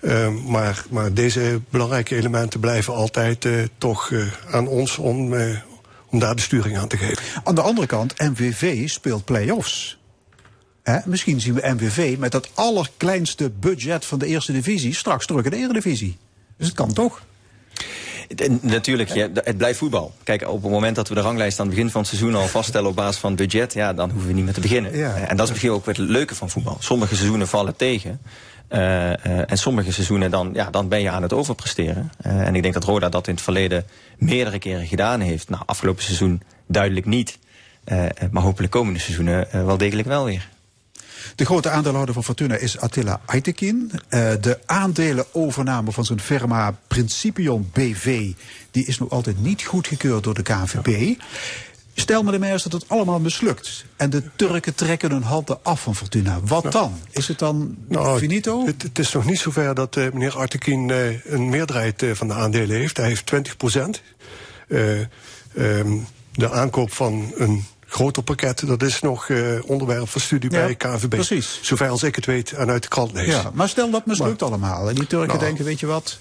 Eh, 0.00 0.28
maar, 0.28 0.84
maar 0.90 1.12
deze 1.12 1.60
belangrijke 1.70 2.16
elementen 2.16 2.60
blijven 2.60 2.94
altijd 2.94 3.44
eh, 3.44 3.52
toch 3.78 4.10
eh, 4.10 4.20
aan 4.50 4.66
ons 4.66 4.98
om, 4.98 5.34
eh, 5.34 5.56
om 6.10 6.18
daar 6.18 6.36
de 6.36 6.42
sturing 6.42 6.78
aan 6.78 6.88
te 6.88 6.96
geven. 6.96 7.22
Aan 7.44 7.54
de 7.54 7.60
andere 7.60 7.86
kant, 7.86 8.18
MVV 8.18 8.88
speelt 8.88 9.24
play-offs. 9.24 9.98
Misschien 11.04 11.40
zien 11.40 11.54
we 11.54 11.72
MVV 11.74 12.18
met 12.18 12.32
dat 12.32 12.48
allerkleinste 12.54 13.50
budget 13.50 14.04
van 14.04 14.18
de 14.18 14.26
eerste 14.26 14.52
divisie 14.52 14.94
straks 14.94 15.26
terug 15.26 15.44
in 15.44 15.50
de 15.50 15.56
eredivisie. 15.56 16.16
Dus 16.56 16.66
het 16.66 16.76
kan 16.76 16.92
toch? 16.92 17.22
Natuurlijk, 18.60 19.10
ja, 19.14 19.28
het 19.34 19.56
blijft 19.56 19.78
voetbal. 19.78 20.14
Kijk, 20.22 20.48
op 20.48 20.62
het 20.62 20.70
moment 20.72 20.96
dat 20.96 21.08
we 21.08 21.14
de 21.14 21.20
ranglijst 21.20 21.60
aan 21.60 21.66
het 21.66 21.74
begin 21.74 21.90
van 21.90 22.00
het 22.00 22.10
seizoen 22.10 22.34
al 22.34 22.46
vaststellen 22.48 22.88
op 22.88 22.96
basis 22.96 23.20
van 23.20 23.36
budget, 23.36 23.72
ja, 23.72 23.92
dan 23.92 24.10
hoeven 24.10 24.28
we 24.28 24.34
niet 24.34 24.44
meer 24.44 24.54
te 24.54 24.60
beginnen. 24.60 24.96
Ja. 24.96 25.14
Eh, 25.14 25.30
En 25.30 25.36
dat 25.36 25.44
is 25.46 25.50
misschien 25.50 25.70
ook 25.72 25.86
het 25.86 25.98
leuke 25.98 26.34
van 26.34 26.50
voetbal. 26.50 26.76
Sommige 26.80 27.14
seizoenen 27.14 27.48
vallen 27.48 27.76
tegen. 27.76 28.20
eh, 28.68 29.12
eh, 29.12 29.50
en 29.50 29.58
sommige 29.58 29.92
seizoenen 29.92 30.30
dan, 30.30 30.50
ja, 30.52 30.70
dan 30.70 30.88
ben 30.88 31.00
je 31.02 31.10
aan 31.10 31.22
het 31.22 31.32
overpresteren. 31.32 32.10
En 32.22 32.54
ik 32.54 32.62
denk 32.62 32.74
dat 32.74 32.84
Roda 32.84 33.08
dat 33.08 33.26
in 33.26 33.34
het 33.34 33.42
verleden 33.42 33.84
meerdere 34.18 34.58
keren 34.58 34.86
gedaan 34.86 35.20
heeft. 35.20 35.48
Nou, 35.48 35.62
afgelopen 35.66 36.02
seizoen 36.02 36.42
duidelijk 36.66 37.06
niet. 37.06 37.38
Maar 38.30 38.42
hopelijk 38.42 38.72
komende 38.72 38.98
seizoenen 38.98 39.48
wel 39.66 39.76
degelijk 39.76 40.08
wel 40.08 40.24
weer. 40.24 40.48
De 41.34 41.44
grote 41.44 41.70
aandeelhouder 41.70 42.14
van 42.14 42.24
Fortuna 42.24 42.56
is 42.56 42.78
Attila 42.78 43.20
Aytekin. 43.24 43.90
Eh, 44.08 44.32
de 44.40 44.58
aandelenovername 44.66 45.92
van 45.92 46.04
zijn 46.04 46.20
firma 46.20 46.78
Principion 46.86 47.70
BV... 47.72 48.32
die 48.70 48.86
is 48.86 48.98
nog 48.98 49.10
altijd 49.10 49.40
niet 49.40 49.62
goedgekeurd 49.62 50.24
door 50.24 50.34
de 50.34 50.42
KNVB. 50.42 51.20
Stel 51.94 52.22
me 52.22 52.30
de 52.30 52.38
meneer 52.38 52.62
dat 52.62 52.72
het 52.72 52.88
allemaal 52.88 53.20
mislukt. 53.20 53.84
En 53.96 54.10
de 54.10 54.22
Turken 54.36 54.74
trekken 54.74 55.10
hun 55.10 55.22
handen 55.22 55.58
af 55.62 55.82
van 55.82 55.96
Fortuna. 55.96 56.40
Wat 56.44 56.72
dan? 56.72 57.00
Is 57.10 57.28
het 57.28 57.38
dan 57.38 57.76
Nou, 57.88 58.18
finito? 58.18 58.66
Het, 58.66 58.82
het 58.82 58.98
is 58.98 59.12
nog 59.12 59.24
niet 59.24 59.38
zover 59.38 59.74
dat 59.74 59.96
eh, 59.96 60.04
meneer 60.12 60.36
Artekin 60.36 60.90
eh, 60.90 61.24
een 61.24 61.48
meerderheid 61.48 62.04
van 62.12 62.28
de 62.28 62.34
aandelen 62.34 62.76
heeft. 62.76 62.96
Hij 62.96 63.06
heeft 63.06 63.26
20 63.26 63.56
procent. 63.56 64.02
de 66.32 66.50
aankoop 66.50 66.92
van 66.92 67.32
een 67.36 67.64
groter 67.94 68.22
pakket, 68.22 68.66
dat 68.66 68.82
is 68.82 69.00
nog 69.00 69.28
eh, 69.28 69.38
onderwerp 69.66 70.08
van 70.08 70.20
studie 70.20 70.50
Ja, 70.50 70.58
bij 70.64 70.74
KNVB. 70.74 71.08
precies. 71.08 71.58
Zover 71.62 71.88
als 71.88 72.02
ik 72.02 72.14
het 72.16 72.26
weet 72.26 72.52
en 72.52 72.70
uit 72.70 72.82
de 72.82 72.88
krant 72.88 73.12
lees. 73.12 73.26
Ja, 73.26 73.50
maar 73.54 73.68
stel 73.68 73.90
dat 73.90 74.06
mislukt 74.06 74.42
allemaal. 74.42 74.88
En 74.88 74.94
die 74.94 75.06
Turken 75.06 75.28
Nou, 75.28 75.38
denken, 75.40 75.64
weet 75.64 75.80
je 75.80 75.86
wat... 75.86 76.18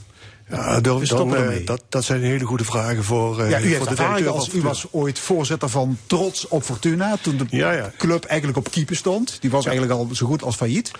Ja, 0.49 0.79
stoppen 1.01 1.37
dan, 1.37 1.51
eh, 1.51 1.65
dat, 1.65 1.83
dat 1.89 2.03
zijn 2.03 2.21
hele 2.21 2.45
goede 2.45 2.63
vragen 2.63 3.03
voor, 3.03 3.41
eh 3.41 3.49
Ja, 3.49 3.59
u 3.61 3.75
voor 3.75 3.87
de 3.87 3.95
directeur 3.95 4.29
als 4.29 4.53
u 4.53 4.61
was 4.61 4.85
ooit 4.91 5.19
voorzitter 5.19 5.69
van 5.69 5.97
Trots 6.07 6.47
op 6.47 6.63
Fortuna. 6.63 7.17
Toen 7.21 7.37
de 7.37 7.45
Ja, 7.49 7.71
ja. 7.71 7.91
club 7.97 8.23
eigenlijk 8.23 8.57
op 8.57 8.71
keeper 8.71 8.95
stond. 8.95 9.37
Die 9.41 9.49
was 9.49 9.65
eigenlijk 9.65 9.99
al 9.99 10.09
zo 10.11 10.25
goed 10.25 10.43
als 10.43 10.55
failliet. 10.55 10.91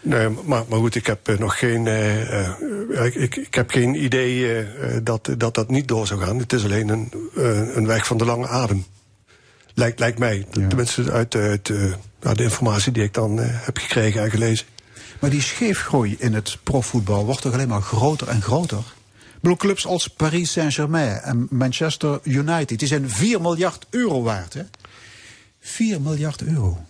Nee, 0.00 0.28
maar, 0.28 0.64
maar 0.68 0.78
goed, 0.78 0.94
ik 0.94 1.06
heb 1.06 1.38
nog 1.38 1.58
geen, 1.58 1.86
ik, 3.14 3.34
ik, 3.36 3.54
heb 3.54 3.70
geen 3.70 4.04
idee 4.04 4.64
dat, 5.02 5.30
dat 5.36 5.54
dat 5.54 5.68
niet 5.70 5.88
door 5.88 6.06
zou 6.06 6.20
gaan. 6.20 6.38
Het 6.38 6.52
is 6.52 6.64
alleen 6.64 6.88
een, 6.88 7.12
een 7.76 7.86
weg 7.86 8.06
van 8.06 8.18
de 8.18 8.24
lange 8.24 8.48
adem. 8.48 8.84
Lijkt, 9.74 9.98
lijkt 9.98 10.18
mij. 10.18 10.46
Tenminste 10.50 11.12
uit, 11.12 11.34
uit 11.34 11.70
eh, 11.70 11.92
nou, 12.20 12.36
de 12.36 12.42
informatie 12.42 12.92
die 12.92 13.02
ik 13.02 13.14
dan 13.14 13.40
eh, 13.40 13.46
heb 13.50 13.78
gekregen 13.78 14.22
en 14.22 14.30
gelezen. 14.30 14.66
Maar 15.20 15.30
die 15.30 15.42
scheefgroei 15.42 16.16
in 16.18 16.34
het 16.34 16.58
profvoetbal 16.62 17.24
wordt 17.24 17.40
toch 17.40 17.52
alleen 17.52 17.68
maar 17.68 17.82
groter 17.82 18.28
en 18.28 18.42
groter? 18.42 18.78
Ik 18.78 19.40
bedoel, 19.40 19.56
clubs 19.56 19.86
als 19.86 20.08
Paris 20.08 20.52
Saint-Germain 20.52 21.20
en 21.20 21.46
Manchester 21.50 22.20
United... 22.22 22.78
die 22.78 22.88
zijn 22.88 23.10
4 23.10 23.40
miljard 23.40 23.86
euro 23.90 24.22
waard, 24.22 24.54
hè? 24.54 24.62
4 25.60 26.00
miljard 26.00 26.42
euro. 26.42 26.84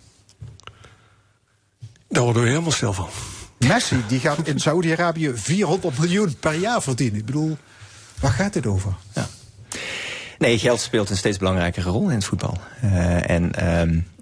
Daar 2.07 2.23
worden 2.23 2.41
we 2.41 2.49
helemaal 2.49 2.71
stil 2.71 2.93
van. 2.93 3.09
Messi 3.57 4.03
die 4.07 4.19
gaat 4.19 4.47
in 4.47 4.59
Saudi-Arabië 4.59 5.31
400 5.35 5.97
miljoen 5.97 6.35
per 6.39 6.53
jaar 6.53 6.81
verdienen. 6.81 7.19
Ik 7.19 7.25
bedoel, 7.25 7.57
waar 8.19 8.31
gaat 8.31 8.53
dit 8.53 8.65
over? 8.65 8.93
Ja. 9.13 9.27
Nee, 10.41 10.59
geld 10.59 10.79
speelt 10.79 11.09
een 11.09 11.17
steeds 11.17 11.37
belangrijkere 11.37 11.89
rol 11.89 12.09
in 12.09 12.15
het 12.15 12.25
voetbal. 12.25 12.57
Uh, 12.83 13.29
en 13.29 13.51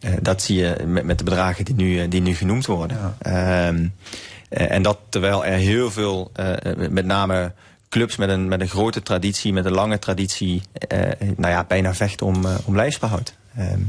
uh, 0.04 0.12
dat 0.22 0.42
zie 0.42 0.58
je 0.58 0.76
met, 0.86 1.04
met 1.04 1.18
de 1.18 1.24
bedragen 1.24 1.66
die 1.66 1.76
nu, 1.76 2.08
die 2.08 2.22
nu 2.22 2.36
genoemd 2.36 2.66
worden. 2.66 3.16
Ja. 3.22 3.72
Uh, 3.72 4.72
en 4.72 4.82
dat 4.82 4.98
terwijl 5.10 5.46
er 5.46 5.58
heel 5.58 5.92
veel, 5.92 6.32
met 6.90 7.06
name 7.06 7.54
clubs 7.90 8.16
met 8.16 8.30
een, 8.30 8.48
met 8.48 8.62
een 8.62 8.70
grote 8.70 9.04
traditie, 9.04 9.54
met 9.54 9.66
een 9.66 9.72
lange 9.72 10.00
traditie, 10.00 10.62
nou 11.36 11.54
ja, 11.54 11.64
bijna 11.64 11.94
vechten 11.94 12.26
om, 12.26 12.46
om 12.66 12.76
lijfsbehoud. 12.76 13.34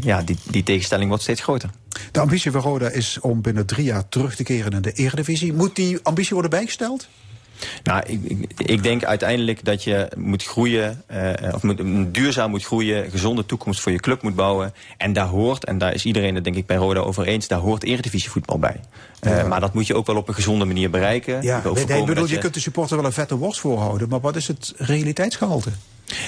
ja, 0.01 0.23
die, 0.23 0.37
die 0.51 0.63
tegenstelling 0.63 1.09
wordt 1.09 1.23
steeds 1.23 1.41
groter. 1.41 1.71
De 2.13 2.21
ambitie 2.21 2.51
van 2.51 2.61
Roda 2.61 2.89
is 2.89 3.21
om 3.21 3.43
binnen 3.43 3.67
drie 3.67 3.85
jaar 3.85 4.09
terug 4.09 4.35
te 4.35 4.43
keren 4.43 4.73
in 4.73 4.83
de 4.83 4.93
Eredivisie. 4.93 5.53
Moet 5.53 5.77
die 5.77 5.99
ambitie 6.03 6.33
worden 6.33 6.51
bijgesteld? 6.51 7.09
Nou, 7.83 8.03
ik, 8.07 8.21
ik, 8.25 8.51
ik, 8.57 8.83
denk 8.83 9.05
uiteindelijk 9.05 9.65
dat 9.65 9.85
je 9.85 10.09
moet 10.17 10.45
groeien, 10.45 11.03
uh, 11.13 11.55
of 11.55 11.63
moet, 11.63 11.83
duurzaam 12.15 12.51
moet 12.51 12.65
groeien, 12.65 13.11
gezonde 13.11 13.47
toekomst 13.47 13.81
voor 13.81 13.93
je 13.93 14.01
club 14.01 14.23
moet 14.23 14.35
bouwen. 14.35 14.75
En 14.97 15.13
daar 15.13 15.27
hoort, 15.27 15.65
en 15.65 15.79
daar 15.79 15.95
is 15.95 16.05
iedereen 16.05 16.35
het 16.35 16.45
denk 16.45 16.57
ik 16.57 16.67
bij 16.67 16.77
Roda 16.77 17.01
over 17.01 17.27
eens, 17.27 17.49
daar 17.49 17.59
hoort 17.59 17.83
eredivisievoetbal 17.83 18.59
bij. 18.59 18.81
Uh, 19.23 19.37
ja. 19.37 19.47
Maar 19.47 19.61
dat 19.61 19.75
moet 19.75 19.87
je 19.87 19.95
ook 19.95 20.07
wel 20.07 20.17
op 20.17 20.29
een 20.29 20.35
gezonde 20.35 20.65
manier 20.65 20.91
bereiken. 20.91 21.43
Ja, 21.43 21.63
nee, 21.75 21.85
nee, 21.85 22.05
bedoel, 22.05 22.27
je, 22.27 22.35
je 22.35 22.39
kunt 22.39 22.55
de 22.55 22.61
supporter 22.61 22.97
wel 22.97 23.07
een 23.07 23.13
vette 23.13 23.37
worst 23.37 23.61
voorhouden, 23.61 24.09
maar 24.09 24.21
wat 24.21 24.37
is 24.37 24.47
het 24.47 24.75
realiteitsgehalte? 24.77 25.71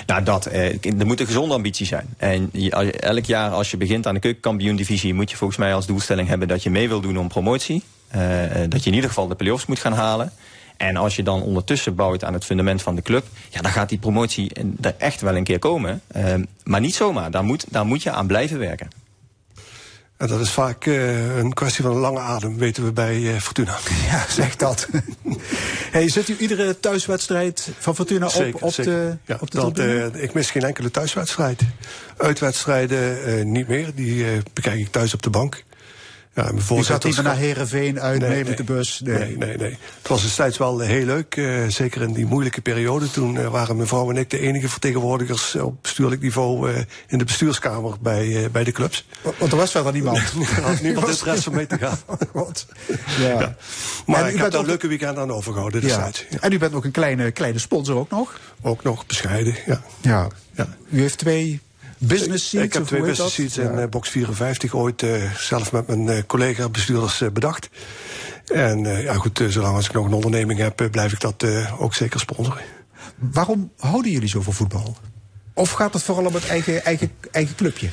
Nou, 0.07 0.23
dat. 0.23 0.47
Eh, 0.47 0.99
er 0.99 1.07
moet 1.07 1.21
een 1.21 1.27
gezonde 1.27 1.55
ambitie 1.55 1.87
zijn. 1.87 2.07
En 2.17 2.49
je, 2.53 2.71
elk 2.93 3.25
jaar 3.25 3.51
als 3.51 3.71
je 3.71 3.77
begint 3.77 4.07
aan 4.07 4.15
de 4.15 4.21
keukenkampioen-divisie... 4.21 5.15
moet 5.15 5.31
je 5.31 5.37
volgens 5.37 5.59
mij 5.59 5.75
als 5.75 5.87
doelstelling 5.87 6.29
hebben 6.29 6.49
dat 6.49 6.63
je 6.63 6.71
mee 6.71 6.89
wil 6.89 7.01
doen 7.01 7.19
om 7.19 7.29
promotie. 7.29 7.83
Uh, 8.17 8.21
dat 8.69 8.83
je 8.83 8.91
in 8.91 8.95
ieder 8.95 9.09
geval 9.09 9.29
de 9.29 9.35
play-offs 9.35 9.67
moet 9.67 9.79
gaan 9.79 9.93
halen. 9.93 10.33
En 10.83 10.97
als 10.97 11.17
je 11.17 11.23
dan 11.23 11.43
ondertussen 11.43 11.95
bouwt 11.95 12.25
aan 12.25 12.33
het 12.33 12.45
fundament 12.45 12.83
van 12.83 12.95
de 12.95 13.03
club... 13.03 13.27
ja, 13.49 13.61
dan 13.61 13.71
gaat 13.71 13.89
die 13.89 13.99
promotie 13.99 14.53
er 14.81 14.95
echt 14.99 15.21
wel 15.21 15.37
een 15.37 15.45
keer 15.45 15.59
komen. 15.59 16.03
Uh, 16.17 16.35
maar 16.65 16.81
niet 16.81 16.95
zomaar. 16.95 17.31
Daar 17.31 17.45
moet, 17.45 17.65
daar 17.69 17.87
moet 17.87 18.03
je 18.03 18.11
aan 18.11 18.27
blijven 18.27 18.59
werken. 18.59 18.89
En 20.17 20.29
dat 20.29 20.41
is 20.41 20.51
vaak 20.51 20.87
uh, 20.87 21.37
een 21.37 21.53
kwestie 21.53 21.85
van 21.85 21.93
een 21.93 22.01
lange 22.01 22.19
adem, 22.19 22.59
weten 22.59 22.85
we 22.85 22.93
bij 22.93 23.17
uh, 23.17 23.37
Fortuna. 23.37 23.79
Ja, 24.11 24.25
zeg 24.29 24.57
dat. 24.57 24.89
hey, 25.97 26.09
zet 26.09 26.29
u 26.29 26.37
iedere 26.37 26.81
thuiswedstrijd 26.81 27.69
van 27.79 27.95
Fortuna 27.95 28.29
zeker, 28.29 28.55
op, 28.55 28.63
op 28.63 28.73
zeker. 28.73 28.93
de 28.93 29.17
ja, 29.25 29.37
op 29.41 29.51
de 29.51 29.59
dat, 29.59 29.79
uh, 29.79 30.23
Ik 30.23 30.35
mis 30.35 30.51
geen 30.51 30.63
enkele 30.63 30.91
thuiswedstrijd. 30.91 31.63
Uitwedstrijden 32.17 33.53
niet 33.53 33.69
meer, 33.69 33.95
die 33.95 34.27
bekijk 34.53 34.79
ik 34.79 34.89
thuis 34.91 35.15
op 35.15 35.23
de 35.23 35.31
bank. 35.31 35.65
Ja, 36.35 36.51
je 36.69 36.85
gaat 36.85 37.05
niet 37.05 37.23
naar 37.23 37.37
Herenveen 37.37 38.01
uit, 38.01 38.21
nee, 38.21 38.31
nee, 38.31 38.45
met 38.45 38.57
de 38.57 38.65
bus. 38.65 39.01
Nee. 39.05 39.19
nee, 39.19 39.37
nee, 39.37 39.57
nee. 39.57 39.79
Het 39.99 40.09
was 40.09 40.23
destijds 40.23 40.59
wel 40.59 40.79
heel 40.79 41.05
leuk. 41.05 41.37
Uh, 41.37 41.69
zeker 41.69 42.03
in 42.03 42.13
die 42.13 42.27
moeilijke 42.27 42.61
periode. 42.61 43.11
Toen 43.11 43.35
uh, 43.35 43.49
waren 43.49 43.77
mevrouw 43.77 44.11
en 44.11 44.17
ik 44.17 44.31
de 44.31 44.39
enige 44.39 44.69
vertegenwoordigers 44.69 45.55
op 45.55 45.83
bestuurlijk 45.83 46.23
niveau 46.23 46.71
uh, 46.71 46.79
in 47.07 47.19
de 47.19 47.25
bestuurskamer 47.25 47.95
bij, 48.01 48.49
bij 48.53 48.65
de 48.65 48.73
clubs. 48.73 49.07
Want 49.39 49.53
er 49.53 49.59
was 49.59 49.71
verder 49.71 49.93
niemand. 49.93 50.19
er 50.57 50.63
had 50.63 50.81
niemand 50.89 51.09
interesse 51.09 51.49
om 51.49 51.55
mee 51.55 51.67
te 51.67 51.79
gaan. 51.79 51.99
Ja. 53.19 53.41
ja. 53.41 53.57
Maar 54.07 54.21
en 54.21 54.35
ik 54.35 54.41
heb 54.41 54.51
daar 54.51 54.61
een 54.61 54.67
leuke 54.67 54.89
weekend 54.89 55.19
aan 55.19 55.33
overgehouden 55.33 55.81
destijds. 55.81 56.27
Ja. 56.31 56.41
En 56.41 56.53
u 56.53 56.59
bent 56.59 56.75
ook 56.75 56.85
een 56.85 56.91
kleine, 56.91 57.31
kleine 57.31 57.59
sponsor 57.59 57.97
ook 57.97 58.11
nog? 58.11 58.41
Ook 58.63 58.83
nog, 58.83 59.07
bescheiden, 59.07 59.57
ja. 59.67 59.83
Ja. 60.01 60.29
ja. 60.53 60.67
U 60.91 61.01
heeft 61.01 61.19
twee 61.19 61.61
business 62.07 62.49
seats? 62.49 62.65
Ik 62.65 62.73
heb 62.73 62.85
twee 62.85 63.03
business 63.03 63.35
seats 63.35 63.59
in 63.59 63.79
ja. 63.79 63.87
box 63.87 64.09
54 64.09 64.75
ooit 64.75 65.03
uh, 65.03 65.33
zelf 65.37 65.73
met 65.73 65.87
mijn 65.87 66.07
uh, 66.07 66.23
collega 66.27 66.69
bestuurders 66.69 67.21
uh, 67.21 67.31
bedacht. 67.31 67.69
En 68.47 68.85
ja 68.85 69.15
goed, 69.15 69.45
zolang 69.49 69.77
als 69.77 69.87
ik 69.87 69.93
nog 69.93 70.07
een 70.07 70.13
onderneming 70.13 70.59
heb, 70.59 70.89
blijf 70.91 71.13
ik 71.13 71.21
dat 71.21 71.47
ook 71.79 71.95
zeker 71.95 72.21
sponsoren. 72.21 72.63
Waarom 73.17 73.73
houden 73.79 74.11
jullie 74.11 74.29
zo 74.29 74.41
van 74.41 74.53
voetbal? 74.53 74.97
Of 75.55 75.71
gaat 75.71 75.93
het 75.93 76.03
vooral 76.03 76.27
om 76.27 76.35
het 76.35 76.47
eigen, 76.47 76.85
eigen, 76.85 77.13
eigen 77.31 77.55
clubje? 77.55 77.89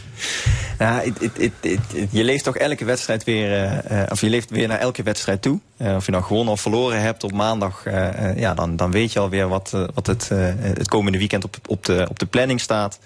Nou, 0.78 1.14
it, 1.20 1.32
it, 1.38 1.52
it, 1.62 1.80
je 2.10 2.24
leeft 2.24 2.44
toch 2.44 2.58
elke 2.58 2.86
wedstrijd 2.86 3.24
weer, 3.24 3.72
uh, 3.92 4.04
of 4.10 4.22
je 4.22 4.30
leeft 4.30 4.50
weer 4.50 4.68
naar 4.68 4.80
elke 4.80 5.04
wedstrijd 5.04 5.42
toe. 5.42 5.60
Uh, 5.78 5.96
of 5.96 6.06
je 6.06 6.12
nou 6.12 6.24
gewonnen 6.24 6.54
of 6.54 6.62
verloren 6.62 7.02
hebt 7.02 7.24
op 7.24 7.32
maandag, 7.32 7.86
uh, 7.88 8.38
ja, 8.38 8.54
dan, 8.54 8.76
dan 8.76 8.92
weet 8.92 9.14
je 9.14 9.20
alweer 9.20 9.48
wat, 9.48 9.70
wat 9.94 10.08
het, 10.08 10.30
het 10.30 10.88
komende 10.88 11.18
weekend 11.18 11.44
op, 11.44 11.58
op, 11.68 11.86
de, 11.86 12.08
op 12.10 12.20
de 12.20 12.26
planning 12.26 12.62
staat. 12.62 13.00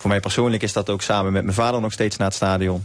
Voor 0.00 0.10
mij 0.10 0.20
persoonlijk 0.20 0.62
is 0.62 0.72
dat 0.72 0.90
ook 0.90 1.02
samen 1.02 1.32
met 1.32 1.42
mijn 1.42 1.54
vader 1.54 1.80
nog 1.80 1.92
steeds 1.92 2.16
naar 2.16 2.26
het 2.26 2.36
stadion. 2.36 2.84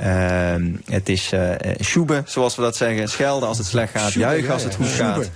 Uh, 0.00 0.54
het 0.84 1.08
is 1.08 1.32
uh, 1.32 1.50
sjoeben, 1.80 2.24
zoals 2.26 2.56
we 2.56 2.62
dat 2.62 2.76
zeggen. 2.76 3.08
Schelden 3.08 3.48
als 3.48 3.58
het 3.58 3.66
slecht 3.66 3.92
gaat, 3.92 4.12
juichen 4.12 4.46
ja, 4.46 4.52
als 4.52 4.62
het 4.62 4.74
goed 4.74 4.90
ja. 4.90 4.96
gaat. 4.96 5.30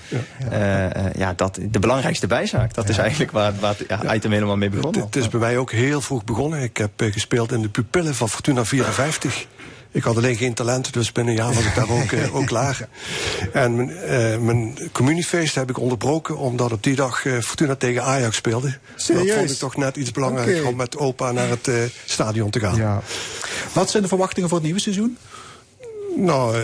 Ja, 0.51 0.97
uh, 0.97 1.13
ja, 1.15 1.33
dat, 1.37 1.59
de 1.71 1.79
belangrijkste 1.79 2.27
bijzaak. 2.27 2.75
Dat 2.75 2.89
is 2.89 2.99
eigenlijk 2.99 3.31
waar, 3.31 3.53
waar 3.61 3.75
het 3.79 4.03
ja, 4.03 4.15
item 4.15 4.33
helemaal 4.33 4.57
mee 4.57 4.71
begonnen. 4.71 5.01
Het, 5.01 5.15
het 5.15 5.25
is 5.25 5.31
bij 5.31 5.41
mij 5.41 5.59
ook 5.59 5.73
heel 5.73 6.01
vroeg 6.01 6.25
begonnen. 6.25 6.63
Ik 6.63 6.77
heb 6.77 6.91
gespeeld 6.97 7.53
in 7.53 7.63
de 7.63 7.69
pupillen 7.69 8.15
van 8.15 8.29
Fortuna 8.29 8.65
54. 8.65 9.47
Ik 9.97 10.03
had 10.03 10.17
alleen 10.17 10.37
geen 10.37 10.55
talent, 10.55 10.93
dus 10.93 11.13
binnen 11.13 11.35
een 11.35 11.41
jaar 11.41 11.55
was 11.55 11.65
ik 11.65 11.75
daar 11.75 11.91
ook, 11.91 12.11
uh, 12.11 12.37
ook 12.37 12.47
klaar. 12.47 12.89
En 13.53 13.77
mijn, 13.77 13.91
uh, 13.91 14.39
mijn 14.39 14.79
communiefeest 14.93 15.55
heb 15.55 15.71
ik 15.71 15.79
onderbroken 15.79 16.37
omdat 16.37 16.73
op 16.73 16.83
die 16.83 16.95
dag 16.95 17.25
uh, 17.25 17.41
Fortuna 17.41 17.75
tegen 17.75 18.03
Ajax 18.03 18.37
speelde. 18.37 18.79
Serieus? 18.97 19.27
Dat 19.27 19.37
vond 19.37 19.51
ik 19.51 19.57
toch 19.57 19.77
net 19.77 19.97
iets 19.97 20.11
belangrijker 20.11 20.57
okay. 20.57 20.71
om 20.71 20.77
met 20.77 20.97
opa 20.97 21.33
naar 21.33 21.49
het 21.49 21.71
stadion 22.05 22.51
te 22.51 22.61
gaan. 22.61 22.77
Ja. 22.77 23.03
Wat 23.73 23.91
zijn 23.91 24.03
de 24.03 24.09
verwachtingen 24.09 24.49
voor 24.49 24.59
het 24.59 24.67
nieuwe 24.67 24.81
seizoen? 24.81 25.19
Nou, 26.17 26.57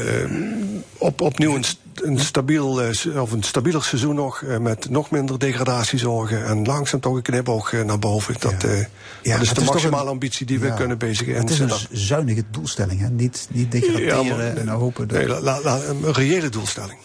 op, 0.99 1.21
opnieuw 1.21 1.55
een, 1.55 1.65
een, 1.95 2.19
stabiel, 2.19 2.81
of 3.17 3.33
een 3.33 3.43
stabieler 3.43 3.85
seizoen 3.85 4.15
nog. 4.15 4.43
met 4.61 4.91
nog 4.91 5.11
minder 5.11 5.39
degradatiezorgen. 5.39 6.45
En 6.45 6.65
langzaam 6.65 7.01
toch 7.01 7.15
een 7.15 7.23
knipoog 7.23 7.73
naar 7.73 7.99
boven. 7.99 8.35
Dat, 8.39 8.63
ja. 8.63 8.87
Ja, 9.23 9.33
dat 9.33 9.43
is 9.43 9.55
de 9.55 9.65
maximale 9.65 10.03
een, 10.03 10.09
ambitie 10.09 10.47
die 10.47 10.61
we 10.61 10.75
kunnen 10.75 10.99
bezigen. 10.99 11.35
Het 11.35 11.51
is 11.51 11.59
een 11.59 11.71
zuinige 11.91 12.45
doelstelling, 12.51 13.01
hè? 13.01 13.11
Niet, 13.11 13.49
niet 13.51 13.73
degraderen 13.73 14.37
maar, 14.37 14.57
en 14.57 14.65
nou 14.65 14.81
hopen... 14.81 15.09
Dat... 15.09 15.19
Nee, 15.19 15.29
la, 15.29 15.41
la, 15.41 15.61
la, 15.63 15.81
een 15.83 16.13
reële 16.13 16.49
doelstelling. 16.49 16.99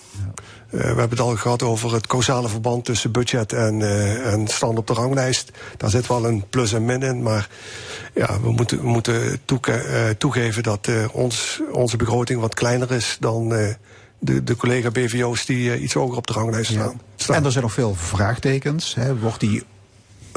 Uh, 0.71 0.81
we 0.81 0.85
hebben 0.85 1.09
het 1.09 1.19
al 1.19 1.35
gehad 1.35 1.63
over 1.63 1.93
het 1.93 2.07
causale 2.07 2.47
verband 2.47 2.85
tussen 2.85 3.11
budget 3.11 3.53
en, 3.53 3.79
uh, 3.79 4.33
en 4.33 4.47
stand 4.47 4.77
op 4.77 4.87
de 4.87 4.93
ranglijst. 4.93 5.51
Daar 5.77 5.89
zit 5.89 6.07
wel 6.07 6.25
een 6.25 6.43
plus 6.49 6.73
en 6.73 6.85
min 6.85 7.01
in, 7.01 7.21
maar 7.21 7.49
ja, 8.13 8.41
we 8.41 8.51
moeten, 8.51 8.77
we 8.77 8.87
moeten 8.87 9.39
toege 9.45 9.83
uh, 9.85 10.09
toegeven 10.09 10.63
dat 10.63 10.89
ons, 11.11 11.61
onze 11.71 11.97
begroting 11.97 12.39
wat 12.41 12.53
kleiner 12.53 12.91
is 12.91 13.17
dan 13.19 13.75
de, 14.27 14.43
de 14.43 14.55
collega 14.55 14.91
BVO's 14.91 15.45
die 15.45 15.79
iets 15.79 15.93
hoger 15.93 16.17
op 16.17 16.27
de 16.27 16.33
ranglijst 16.33 16.71
staan. 16.71 17.01
staan. 17.15 17.35
En 17.35 17.45
er 17.45 17.51
zijn 17.51 17.63
nog 17.63 17.73
veel 17.73 17.95
vraagtekens. 17.95 18.95
Hè? 18.95 19.17
Wordt 19.17 19.39
die 19.39 19.63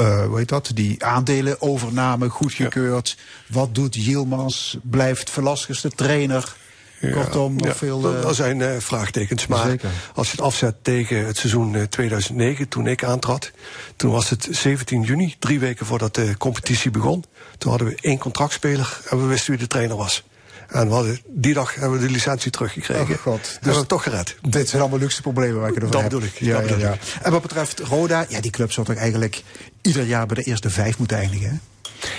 uh, 0.00 0.24
hoe 0.24 0.38
heet 0.38 0.48
dat, 0.48 0.70
die 0.74 1.04
aandelenovername 1.04 2.28
goedgekeurd. 2.28 3.16
Ja. 3.18 3.54
Wat 3.54 3.74
doet 3.74 3.94
Yilmaz? 3.94 4.76
Blijft 4.82 5.30
Velasquez 5.30 5.80
de 5.80 5.90
trainer? 5.90 6.56
Ja, 7.00 7.10
Kortom, 7.10 7.56
nog 7.56 7.66
ja, 7.66 7.74
veel... 7.74 8.12
Uh, 8.12 8.24
er 8.24 8.34
zijn 8.34 8.60
uh, 8.60 8.76
vraagtekens, 8.78 9.46
maar 9.46 9.66
zeker. 9.66 9.90
als 10.14 10.26
je 10.26 10.36
het 10.36 10.44
afzet 10.44 10.74
tegen 10.82 11.26
het 11.26 11.36
seizoen 11.36 11.74
uh, 11.74 11.82
2009, 11.82 12.68
toen 12.68 12.86
ik 12.86 13.04
aantrad... 13.04 13.50
toen 13.96 14.10
was 14.10 14.30
het 14.30 14.48
17 14.50 15.02
juni, 15.02 15.36
drie 15.38 15.60
weken 15.60 15.86
voordat 15.86 16.14
de 16.14 16.36
competitie 16.38 16.90
begon. 16.90 17.24
Toen 17.58 17.70
hadden 17.70 17.88
we 17.88 17.98
één 18.00 18.18
contractspeler 18.18 19.00
en 19.08 19.20
we 19.20 19.26
wisten 19.26 19.50
wie 19.50 19.60
de 19.60 19.66
trainer 19.66 19.96
was. 19.96 20.24
En 20.70 20.88
we 20.88 20.94
hadden, 20.94 21.20
die 21.26 21.54
dag 21.54 21.74
hebben 21.74 22.00
we 22.00 22.06
de 22.06 22.12
licentie 22.12 22.50
teruggekregen. 22.50 23.14
Oh 23.14 23.20
God. 23.20 23.58
Dus 23.60 23.76
we 23.76 23.86
toch 23.86 24.02
gered. 24.02 24.36
Dit 24.48 24.68
zijn 24.68 24.82
allemaal 24.82 24.98
luxe 24.98 25.22
problemen 25.22 25.60
waar 25.60 25.68
ik 25.68 25.74
het 25.74 25.84
over 25.84 25.94
dat 25.94 26.02
heb. 26.02 26.10
Bedoel 26.10 26.28
ik. 26.28 26.38
Ja, 26.38 26.52
dat 26.52 26.62
bedoel 26.62 26.78
ja, 26.78 26.92
ik. 26.92 27.00
En 27.22 27.32
wat 27.32 27.42
betreft 27.42 27.78
Roda, 27.78 28.26
ja, 28.28 28.40
die 28.40 28.50
club 28.50 28.72
zou 28.72 28.86
toch 28.86 28.96
eigenlijk 28.96 29.42
ieder 29.82 30.04
jaar 30.04 30.26
bij 30.26 30.36
de 30.36 30.42
eerste 30.42 30.70
vijf 30.70 30.98
moeten 30.98 31.16
eindigen, 31.16 31.50
hè? 31.50 31.56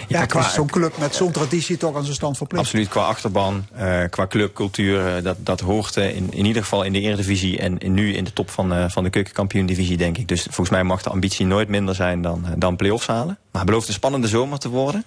Ja, 0.08 0.26
qua 0.26 0.50
zo'n 0.50 0.70
club 0.70 0.98
met 0.98 1.16
zo'n 1.16 1.32
traditie 1.32 1.78
toch 1.78 1.96
aan 1.96 2.04
zijn 2.04 2.16
stand 2.16 2.38
verplicht. 2.38 2.64
Absoluut, 2.64 2.88
qua 2.88 3.06
achterban, 3.06 3.66
uh, 3.80 4.04
qua 4.10 4.28
clubcultuur, 4.28 5.18
uh, 5.18 5.24
dat, 5.24 5.38
dat 5.40 5.60
hoort 5.60 5.98
uh, 5.98 6.16
in, 6.16 6.28
in 6.34 6.46
ieder 6.46 6.62
geval 6.62 6.84
in 6.84 6.94
de 6.94 7.00
Eredivisie 7.00 7.60
en 7.60 7.78
in, 7.78 7.94
nu 7.94 8.14
in 8.14 8.24
de 8.24 8.34
top 8.34 8.50
van, 8.50 8.92
van 8.92 9.04
de 9.04 9.10
keukenkampioen-divisie, 9.10 9.98
denk 9.98 10.18
ik. 10.18 10.28
Dus 10.28 10.42
volgens 10.42 10.70
mij 10.70 10.84
mag 10.84 11.02
de 11.02 11.10
ambitie 11.10 11.46
nooit 11.46 11.68
minder 11.68 11.96
zijn 11.96 12.22
dan, 12.22 12.46
dan 12.58 12.76
play-offs 12.76 13.08
halen. 13.08 13.38
Maar 13.52 13.62
het 13.62 13.66
belooft 13.70 13.88
een 13.88 13.94
spannende 13.94 14.28
zomer 14.28 14.60
te 14.60 14.70
worden. 14.70 15.04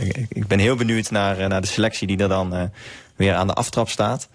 Ik, 0.00 0.26
ik, 0.28 0.46
ben 0.46 0.58
heel 0.58 0.76
benieuwd 0.76 1.10
naar, 1.10 1.48
naar 1.48 1.60
de 1.60 1.66
selectie 1.66 2.06
die 2.06 2.18
er 2.18 2.28
dan 2.28 2.70
weer 3.16 3.34
aan 3.34 3.46
de 3.46 3.52
aftrap 3.52 3.88
staat. 3.88 4.28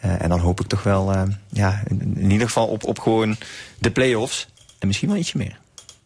en 0.00 0.28
dan 0.28 0.38
hoop 0.38 0.60
ik 0.60 0.66
toch 0.66 0.82
wel, 0.82 1.12
ja, 1.48 1.82
in, 1.88 2.14
in 2.16 2.30
ieder 2.30 2.46
geval 2.46 2.66
op, 2.66 2.84
op 2.84 2.98
gewoon 2.98 3.36
de 3.78 3.90
play-offs 3.90 4.48
en 4.78 4.86
misschien 4.86 5.08
wel 5.08 5.18
ietsje 5.18 5.36
meer. 5.36 5.58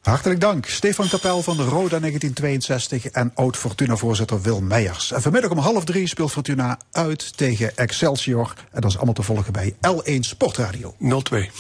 Hartelijk 0.03 0.41
dank, 0.41 0.67
Stefan 0.67 1.09
Kapel 1.09 1.43
van 1.43 1.57
de 1.57 1.63
Roda 1.63 1.99
1962 1.99 3.07
en 3.07 3.31
oud-Fortuna-voorzitter 3.35 4.43
Wil 4.43 4.61
Meijers. 4.61 5.13
En 5.13 5.23
vanmiddag 5.23 5.51
om 5.51 5.59
half 5.59 5.85
drie 5.85 6.07
speelt 6.07 6.31
Fortuna 6.31 6.79
uit 6.93 7.37
tegen 7.37 7.77
Excelsior. 7.77 8.53
En 8.71 8.81
dat 8.81 8.91
is 8.91 8.97
allemaal 8.97 9.15
te 9.15 9.23
volgen 9.23 9.53
bij 9.53 9.75
L1 9.75 10.19
Sportradio. 10.21 10.95
02. 11.23 11.51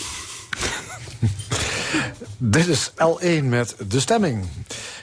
Dit 2.38 2.66
is 2.66 2.90
L1 2.90 3.44
met 3.44 3.76
de 3.88 4.00
stemming. 4.00 4.44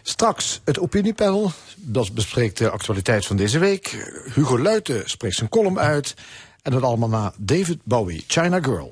Straks 0.02 0.62
het 0.64 0.80
opiniepanel, 0.80 1.52
dat 1.76 2.14
bespreekt 2.14 2.58
de 2.58 2.70
actualiteit 2.70 3.26
van 3.26 3.36
deze 3.36 3.60
week. 3.60 4.12
Hugo 4.34 4.60
Luiten 4.60 5.02
spreekt 5.06 5.36
zijn 5.36 5.50
column 5.50 5.80
uit. 5.80 6.14
En 6.62 6.72
dat 6.72 6.82
allemaal 6.82 7.10
na 7.10 7.34
David 7.38 7.80
Bowie, 7.84 8.24
China 8.28 8.60
Girl. 8.62 8.92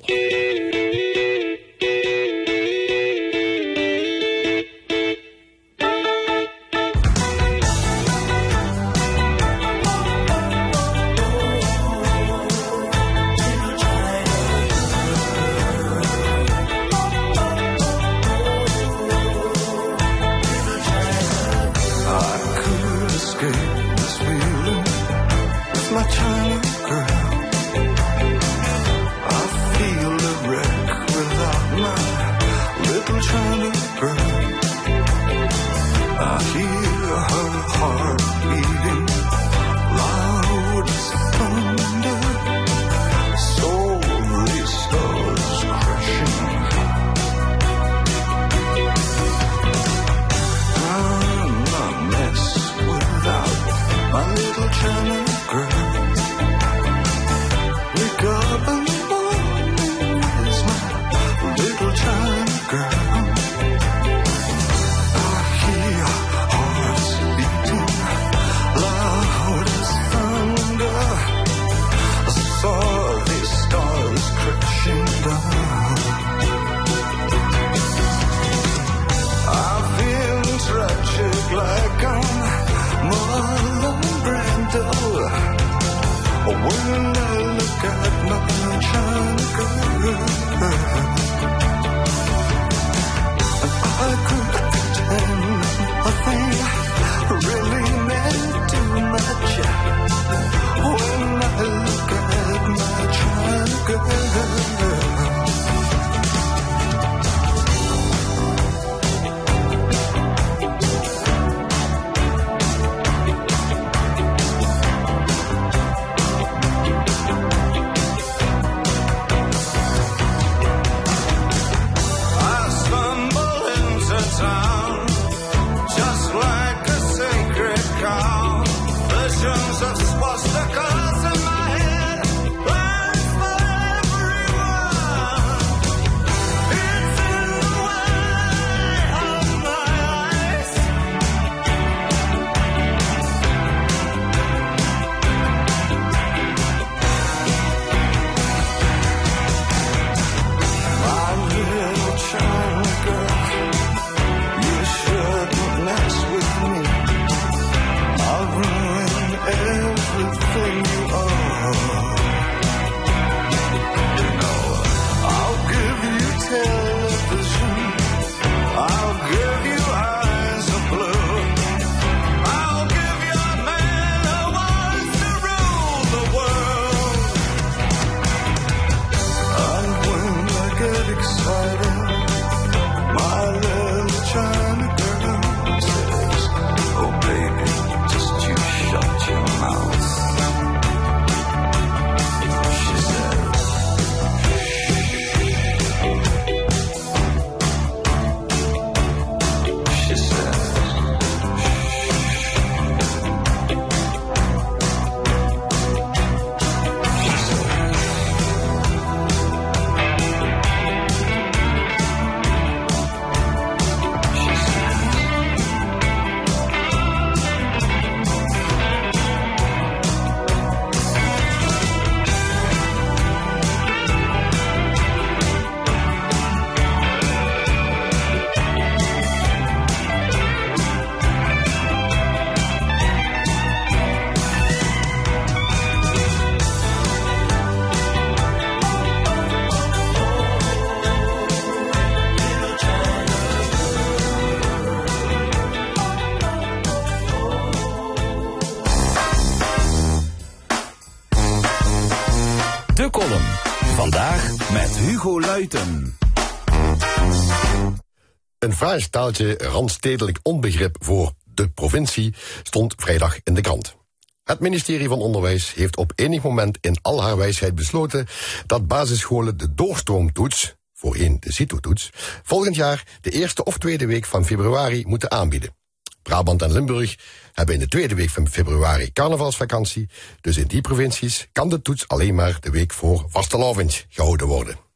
Een 258.58 258.72
fraai 258.72 259.00
staaltje 259.00 259.56
randstedelijk 259.56 260.38
onbegrip 260.42 260.96
voor 261.00 261.32
de 261.44 261.68
provincie 261.68 262.34
stond 262.62 262.94
vrijdag 262.96 263.38
in 263.44 263.54
de 263.54 263.60
krant. 263.60 263.96
Het 264.44 264.60
ministerie 264.60 265.08
van 265.08 265.18
Onderwijs 265.18 265.74
heeft 265.74 265.96
op 265.96 266.12
enig 266.14 266.42
moment 266.42 266.78
in 266.80 266.98
al 267.02 267.22
haar 267.22 267.36
wijsheid 267.36 267.74
besloten 267.74 268.26
dat 268.66 268.86
basisscholen 268.86 269.56
de 269.56 269.74
doorstroomtoets, 269.74 270.74
voorheen 270.94 271.36
de 271.40 271.52
CITO-toets, 271.52 272.10
volgend 272.42 272.74
jaar 272.74 273.18
de 273.20 273.30
eerste 273.30 273.64
of 273.64 273.78
tweede 273.78 274.06
week 274.06 274.24
van 274.24 274.44
februari 274.44 275.04
moeten 275.06 275.30
aanbieden. 275.30 275.76
Brabant 276.22 276.62
en 276.62 276.72
Limburg 276.72 277.16
hebben 277.52 277.74
in 277.74 277.80
de 277.80 277.88
tweede 277.88 278.14
week 278.14 278.30
van 278.30 278.48
februari 278.48 279.12
carnavalsvakantie, 279.12 280.08
dus 280.40 280.56
in 280.56 280.66
die 280.66 280.80
provincies 280.80 281.48
kan 281.52 281.68
de 281.68 281.82
toets 281.82 282.08
alleen 282.08 282.34
maar 282.34 282.56
de 282.60 282.70
week 282.70 282.92
voor 282.92 283.24
vastelavond 283.28 284.06
gehouden 284.08 284.46
worden. 284.46 284.87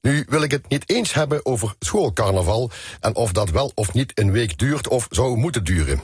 Nu 0.00 0.26
wil 0.28 0.42
ik 0.42 0.50
het 0.50 0.68
niet 0.68 0.90
eens 0.90 1.14
hebben 1.14 1.46
over 1.46 1.74
schoolcarnaval 1.78 2.70
en 3.00 3.14
of 3.14 3.32
dat 3.32 3.50
wel 3.50 3.72
of 3.74 3.92
niet 3.92 4.18
een 4.18 4.32
week 4.32 4.58
duurt 4.58 4.88
of 4.88 5.06
zou 5.10 5.36
moeten 5.36 5.64
duren. 5.64 6.00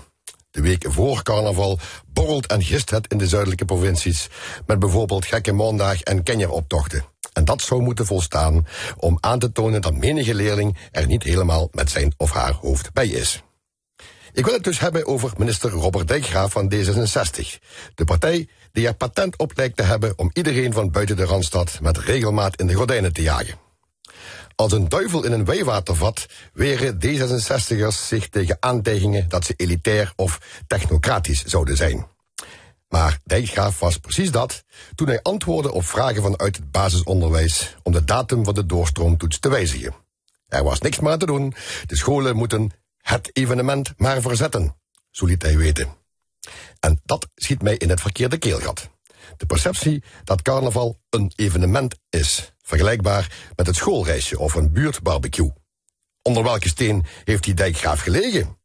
De 0.51 0.61
week 0.61 0.85
voor 0.89 1.23
carnaval 1.23 1.79
borrelt 2.07 2.47
en 2.47 2.63
gist 2.63 2.91
het 2.91 3.07
in 3.09 3.19
de 3.19 3.27
zuidelijke 3.27 3.65
provincies 3.65 4.29
met 4.67 4.79
bijvoorbeeld 4.79 5.27
gekke 5.27 5.53
maandag 5.53 6.03
en 6.03 6.23
kenjeroptochten. 6.23 7.05
En 7.33 7.45
dat 7.45 7.63
zou 7.63 7.83
moeten 7.83 8.07
volstaan 8.07 8.67
om 8.97 9.19
aan 9.21 9.39
te 9.39 9.53
tonen 9.53 9.83
dat 9.83 9.95
menige 9.95 10.35
leerling 10.35 10.77
er 10.91 11.07
niet 11.07 11.23
helemaal 11.23 11.69
met 11.73 11.91
zijn 11.91 12.15
of 12.17 12.33
haar 12.33 12.53
hoofd 12.53 12.93
bij 12.93 13.09
is. 13.09 13.43
Ik 14.33 14.45
wil 14.45 14.55
het 14.55 14.65
dus 14.65 14.79
hebben 14.79 15.07
over 15.07 15.33
minister 15.37 15.71
Robert 15.71 16.09
Dijkgraaf 16.09 16.53
van 16.53 16.73
D66. 16.75 17.59
De 17.95 18.05
partij 18.05 18.49
die 18.73 18.87
er 18.87 18.95
patent 18.95 19.39
op 19.39 19.53
lijkt 19.57 19.77
te 19.77 19.83
hebben 19.83 20.13
om 20.19 20.31
iedereen 20.33 20.73
van 20.73 20.91
buiten 20.91 21.17
de 21.17 21.25
Randstad 21.25 21.79
met 21.83 21.99
regelmaat 21.99 22.61
in 22.61 22.67
de 22.67 22.75
gordijnen 22.75 23.13
te 23.13 23.23
jagen. 23.23 23.64
Als 24.55 24.73
een 24.73 24.89
duivel 24.89 25.25
in 25.25 25.33
een 25.33 25.45
wijwatervat 25.45 26.27
weren 26.53 26.99
D66'ers 27.05 28.07
zich 28.07 28.29
tegen 28.29 28.57
aantijgingen 28.61 29.29
dat 29.29 29.45
ze 29.45 29.55
elitair 29.57 30.13
of 30.17 30.63
technocratisch 30.67 31.45
zouden 31.45 31.77
zijn. 31.77 32.07
Maar 32.89 33.19
Dijkgraaf 33.25 33.79
was 33.79 33.99
precies 33.99 34.31
dat 34.31 34.65
toen 34.95 35.07
hij 35.07 35.23
antwoordde 35.23 35.73
op 35.73 35.85
vragen 35.85 36.23
vanuit 36.23 36.57
het 36.57 36.71
basisonderwijs 36.71 37.77
om 37.83 37.93
de 37.93 38.05
datum 38.05 38.45
van 38.45 38.55
de 38.55 38.67
doorstroomtoets 38.67 39.39
te 39.39 39.49
wijzigen. 39.49 39.95
Er 40.49 40.65
was 40.65 40.81
niks 40.81 40.99
meer 40.99 41.17
te 41.17 41.27
doen. 41.27 41.55
De 41.87 41.97
scholen 41.97 42.37
moeten 42.37 42.71
het 42.99 43.31
evenement 43.33 43.93
maar 43.97 44.21
verzetten. 44.21 44.77
Zo 45.11 45.27
liet 45.27 45.43
hij 45.43 45.57
weten. 45.57 45.89
En 46.81 47.01
dat 47.05 47.29
schiet 47.35 47.63
mij 47.63 47.77
in 47.77 47.91
het 47.91 48.01
verkeerde 48.01 48.39
keelgat. 48.39 48.89
De 49.37 49.47
perceptie 49.47 50.03
dat 50.25 50.43
carnaval 50.43 51.01
een 51.11 51.33
evenement 51.37 51.95
is. 52.11 52.54
Vergelijkbaar 52.67 53.51
met 53.57 53.67
het 53.67 53.77
schoolreisje 53.77 54.39
of 54.39 54.55
een 54.55 54.73
buurtbarbecue. 54.73 55.53
Onder 56.23 56.43
welke 56.43 56.69
steen 56.69 57.05
heeft 57.25 57.45
die 57.45 57.55
dijkgraaf 57.55 58.01
gelegen? 58.01 58.59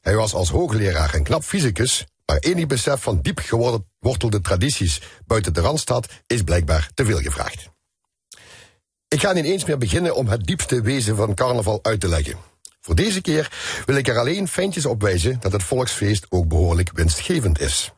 Hij 0.00 0.16
was 0.16 0.34
als 0.34 0.50
hoogleraar 0.50 1.14
een 1.14 1.22
knap 1.22 1.42
fysicus, 1.42 2.06
maar 2.26 2.38
enig 2.38 2.66
besef 2.66 3.02
van 3.02 3.20
diep 3.20 3.38
gewortelde 3.38 4.40
tradities 4.40 5.00
buiten 5.26 5.54
de 5.54 5.60
Randstad 5.60 6.08
is 6.26 6.42
blijkbaar 6.42 6.90
te 6.94 7.04
veel 7.04 7.18
gevraagd. 7.18 7.70
Ik 9.08 9.20
ga 9.20 9.32
niet 9.32 9.44
eens 9.44 9.64
meer 9.64 9.78
beginnen 9.78 10.14
om 10.16 10.28
het 10.28 10.44
diepste 10.44 10.80
wezen 10.80 11.16
van 11.16 11.34
carnaval 11.34 11.78
uit 11.82 12.00
te 12.00 12.08
leggen. 12.08 12.36
Voor 12.80 12.94
deze 12.94 13.20
keer 13.20 13.52
wil 13.86 13.96
ik 13.96 14.08
er 14.08 14.18
alleen 14.18 14.48
feintjes 14.48 14.86
op 14.86 15.02
wijzen 15.02 15.40
dat 15.40 15.52
het 15.52 15.62
volksfeest 15.62 16.26
ook 16.28 16.48
behoorlijk 16.48 16.90
winstgevend 16.92 17.60
is. 17.60 17.92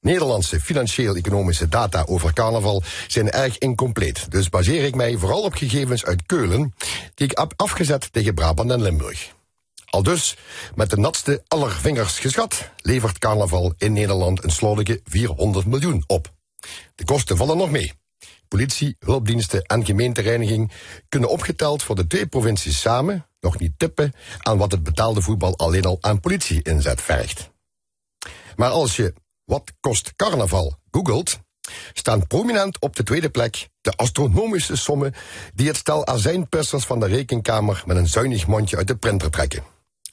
Nederlandse 0.00 0.60
financieel-economische 0.60 1.68
data 1.68 2.04
over 2.06 2.32
carnaval 2.32 2.82
zijn 3.08 3.30
erg 3.30 3.58
incompleet, 3.58 4.30
dus 4.30 4.48
baseer 4.48 4.84
ik 4.84 4.94
mij 4.94 5.16
vooral 5.16 5.42
op 5.42 5.54
gegevens 5.54 6.04
uit 6.04 6.26
Keulen, 6.26 6.74
die 7.14 7.26
ik 7.26 7.38
heb 7.38 7.52
afgezet 7.56 8.12
tegen 8.12 8.34
Brabant 8.34 8.70
en 8.70 8.82
Limburg. 8.82 9.34
Al 9.84 10.02
dus, 10.02 10.36
met 10.74 10.90
de 10.90 10.96
natste 10.96 11.42
aller 11.48 11.70
vingers 11.70 12.18
geschat, 12.18 12.70
levert 12.76 13.18
carnaval 13.18 13.74
in 13.78 13.92
Nederland 13.92 14.44
een 14.44 14.50
slordige 14.50 15.00
400 15.04 15.66
miljoen 15.66 16.04
op. 16.06 16.32
De 16.94 17.04
kosten 17.04 17.36
vallen 17.36 17.56
nog 17.56 17.70
mee. 17.70 17.92
Politie, 18.48 18.96
hulpdiensten 18.98 19.62
en 19.62 19.84
gemeentereiniging 19.84 20.72
kunnen 21.08 21.28
opgeteld 21.28 21.82
voor 21.82 21.94
de 21.94 22.06
twee 22.06 22.26
provincies 22.26 22.80
samen 22.80 23.26
nog 23.40 23.58
niet 23.58 23.72
tippen 23.76 24.12
aan 24.38 24.58
wat 24.58 24.72
het 24.72 24.82
betaalde 24.82 25.22
voetbal 25.22 25.58
alleen 25.58 25.84
al 25.84 25.98
aan 26.00 26.20
politie-inzet 26.20 27.02
vergt. 27.02 27.50
Maar 28.56 28.70
als 28.70 28.96
je 28.96 29.14
wat 29.50 29.72
kost 29.80 30.12
carnaval 30.16 30.76
googelt, 30.90 31.38
staan 31.92 32.26
prominent 32.26 32.80
op 32.80 32.96
de 32.96 33.02
tweede 33.02 33.30
plek 33.30 33.68
de 33.80 33.92
astronomische 33.96 34.76
sommen 34.76 35.14
die 35.54 35.66
het 35.66 35.76
stel 35.76 36.06
azijnpissers 36.06 36.84
van 36.84 37.00
de 37.00 37.06
rekenkamer 37.06 37.82
met 37.86 37.96
een 37.96 38.08
zuinig 38.08 38.46
mondje 38.46 38.76
uit 38.76 38.86
de 38.86 38.96
printer 38.96 39.30
trekken. 39.30 39.62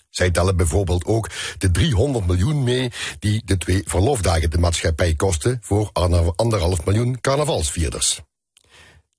Zij 0.09 0.31
tellen 0.31 0.57
bijvoorbeeld 0.57 1.05
ook 1.05 1.29
de 1.57 1.71
300 1.71 2.27
miljoen 2.27 2.63
mee 2.63 2.91
die 3.19 3.41
de 3.45 3.57
twee 3.57 3.81
verlofdagen 3.85 4.49
de 4.49 4.57
maatschappij 4.57 5.13
kosten 5.13 5.59
voor 5.61 5.89
anderhalf 6.35 6.85
miljoen 6.85 7.21
carnavalsvierders. 7.21 8.21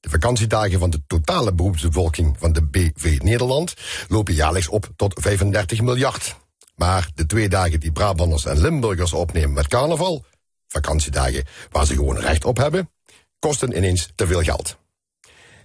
De 0.01 0.11
vakantiedagen 0.11 0.78
van 0.78 0.90
de 0.90 1.03
totale 1.07 1.55
beroepsbevolking 1.55 2.36
van 2.39 2.53
de 2.53 2.66
BV 2.66 3.19
Nederland 3.23 3.74
lopen 4.09 4.35
jaarlijks 4.35 4.69
op 4.69 4.89
tot 4.97 5.15
35 5.20 5.81
miljard. 5.81 6.36
Maar 6.78 7.10
de 7.14 7.26
twee 7.26 7.48
dagen 7.48 7.80
die 7.80 7.92
Brabanders 7.92 8.44
en 8.44 8.60
Limburgers 8.60 9.12
opnemen 9.12 9.52
met 9.52 9.68
carnaval, 9.68 10.24
vakantiedagen 10.68 11.44
waar 11.70 11.86
ze 11.86 11.94
gewoon 11.94 12.18
recht 12.18 12.44
op 12.44 12.56
hebben, 12.56 12.90
kosten 13.38 13.76
ineens 13.76 14.09
te 14.14 14.26
veel 14.26 14.42
geld. 14.42 14.78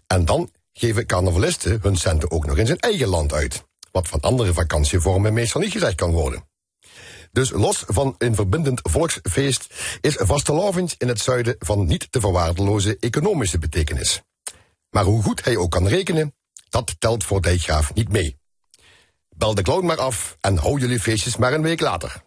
En 0.07 0.25
dan 0.25 0.51
geven 0.73 1.05
carnavalisten 1.05 1.79
hun 1.81 1.95
centen 1.95 2.31
ook 2.31 2.45
nog 2.45 2.57
in 2.57 2.65
zijn 2.65 2.79
eigen 2.79 3.07
land 3.07 3.33
uit, 3.33 3.63
wat 3.91 4.07
van 4.07 4.19
andere 4.19 4.53
vakantievormen 4.53 5.33
meestal 5.33 5.61
niet 5.61 5.71
gezegd 5.71 5.95
kan 5.95 6.11
worden. 6.11 6.47
Dus 7.31 7.49
los 7.49 7.83
van 7.87 8.15
een 8.17 8.35
verbindend 8.35 8.79
volksfeest 8.83 9.73
is 10.01 10.15
vastelavond 10.19 10.95
in 10.97 11.07
het 11.07 11.19
zuiden 11.19 11.55
van 11.59 11.85
niet 11.85 12.11
te 12.11 12.19
verwaardeloze 12.19 12.97
economische 12.99 13.59
betekenis. 13.59 14.21
Maar 14.89 15.03
hoe 15.03 15.23
goed 15.23 15.43
hij 15.43 15.57
ook 15.57 15.71
kan 15.71 15.87
rekenen, 15.87 16.35
dat 16.69 16.95
telt 16.99 17.23
voor 17.23 17.41
Dijkgraaf 17.41 17.93
niet 17.93 18.09
mee. 18.09 18.41
Bel 19.43 19.55
de 19.55 19.61
clown 19.61 19.85
maar 19.85 19.99
af 19.99 20.37
en 20.41 20.57
hou 20.57 20.79
jullie 20.79 20.99
feestjes 20.99 21.37
maar 21.37 21.53
een 21.53 21.61
week 21.61 21.79
later. 21.79 22.21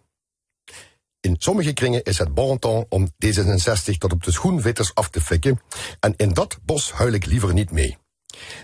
In 1.20 1.36
sommige 1.38 1.72
kringen 1.72 2.02
is 2.02 2.18
het 2.18 2.34
bon 2.34 2.58
ton 2.58 2.86
om 2.88 3.08
D66 3.24 3.98
tot 3.98 4.12
op 4.12 4.24
de 4.24 4.32
schoenvetters 4.32 4.94
af 4.94 5.08
te 5.08 5.20
fikken 5.20 5.60
en 6.00 6.14
in 6.16 6.32
dat 6.32 6.58
bos 6.62 6.92
huil 6.92 7.12
ik 7.12 7.26
liever 7.26 7.52
niet 7.52 7.70
mee. 7.70 7.96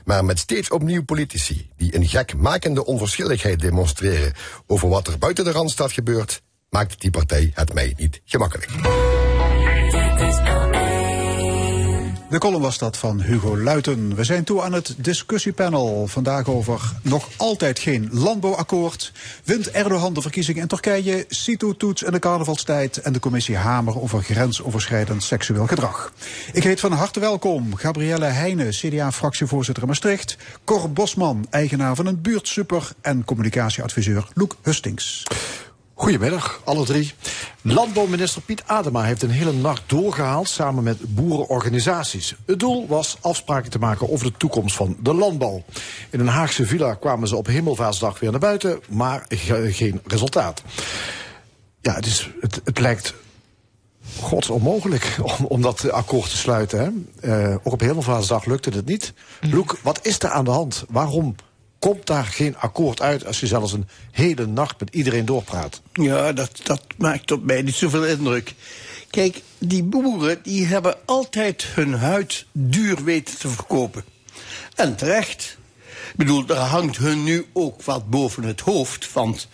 Maar 0.04 0.24
met 0.24 0.38
steeds 0.38 0.70
opnieuw 0.70 1.04
politici 1.04 1.70
die 1.76 1.96
een 1.96 2.08
gekmakende 2.08 2.84
onverschilligheid 2.84 3.60
demonstreren 3.60 4.32
over 4.66 4.88
wat 4.88 5.06
er 5.06 5.18
buiten 5.18 5.44
de 5.44 5.52
Randstad 5.52 5.92
gebeurt, 5.92 6.42
maakt 6.70 7.00
die 7.00 7.10
partij 7.10 7.50
het 7.54 7.74
mij 7.74 7.94
niet 7.96 8.20
gemakkelijk. 8.24 8.70
De 12.32 12.38
column 12.38 12.62
was 12.62 12.78
dat 12.78 12.96
van 12.96 13.20
Hugo 13.20 13.58
Luiten. 13.58 14.14
We 14.14 14.24
zijn 14.24 14.44
toe 14.44 14.62
aan 14.62 14.72
het 14.72 14.94
discussiepanel. 14.98 16.06
Vandaag 16.06 16.48
over 16.48 16.92
nog 17.02 17.28
altijd 17.36 17.78
geen 17.78 18.08
landbouwakkoord. 18.12 19.12
Wint 19.44 19.70
Erdogan 19.70 20.14
de 20.14 20.22
verkiezingen 20.22 20.62
in 20.62 20.68
Turkije? 20.68 21.24
CITO-toets 21.28 22.02
in 22.02 22.12
de 22.12 22.18
carnavalstijd. 22.18 22.96
En 22.96 23.12
de 23.12 23.18
commissie 23.18 23.56
Hamer 23.56 24.00
over 24.00 24.22
grensoverschrijdend 24.22 25.22
seksueel 25.22 25.66
gedrag. 25.66 26.12
Ik 26.52 26.62
heet 26.62 26.80
van 26.80 26.92
harte 26.92 27.20
welkom 27.20 27.74
Gabrielle 27.74 28.24
Heijnen, 28.24 28.70
CDA-fractievoorzitter 28.70 29.82
in 29.82 29.88
Maastricht. 29.88 30.36
Cor 30.64 30.92
Bosman, 30.92 31.46
eigenaar 31.50 31.94
van 31.94 32.06
een 32.06 32.20
buurtsuper. 32.20 32.90
En 33.00 33.24
communicatieadviseur 33.24 34.28
Loek 34.34 34.56
Hustings. 34.62 35.24
Goedemiddag, 35.94 36.60
alle 36.64 36.84
drie. 36.84 37.12
Landbouwminister 37.62 38.42
Piet 38.42 38.62
Adema 38.66 39.02
heeft 39.02 39.22
een 39.22 39.30
hele 39.30 39.52
nacht 39.52 39.82
doorgehaald 39.86 40.48
samen 40.48 40.84
met 40.84 41.14
boerenorganisaties. 41.14 42.34
Het 42.46 42.58
doel 42.58 42.86
was 42.86 43.16
afspraken 43.20 43.70
te 43.70 43.78
maken 43.78 44.10
over 44.10 44.26
de 44.26 44.36
toekomst 44.36 44.76
van 44.76 44.96
de 45.00 45.14
landbouw. 45.14 45.62
In 46.10 46.20
een 46.20 46.28
Haagse 46.28 46.66
villa 46.66 46.94
kwamen 46.94 47.28
ze 47.28 47.36
op 47.36 47.46
Hemelvaartsdag 47.46 48.20
weer 48.20 48.30
naar 48.30 48.40
buiten, 48.40 48.80
maar 48.88 49.24
geen 49.28 50.00
resultaat. 50.06 50.62
Ja, 51.80 51.94
het, 51.94 52.06
is, 52.06 52.30
het, 52.40 52.60
het 52.64 52.78
lijkt 52.78 53.14
gods 54.20 54.50
onmogelijk 54.50 55.16
om, 55.38 55.46
om 55.46 55.62
dat 55.62 55.90
akkoord 55.90 56.30
te 56.30 56.36
sluiten. 56.36 57.04
Hè? 57.20 57.48
Uh, 57.48 57.56
ook 57.62 57.72
op 57.72 57.80
Hemelvaartsdag 57.80 58.44
lukte 58.44 58.70
het 58.70 58.86
niet. 58.86 59.12
Loek, 59.40 59.78
wat 59.82 59.98
is 60.02 60.18
er 60.18 60.30
aan 60.30 60.44
de 60.44 60.50
hand? 60.50 60.84
Waarom 60.88 61.34
komt 61.82 62.06
daar 62.06 62.24
geen 62.24 62.56
akkoord 62.56 63.00
uit 63.00 63.26
als 63.26 63.40
je 63.40 63.46
zelfs 63.46 63.72
een 63.72 63.88
hele 64.10 64.46
nacht 64.46 64.80
met 64.80 64.94
iedereen 64.94 65.24
doorpraat. 65.24 65.80
Ja, 65.92 66.32
dat, 66.32 66.60
dat 66.62 66.82
maakt 66.96 67.30
op 67.30 67.44
mij 67.44 67.62
niet 67.62 67.74
zoveel 67.74 68.06
indruk. 68.06 68.54
Kijk, 69.10 69.42
die 69.58 69.82
boeren 69.82 70.38
die 70.42 70.66
hebben 70.66 70.96
altijd 71.04 71.62
hun 71.62 71.94
huid 71.94 72.46
duur 72.52 73.04
weten 73.04 73.38
te 73.38 73.48
verkopen. 73.48 74.04
En 74.74 74.96
terecht. 74.96 75.58
Ik 76.10 76.16
bedoel, 76.16 76.48
er 76.48 76.56
hangt 76.56 76.96
hun 76.96 77.24
nu 77.24 77.46
ook 77.52 77.82
wat 77.82 78.10
boven 78.10 78.42
het 78.42 78.60
hoofd. 78.60 79.12
Want 79.12 79.48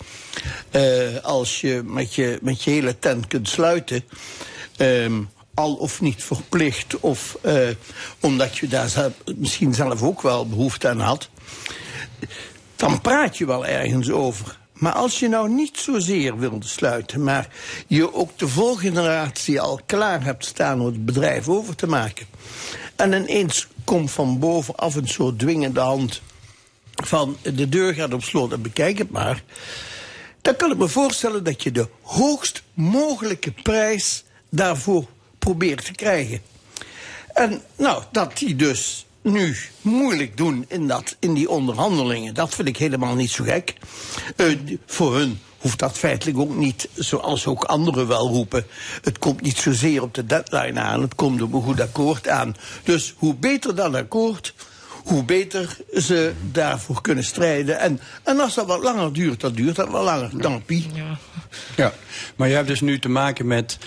uh, 0.71 1.17
als 1.23 1.61
je 1.61 1.83
met, 1.85 2.15
je 2.15 2.39
met 2.43 2.63
je 2.63 2.71
hele 2.71 2.99
tent 2.99 3.27
kunt 3.27 3.49
sluiten... 3.49 4.05
Um, 4.77 5.29
al 5.55 5.75
of 5.75 6.01
niet 6.01 6.23
verplicht, 6.23 7.01
of 7.01 7.39
uh, 7.43 7.69
omdat 8.21 8.59
je 8.59 8.69
daar 8.69 8.89
zelf, 8.89 9.13
misschien 9.37 9.75
zelf 9.75 10.03
ook 10.03 10.23
wel 10.23 10.49
behoefte 10.49 10.89
aan 10.89 11.01
had 11.01 11.29
dan 12.77 13.01
praat 13.01 13.39
je 13.39 13.47
wel 13.47 13.66
ergens 13.66 14.11
over. 14.11 14.59
Maar 14.73 14.93
als 14.93 15.19
je 15.19 15.28
nou 15.28 15.49
niet 15.49 15.78
zozeer 15.78 16.39
wilde 16.39 16.66
sluiten, 16.66 17.23
maar 17.23 17.49
je 17.86 18.15
ook 18.15 18.39
de 18.39 18.49
volgeneratie 18.49 19.61
al 19.61 19.81
klaar 19.86 20.24
hebt 20.24 20.45
staan 20.45 20.81
om 20.81 20.86
het 20.86 21.05
bedrijf 21.05 21.49
over 21.49 21.74
te 21.74 21.86
maken. 21.86 22.27
En 22.97 23.12
ineens 23.12 23.66
komt 23.85 24.11
van 24.11 24.39
bovenaf 24.39 24.95
een 24.95 25.09
soort 25.09 25.39
dwingende 25.39 25.81
hand 25.81 26.23
van 27.05 27.36
de 27.43 27.69
deur 27.69 27.95
gaat 27.95 28.15
op 28.15 28.23
slot 28.23 28.53
en 28.53 28.62
bekijk 28.62 28.99
het 28.99 29.11
maar. 29.11 29.43
Dan 30.43 30.57
kan 30.57 30.70
ik 30.70 30.78
me 30.78 30.89
voorstellen 30.89 31.45
dat 31.45 31.62
je 31.62 31.70
de 31.70 31.89
hoogst 32.03 32.62
mogelijke 32.74 33.53
prijs 33.62 34.24
daarvoor 34.49 35.07
probeert 35.39 35.85
te 35.85 35.93
krijgen. 35.93 36.40
En 37.35 37.62
nou, 37.77 38.03
dat 38.12 38.39
die 38.39 38.57
dus 38.57 39.07
nu 39.31 39.57
moeilijk 39.81 40.37
doen 40.37 40.65
in, 40.69 40.87
dat, 40.87 41.17
in 41.19 41.35
die 41.35 41.51
onderhandelingen. 41.51 42.35
Dat 42.35 42.55
vind 42.55 42.69
ik 42.69 42.77
helemaal 42.77 43.15
niet 43.15 43.31
zo 43.31 43.45
gek. 43.45 43.75
Uh, 44.37 44.59
voor 44.87 45.17
hun 45.17 45.39
hoeft 45.59 45.79
dat 45.79 45.99
feitelijk 45.99 46.39
ook 46.39 46.57
niet, 46.57 46.89
zoals 46.95 47.47
ook 47.47 47.65
anderen 47.65 48.07
wel 48.07 48.29
roepen. 48.29 48.67
Het 49.03 49.19
komt 49.19 49.41
niet 49.41 49.57
zozeer 49.57 50.03
op 50.03 50.15
de 50.15 50.27
deadline 50.27 50.81
aan, 50.81 51.03
het 51.03 51.15
komt 51.15 51.43
op 51.43 51.53
een 51.53 51.63
goed 51.63 51.81
akkoord 51.81 52.29
aan. 52.29 52.57
Dus 52.83 53.15
hoe 53.17 53.35
beter 53.35 53.75
dat 53.75 53.95
akkoord, 53.95 54.55
hoe 55.05 55.25
beter 55.25 55.77
ze 55.95 56.33
daarvoor 56.53 57.01
kunnen 57.01 57.25
strijden. 57.25 57.79
En, 57.79 58.01
en 58.23 58.41
als 58.41 58.55
dat 58.55 58.67
wat 58.67 58.83
langer 58.83 59.13
duurt, 59.13 59.41
dan 59.41 59.53
duurt 59.53 59.77
dat 59.77 59.89
wat 59.89 60.03
langer. 60.03 60.41
Dampie. 60.41 60.87
Ja. 60.95 61.19
ja, 61.77 61.93
maar 62.37 62.49
je 62.49 62.55
hebt 62.55 62.69
dus 62.69 62.81
nu 62.81 62.99
te 62.99 63.09
maken 63.09 63.47
met 63.47 63.79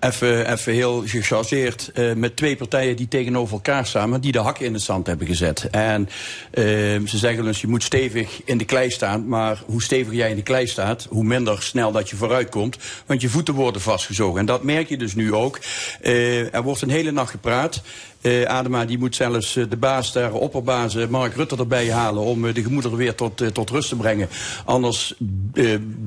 even, 0.00 0.72
heel 0.72 1.02
gechargeerd, 1.06 1.90
eh, 1.94 2.12
met 2.12 2.36
twee 2.36 2.56
partijen 2.56 2.96
die 2.96 3.08
tegenover 3.08 3.54
elkaar 3.54 3.86
staan, 3.86 4.08
maar 4.08 4.20
die 4.20 4.32
de 4.32 4.38
hakken 4.38 4.64
in 4.64 4.72
het 4.72 4.82
zand 4.82 5.06
hebben 5.06 5.26
gezet. 5.26 5.68
En 5.70 6.08
eh, 6.50 6.64
ze 7.06 7.18
zeggen 7.18 7.44
dus, 7.44 7.60
je 7.60 7.66
moet 7.66 7.82
stevig 7.82 8.40
in 8.44 8.58
de 8.58 8.64
klei 8.64 8.90
staan, 8.90 9.28
maar 9.28 9.62
hoe 9.66 9.82
steviger 9.82 10.14
jij 10.14 10.30
in 10.30 10.36
de 10.36 10.42
klei 10.42 10.66
staat, 10.66 11.06
hoe 11.10 11.24
minder 11.24 11.62
snel 11.62 11.92
dat 11.92 12.10
je 12.10 12.16
vooruit 12.16 12.48
komt, 12.48 12.76
want 13.06 13.20
je 13.20 13.28
voeten 13.28 13.54
worden 13.54 13.80
vastgezogen. 13.80 14.40
En 14.40 14.46
dat 14.46 14.62
merk 14.62 14.88
je 14.88 14.96
dus 14.96 15.14
nu 15.14 15.34
ook. 15.34 15.58
Eh, 16.00 16.54
er 16.54 16.62
wordt 16.62 16.82
een 16.82 16.90
hele 16.90 17.10
nacht 17.10 17.30
gepraat. 17.30 17.82
Eh, 18.20 18.42
Adema 18.42 18.84
die 18.84 18.98
moet 18.98 19.14
zelfs 19.14 19.56
eh, 19.56 19.64
de 19.68 19.76
baas 19.76 20.12
daar, 20.12 20.32
opperbaas 20.32 20.94
Mark 21.08 21.34
Rutte 21.34 21.56
erbij 21.56 21.90
halen 21.90 22.22
om 22.22 22.46
eh, 22.46 22.54
de 22.54 22.62
gemoederen 22.62 22.96
weer 22.96 23.14
tot, 23.14 23.54
tot 23.54 23.70
rust 23.70 23.88
te 23.88 23.96
brengen. 23.96 24.28
Anders 24.64 25.14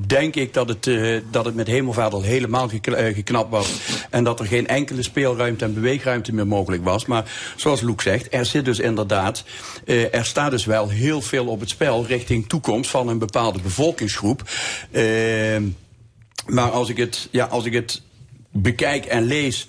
denk 0.06 0.34
ik 0.34 0.54
dat 0.54 0.68
het, 0.68 0.90
dat 1.30 1.44
het 1.44 1.54
met 1.54 1.66
Hemelvaart 1.66 2.12
al 2.12 2.22
helemaal 2.22 2.68
geknapt 2.94 3.50
was. 3.50 3.72
En 4.10 4.24
dat 4.24 4.40
er 4.40 4.46
geen 4.46 4.66
enkele 4.66 5.02
speelruimte 5.02 5.64
en 5.64 5.74
beweegruimte 5.74 6.34
meer 6.34 6.46
mogelijk 6.46 6.84
was. 6.84 7.06
Maar 7.06 7.32
zoals 7.56 7.80
Loek 7.80 8.02
zegt, 8.02 8.34
er 8.34 8.46
zit 8.46 8.64
dus 8.64 8.78
inderdaad, 8.78 9.44
er 9.84 10.24
staat 10.24 10.50
dus 10.50 10.64
wel 10.64 10.88
heel 10.88 11.20
veel 11.20 11.46
op 11.46 11.60
het 11.60 11.68
spel 11.68 12.06
richting 12.06 12.48
toekomst 12.48 12.90
van 12.90 13.08
een 13.08 13.18
bepaalde 13.18 13.60
bevolkingsgroep. 13.60 14.42
Maar 16.46 16.70
als 16.70 16.88
ik 16.88 16.96
het, 16.96 17.28
ja, 17.30 17.44
als 17.44 17.64
ik 17.64 17.72
het 17.72 18.02
bekijk 18.52 19.04
en 19.04 19.22
lees. 19.24 19.68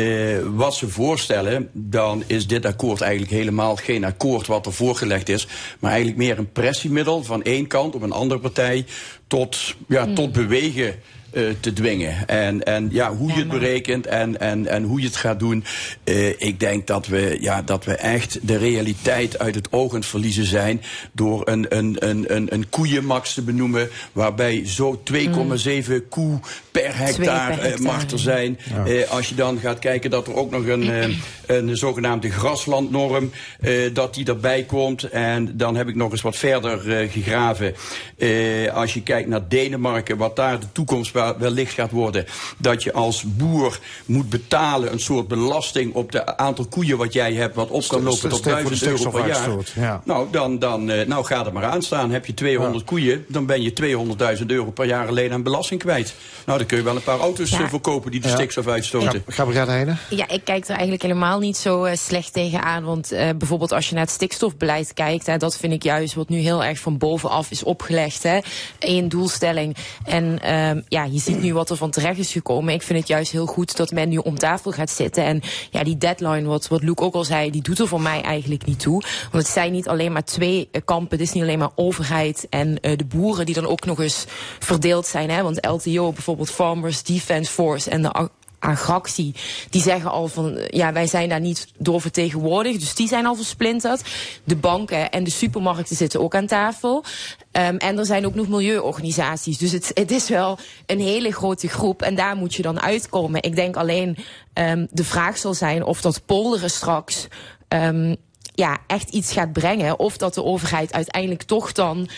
Eh, 0.00 0.46
wat 0.54 0.74
ze 0.74 0.88
voorstellen, 0.88 1.68
dan 1.72 2.22
is 2.26 2.46
dit 2.46 2.64
akkoord 2.66 3.00
eigenlijk 3.00 3.32
helemaal 3.32 3.76
geen 3.76 4.04
akkoord 4.04 4.46
wat 4.46 4.66
er 4.66 4.72
voorgelegd 4.72 5.28
is. 5.28 5.46
Maar 5.78 5.90
eigenlijk 5.90 6.20
meer 6.20 6.38
een 6.38 6.52
pressiemiddel 6.52 7.24
van 7.24 7.42
één 7.42 7.66
kant 7.66 7.94
op 7.94 8.02
een 8.02 8.12
andere 8.12 8.40
partij 8.40 8.84
tot, 9.26 9.74
ja, 9.88 10.12
tot 10.12 10.32
bewegen. 10.32 10.94
Eh, 11.32 11.42
te 11.60 11.72
dwingen. 11.72 12.28
En, 12.28 12.62
en 12.64 12.88
ja, 12.92 13.14
hoe 13.14 13.32
je 13.32 13.38
het 13.38 13.48
berekent 13.48 14.06
en, 14.06 14.40
en, 14.40 14.66
en 14.66 14.82
hoe 14.82 15.00
je 15.00 15.06
het 15.06 15.16
gaat 15.16 15.38
doen. 15.38 15.64
eh, 16.04 16.28
ik 16.28 16.60
denk 16.60 16.86
dat 16.86 17.06
we, 17.06 17.36
ja, 17.40 17.62
dat 17.62 17.84
we 17.84 17.94
echt 17.94 18.38
de 18.42 18.56
realiteit 18.56 19.38
uit 19.38 19.54
het 19.54 19.72
oog 19.72 19.90
aan 19.92 19.98
het 19.98 20.06
verliezen 20.08 20.44
zijn. 20.44 20.82
door 21.12 21.48
een, 21.48 21.66
een, 21.76 21.96
een, 22.08 22.34
een, 22.36 22.46
een 22.54 22.68
koeienmax 22.68 23.34
te 23.34 23.42
benoemen. 23.42 23.88
waarbij 24.12 24.62
zo 24.66 25.02
2,7 25.12 25.92
koe 26.08 26.38
per 26.70 26.96
hectare, 26.98 27.54
per 27.54 27.64
eh, 27.64 27.70
hectare. 27.70 27.80
mag 27.82 28.10
er 28.10 28.18
zijn. 28.18 28.58
Eh, 28.86 29.10
als 29.10 29.28
je 29.28 29.34
dan 29.34 29.58
gaat 29.58 29.78
kijken 29.78 30.10
dat 30.10 30.26
er 30.26 30.34
ook 30.34 30.50
nog 30.50 30.66
een, 30.66 30.90
eh, 30.90 31.08
een 31.56 31.76
zogenaamde 31.76 32.30
graslandnorm. 32.30 33.30
eh, 33.60 33.72
dat 33.92 34.14
die 34.14 34.26
erbij 34.26 34.62
komt. 34.62 35.02
En 35.02 35.56
dan 35.56 35.76
heb 35.76 35.88
ik 35.88 35.94
nog 35.94 36.10
eens 36.12 36.22
wat 36.22 36.36
verder 36.36 36.96
eh, 36.98 37.10
gegraven. 37.12 37.74
Eh, 38.18 38.28
als 38.74 38.94
je 38.94 39.02
kijkt 39.02 39.28
naar 39.28 39.48
Denemarken, 39.48 40.16
wat 40.16 40.36
daar 40.36 40.60
de 40.60 40.66
toekomst 40.72 41.12
wellicht 41.38 41.72
gaat 41.74 41.90
worden. 41.90 42.24
Dat 42.56 42.82
je 42.82 42.92
als 42.92 43.24
boer 43.26 43.78
moet 44.06 44.30
betalen 44.30 44.92
een 44.92 45.00
soort 45.00 45.28
belasting 45.28 45.94
op 45.94 46.12
de 46.12 46.36
aantal 46.36 46.64
koeien 46.66 46.98
wat 46.98 47.12
jij 47.12 47.32
hebt. 47.34 47.54
Wat 47.54 47.68
op 47.70 47.84
kan 47.88 48.02
lopen 48.02 48.28
tot 48.28 48.38
Stek 48.38 48.60
voor 48.60 48.70
de 48.70 48.78
1000 48.78 48.84
euro 48.90 49.10
per 49.10 49.26
jaar. 49.26 49.34
stikstofuitstoot, 49.36 49.82
ja. 49.84 50.00
Nou, 50.04 50.26
dan, 50.30 50.58
dan, 50.58 50.90
eh, 50.90 51.06
nou 51.06 51.24
ga 51.24 51.46
er 51.46 51.52
maar 51.52 51.64
aan 51.64 51.82
staan. 51.82 52.10
Heb 52.10 52.26
je 52.26 52.34
200 52.34 52.84
koeien, 52.84 53.24
dan 53.28 53.46
ben 53.46 53.62
je 53.62 53.72
200.000 53.72 54.50
euro 54.50 54.70
per 54.70 54.86
jaar 54.86 55.08
alleen 55.08 55.32
aan 55.32 55.42
belasting 55.42 55.80
kwijt. 55.80 56.14
Nou, 56.46 56.58
dan 56.58 56.66
kun 56.66 56.76
je 56.76 56.82
wel 56.82 56.96
een 56.96 57.02
paar 57.02 57.18
auto's 57.18 57.50
Ja. 57.50 57.60
eh, 57.60 57.68
verkopen 57.68 58.10
die 58.10 58.20
de 58.20 58.28
Ja. 58.28 58.34
stikstof 58.34 58.66
uitstoten. 58.66 59.22
Gabriel 59.26 59.66
Heijnen? 59.66 59.98
Ja, 60.10 60.28
ik 60.28 60.44
kijk 60.44 60.64
er 60.64 60.70
eigenlijk 60.70 61.02
helemaal 61.02 61.38
niet 61.38 61.56
zo 61.56 61.84
eh, 61.84 61.96
slecht 61.96 62.32
tegenaan. 62.32 62.84
Want 62.84 63.12
eh, 63.12 63.28
bijvoorbeeld 63.38 63.72
als 63.72 63.88
je 63.88 63.94
naar 63.94 64.04
het 64.04 64.12
stikstofbeleid 64.12 64.92
kijkt, 64.94 65.26
hè, 65.26 65.36
dat 65.36 65.56
vind 65.56 65.72
ik 65.72 65.82
juist 65.82 66.14
wat 66.14 66.28
nu 66.28 66.38
heel 66.38 66.64
erg 66.64 66.78
van 66.78 66.98
bovenaf 66.98 67.50
is 67.50 67.62
opgelegd. 67.62 68.22
Hè. 68.22 68.38
Eén 68.78 69.08
doelstelling. 69.08 69.76
En 70.04 70.38
ehm, 70.42 70.80
ja, 70.88 71.04
je 71.12 71.18
ziet 71.18 71.40
nu 71.40 71.54
wat 71.54 71.70
er 71.70 71.76
van 71.76 71.90
terecht 71.90 72.18
is 72.18 72.32
gekomen. 72.32 72.74
Ik 72.74 72.82
vind 72.82 72.98
het 72.98 73.08
juist 73.08 73.32
heel 73.32 73.46
goed 73.46 73.76
dat 73.76 73.90
men 73.90 74.08
nu 74.08 74.16
om 74.16 74.38
tafel 74.38 74.72
gaat 74.72 74.90
zitten. 74.90 75.24
En 75.24 75.40
ja, 75.70 75.84
die 75.84 75.98
deadline, 75.98 76.48
wat, 76.48 76.68
wat 76.68 76.82
Luc 76.82 76.96
ook 76.96 77.14
al 77.14 77.24
zei, 77.24 77.50
die 77.50 77.62
doet 77.62 77.78
er 77.78 77.88
voor 77.88 78.00
mij 78.00 78.22
eigenlijk 78.22 78.66
niet 78.66 78.80
toe. 78.80 79.02
Want 79.30 79.44
het 79.44 79.52
zijn 79.52 79.72
niet 79.72 79.88
alleen 79.88 80.12
maar 80.12 80.24
twee 80.24 80.68
eh, 80.72 80.80
kampen. 80.84 81.18
Het 81.18 81.26
is 81.26 81.32
niet 81.32 81.42
alleen 81.42 81.58
maar 81.58 81.72
overheid 81.74 82.46
en 82.50 82.80
eh, 82.80 82.96
de 82.96 83.04
boeren 83.04 83.46
die 83.46 83.54
dan 83.54 83.66
ook 83.66 83.84
nog 83.84 84.00
eens 84.00 84.24
verdeeld 84.58 85.06
zijn. 85.06 85.30
Hè. 85.30 85.42
Want 85.42 85.66
LTO, 85.66 86.12
bijvoorbeeld 86.12 86.50
Farmers 86.50 87.02
Defence 87.02 87.52
Force 87.52 87.90
en 87.90 88.02
de 88.02 88.28
ag- 88.60 88.78
Agractie, 88.90 89.34
die 89.70 89.82
zeggen 89.82 90.10
al 90.10 90.28
van 90.28 90.58
ja, 90.70 90.92
wij 90.92 91.06
zijn 91.06 91.28
daar 91.28 91.40
niet 91.40 91.66
door 91.78 92.00
vertegenwoordigd. 92.00 92.80
Dus 92.80 92.94
die 92.94 93.08
zijn 93.08 93.26
al 93.26 93.34
versplinterd. 93.34 94.02
De 94.44 94.56
banken 94.56 95.10
en 95.10 95.24
de 95.24 95.30
supermarkten 95.30 95.96
zitten 95.96 96.20
ook 96.20 96.34
aan 96.34 96.46
tafel. 96.46 97.04
Ehm, 97.52 97.76
en 97.76 97.98
er 97.98 98.06
zijn 98.06 98.26
ook 98.26 98.34
nog 98.34 98.48
milieuorganisaties. 98.48 99.58
Dus 99.58 99.72
het, 99.72 99.90
het 99.94 100.10
is 100.10 100.28
wel 100.28 100.58
een 100.86 101.00
hele 101.00 101.32
grote 101.32 101.68
groep. 101.68 102.02
En 102.02 102.14
daar 102.14 102.36
moet 102.36 102.54
je 102.54 102.62
dan 102.62 102.80
uitkomen. 102.80 103.42
Ik 103.42 103.54
denk 103.54 103.76
alleen 103.76 104.16
ehm, 104.52 104.86
de 104.90 105.04
vraag 105.04 105.38
zal 105.38 105.54
zijn 105.54 105.84
of 105.84 106.00
dat 106.00 106.22
polderen 106.26 106.70
straks. 106.70 107.26
ehm, 107.68 108.14
ja, 108.54 108.78
echt 108.86 109.10
iets 109.10 109.32
gaat 109.32 109.52
brengen. 109.52 109.98
Of 109.98 110.16
dat 110.16 110.34
de 110.34 110.44
overheid 110.44 110.92
uiteindelijk 110.92 111.42
toch 111.42 111.72
dan 111.72 112.08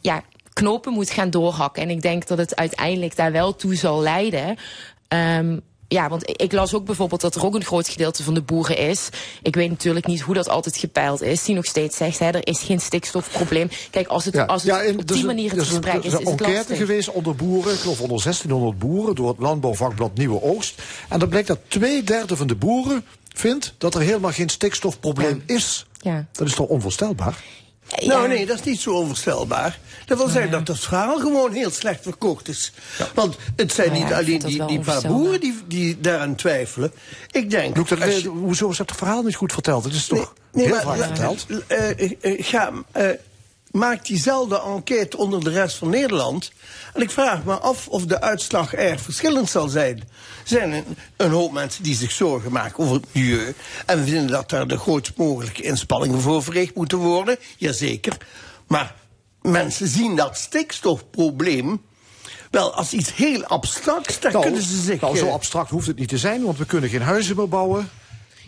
ja, 0.00 0.22
knopen 0.52 0.92
moet 0.92 1.10
gaan 1.10 1.30
doorhakken. 1.30 1.82
En 1.82 1.90
ik 1.90 2.02
denk 2.02 2.26
dat 2.26 2.38
het 2.38 2.56
uiteindelijk 2.56 3.16
daar 3.16 3.32
wel 3.32 3.56
toe 3.56 3.74
zal 3.74 4.00
leiden. 4.00 4.56
Ehm, 5.10 5.58
ja, 5.88 6.08
want 6.08 6.30
ik- 6.40 6.52
las 6.52 6.74
ook 6.74 6.84
bijvoorbeeld 6.84 7.20
dat 7.20 7.34
er 7.34 7.44
ook 7.44 7.54
een 7.54 7.64
groot 7.64 7.88
gedeelte 7.88 8.22
van 8.22 8.34
de 8.34 8.42
boeren 8.42 8.76
is. 8.76 9.08
Ik 9.42 9.54
weet 9.54 9.70
natuurlijk 9.70 10.06
niet 10.06 10.20
hoe 10.20 10.34
dat 10.34 10.48
altijd 10.48 10.76
gepeild 10.76 11.22
is. 11.22 11.44
Die 11.44 11.54
nog 11.54 11.64
steeds 11.64 11.96
zegt, 11.96 12.18
hè, 12.18 12.26
er 12.30 12.46
is 12.46 12.60
geen 12.60 12.80
stikstofprobleem. 12.80 13.68
Kijk, 13.90 14.06
als 14.06 14.24
het, 14.24 14.46
als 14.46 14.62
het 14.62 14.72
en 14.72 14.98
op 14.98 15.06
dus 15.06 15.16
die 15.16 15.26
manier 15.26 15.50
het 15.50 15.58
dus 15.58 15.68
gesprek 15.68 15.92
er 15.94 15.98
is, 16.04 16.04
is 16.04 16.12
is 16.12 16.18
een 16.18 16.20
het 16.20 16.28
enquête 16.40 16.56
lastig. 16.58 16.76
geweest 16.78 17.10
onder 17.10 17.34
boeren, 17.36 17.72
ik 17.72 17.78
geloof 17.78 18.00
onder 18.00 18.22
1600 18.22 18.78
boeren, 18.78 19.14
door 19.14 19.28
het 19.28 19.38
landbouwvakblad 19.38 20.14
Nieuwe 20.14 20.42
Oogst. 20.42 20.82
En 21.08 21.18
dan 21.18 21.28
blijkt 21.28 21.48
dat 21.48 21.58
twee 21.68 22.02
derde 22.02 22.36
van 22.36 22.46
de 22.46 22.56
boeren 22.56 23.04
vindt 23.34 23.74
dat 23.78 23.94
er 23.94 24.00
helemaal 24.00 24.32
geen 24.32 24.48
stikstofprobleem 24.48 25.42
is. 25.46 25.86
Ja. 26.00 26.26
Dat 26.32 26.46
is 26.48 26.54
toch 26.54 26.66
onvoorstelbaar? 26.68 27.42
Nou, 27.98 28.28
nee, 28.28 28.46
dat 28.46 28.58
is 28.58 28.64
niet 28.64 28.80
zo 28.80 28.90
onvoorstelbaar. 28.90 29.78
Dat 30.06 30.18
wil 30.18 30.28
zeggen 30.28 30.50
dat 30.50 30.68
het 30.68 30.80
verhaal 30.80 31.18
gewoon 31.18 31.52
heel 31.52 31.70
slecht 31.70 32.02
verkocht 32.02 32.48
is. 32.48 32.72
Want 33.14 33.36
het 33.56 33.72
zijn 33.72 33.94
ja, 33.94 34.02
niet 34.04 34.12
alleen 34.12 34.38
die, 34.38 34.64
die 34.66 34.80
paar 34.80 35.02
boeren 35.02 35.40
die, 35.40 35.54
die 35.66 36.00
daaraan 36.00 36.34
twijfelen. 36.34 36.92
Ik 37.30 37.50
denk. 37.50 37.76
Loek, 37.76 37.88
dat, 37.88 38.02
als 38.02 38.22
eh, 38.24 38.30
hoezo 38.30 38.68
is 38.70 38.76
dat 38.76 38.92
verhaal 38.96 39.22
niet 39.22 39.34
goed 39.34 39.52
verteld? 39.52 39.84
Het 39.84 39.92
is 39.92 40.06
toch 40.06 40.34
Nee, 40.52 40.66
heel 40.66 40.84
maar 40.84 40.96
verteld? 40.96 41.46
eh, 41.66 42.00
eh, 42.00 42.44
ga, 42.44 42.72
eh, 42.92 43.08
maak 43.70 44.06
diezelfde 44.06 44.60
enquête 44.62 45.16
onder 45.16 45.44
de 45.44 45.50
rest 45.50 45.76
van 45.76 45.90
Nederland. 45.90 46.52
En 46.94 47.02
ik 47.02 47.10
vraag 47.10 47.44
me 47.44 47.54
af 47.54 47.88
of 47.88 48.04
de 48.06 48.20
uitslag 48.20 48.74
erg 48.74 49.00
verschillend 49.00 49.50
zal 49.50 49.68
zijn. 49.68 49.98
Er 49.98 50.04
zijn 50.44 50.72
een, 50.72 50.84
een 51.16 51.30
hoop 51.30 51.52
mensen 51.52 51.82
die 51.82 51.94
zich 51.94 52.10
zorgen 52.10 52.52
maken 52.52 52.84
over 52.84 52.94
het 52.94 53.06
milieu. 53.12 53.54
En 53.86 54.04
vinden 54.04 54.26
dat 54.26 54.50
daar 54.50 54.68
de 54.68 54.78
grootst 54.78 55.16
mogelijke 55.16 55.62
inspanningen 55.62 56.20
voor 56.20 56.42
verricht 56.42 56.74
moeten 56.74 56.98
worden. 56.98 57.36
Jazeker. 57.56 58.16
Maar 58.66 58.94
mensen 59.42 59.88
zien 59.88 60.16
dat 60.16 60.38
stikstofprobleem 60.38 61.80
wel 62.50 62.74
als 62.74 62.92
iets 62.92 63.14
heel 63.14 63.44
abstracts. 63.44 64.20
Daar 64.20 64.32
Nou, 64.32 64.44
kunnen 64.44 64.62
ze 64.62 64.80
zich... 64.80 65.00
nou, 65.00 65.16
zo 65.16 65.26
eh, 65.26 65.32
abstract 65.32 65.70
hoeft 65.70 65.86
het 65.86 65.98
niet 65.98 66.08
te 66.08 66.18
zijn, 66.18 66.42
want 66.44 66.58
we 66.58 66.64
kunnen 66.64 66.90
geen 66.90 67.02
huizen 67.02 67.36
meer 67.36 67.48
bouwen. 67.48 67.90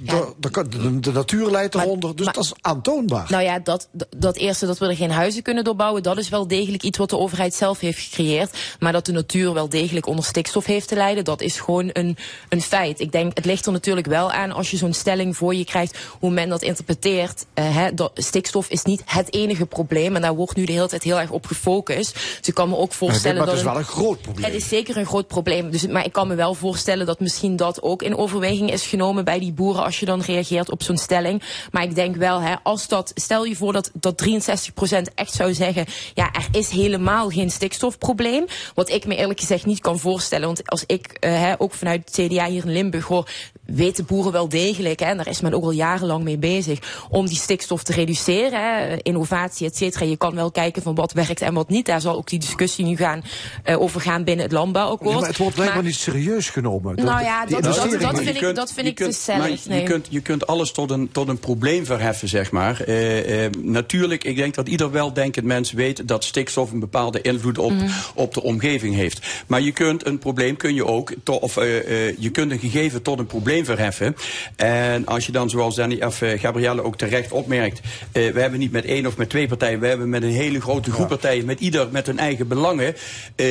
De, 0.04 1.00
de, 1.00 1.12
natuur 1.12 1.50
leidt 1.50 1.74
eronder, 1.74 2.16
dus 2.16 2.26
dat 2.26 2.36
is 2.36 2.52
aantoonbaar. 2.60 3.26
Nou 3.28 3.42
ja, 3.42 3.58
dat, 3.58 3.88
dat- 4.16 4.36
eerste 4.36 4.66
dat 4.66 4.78
we 4.78 4.86
er 4.86 4.96
geen 4.96 5.10
huizen 5.10 5.42
kunnen 5.42 5.64
doorbouwen, 5.64 6.02
dat 6.02 6.18
is 6.18 6.28
wel 6.28 6.46
degelijk 6.46 6.82
iets 6.82 6.98
wat 6.98 7.10
de 7.10 7.18
overheid 7.18 7.54
zelf 7.54 7.80
heeft 7.80 7.98
gecreëerd. 7.98 8.58
Maar 8.78 8.92
dat 8.92 9.06
de 9.06 9.12
natuur 9.12 9.52
wel 9.52 9.68
degelijk 9.68 10.06
onder 10.06 10.24
stikstof 10.24 10.64
heeft 10.64 10.88
te 10.88 10.94
lijden, 10.94 11.24
dat 11.24 11.40
is 11.40 11.60
gewoon 11.60 11.90
een, 11.92 12.16
een 12.48 12.62
feit. 12.62 13.00
Ik 13.00 13.12
denk, 13.12 13.36
het 13.36 13.44
ligt 13.44 13.66
er 13.66 13.72
natuurlijk 13.72 14.06
wel 14.06 14.32
aan 14.32 14.52
als 14.52 14.70
je 14.70 14.76
zo'n 14.76 14.92
stelling 14.92 15.36
voor 15.36 15.54
je 15.54 15.64
krijgt, 15.64 15.98
hoe 16.20 16.30
men 16.30 16.48
dat 16.48 16.62
interpreteert. 16.62 17.46
Eh, 17.54 17.84
dat, 17.94 18.10
stikstof 18.14 18.68
is 18.68 18.82
niet 18.82 19.02
het 19.04 19.34
enige 19.34 19.66
probleem 19.66 20.16
en 20.16 20.22
daar 20.22 20.34
wordt 20.34 20.56
nu 20.56 20.64
de 20.64 20.72
hele 20.72 20.88
tijd 20.88 21.02
heel 21.02 21.20
erg 21.20 21.30
op 21.30 21.46
gefocust. 21.46 22.14
Dus 22.14 22.48
ik 22.48 22.54
kan 22.54 22.68
me 22.68 22.76
ook 22.76 22.92
voorstellen 22.92 23.36
maar 23.36 23.46
dat. 23.46 23.56
het 23.56 23.64
is 23.64 23.70
wel 23.70 23.80
een 23.80 23.88
groot 23.88 24.20
probleem. 24.20 24.44
Het 24.44 24.54
is 24.54 24.68
zeker 24.68 24.96
een 24.96 25.06
groot 25.06 25.26
probleem. 25.26 25.70
Dus, 25.70 25.86
maar 25.86 26.04
ik 26.04 26.12
kan 26.12 26.28
me 26.28 26.34
wel 26.34 26.54
voorstellen 26.54 27.06
dat 27.06 27.20
misschien 27.20 27.56
dat 27.56 27.82
ook 27.82 28.02
in 28.02 28.16
overweging 28.16 28.72
is 28.72 28.86
genomen 28.86 29.24
bij 29.24 29.38
die 29.38 29.52
boeren 29.52 29.82
als 29.92 30.00
je 30.00 30.06
dan 30.06 30.20
reageert 30.20 30.70
op 30.70 30.82
zo'n 30.82 30.96
stelling. 30.96 31.42
Maar 31.70 31.82
ik 31.82 31.94
denk 31.94 32.16
wel, 32.16 32.40
hè, 32.40 32.54
als 32.62 32.88
dat, 32.88 33.12
stel 33.14 33.44
je 33.44 33.56
voor 33.56 33.72
dat, 33.72 33.90
dat 33.94 34.24
63% 34.28 35.14
echt 35.14 35.32
zou 35.32 35.54
zeggen, 35.54 35.84
ja, 36.14 36.32
er 36.32 36.46
is 36.52 36.70
helemaal 36.70 37.28
geen 37.28 37.50
stikstofprobleem. 37.50 38.44
Wat 38.74 38.90
ik 38.90 39.06
me 39.06 39.16
eerlijk 39.16 39.40
gezegd 39.40 39.66
niet 39.66 39.80
kan 39.80 39.98
voorstellen. 39.98 40.46
Want 40.46 40.66
als 40.66 40.84
ik 40.86 41.06
eh, 41.06 41.52
ook 41.58 41.74
vanuit 41.74 42.02
het 42.04 42.26
CDA 42.26 42.46
hier 42.46 42.64
in 42.64 42.72
Limburg 42.72 43.06
hoor, 43.06 43.28
weten 43.66 44.04
boeren 44.04 44.32
wel 44.32 44.48
degelijk, 44.48 45.00
hè, 45.00 45.06
en 45.06 45.16
daar 45.16 45.28
is 45.28 45.40
men 45.40 45.54
ook 45.54 45.62
al 45.62 45.70
jarenlang 45.70 46.24
mee 46.24 46.38
bezig, 46.38 47.06
om 47.10 47.26
die 47.26 47.36
stikstof 47.36 47.82
te 47.82 47.92
reduceren. 47.92 48.60
Hè, 48.60 48.96
innovatie, 49.02 49.66
et 49.66 49.76
cetera. 49.76 50.04
Je 50.04 50.16
kan 50.16 50.34
wel 50.34 50.50
kijken 50.50 50.82
van 50.82 50.94
wat 50.94 51.12
werkt 51.12 51.40
en 51.40 51.54
wat 51.54 51.68
niet. 51.68 51.86
Daar 51.86 52.00
zal 52.00 52.16
ook 52.16 52.28
die 52.28 52.38
discussie 52.38 52.84
nu 52.84 52.96
gaan, 52.96 53.22
eh, 53.62 53.80
over 53.80 54.00
gaan 54.00 54.24
binnen 54.24 54.44
het 54.44 54.54
landbouwakkoord. 54.54 55.14
Ja, 55.14 55.18
maar 55.20 55.28
het 55.28 55.38
wordt 55.38 55.54
blijkbaar 55.54 55.78
Maar- 55.82 55.86
niet 55.90 55.98
serieus 56.00 56.48
genomen. 56.50 56.94
nou 56.96 57.22
ja, 57.22 57.46
dat, 57.46 57.62
dat, 57.62 57.78
vind 57.78 58.42
ik, 58.42 58.54
dat 58.54 58.72
vind 58.72 58.86
ik 58.86 58.96
te 58.96 59.12
stellig. 59.12 59.66
Nee. 59.66 59.80
je, 59.80 59.86
kunt, 59.86 60.06
je 60.10 60.20
kunt 60.20 60.46
alles 60.46 60.72
tot 60.72 60.90
een, 60.90 61.12
tot 61.12 61.28
een 61.28 61.38
probleem 61.38 61.86
verheffen, 61.86 62.28
zeg 62.28 62.50
maar. 62.50 62.80
Eh, 62.80 63.44
eh, 63.44 63.50
natuurlijk, 63.62 64.24
ik 64.24 64.36
denk 64.36 64.54
dat 64.54 64.68
ieder 64.68 64.90
weldenkend 64.90 65.46
mens 65.46 65.72
weet 65.72 66.08
dat 66.08 66.24
stikstof 66.24 66.72
een 66.72 66.80
bepaalde 66.80 67.20
invloed 67.20 67.58
op, 67.58 67.72
Mhm. 67.72 67.88
op 68.14 68.34
de 68.34 68.42
omgeving 68.42 68.94
heeft. 68.94 69.26
Maar 69.46 69.60
je 69.60 69.72
kunt 69.72 70.06
een 70.06 70.18
probleem 70.18 70.56
kun 70.56 70.74
je 70.74 70.86
ook, 70.86 71.12
to- 71.22 71.34
of 71.34 71.56
eh, 71.56 72.08
eh, 72.08 72.16
je 72.18 72.30
kunt 72.30 72.50
een 72.52 72.58
gegeven 72.58 73.02
tot 73.02 73.18
een 73.18 73.26
probleem 73.26 73.50
verheffen. 73.60 74.16
En 74.56 75.06
als 75.06 75.26
je 75.26 75.32
dan, 75.32 75.50
zoals 75.50 75.74
Danny, 75.74 76.02
of, 76.02 76.22
eh, 76.22 76.40
Gabrielle 76.40 76.82
ook 76.82 76.96
terecht 76.96 77.32
opmerkt, 77.32 77.80
eh, 78.12 78.30
we 78.32 78.40
hebben 78.40 78.58
niet 78.58 78.72
met 78.72 78.84
één 78.84 79.06
of 79.06 79.16
met 79.16 79.28
twee 79.28 79.48
partijen, 79.48 79.80
we 79.80 79.86
hebben 79.86 80.08
met 80.08 80.22
een 80.22 80.30
hele 80.30 80.60
grote 80.60 80.92
groep 80.92 81.08
partijen, 81.08 81.44
met 81.44 81.60
ieder 81.60 81.88
met 81.90 82.06
hun 82.06 82.18
eigen 82.18 82.48
belangen. 82.48 82.94
Eh, 83.36 83.46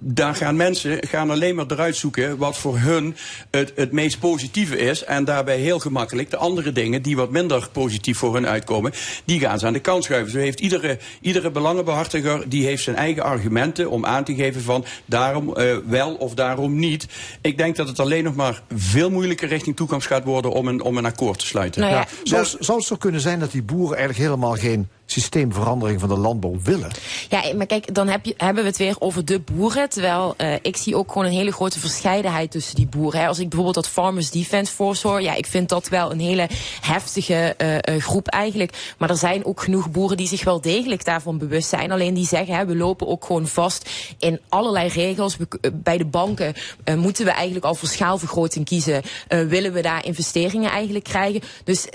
daar 0.00 0.34
gaan 0.34 0.56
mensen 0.56 0.98
gaan 1.08 1.30
alleen 1.30 1.54
maar 1.54 1.66
eruit 1.68 1.96
zoeken 1.96 2.36
wat 2.36 2.58
voor 2.58 2.78
hun 2.78 3.16
het, 3.50 3.72
het 3.76 3.92
meest 3.92 4.18
positieve 4.18 4.78
is. 4.78 5.04
En 5.04 5.24
daarbij 5.24 5.58
heel 5.58 5.78
gemakkelijk 5.78 6.30
de 6.30 6.36
andere 6.36 6.72
dingen 6.72 7.02
die 7.02 7.16
wat 7.16 7.30
minder 7.30 7.68
positief 7.72 8.18
voor 8.18 8.34
hun 8.34 8.46
uitkomen, 8.46 8.92
die 9.24 9.40
gaan 9.40 9.58
ze 9.58 9.66
aan 9.66 9.72
de 9.72 9.80
kant 9.80 10.04
schuiven. 10.04 10.32
Zo 10.32 10.38
heeft 10.38 10.60
iedere, 10.60 10.98
iedere 11.20 11.50
belangenbehartiger 11.50 12.48
die 12.48 12.66
heeft 12.66 12.82
zijn 12.82 12.96
eigen 12.96 13.22
argumenten 13.22 13.90
om 13.90 14.06
aan 14.06 14.24
te 14.24 14.34
geven 14.34 14.62
van 14.62 14.84
daarom 15.04 15.54
eh, 15.54 15.76
wel 15.86 16.14
of 16.14 16.34
daarom 16.34 16.78
niet. 16.78 17.06
Ik 17.40 17.58
denk 17.58 17.76
dat 17.76 17.88
het 17.88 18.00
alleen 18.00 18.24
nog 18.24 18.34
maar 18.34 18.62
veel 18.74 19.10
moeilijker 19.10 19.41
richting 19.46 19.76
toekomst 19.76 20.06
gaat 20.06 20.24
worden 20.24 20.50
om 20.50 20.68
een, 20.68 20.82
om 20.82 20.96
een 20.96 21.04
akkoord 21.04 21.38
te 21.38 21.46
sluiten. 21.46 21.80
Nou 21.80 21.92
ja, 21.92 22.06
Zou, 22.22 22.46
zou 22.58 22.78
het 22.78 22.86
zo 22.86 22.96
kunnen 22.96 23.20
zijn 23.20 23.38
dat 23.38 23.50
die 23.50 23.62
boeren 23.62 23.96
eigenlijk 23.96 24.28
helemaal 24.28 24.54
geen 24.54 24.88
systeemverandering 25.06 26.00
van 26.00 26.08
de 26.08 26.18
landbouw 26.18 26.56
willen? 26.62 26.90
Ja, 27.28 27.42
maar 27.54 27.66
kijk, 27.66 27.94
dan 27.94 28.08
heb 28.08 28.24
je, 28.24 28.34
hebben 28.36 28.62
we 28.62 28.68
het 28.68 28.78
weer 28.78 28.96
over 28.98 29.24
de 29.24 29.40
boeren. 29.40 29.88
Terwijl 29.88 30.34
eh, 30.36 30.54
ik 30.62 30.76
zie 30.76 30.96
ook 30.96 31.12
gewoon 31.12 31.26
een 31.26 31.32
hele 31.32 31.52
grote 31.52 31.78
verscheidenheid 31.78 32.50
tussen 32.50 32.74
die 32.74 32.86
boeren. 32.86 33.20
Hè. 33.20 33.26
Als 33.26 33.38
ik 33.38 33.48
bijvoorbeeld 33.48 33.84
dat 33.84 33.88
Farmers 33.88 34.30
Defence 34.30 34.72
Force 34.72 35.08
hoor, 35.08 35.22
ja, 35.22 35.34
ik 35.34 35.46
vind 35.46 35.68
dat 35.68 35.88
wel 35.88 36.10
een 36.10 36.20
hele 36.20 36.48
heftige 36.80 37.34
eh, 37.34 37.76
eh, 37.76 38.02
groep 38.02 38.28
eigenlijk. 38.28 38.94
Maar 38.98 39.10
er 39.10 39.16
zijn 39.16 39.44
ook 39.44 39.62
genoeg 39.62 39.90
boeren 39.90 40.16
die 40.16 40.28
zich 40.28 40.44
wel 40.44 40.60
degelijk 40.60 41.04
daarvan 41.04 41.38
bewust 41.38 41.68
zijn. 41.68 41.92
Alleen 41.92 42.14
die 42.14 42.26
zeggen, 42.26 42.54
hè, 42.54 42.66
we 42.66 42.76
lopen 42.76 43.06
ook 43.06 43.24
gewoon 43.24 43.46
vast 43.46 43.90
in 44.18 44.40
allerlei 44.48 44.88
regels. 44.88 45.36
Bij 45.72 45.98
de 45.98 46.04
banken 46.04 46.54
moeten 46.96 47.24
we 47.24 47.30
eigenlijk 47.30 47.64
al 47.64 47.74
voor 47.74 47.88
schaalvergroting 47.88 48.64
kiezen. 48.64 49.02
Willen 49.28 49.72
we 49.72 49.82
daar 49.82 50.04
investeringen 50.04 50.70
eigenlijk 50.70 51.04
krijgen? 51.04 51.40
Dus 51.64 51.86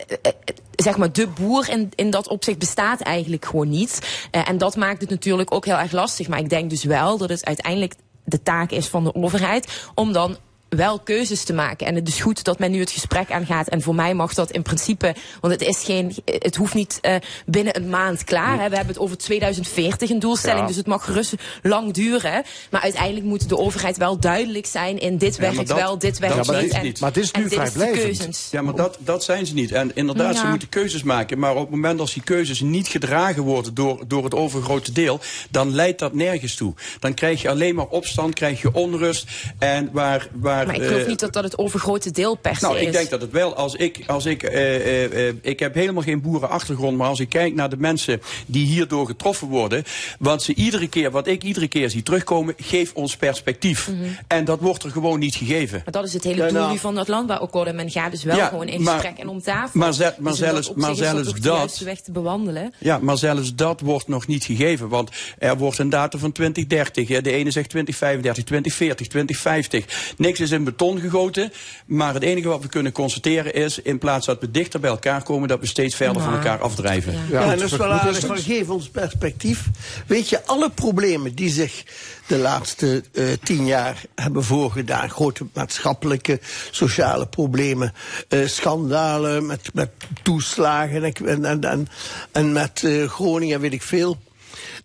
zeg 0.84 0.98
maar, 0.98 1.12
de 1.12 1.28
boer 1.28 1.70
in, 1.70 1.92
in 1.96 2.10
dat 2.10 2.28
opzicht 2.28 2.60
bestaat 2.60 3.02
eigenlijk 3.02 3.46
gewoon 3.46 3.70
niet. 3.70 4.28
Eh, 4.32 4.50
en 4.50 4.58
dat 4.58 4.76
maakt 4.76 5.02
het 5.02 5.10
natuurlijk 5.10 5.54
ook 5.54 5.66
heel 5.66 5.78
erg 5.78 5.92
lastig. 5.92 6.28
Maar 6.28 6.40
ik 6.40 6.50
denk 6.50 6.70
dus 6.70 6.84
wel 6.84 7.18
dat 7.18 7.30
het 7.30 7.46
uiteindelijk 7.46 7.96
de 8.24 8.44
taak 8.44 8.72
is 8.72 8.88
van 8.88 9.04
de 9.04 9.16
overheid 9.16 9.90
om 9.96 10.14
dan 10.14 10.38
wel 10.70 11.00
keuzes 11.00 11.44
te 11.44 11.54
maken. 11.54 11.88
En 11.88 11.96
het 11.96 12.08
is 12.08 12.22
goed 12.22 12.44
dat 12.44 12.60
men 12.60 12.72
nu 12.72 12.80
het 12.80 12.92
gesprek 12.92 13.32
aangaat. 13.32 13.68
En 13.68 13.82
voor 13.82 13.96
mij 13.96 14.14
mag 14.14 14.34
dat 14.34 14.52
in 14.52 14.62
principe, 14.62 15.16
want 15.42 15.54
het 15.54 15.62
is 15.62 15.84
geen, 15.84 16.16
het 16.26 16.56
hoeft 16.56 16.74
niet 16.74 16.98
eh, 17.02 17.16
binnen 17.46 17.76
een 17.76 17.90
maand 17.90 18.24
klaar. 18.24 18.60
Hè. 18.62 18.70
We 18.70 18.76
hebben 18.76 18.94
het 18.94 19.00
over 19.00 19.18
2040 19.18 20.10
een 20.10 20.20
doelstelling, 20.20 20.60
Ja. 20.62 20.68
dus 20.68 20.76
het 20.76 20.88
mag 20.88 21.06
gerust 21.06 21.34
lang 21.62 21.94
duren. 21.94 22.44
Maar 22.72 22.82
uiteindelijk 22.82 23.26
moet 23.26 23.50
de 23.50 23.58
overheid 23.58 23.98
wel 23.98 24.20
duidelijk 24.20 24.66
zijn 24.66 25.00
in 25.00 25.18
dit 25.18 25.36
Ja, 25.36 25.42
werkt 25.42 25.68
dat- 25.68 25.78
wel, 25.78 25.98
dit 25.98 26.20
werkt 26.20 26.36
dat 26.36 26.46
zijn 26.46 26.62
niet. 26.64 26.72
ze 26.72 26.78
En, 26.78 26.84
niet. 26.84 27.00
Maar 27.00 27.10
het 27.14 27.24
is 27.24 27.32
nu 27.32 27.44
en 27.44 27.50
dit 27.50 27.60
is 27.60 27.66
de 27.66 27.72
vrijblijvend. 27.80 28.18
keuzes. 28.18 28.48
Ja, 28.52 28.62
maar 28.62 28.76
dat, 28.76 28.98
dat 29.00 29.24
zijn 29.24 29.46
ze 29.46 29.54
niet. 29.54 29.72
En 29.72 29.92
inderdaad, 29.94 30.36
ze 30.36 30.44
Ja. 30.44 30.50
moeten 30.50 30.70
keuzes 30.70 31.04
maken. 31.04 31.40
Maar 31.40 31.52
op 31.56 31.62
het 31.62 31.70
moment 31.70 31.98
dat 31.98 32.12
die 32.14 32.24
keuzes 32.24 32.62
niet 32.62 32.88
gedragen 32.88 33.44
worden 33.44 33.74
door, 33.74 34.04
door 34.08 34.24
het 34.24 34.36
overgrote 34.36 34.92
deel, 34.92 35.20
dan 35.50 35.74
leidt 35.76 36.00
dat 36.00 36.14
nergens 36.14 36.56
toe. 36.56 36.74
Dan 37.00 37.14
krijg 37.14 37.42
je 37.42 37.50
alleen 37.50 37.76
maar 37.76 37.88
opstand, 37.88 38.34
krijg 38.34 38.62
je 38.62 38.74
onrust. 38.74 39.26
En 39.60 39.90
waar. 39.92 40.28
waar 40.34 40.57
Maar 40.66 40.76
ik 40.76 40.82
geloof 40.84 41.02
eh, 41.02 41.08
niet 41.08 41.20
dat 41.20 41.34
dat 41.34 41.44
het 41.44 41.58
overgrote 41.58 42.12
deel 42.12 42.36
per 42.36 42.56
se 42.56 42.66
nou, 42.66 42.78
is. 42.78 42.86
ik 42.86 42.92
denk 42.92 43.10
dat 43.10 43.22
het 43.22 43.32
wel. 43.32 43.56
Als 43.56 43.76
ik, 43.76 44.04
als 44.08 44.26
ik, 44.26 44.44
eh, 44.44 44.76
eh, 45.06 45.28
eh, 45.28 45.36
ik 45.42 45.60
heb 45.60 45.74
helemaal 45.74 46.04
geen 46.04 46.22
boerenachtergrond, 46.22 46.98
maar 46.98 47.08
als 47.08 47.20
ik 47.20 47.30
kijk 47.30 47.54
naar 47.56 47.70
de 47.70 47.78
mensen 47.78 48.22
die 48.46 48.66
hierdoor 48.66 49.06
getroffen 49.06 49.48
worden, 49.48 49.84
wat 50.20 50.44
ze 50.44 50.54
iedere 50.54 50.88
keer, 50.88 51.12
wat 51.12 51.28
ik 51.28 51.44
iedere 51.44 51.68
keer 51.68 51.90
zie 51.90 52.04
terugkomen, 52.04 52.54
geef 52.58 52.94
ons 52.94 53.18
perspectief. 53.18 53.88
Mhm. 53.88 53.98
En 54.28 54.46
dat 54.46 54.60
wordt 54.60 54.84
er 54.84 54.92
gewoon 54.92 55.20
niet 55.20 55.36
gegeven. 55.36 55.82
Maar 55.84 55.94
dat 55.94 56.06
is 56.06 56.14
het 56.14 56.24
hele 56.24 56.42
doel 56.44 56.52
nou- 56.52 56.72
nu 56.72 56.78
van 56.78 56.96
dat 56.96 57.08
landbouwakkoord. 57.08 57.68
En 57.68 57.76
men 57.76 57.90
gaat 57.90 58.12
dus 58.12 58.24
wel 58.24 58.36
Ja, 58.38 58.48
gewoon 58.48 58.68
in 58.68 58.82
maar- 58.84 58.94
gesprek 58.94 59.18
en 59.18 59.28
om 59.28 59.42
tafel. 59.42 59.80
maar 59.80 59.94
ze- 59.94 60.02
maar 60.20 60.32
Dus 60.32 60.40
dat 60.42 60.50
zelfs- 60.50 60.72
maar 60.76 60.88
dat 60.90 60.98
zelfs 60.98 61.34
dat- 61.34 61.44
juiste 61.58 61.84
weg 61.86 62.00
te 62.02 62.12
bewandelen. 62.12 62.74
Ja, 62.80 62.98
maar 63.02 63.18
zelfs 63.18 63.56
dat 63.56 63.82
wordt 63.82 64.08
nog 64.08 64.28
niet 64.28 64.44
gegeven. 64.44 64.90
Want 64.90 65.10
er 65.40 65.58
wordt 65.58 65.78
een 65.80 65.90
datum 65.90 66.20
van 66.20 66.32
2030. 66.32 67.08
hè. 67.08 67.22
De 67.22 67.32
ene 67.32 67.52
zegt 67.52 67.70
2035, 67.70 68.44
2040, 68.44 69.08
2050. 69.08 70.14
Niks 70.18 70.40
is 70.40 70.47
in 70.52 70.64
beton 70.64 71.00
gegoten. 71.00 71.52
Maar 71.86 72.14
het 72.14 72.24
enige 72.24 72.48
wat 72.48 72.62
we 72.62 72.68
kunnen 72.68 72.92
constateren 72.92 73.54
is... 73.54 73.80
in 73.80 73.98
plaats 73.98 74.26
dat 74.26 74.40
we 74.40 74.52
dichter 74.52 74.80
bij 74.80 74.90
elkaar 74.90 75.24
komen... 75.24 75.48
dat 75.48 75.60
we 75.60 75.66
steeds 75.66 75.96
verder 75.96 76.22
van 76.22 76.34
elkaar 76.34 76.60
afdrijven. 76.60 77.14
Ja, 77.30 77.42
en 77.42 77.58
dat 77.58 77.72
is 77.72 77.78
wel 77.78 77.92
aardig 77.92 78.44
geef 78.44 78.70
ons 78.70 78.90
perspectief. 78.90 79.70
Weet 80.08 80.30
je, 80.30 80.46
alle 80.46 80.70
problemen 80.70 81.36
die 81.36 81.50
zich 81.50 81.84
de 82.28 82.38
laatste 82.38 83.04
eh, 83.14 83.26
tien 83.44 83.66
jaar 83.66 84.02
hebben 84.16 84.44
voorgedaan, 84.44 85.10
grote 85.10 85.46
maatschappelijke, 85.54 86.40
sociale 86.72 87.28
problemen, 87.28 87.94
eh, 88.28 88.48
schandalen 88.48 89.46
met, 89.46 89.70
met 89.74 89.90
toeslagen 90.24 91.04
en, 91.04 91.14
en, 91.26 91.46
en, 91.46 91.64
en, 91.64 91.88
en 92.32 92.52
met 92.52 92.84
eh, 92.84 93.10
Groningen, 93.10 93.60
weet 93.60 93.74
ik 93.74 93.82
veel. 93.82 94.18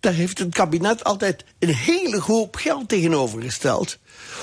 Daar 0.01 0.13
heeft 0.13 0.39
het 0.39 0.55
kabinet 0.55 1.05
altijd 1.05 1.45
een 1.59 1.75
hele 1.75 2.21
hoop 2.21 2.57
geld 2.57 2.89
tegenover 2.89 3.43
gesteld 3.43 3.99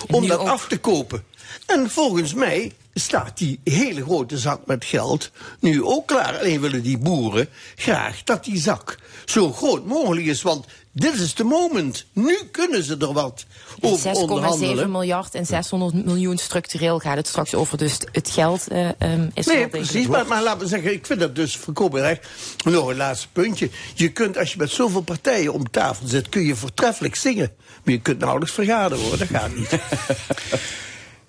om 0.07 0.27
dat 0.27 0.39
af 0.39 0.67
te 0.67 0.77
kopen. 0.77 1.23
En 1.65 1.89
volgens 1.89 2.33
mij 2.33 2.73
staat 2.93 3.37
die 3.37 3.59
hele 3.63 4.03
grote 4.03 4.37
zak 4.37 4.65
met 4.65 4.85
geld 4.85 5.31
nu 5.59 5.83
ook 5.83 6.07
klaar. 6.07 6.37
Alleen 6.37 6.61
willen 6.61 6.83
die 6.83 6.97
boeren 6.97 7.49
graag 7.75 8.23
dat 8.23 8.43
die 8.43 8.57
zak 8.57 8.97
zo 9.25 9.51
groot 9.51 9.85
mogelijk 9.85 10.25
is. 10.25 10.41
Want 10.41 10.65
dit 10.91 11.13
is 11.13 11.35
de 11.35 11.43
moment. 11.43 12.05
Nu 12.13 12.39
kunnen 12.51 12.83
ze 12.83 12.97
er 12.99 13.13
wat 13.13 13.45
over 13.79 14.15
6,7 14.15 14.21
onderhandelen. 14.21 14.91
miljard 14.91 15.35
en 15.35 15.45
600 15.45 16.05
miljoen 16.05 16.37
structureel 16.37 16.99
gaat 16.99 17.17
het 17.17 17.27
straks 17.27 17.55
over. 17.55 17.77
Dus 17.77 17.97
het 18.11 18.29
geld 18.29 18.67
eh, 18.67 19.01
ehm, 19.01 19.29
is 19.33 19.45
Nee, 19.45 19.67
precies. 19.67 20.07
Maar, 20.07 20.27
maar 20.27 20.43
laten 20.43 20.59
we 20.59 20.67
zeggen, 20.67 20.93
ik 20.93 21.05
vind 21.05 21.19
dat 21.19 21.35
dus 21.35 21.57
voorkomen 21.57 22.01
recht. 22.01 22.27
Nog 22.63 22.87
een 22.87 22.97
laatste 22.97 23.27
puntje. 23.31 23.69
Je 23.95 24.11
kunt, 24.11 24.37
als 24.37 24.51
je 24.51 24.57
met 24.57 24.71
zoveel 24.71 25.01
partijen 25.01 25.53
om 25.53 25.71
tafel 25.71 26.07
zit, 26.07 26.29
kun 26.29 26.41
je 26.41 26.55
voortreffelijk 26.55 27.15
zingen. 27.15 27.51
Maar 27.89 27.97
je 27.97 28.03
kunt 28.03 28.19
nauwelijks 28.19 28.53
vergaderen 28.53 29.03
hoor, 29.03 29.17
dat 29.17 29.27
gaat 29.27 29.55
niet. 29.55 29.69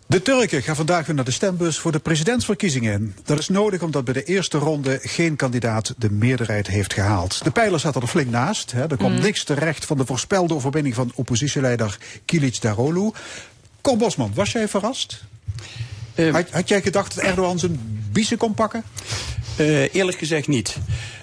De 0.07 0.23
Turken 0.23 0.63
gaan 0.63 0.77
vandaag 0.77 1.07
weer 1.07 1.15
naar 1.15 1.25
de 1.25 1.31
stembus 1.31 1.79
voor 1.79 1.93
de 1.93 1.99
presidentsverkiezingen. 1.99 3.17
Dat 3.25 3.39
is 3.39 3.49
nodig 3.49 3.83
omdat 3.83 4.05
bij 4.05 4.15
de 4.15 4.25
eerste 4.25 4.59
ronde 4.59 4.99
geen 5.03 5.37
kandidaat 5.37 5.95
de 5.99 6.11
meerderheid 6.11 6.67
heeft 6.67 6.93
gehaald. 6.95 7.45
De 7.45 7.51
pijler 7.51 7.79
staat 7.79 7.97
er 7.97 8.07
flink 8.07 8.31
naast. 8.31 8.73
Hè. 8.73 8.81
Er 8.81 8.97
komt 8.97 9.15
Mhm. 9.15 9.23
niks 9.23 9.45
terecht 9.45 9.85
van 9.85 9.97
de 9.97 10.07
voorspelde 10.07 10.55
overwinning 10.55 10.95
van 10.95 11.13
oppositieleider 11.15 11.99
Kilic 12.25 12.61
Darolu. 12.61 13.11
Cor 13.81 13.97
Bosman, 13.97 14.33
was 14.35 14.53
jij 14.53 14.69
verrast? 14.69 15.23
had, 16.33 16.51
had 16.51 16.69
jij 16.69 16.83
gedacht 16.83 17.15
dat 17.15 17.25
Erdogan 17.25 17.59
zijn 17.59 17.81
biezen 18.13 18.37
kon 18.37 18.55
pakken? 18.55 18.85
Eh, 19.57 19.95
eerlijk 19.95 20.19
gezegd 20.19 20.49
niet. 20.49 20.77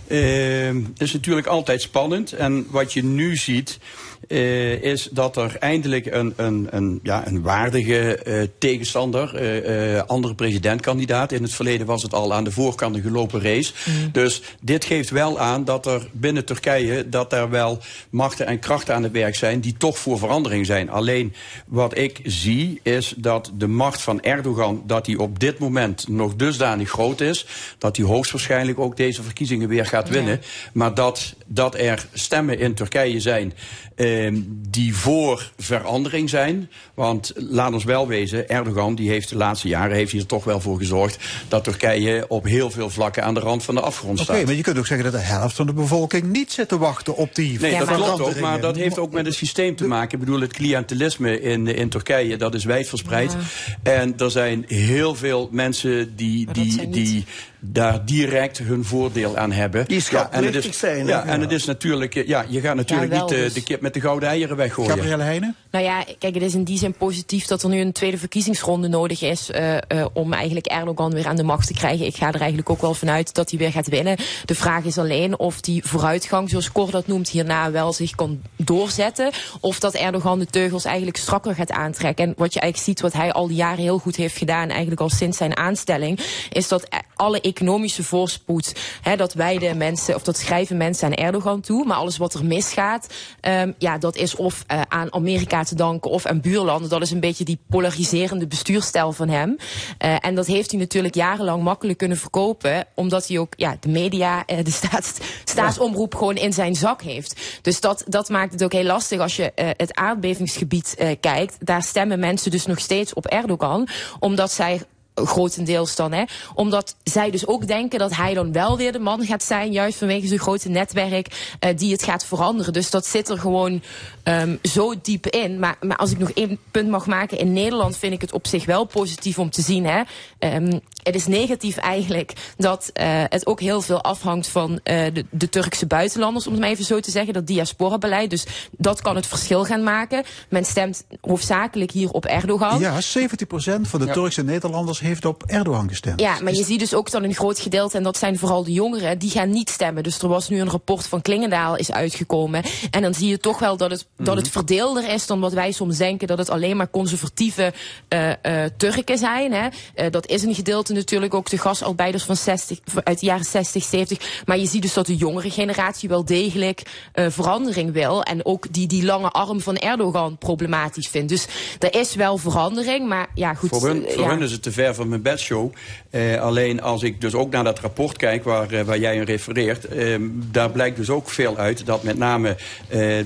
Het 0.07 1.01
is 1.01 1.13
natuurlijk 1.13 1.47
altijd 1.47 1.81
spannend. 1.81 2.33
En 2.33 2.67
wat 2.69 2.93
je 2.93 3.03
nu 3.03 3.35
ziet, 3.35 3.79
eh, 4.27 4.81
is 4.81 5.09
dat 5.11 5.37
er 5.37 5.55
eindelijk 5.59 6.05
een, 6.05 6.33
een, 6.35 6.67
een, 6.69 6.99
ja, 7.03 7.27
een 7.27 7.41
waardige 7.41 8.15
eh, 8.15 8.47
tegenstander, 8.57 9.35
eh, 9.35 10.01
andere 10.07 10.35
presidentkandidaat. 10.35 11.31
In 11.31 11.43
het 11.43 11.53
verleden 11.53 11.87
was 11.87 12.03
het 12.03 12.13
al 12.13 12.33
aan 12.33 12.43
de 12.43 12.51
voorkant 12.51 12.95
een 12.95 13.01
gelopen 13.01 13.41
race. 13.41 13.73
Dus 14.11 14.41
dit 14.61 14.85
geeft 14.85 15.09
wel 15.09 15.39
aan 15.39 15.65
dat 15.65 15.85
er 15.85 16.09
binnen 16.11 16.45
Turkije 16.45 17.09
dat 17.09 17.33
er 17.33 17.49
wel 17.49 17.79
machten 18.09 18.47
en 18.47 18.59
krachten 18.59 18.95
aan 18.95 19.03
het 19.03 19.11
werk 19.11 19.35
zijn 19.35 19.59
die 19.59 19.75
toch 19.77 19.97
voor 19.97 20.17
verandering 20.17 20.65
zijn. 20.65 20.89
Alleen 20.89 21.33
wat 21.67 21.97
ik 21.97 22.19
zie 22.23 22.79
is 22.83 23.13
dat 23.17 23.51
de 23.57 23.67
macht 23.67 24.01
van 24.01 24.21
Erdogan, 24.21 24.83
dat 24.85 25.05
die 25.05 25.19
op 25.19 25.39
dit 25.39 25.59
moment 25.59 26.07
nog 26.07 26.35
dusdanig 26.35 26.89
groot 26.89 27.21
is, 27.21 27.45
dat 27.77 27.97
hij 27.97 28.05
hoogstwaarschijnlijk 28.05 28.79
ook 28.79 28.97
deze 28.97 29.23
verkiezingen 29.23 29.67
weer 29.67 29.85
gaat 29.85 29.96
winnen. 30.05 30.41
Maar 30.73 30.93
dat, 30.93 31.35
dat 31.45 31.75
er 31.75 32.07
stemmen 32.13 32.59
in 32.59 32.73
Turkije 32.73 33.19
zijn 33.19 33.53
ehm, 33.95 34.35
die 34.69 34.95
voor 34.95 35.51
verandering 35.57 36.29
zijn. 36.29 36.69
Want 36.93 37.31
laat 37.35 37.73
ons 37.73 37.83
wel 37.83 38.07
wezen, 38.07 38.49
Erdogan 38.49 38.95
die 38.95 39.09
heeft 39.09 39.29
de 39.29 39.35
laatste 39.35 39.67
jaren 39.67 39.95
heeft 39.95 40.11
hij 40.11 40.21
er 40.21 40.27
toch 40.27 40.43
wel 40.43 40.59
voor 40.59 40.77
gezorgd 40.77 41.17
dat 41.47 41.63
Turkije 41.63 42.25
op 42.27 42.45
heel 42.45 42.71
veel 42.71 42.89
vlakken 42.89 43.23
aan 43.23 43.33
de 43.33 43.39
rand 43.39 43.63
van 43.63 43.75
de 43.75 43.81
afgrond 43.81 44.19
Oké, 44.19 44.23
staat. 44.33 44.45
maar 44.45 44.55
je 44.55 44.61
kunt 44.61 44.77
ook 44.77 44.87
zeggen 44.87 45.11
dat 45.11 45.21
de 45.21 45.27
helft 45.27 45.55
van 45.55 45.65
de 45.65 45.73
bevolking 45.73 46.23
niet 46.23 46.51
zit 46.51 46.69
te 46.69 46.77
wachten 46.77 47.15
op 47.15 47.35
die 47.35 47.59
Nee, 47.59 47.77
dat 47.77 47.87
klopt 47.87 48.21
ook, 48.21 48.39
maar 48.39 48.61
dat 48.61 48.75
heeft 48.75 48.99
ook 48.99 49.11
met 49.11 49.25
het 49.25 49.35
systeem 49.35 49.75
te 49.75 49.87
maken. 49.87 50.19
Ik 50.19 50.25
bedoel, 50.25 50.41
het 50.41 50.53
cliëntelisme 50.53 51.41
in, 51.41 51.67
in 51.67 51.89
Turkije, 51.89 52.37
dat 52.37 52.53
is 52.53 52.63
wijdverspreid. 52.63 53.35
En 53.83 54.17
er 54.17 54.31
zijn 54.31 54.65
heel 54.67 55.15
veel 55.15 55.49
mensen 55.51 56.15
die, 56.15 56.47
die, 56.51 56.89
die 56.89 57.25
daar 57.59 58.05
direct 58.05 58.57
hun 58.57 58.85
voordeel 58.85 59.37
aan 59.37 59.51
hebben. 59.51 59.85
Die 59.87 60.03
ja, 60.09 60.31
en 60.31 60.43
het 60.43 60.65
is, 60.65 60.79
zijn? 60.79 61.05
Ja, 61.05 61.25
en 61.25 61.41
het 61.41 61.51
is 61.51 61.65
natuurlijk, 61.65 62.15
eh, 62.15 62.27
ja, 62.27 62.45
je 62.47 62.61
gaat 62.61 62.75
natuurlijk 62.75 63.11
Ja, 63.11 63.17
wel, 63.17 63.27
niet 63.27 63.37
eh, 63.37 63.43
dus. 63.43 63.53
de 63.53 63.63
kip 63.63 63.81
met 63.81 63.93
de 63.93 64.01
gouden 64.01 64.29
eieren 64.29 64.57
weggooien. 64.57 64.89
Gabrielle 64.89 65.23
Heijnen? 65.23 65.55
Nou 65.71 65.89
ja, 65.89 66.03
kijk, 66.19 66.33
het 66.33 66.43
is 66.43 66.53
in 66.53 66.63
die 66.63 66.77
zin 66.77 66.93
positief 66.93 67.45
dat 67.45 67.63
er 67.63 67.69
nu 67.69 67.79
een 67.79 67.91
tweede 67.91 68.17
verkiezingsronde 68.17 68.87
nodig 68.87 69.21
is 69.21 69.51
eh, 69.51 69.75
eh, 69.75 70.05
om 70.13 70.33
eigenlijk 70.33 70.65
Erdogan 70.65 71.13
weer 71.13 71.27
aan 71.27 71.35
de 71.35 71.43
macht 71.43 71.67
te 71.67 71.73
krijgen. 71.73 72.05
Ik 72.05 72.15
ga 72.15 72.27
er 72.27 72.39
eigenlijk 72.39 72.69
ook 72.69 72.81
wel 72.81 72.93
vanuit 72.93 73.33
dat 73.33 73.49
hij 73.49 73.59
weer 73.59 73.71
gaat 73.71 73.87
winnen. 73.87 74.17
De 74.45 74.55
vraag 74.55 74.83
is 74.83 74.97
alleen 74.97 75.39
of 75.39 75.61
die 75.61 75.83
vooruitgang, 75.85 76.49
zoals 76.49 76.71
Cor 76.71 76.91
dat 76.91 77.07
noemt, 77.07 77.29
hierna 77.29 77.71
wel 77.71 77.93
zich 77.93 78.15
kan 78.15 78.41
doorzetten. 78.55 79.31
Of 79.59 79.79
dat 79.79 79.93
Erdogan 79.93 80.39
de 80.39 80.45
teugels 80.45 80.85
eigenlijk 80.85 81.17
strakker 81.17 81.55
gaat 81.55 81.71
aantrekken. 81.71 82.25
En 82.25 82.33
wat 82.37 82.53
je 82.53 82.59
eigenlijk 82.59 82.89
ziet, 82.89 83.01
wat 83.01 83.13
hij 83.13 83.31
al 83.31 83.47
die 83.47 83.57
jaren 83.57 83.83
heel 83.83 83.97
goed 83.99 84.15
heeft 84.15 84.37
gedaan, 84.37 84.69
eigenlijk 84.69 85.01
al 85.01 85.09
sinds 85.09 85.37
zijn 85.37 85.57
aanstelling, 85.57 86.19
is 86.51 86.67
dat 86.67 86.87
alle 87.17 87.41
economische 87.41 88.03
voorspoed, 88.03 88.75
hè, 89.01 89.15
dat 89.15 89.33
wijden 89.33 89.77
mensen, 89.77 90.15
of 90.15 90.23
dat 90.23 90.37
schrijven 90.37 90.77
mensen 90.77 91.07
aan 91.07 91.13
Erdogan 91.13 91.61
toe. 91.61 91.85
Maar 91.85 91.97
alles 91.97 92.17
wat 92.17 92.33
er 92.33 92.45
misgaat, 92.45 93.07
ehm, 93.41 93.71
ja, 93.77 93.97
dat 93.97 94.15
is 94.15 94.35
of 94.35 94.63
eh, 94.67 94.81
aan 94.87 95.13
Amerika 95.13 95.63
te 95.63 95.75
danken 95.75 96.11
of 96.11 96.25
aan 96.25 96.41
buurlanden. 96.41 96.89
Dat 96.89 97.01
is 97.01 97.11
een 97.11 97.19
beetje 97.19 97.43
die 97.43 97.59
polariserende 97.69 98.47
bestuurstijl 98.47 99.11
van 99.11 99.29
hem. 99.29 99.57
Eh, 99.97 100.15
en 100.21 100.35
dat 100.35 100.45
heeft 100.45 100.71
hij 100.71 100.79
natuurlijk 100.79 101.15
jarenlang 101.15 101.63
makkelijk 101.63 101.97
kunnen 101.97 102.17
verkopen, 102.17 102.85
omdat 102.95 103.27
hij 103.27 103.39
ook 103.39 103.53
ja, 103.57 103.77
de 103.79 103.89
media, 103.89 104.45
eh, 104.45 104.63
de 104.63 104.71
staats, 104.71 105.13
staatsomroep 105.43 106.15
gewoon 106.15 106.35
in 106.35 106.53
zijn 106.53 106.75
zak 106.75 107.01
heeft. 107.01 107.41
Dus 107.61 107.79
dat, 107.79 108.03
dat 108.07 108.29
maakt 108.29 108.51
het 108.51 108.63
ook 108.63 108.73
heel 108.73 108.83
lastig 108.83 109.19
als 109.19 109.35
je 109.35 109.51
het 109.55 109.95
aardbevingsgebied 109.95 110.95
kijkt. 111.19 111.55
Daar 111.59 111.83
stemmen 111.83 112.19
mensen 112.19 112.51
dus 112.51 112.65
nog 112.65 112.79
steeds 112.79 113.13
op 113.13 113.25
Erdogan, 113.25 113.87
omdat 114.19 114.51
zij 114.51 114.81
grotendeels 115.25 115.95
dan, 115.95 116.11
hè. 116.11 116.23
Omdat 116.53 116.95
zij 117.03 117.31
dus 117.31 117.47
ook 117.47 117.67
denken 117.67 117.99
dat 117.99 118.15
hij 118.15 118.33
dan 118.33 118.51
wel 118.51 118.77
weer 118.77 118.91
de 118.91 118.99
man 118.99 119.25
gaat 119.25 119.43
zijn, 119.43 119.71
juist 119.71 119.97
vanwege 119.97 120.27
zijn 120.27 120.39
grote 120.39 120.69
netwerk, 120.69 121.55
eh, 121.59 121.77
die 121.77 121.91
het 121.91 122.03
gaat 122.03 122.25
veranderen. 122.25 122.73
Dus 122.73 122.89
dat 122.89 123.05
zit 123.05 123.29
er 123.29 123.39
gewoon 123.39 123.81
ehm, 124.23 124.55
zo 124.63 124.93
diep 125.01 125.25
in. 125.25 125.59
Maar, 125.59 125.77
maar 125.79 125.97
als 125.97 126.11
ik 126.11 126.17
nog 126.17 126.31
één 126.31 126.59
punt 126.71 126.89
mag 126.89 127.05
maken, 127.05 127.37
in 127.37 127.53
Nederland 127.53 127.97
vind 127.97 128.13
ik 128.13 128.21
het 128.21 128.33
op 128.33 128.47
zich 128.47 128.65
wel 128.65 128.85
positief 128.85 129.39
om 129.39 129.49
te 129.49 129.61
zien, 129.61 129.85
hè. 129.85 130.01
Ehm, 130.39 130.79
het 131.07 131.15
is 131.15 131.27
negatief 131.27 131.77
eigenlijk 131.77 132.33
dat 132.57 132.89
eh, 132.93 133.23
het 133.29 133.47
ook 133.47 133.59
heel 133.59 133.81
veel 133.81 134.01
afhangt 134.01 134.47
van 134.47 134.79
eh, 134.83 135.05
de, 135.13 135.25
de 135.29 135.49
Turkse 135.49 135.85
buitenlanders, 135.85 136.45
om 136.45 136.51
het 136.51 136.61
maar 136.61 136.69
even 136.69 136.85
zo 136.85 136.99
te 136.99 137.11
zeggen, 137.11 137.33
dat 137.33 137.47
diaspora-beleid. 137.47 138.29
Dus 138.29 138.45
dat 138.71 139.01
kan 139.01 139.15
het 139.15 139.27
verschil 139.27 139.65
gaan 139.65 139.83
maken. 139.83 140.23
Men 140.49 140.65
stemt 140.65 141.03
hoofdzakelijk 141.21 141.91
hier 141.91 142.11
op 142.11 142.25
Erdogan. 142.25 142.79
Ja, 142.79 143.01
70% 143.01 143.81
van 143.81 143.99
de 143.99 144.09
Turkse 144.11 144.43
Nederlanders 144.43 144.99
heeft 144.99 145.25
op 145.25 145.43
Erdogan 145.43 145.89
gestemd. 145.89 146.19
Ja, 146.19 146.37
maar 146.41 146.53
je 146.53 146.63
ziet 146.63 146.79
dus 146.79 146.93
ook 146.93 147.11
dan 147.11 147.23
een 147.23 147.35
groot 147.35 147.59
gedeelte, 147.59 147.97
en 147.97 148.03
dat 148.03 148.17
zijn 148.17 148.37
vooral 148.37 148.63
de 148.63 148.73
jongeren, 148.73 149.19
die 149.19 149.29
gaan 149.29 149.49
niet 149.49 149.69
stemmen. 149.69 150.03
Dus 150.03 150.19
er 150.19 150.27
was 150.27 150.49
nu 150.49 150.59
een 150.59 150.69
rapport 150.69 151.07
van 151.07 151.21
Klingendaal 151.21 151.75
is 151.75 151.91
uitgekomen. 151.91 152.63
En 152.91 153.01
dan 153.01 153.13
zie 153.13 153.29
je 153.29 153.37
toch 153.37 153.59
wel 153.59 153.77
dat 153.77 153.91
het, 153.91 154.07
dat 154.17 154.35
het 154.35 154.49
verdeelder 154.49 155.09
is 155.09 155.27
dan 155.27 155.39
wat 155.39 155.53
wij 155.53 155.71
soms 155.71 155.97
denken, 155.97 156.27
dat 156.27 156.37
het 156.37 156.49
alleen 156.49 156.77
maar 156.77 156.89
conservatieve 156.89 157.73
eh, 158.07 158.29
eh, 158.41 158.71
Turken 158.77 159.17
zijn. 159.17 159.53
Hè. 159.53 159.67
Eh, 159.95 160.11
dat 160.11 160.27
is 160.27 160.43
een 160.43 160.55
gedeelte 160.55 160.93
natuurlijk 160.97 161.33
ook 161.33 161.49
de 161.49 161.57
gasarbeiders 161.57 162.23
van 162.23 162.35
60, 162.35 162.79
uit 163.03 163.19
de 163.19 163.25
jaren 163.25 163.45
60, 163.45 163.83
70. 163.83 164.41
Maar 164.45 164.57
je 164.57 164.65
ziet 164.65 164.81
dus 164.81 164.93
dat 164.93 165.05
de 165.05 165.15
jongere 165.15 165.49
generatie 165.49 166.09
wel 166.09 166.25
degelijk 166.25 166.81
eh, 167.13 167.25
verandering 167.29 167.91
wil. 167.91 168.23
En 168.23 168.45
ook 168.45 168.73
die, 168.73 168.87
die 168.87 169.05
lange 169.05 169.29
arm 169.29 169.61
van 169.61 169.77
Erdogan 169.77 170.37
problematisch 170.37 171.07
vindt. 171.07 171.29
Dus 171.29 171.47
er 171.79 171.95
is 171.95 172.15
wel 172.15 172.37
verandering, 172.37 173.07
maar 173.07 173.27
ja 173.33 173.53
goed. 173.53 173.69
Voor 173.69 173.87
hun, 173.87 174.05
eh, 174.05 174.13
voor 174.13 174.23
ja. 174.23 174.29
hun 174.29 174.41
is 174.41 174.51
het 174.51 174.61
te 174.61 174.71
ver 174.71 174.95
van 174.95 175.07
mijn 175.09 175.21
bedshow. 175.21 175.73
Eh, 176.09 176.41
alleen 176.41 176.81
als 176.81 177.03
ik 177.03 177.21
dus 177.21 177.33
ook 177.33 177.51
naar 177.51 177.63
dat 177.63 177.79
rapport 177.79 178.17
kijk 178.17 178.43
waar, 178.43 178.85
waar 178.85 178.99
jij 178.99 179.19
aan 179.19 179.25
refereert... 179.25 179.85
eh, 179.85 180.15
daar 180.31 180.71
blijkt 180.71 180.97
dus 180.97 181.09
ook 181.09 181.29
veel 181.29 181.57
uit 181.57 181.85
dat 181.85 182.03
met 182.03 182.17
name 182.17 182.55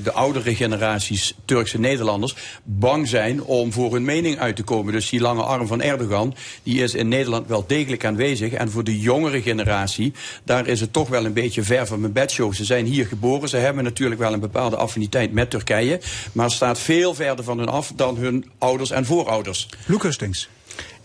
de 0.03 0.11
oudere 0.13 0.55
generaties 0.55 1.35
Turkse 1.45 1.79
Nederlanders... 1.79 2.35
bang 2.63 3.07
zijn 3.07 3.43
om 3.43 3.71
voor 3.71 3.93
hun 3.93 4.05
mening 4.05 4.39
uit 4.39 4.55
te 4.55 4.63
komen. 4.63 4.93
Dus 4.93 5.09
die 5.09 5.19
lange 5.19 5.43
arm 5.43 5.67
van 5.67 5.81
Erdogan 5.81 6.35
die 6.63 6.83
is 6.83 6.93
in 6.93 7.07
Nederland 7.07 7.47
wel 7.47 7.60
degelijk 7.67 8.05
aanwezig. 8.05 8.53
En 8.53 8.71
voor 8.71 8.83
de 8.83 8.99
jongere 8.99 9.41
generatie, 9.41 10.13
daar 10.43 10.67
is 10.67 10.79
het 10.79 10.93
toch 10.93 11.09
wel 11.09 11.25
een 11.25 11.33
beetje 11.33 11.63
ver 11.63 11.87
van 11.87 11.99
mijn 11.99 12.13
bedshow. 12.13 12.53
Ze 12.53 12.65
zijn 12.65 12.85
hier 12.85 13.05
geboren, 13.05 13.49
ze 13.49 13.57
hebben 13.57 13.83
natuurlijk 13.83 14.21
wel 14.21 14.33
een 14.33 14.39
bepaalde 14.39 14.75
affiniteit 14.75 15.33
met 15.33 15.49
Turkije... 15.49 15.99
maar 16.31 16.45
het 16.45 16.53
staat 16.53 16.79
veel 16.79 17.13
verder 17.13 17.45
van 17.45 17.57
hun 17.57 17.69
af 17.69 17.91
dan 17.95 18.17
hun 18.17 18.51
ouders 18.57 18.91
en 18.91 19.05
voorouders. 19.05 19.69
Luc 19.85 20.01
Hustings. 20.01 20.49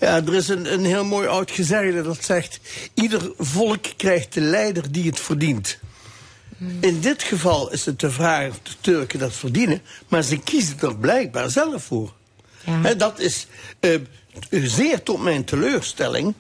Ja, 0.01 0.16
er 0.27 0.35
is 0.35 0.49
een, 0.49 0.73
een 0.73 0.85
heel 0.85 1.05
mooi 1.05 1.27
oud 1.28 1.51
gezegde 1.51 2.03
dat 2.03 2.24
zegt... 2.24 2.61
ieder 2.95 3.33
volk 3.39 3.85
krijgt 3.97 4.35
de 4.35 4.41
leider 4.41 4.93
die 4.93 5.07
het 5.07 5.20
verdient. 5.20 5.78
In 6.81 7.01
dit 7.01 7.23
geval 7.23 7.73
is 7.73 7.87
het 7.87 8.01
de 8.01 8.11
vraag 8.11 8.49
of 8.49 8.61
de 8.62 8.73
Turken 8.81 9.19
dat 9.19 9.33
verdienen... 9.33 9.83
maar 10.09 10.23
ze 10.23 10.39
kiezen 10.39 10.81
er 10.81 10.97
blijkbaar 10.97 11.51
zelf 11.51 11.85
voor. 11.85 12.12
Hè, 12.70 12.97
dat 12.97 13.20
is 13.20 13.47
eh, 13.81 13.91
zeer 14.51 15.03
tot 15.03 15.23
mijn 15.23 15.45
teleurstelling... 15.45 16.35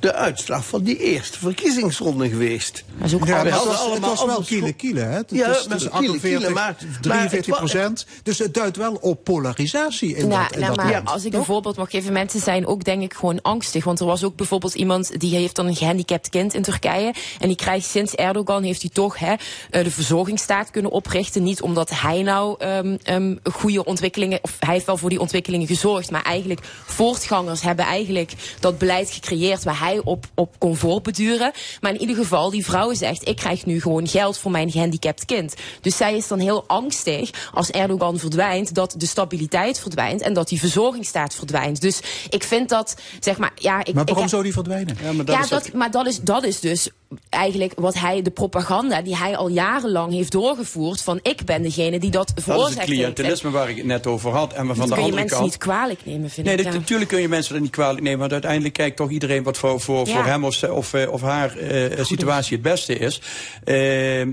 de 0.00 0.14
uitslag 0.14 0.66
van 0.66 0.82
die 0.82 0.96
eerste 0.98 1.38
verkiezingsronde 1.38 2.28
geweest. 2.28 2.84
Dat 2.98 3.06
is 3.06 3.14
ook 3.14 3.26
Ja, 3.26 3.38
het 3.44 3.50
hadden 3.52 3.72
was, 3.72 3.92
het 3.92 3.98
was 4.00 4.18
wel 4.20 4.28
anders 4.28 4.48
kiele 4.48 4.66
ge- 4.66 4.72
kiele, 4.72 5.00
hè? 5.00 5.10
Het 5.16 5.30
Ja, 5.30 5.50
is, 5.50 5.56
het 5.58 5.68
met 5.68 5.80
is 5.80 5.88
kiele, 5.88 6.18
kiele, 6.20 6.46
48, 6.46 6.54
maar- 6.54 6.76
43 7.00 7.46
maar 7.50 7.60
het 7.60 7.70
procent. 7.70 8.06
Dus 8.22 8.38
het 8.38 8.54
duidt 8.54 8.76
wel 8.76 8.94
op 9.00 9.24
polarisatie 9.24 10.16
in 10.16 10.28
Nou, 10.28 10.42
dat, 10.42 10.52
in 10.52 10.60
nou, 10.60 10.74
dat 10.74 10.84
maar 10.84 10.92
land. 10.94 11.08
als 11.08 11.24
ik 11.24 11.32
een 11.34 11.44
voorbeeld 11.44 11.76
mag 11.76 11.90
geven, 11.90 12.12
mensen 12.12 12.40
zijn 12.40 12.66
ook 12.66 12.84
denk 12.84 13.02
ik 13.02 13.14
gewoon 13.14 13.42
angstig. 13.42 13.84
Want 13.84 14.00
er 14.00 14.06
was 14.06 14.24
ook 14.24 14.36
bijvoorbeeld 14.36 14.74
iemand 14.74 15.20
die 15.20 15.34
heeft 15.36 15.56
dan 15.56 15.66
een 15.66 15.76
gehandicapt 15.76 16.28
kind 16.28 16.54
in 16.54 16.62
Turkije. 16.62 17.14
En 17.38 17.48
die 17.48 17.56
krijgt 17.56 17.86
sinds 17.86 18.14
Erdogan 18.14 18.62
heeft 18.62 18.80
hij 18.80 18.90
toch 18.92 19.18
hè, 19.18 19.34
eh, 19.70 19.84
de 19.84 19.90
verzorgingsstaat 19.90 20.70
kunnen 20.70 20.90
oprichten. 20.90 21.42
Niet 21.42 21.62
omdat 21.62 21.90
hij 21.94 22.22
nou 22.22 22.54
ehm, 22.58 22.96
ehm, 23.02 23.34
goede 23.52 23.84
ontwikkelingen, 23.84 24.38
of 24.42 24.56
hij 24.58 24.74
heeft 24.74 24.86
wel 24.86 24.96
voor 24.96 25.10
die 25.10 25.20
ontwikkelingen 25.20 25.66
gezorgd. 25.66 26.10
Maar 26.10 26.22
eigenlijk 26.22 26.60
voortgangers 26.86 27.62
hebben 27.62 27.84
eigenlijk 27.84 28.32
dat 28.60 28.78
beleid 28.78 29.10
gecreëerd 29.10 29.64
waar 29.64 29.78
hij 29.78 29.93
op, 29.98 30.26
op 30.34 30.58
kon 30.58 30.76
voorbeduren. 30.76 31.52
Maar 31.80 31.92
in 31.92 32.00
ieder 32.00 32.16
geval, 32.16 32.50
die 32.50 32.64
vrouw 32.64 32.94
zegt, 32.94 33.28
ik 33.28 33.36
krijg 33.36 33.66
nu 33.66 33.80
gewoon 33.80 34.08
geld 34.08 34.38
voor 34.38 34.50
mijn 34.50 34.70
gehandicapt 34.70 35.24
kind. 35.24 35.54
Dus 35.80 35.96
zij 35.96 36.16
is 36.16 36.28
dan 36.28 36.38
heel 36.38 36.64
angstig 36.66 37.30
als 37.52 37.70
Erdogan 37.70 38.18
verdwijnt, 38.18 38.74
dat 38.74 38.94
de 38.98 39.06
stabiliteit 39.06 39.80
verdwijnt 39.80 40.20
en 40.20 40.32
dat 40.32 40.48
die 40.48 40.58
verzorgingsstaat 40.58 41.34
verdwijnt. 41.34 41.80
Dus 41.80 42.00
ik 42.30 42.42
vind 42.42 42.68
dat, 42.68 42.96
zeg 43.20 43.38
maar, 43.38 43.52
ja... 43.54 43.84
Ik, 43.84 43.94
Maar 43.94 44.04
waarom 44.04 44.24
ik, 44.24 44.30
zou 44.30 44.42
die 44.42 44.52
verdwijnen? 44.52 44.96
Ja, 45.02 45.12
maar 45.12 45.30
ja, 45.30 45.46
dat, 45.46 45.72
maar 45.72 45.90
dat 45.90 46.06
is, 46.06 46.20
dat 46.20 46.44
is 46.44 46.60
dus 46.60 46.90
eigenlijk 47.28 47.72
wat 47.76 47.94
hij, 47.94 48.22
de 48.22 48.30
propaganda 48.30 49.02
die 49.02 49.16
hij 49.16 49.36
al 49.36 49.48
jarenlang 49.48 50.12
heeft 50.12 50.32
doorgevoerd. 50.32 51.00
Van 51.02 51.18
ik 51.22 51.44
ben 51.44 51.62
degene 51.62 51.98
die 51.98 52.10
dat 52.10 52.32
Dat 52.46 52.68
is 52.68 52.74
het 52.74 52.84
cliëntelisme 52.84 53.50
waar 53.50 53.70
ik 53.70 53.76
het 53.76 53.86
net 53.86 54.06
over 54.06 54.30
had. 54.30 54.52
En 54.52 54.66
waarvan 54.66 54.88
Dat 54.88 54.96
de 54.96 55.02
kun 55.02 55.04
je 55.04 55.10
andere 55.10 55.20
mensen 55.20 55.36
kant... 55.38 55.50
niet 55.50 55.58
kwalijk 55.58 56.00
nemen, 56.04 56.30
vind 56.30 56.46
Nee, 56.46 56.56
ik. 56.56 56.64
ja. 56.64 56.72
natuurlijk 56.72 57.10
kun 57.10 57.20
je 57.20 57.28
mensen 57.28 57.52
dat 57.52 57.62
niet 57.62 57.70
kwalijk 57.70 58.02
nemen. 58.02 58.18
Want 58.18 58.32
uiteindelijk 58.32 58.74
kijkt 58.74 58.96
toch 58.96 59.10
iedereen 59.10 59.42
wat 59.42 59.56
voor, 59.56 59.80
voor, 59.80 60.06
Ja. 60.06 60.14
voor 60.14 60.24
hem 60.24 60.44
of, 60.44 60.62
of, 60.62 60.94
eh, 60.94 61.12
of 61.12 61.20
haar 61.20 61.56
eh, 61.56 62.04
situatie 62.04 62.52
het 62.52 62.62
beste 62.62 62.98
is. 62.98 63.20
Eh, 63.64 63.74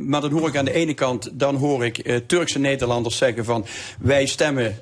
maar 0.02 0.22
dan 0.22 0.32
hoor 0.32 0.48
ik 0.48 0.58
aan 0.58 0.66
de 0.66 0.74
ene 0.74 0.94
kant, 0.94 1.30
dan 1.34 1.56
hoor 1.56 1.86
ik 1.86 1.98
eh, 1.98 2.16
Turkse 2.28 2.60
Nederlanders 2.60 3.18
zeggen 3.18 3.46
van 3.46 3.66
wij 4.00 4.26
stemmen, 4.26 4.80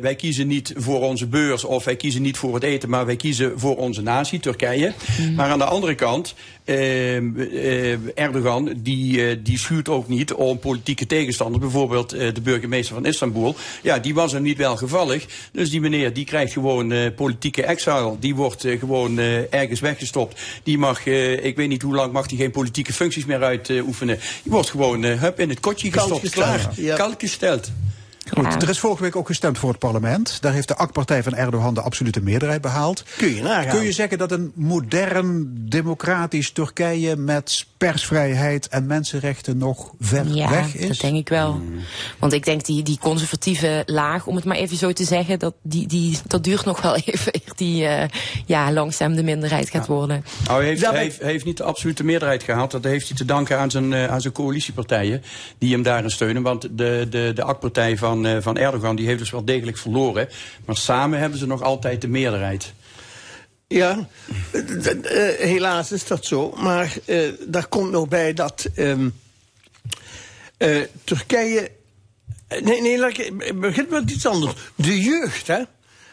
wij 0.00 0.14
kiezen 0.16 0.46
niet 0.46 0.72
voor 0.76 1.00
onze 1.00 1.26
beurs 1.26 1.64
of 1.64 1.84
wij 1.84 1.96
kiezen 1.96 2.22
niet 2.22 2.36
voor 2.36 2.54
het 2.54 2.62
eten, 2.62 2.88
maar 2.90 3.06
wij 3.06 3.16
kiezen 3.16 3.52
voor 3.60 3.76
onze 3.76 4.02
natie, 4.02 4.40
Turkije. 4.40 4.92
Maar 5.36 5.50
aan 5.50 5.58
de 5.58 5.64
andere 5.64 5.94
kant, 5.94 6.34
Erdogan, 8.14 8.72
die, 8.76 9.26
eh, 9.28 9.36
die 9.42 9.58
schuurt 9.58 9.88
ook 9.88 10.08
niet 10.08 10.32
om 10.32 10.58
politieke 10.58 11.06
tegenstanders. 11.06 11.60
Bijvoorbeeld 11.62 12.12
eh, 12.12 12.34
de 12.34 12.40
burgemeester 12.40 12.94
van 12.94 13.06
Istanbul. 13.06 13.56
Ja, 13.82 13.98
die 13.98 14.14
was 14.14 14.32
hem 14.32 14.42
niet 14.42 14.56
welgevallig. 14.56 15.26
Dus 15.52 15.70
die 15.70 15.80
meneer, 15.80 16.12
die 16.12 16.24
krijgt 16.24 16.52
gewoon 16.52 16.92
eh, 16.92 17.14
politieke 17.16 17.62
exile. 17.64 18.16
Die 18.20 18.34
wordt 18.34 18.64
eh, 18.64 18.78
gewoon 18.78 19.18
eh, 19.18 19.52
ergens 19.54 19.80
weggestopt. 19.80 20.40
Die 20.62 20.78
mag, 20.78 21.06
eh, 21.06 21.44
ik 21.44 21.56
weet 21.56 21.68
niet 21.68 21.82
hoe 21.82 21.94
lang, 21.94 22.12
mag 22.12 22.26
die 22.26 22.38
geen 22.38 22.50
politieke 22.50 22.92
functies 22.92 23.24
meer 23.24 23.42
uitoefenen. 23.42 24.18
die 24.42 24.52
wordt 24.52 24.70
gewoon 24.70 25.04
eh, 25.04 25.20
hup, 25.20 25.40
in 25.40 25.48
het 25.48 25.60
kotje 25.60 25.92
gestopt. 25.92 26.30
Klaar. 26.30 26.70
ja. 26.76 26.96
Kalk 26.96 27.20
gesteld. 27.20 27.70
Goed, 28.34 28.62
er 28.62 28.68
is 28.68 28.78
vorige 28.78 29.02
week 29.02 29.16
ook 29.16 29.26
gestemd 29.26 29.58
voor 29.58 29.68
het 29.68 29.78
parlement. 29.78 30.38
Daar 30.40 30.52
heeft 30.52 30.68
de 30.68 30.76
AK-partij 30.76 31.22
van 31.22 31.34
Erdogan 31.34 31.74
de 31.74 31.80
absolute 31.80 32.20
meerderheid 32.20 32.60
behaald. 32.60 33.04
Kun 33.16 33.34
je 33.34 33.42
nagaan. 33.42 33.76
Kun 33.76 33.84
je 33.84 33.92
zeggen 33.92 34.18
dat 34.18 34.32
een 34.32 34.52
modern, 34.54 35.52
democratisch 35.68 36.50
Turkije 36.50 37.16
met 37.16 37.66
persvrijheid 37.76 38.68
en 38.68 38.86
mensenrechten 38.86 39.58
nog 39.58 39.92
ver 40.00 40.26
Ja, 40.26 40.50
weg 40.50 40.74
is? 40.74 40.88
dat 40.88 41.00
denk 41.00 41.16
ik 41.16 41.28
wel. 41.28 41.60
Want 42.18 42.32
ik 42.32 42.44
denk 42.44 42.64
die, 42.64 42.82
die 42.82 42.98
conservatieve 42.98 43.82
laag, 43.86 44.26
om 44.26 44.36
het 44.36 44.44
maar 44.44 44.56
even 44.56 44.76
zo 44.76 44.92
te 44.92 45.04
zeggen, 45.04 45.38
dat, 45.38 45.54
die, 45.62 45.86
die, 45.86 46.18
dat 46.26 46.44
duurt 46.44 46.64
nog 46.64 46.82
wel 46.82 46.96
even 47.04 47.34
eer 47.34 47.52
die 47.56 47.86
eh, 47.86 48.08
ja, 48.46 48.72
langzaam 48.72 49.14
de 49.14 49.22
minderheid 49.22 49.70
gaat 49.70 49.86
worden. 49.86 50.24
Nou, 50.44 50.58
hij, 50.60 50.68
heeft, 50.68 50.90
heeft, 50.90 51.22
heeft 51.22 51.44
niet 51.44 51.56
de 51.56 51.64
absolute 51.64 52.04
meerderheid 52.04 52.42
gehaald. 52.42 52.70
Dat 52.70 52.84
heeft 52.84 53.08
hij 53.08 53.16
te 53.16 53.24
danken 53.24 53.58
aan 53.58 53.70
zijn, 53.70 53.92
eh, 53.92 54.06
aan 54.06 54.20
zijn 54.20 54.32
coalitiepartijen 54.32 55.22
die 55.58 55.72
hem 55.72 55.82
daarin 55.82 56.10
steunen. 56.10 56.42
Want 56.42 56.62
de, 56.62 57.06
de, 57.10 57.32
de 57.34 57.42
AK-partij 57.42 57.96
van, 57.96 58.21
eh, 58.26 58.36
van 58.40 58.56
Erdogan 58.56 58.96
die 58.96 59.06
heeft 59.06 59.18
dus 59.18 59.30
wel 59.30 59.44
degelijk 59.44 59.78
verloren. 59.78 60.28
Maar 60.64 60.76
samen 60.76 61.18
hebben 61.18 61.38
ze 61.38 61.46
nog 61.46 61.62
altijd 61.62 62.00
de 62.00 62.08
meerderheid. 62.08 62.72
Ja, 63.72 64.08
eh, 64.52 65.28
helaas 65.38 65.92
is 65.92 66.06
dat 66.06 66.24
zo. 66.24 66.54
Maar 66.56 66.96
eh, 67.04 67.32
daar 67.46 67.66
komt 67.66 67.90
nog 67.90 68.08
bij 68.08 68.34
dat 68.34 68.68
ehm, 68.74 69.08
eh, 70.56 70.82
Turkije. 71.04 71.70
Nee, 72.62 72.80
nee, 72.80 72.98
laat 72.98 73.18
ik 73.18 73.60
begin 73.60 73.86
met 73.90 74.10
iets 74.10 74.26
anders. 74.26 74.54
De 74.74 75.00
jeugd, 75.00 75.46
hè? 75.46 75.62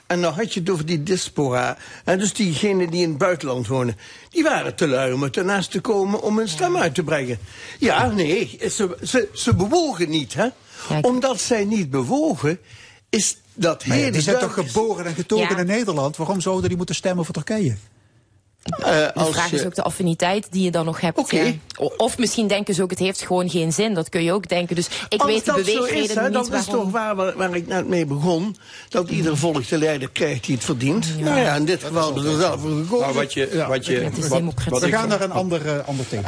En 0.07 0.21
dan 0.21 0.33
had 0.33 0.53
je 0.53 0.59
het 0.59 0.69
over 0.69 0.85
die 0.85 1.03
diaspora. 1.03 1.77
En 2.03 2.19
dus 2.19 2.33
diegenen 2.33 2.89
die 2.89 3.01
in 3.01 3.09
het 3.09 3.17
buitenland 3.17 3.67
wonen. 3.67 3.97
Die 4.29 4.43
waren 4.43 4.75
te 4.75 4.87
lui 4.87 5.13
om 5.13 5.23
ernaast 5.23 5.71
te 5.71 5.79
komen 5.79 6.21
om 6.21 6.37
hun 6.37 6.47
stem 6.47 6.77
uit 6.77 6.95
te 6.95 7.03
brengen. 7.03 7.39
Ja, 7.79 8.07
nee, 8.07 8.59
ze, 8.69 8.97
ze, 9.03 9.29
ze 9.33 9.55
bewogen 9.55 10.09
niet, 10.09 10.33
hè? 10.33 10.47
Omdat 11.01 11.41
zij 11.41 11.65
niet 11.65 11.89
bewogen, 11.89 12.59
is 13.09 13.37
dat 13.53 13.85
Maar 13.85 13.97
hele 13.97 14.11
die 14.11 14.21
zijn 14.21 14.39
toch 14.39 14.53
geboren 14.53 15.05
en 15.05 15.13
getogen 15.15 15.49
Ja. 15.55 15.57
in 15.57 15.65
Nederland? 15.65 16.17
Waarom 16.17 16.41
zouden 16.41 16.67
die 16.67 16.77
moeten 16.77 16.95
stemmen 16.95 17.25
voor 17.25 17.33
Turkije? 17.33 17.75
Eh, 18.63 18.83
De 18.85 19.13
als 19.13 19.29
vraag 19.29 19.49
je- 19.49 19.55
is 19.55 19.65
ook 19.65 19.75
de 19.75 19.83
affiniteit 19.83 20.47
die 20.51 20.63
je 20.63 20.71
dan 20.71 20.85
nog 20.85 21.01
hebt. 21.01 21.31
Ja. 21.31 21.53
Of 21.97 22.17
misschien 22.17 22.47
denken 22.47 22.73
ze 22.73 22.81
ook, 22.83 22.89
het 22.89 22.99
heeft 22.99 23.21
gewoon 23.21 23.49
geen 23.49 23.73
zin. 23.73 23.93
Dat 23.93 24.09
kun 24.09 24.23
je 24.23 24.31
ook 24.33 24.47
denken. 24.49 24.75
Dus 24.75 24.87
ik 25.09 25.21
Als 25.21 25.31
weet 25.31 25.45
de 25.45 25.51
beweegreden 25.53 26.03
is, 26.03 26.13
hè, 26.15 26.23
niet 26.23 26.33
dat 26.33 26.43
is 26.43 26.49
waarom. 26.49 26.73
toch 26.83 26.91
waar, 26.91 27.15
waar, 27.15 27.37
waar 27.37 27.55
ik 27.55 27.67
net 27.67 27.87
mee 27.87 28.05
begon. 28.05 28.55
Dat 28.89 29.09
ieder 29.09 29.37
volk 29.37 29.67
de 29.67 29.77
leider 29.77 30.09
krijgt 30.09 30.45
die 30.45 30.55
het 30.55 30.63
verdient. 30.63 31.19
Nou 31.19 31.39
ja, 31.39 31.55
in 31.55 31.65
dit 31.65 31.83
geval 31.83 32.05
hebben 32.05 32.23
we 32.23 32.29
er 32.29 32.39
zelf 32.39 32.61
voor 32.61 32.69
gekozen. 32.69 32.99
Nou, 32.99 33.13
wat 33.13 33.33
je, 33.33 33.65
wat 33.67 33.85
je, 33.85 34.01
is 34.15 34.27
wat- 34.27 34.79
We 34.81 34.89
gaan 34.89 35.07
naar 35.07 35.21
een 35.21 35.31
ander, 35.31 35.67
eh, 35.79 35.87
ander 35.87 36.07
thema. 36.07 36.27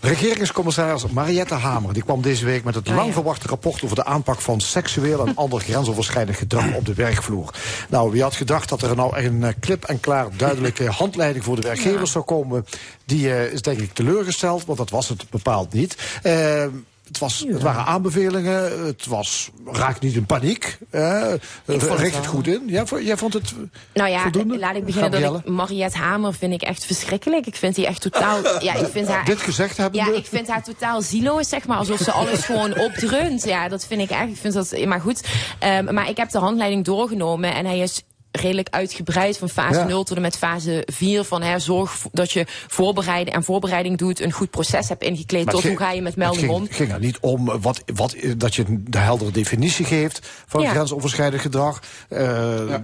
Regeringscommissaris 0.00 1.06
Mariette 1.06 1.54
Hamer 1.54 1.92
die 1.92 2.02
kwam 2.02 2.22
deze 2.22 2.44
week 2.44 2.64
met 2.64 2.74
het 2.74 2.88
lang 2.88 3.12
verwachte 3.12 3.48
rapport 3.48 3.84
over 3.84 3.96
de 3.96 4.04
aanpak 4.04 4.40
van 4.40 4.60
seksueel 4.60 5.26
en 5.26 5.36
ander 5.36 5.60
grensoverschrijdend 5.60 6.36
gedrag 6.36 6.74
op 6.74 6.86
de 6.86 6.94
werkvloer. 6.94 7.54
Nou, 7.88 8.10
wie 8.10 8.22
had 8.22 8.34
gedacht 8.34 8.68
dat 8.68 8.82
er 8.82 8.96
nou 8.96 9.16
echt 9.16 9.26
een 9.26 9.44
eh, 9.44 9.54
klip 9.60 9.84
en 9.84 10.00
klaar 10.00 10.28
duidelijke 10.36 10.90
handleiding 10.90 11.44
voor 11.44 11.56
de 11.56 11.62
werkgevers 11.62 12.10
zou 12.10 12.24
komen? 12.24 12.66
Die 13.04 13.32
eh, 13.32 13.52
is 13.52 13.62
denk 13.62 13.80
ik 13.80 13.92
teleurgesteld, 13.92 14.64
want 14.64 14.78
dat 14.78 14.90
was 14.90 15.08
het 15.08 15.30
bepaald 15.30 15.72
niet. 15.72 15.96
Eh, 16.22 16.64
het, 17.06 17.18
was, 17.18 17.44
het 17.48 17.62
waren 17.62 17.84
aanbevelingen, 17.84 18.86
het 18.86 19.06
was, 19.06 19.50
raak 19.66 20.00
niet 20.00 20.14
in 20.14 20.26
paniek. 20.26 20.78
eh, 20.90 21.32
vond 21.66 21.82
het 21.82 21.98
richt 21.98 22.16
het 22.16 22.26
goed 22.26 22.46
in. 22.46 22.62
Jij, 22.66 22.86
vo- 22.86 23.00
jij 23.00 23.16
vond 23.16 23.32
het 23.32 23.52
Nou 23.94 24.10
ja, 24.10 24.22
voldoende? 24.22 24.58
laat 24.58 24.76
ik 24.76 24.84
beginnen 24.84 25.10
dat 25.10 25.20
Gabrielle? 25.20 25.42
ik 25.46 25.52
Mariette 25.52 25.98
Hamer 25.98 26.34
vind 26.34 26.52
ik 26.52 26.62
echt 26.62 26.84
verschrikkelijk. 26.86 27.46
Ik 27.46 27.56
vind 27.56 27.74
die 27.74 27.86
echt 27.86 28.00
totaal. 28.00 28.40
Ja, 28.66 28.74
ik 28.74 28.86
vind 28.90 29.08
haar. 29.08 29.24
Dit 29.24 29.40
gezegd 29.40 29.76
hebbende? 29.76 30.10
Ja, 30.10 30.16
ik 30.16 30.26
vind 30.26 30.48
haar 30.48 30.62
totaal 30.64 31.02
zieloos, 31.02 31.48
zeg 31.48 31.66
maar. 31.66 31.76
Alsof 31.78 31.98
ze 31.98 32.12
alles 32.12 32.44
gewoon 32.44 32.78
opdreunt. 32.86 33.44
Ja, 33.44 33.68
dat 33.68 33.86
vind 33.86 34.00
ik 34.00 34.10
echt. 34.10 34.28
Ik 34.28 34.36
vind 34.36 34.54
dat. 34.54 34.84
Maar 34.86 35.00
goed. 35.00 35.24
Ehm, 35.58 35.94
maar 35.94 36.08
ik 36.08 36.16
heb 36.16 36.30
de 36.30 36.38
handleiding 36.38 36.84
doorgenomen 36.84 37.54
en 37.54 37.66
hij 37.66 37.78
is 37.78 38.02
redelijk 38.36 38.68
uitgebreid 38.70 39.38
van 39.38 39.48
fase 39.48 39.78
Ja. 39.78 39.84
0 39.86 40.04
tot 40.04 40.16
en 40.16 40.22
met 40.22 40.36
fase 40.36 40.82
4 40.92 41.24
van 41.24 41.42
hè, 41.42 41.58
zorg 41.58 41.98
dat 42.12 42.32
je 42.32 42.44
voorbereiden 42.68 43.34
en 43.34 43.44
voorbereiding 43.44 43.98
doet, 43.98 44.20
een 44.20 44.32
goed 44.32 44.50
proces 44.50 44.88
hebt 44.88 45.02
ingekleed 45.02 45.44
Maar 45.44 45.54
tot 45.54 45.62
hoe 45.62 45.76
ga 45.76 45.90
je 45.92 46.02
met 46.02 46.16
melding 46.16 46.48
om. 46.50 46.62
Het 46.62 46.74
ging 46.74 46.92
er 46.92 46.98
niet 47.00 47.18
om 47.20 47.50
eh, 47.50 47.56
wat, 47.60 47.82
wat, 47.94 48.12
eh, 48.12 48.32
dat 48.36 48.54
je 48.54 48.64
de 48.68 48.98
heldere 48.98 49.30
definitie 49.30 49.84
geeft 49.84 50.28
van 50.46 50.60
Ja. 50.62 50.70
grensoverschrijdend 50.70 51.42
gedrag. 51.42 51.80
Eh, 52.08 52.18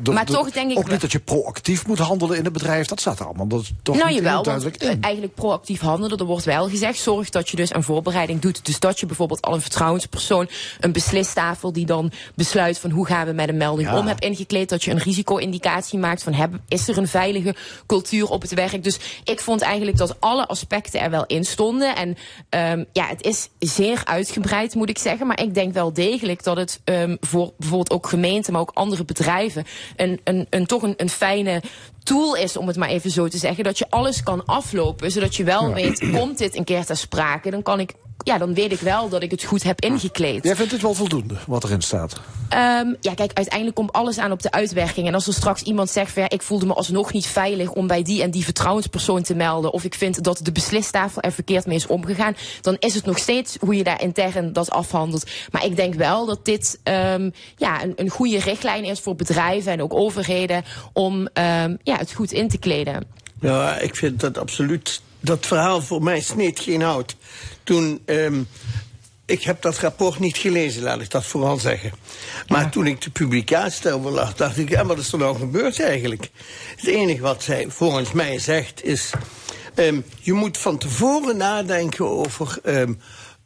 de- 0.03 0.11
Maar 0.13 0.27
de- 0.27 0.33
toch 0.33 0.51
denk 0.51 0.71
ik 0.71 0.79
Ook 0.79 0.91
niet 0.91 1.01
dat 1.01 1.13
je 1.13 1.19
proactief 1.19 1.87
moet 1.87 1.99
handelen 1.99 2.37
in 2.39 2.45
het 2.45 2.53
bedrijf. 2.53 2.87
Dat 2.87 3.01
staat 3.01 3.19
er 3.19 3.25
allemaal 3.27 3.47
dat 3.47 3.61
is 3.63 3.73
toch 3.83 3.97
nou 3.97 4.09
niet 4.09 4.17
jawel, 4.17 4.43
duidelijk 4.43 4.77
eh, 4.77 4.91
in. 4.91 5.01
eigenlijk 5.01 5.35
proactief 5.35 5.81
handelen, 5.81 6.19
er 6.19 6.25
wordt 6.25 6.45
wel 6.45 6.69
gezegd, 6.69 6.99
zorg 6.99 7.31
dat 7.31 7.49
je 7.49 7.57
dus 7.57 7.75
een 7.75 7.83
voorbereiding 7.83 8.41
doet. 8.41 8.65
Dus 8.65 8.79
dat 8.81 9.01
je 9.01 9.07
bijvoorbeeld 9.07 9.43
al 9.43 9.55
een 9.55 9.61
vertrouwenspersoon, 9.61 10.49
een 10.81 10.93
beslistafel 10.93 11.73
die 11.73 11.87
dan 11.87 12.11
besluit 12.35 12.79
van 12.79 12.91
hoe 12.91 13.07
gaan 13.07 13.27
we 13.27 13.33
met 13.33 13.49
een 13.49 13.57
melding 13.57 13.89
Ja. 13.89 13.99
om, 13.99 14.07
hebt 14.07 14.25
ingekleed. 14.25 14.69
Dat 14.69 14.85
je 14.85 14.91
een 14.91 15.01
risico-indicatie 15.43 15.99
maakt 15.99 16.23
van 16.23 16.33
heb, 16.33 16.53
is 16.69 16.89
er 16.89 16.99
een 16.99 17.09
veilige 17.09 17.55
cultuur 17.87 18.29
op 18.29 18.43
het 18.43 18.55
werk. 18.55 18.85
Dus 18.85 18.99
ik 19.25 19.41
vond 19.41 19.61
eigenlijk 19.61 19.97
dat 19.97 20.21
alle 20.21 20.47
aspecten 20.47 21.01
er 21.01 21.11
wel 21.11 21.27
in 21.27 21.45
stonden. 21.45 21.97
En 21.97 22.17
ehm, 22.49 22.85
ja, 22.93 23.07
het 23.07 23.25
is 23.25 23.49
zeer 23.59 24.03
uitgebreid 24.05 24.75
moet 24.75 24.89
ik 24.89 24.99
zeggen. 24.99 25.27
Maar 25.27 25.43
ik 25.43 25.55
denk 25.55 25.73
wel 25.73 25.93
degelijk 25.93 26.45
dat 26.45 26.57
het 26.57 26.81
ehm, 26.85 27.17
voor 27.21 27.53
bijvoorbeeld 27.57 27.91
ook 27.91 28.07
gemeenten, 28.07 28.53
maar 28.53 28.63
ook 28.63 28.71
andere 28.75 29.05
bedrijven, 29.05 29.65
een, 29.97 30.21
een, 30.25 30.47
een, 30.51 30.67
toch 30.67 30.83
een, 30.83 30.95
een 30.97 31.11
fijne 31.11 31.63
tool 32.03 32.37
is, 32.37 32.57
om 32.57 32.67
het 32.67 32.77
maar 32.77 32.89
even 32.89 33.11
zo 33.11 33.29
te 33.29 33.39
zeggen. 33.39 33.65
Dat 33.65 33.79
je 33.79 33.87
alles 33.91 34.23
kan 34.23 34.45
aflopen, 34.45 35.11
zodat 35.11 35.37
je 35.37 35.45
wel 35.45 35.73
weet, 35.73 36.11
komt 36.13 36.39
dit 36.39 36.57
een 36.57 36.65
keer 36.65 36.85
ter 36.85 36.97
sprake, 36.97 37.51
dan 37.51 37.63
kan 37.63 37.81
ik. 37.81 37.93
Ja, 38.25 38.39
dan 38.39 38.55
weet 38.55 38.73
ik 38.73 38.81
wel 38.81 39.09
dat 39.09 39.23
ik 39.23 39.31
het 39.31 39.45
goed 39.45 39.63
heb 39.63 39.81
ingekleed. 39.81 40.45
Jij 40.45 40.57
vindt 40.57 40.73
het 40.73 40.83
wel 40.83 40.95
voldoende 40.95 41.35
wat 41.47 41.65
erin 41.65 41.83
staat. 41.83 42.21
Ehm, 42.49 42.95
ja, 43.01 43.15
kijk, 43.15 43.31
uiteindelijk 43.35 43.77
komt 43.77 43.93
alles 43.93 44.19
aan 44.19 44.33
op 44.33 44.43
de 44.43 44.51
uitwerking. 44.51 45.07
En 45.07 45.15
als 45.15 45.27
er 45.27 45.33
straks 45.33 45.63
iemand 45.63 45.91
zegt 45.91 46.13
van 46.13 46.23
ja, 46.23 46.29
ik 46.29 46.43
voelde 46.43 46.67
me 46.67 46.75
alsnog 46.75 47.13
niet 47.13 47.27
veilig 47.27 47.71
om 47.71 47.87
bij 47.87 48.03
die 48.03 48.23
en 48.23 48.31
die 48.31 48.45
vertrouwenspersoon 48.45 49.23
te 49.23 49.35
melden. 49.35 49.73
Of 49.73 49.85
ik 49.85 49.95
vind 49.95 50.25
dat 50.25 50.41
de 50.43 50.53
beslistafel 50.53 51.23
er 51.23 51.33
verkeerd 51.33 51.67
mee 51.67 51.77
is 51.77 51.87
omgegaan. 51.87 52.37
Dan 52.61 52.77
is 52.79 52.95
het 52.95 53.05
nog 53.05 53.19
steeds 53.19 53.57
hoe 53.61 53.77
je 53.77 53.85
daar 53.85 54.03
intern 54.03 54.53
dat 54.53 54.71
afhandelt. 54.71 55.31
Maar 55.51 55.65
ik 55.65 55.77
denk 55.77 55.95
wel 55.95 56.27
dat 56.27 56.45
dit 56.45 56.81
ehm, 56.83 57.31
ja, 57.57 57.83
een, 57.83 57.93
een 57.97 58.09
goede 58.11 58.39
richtlijn 58.39 58.85
is 58.85 59.01
voor 59.01 59.15
bedrijven 59.15 59.73
en 59.73 59.83
ook 59.83 59.95
overheden 59.95 60.65
om 60.93 61.29
ehm, 61.33 61.77
ja, 61.83 61.97
het 61.97 62.13
goed 62.13 62.33
in 62.33 62.49
te 62.49 62.59
kleden. 62.59 63.07
Ja, 63.41 63.79
ik 63.79 63.97
vind 63.97 64.21
dat 64.21 64.39
absoluut. 64.39 65.01
Dat 65.21 65.47
verhaal 65.47 65.83
voor 65.83 66.03
mij 66.03 66.21
sneed 66.21 66.61
geen 66.61 66.83
hout. 66.83 67.17
Toen. 67.73 68.03
ehm, 68.05 68.43
ik 69.27 69.43
heb 69.43 69.63
dat 69.63 69.79
rapport 69.79 70.19
niet 70.19 70.37
gelezen, 70.37 70.83
laat 70.83 71.01
ik 71.01 71.11
dat 71.11 71.25
vooral 71.25 71.59
zeggen. 71.59 71.93
Maar 72.49 72.71
toen 72.71 72.87
ik 72.87 73.01
de 73.01 73.11
publicatie 73.11 73.83
daarover 73.83 74.11
lag, 74.11 74.35
dacht 74.35 74.59
ik, 74.59 74.71
en 74.71 74.87
wat 74.87 74.99
is 74.99 75.13
er 75.13 75.19
nou 75.19 75.39
gebeurd 75.39 75.81
eigenlijk? 75.81 76.31
Het 76.77 76.87
enige 76.87 77.21
wat 77.21 77.43
zij 77.43 77.67
volgens 77.69 78.13
mij 78.13 78.39
zegt 78.39 78.85
is, 78.85 79.11
ehm, 79.75 80.01
je 80.21 80.33
moet 80.33 80.59
van 80.59 80.79
tevoren 80.79 81.37
nadenken 81.37 82.09
over 82.09 82.59
ehm, 82.63 82.93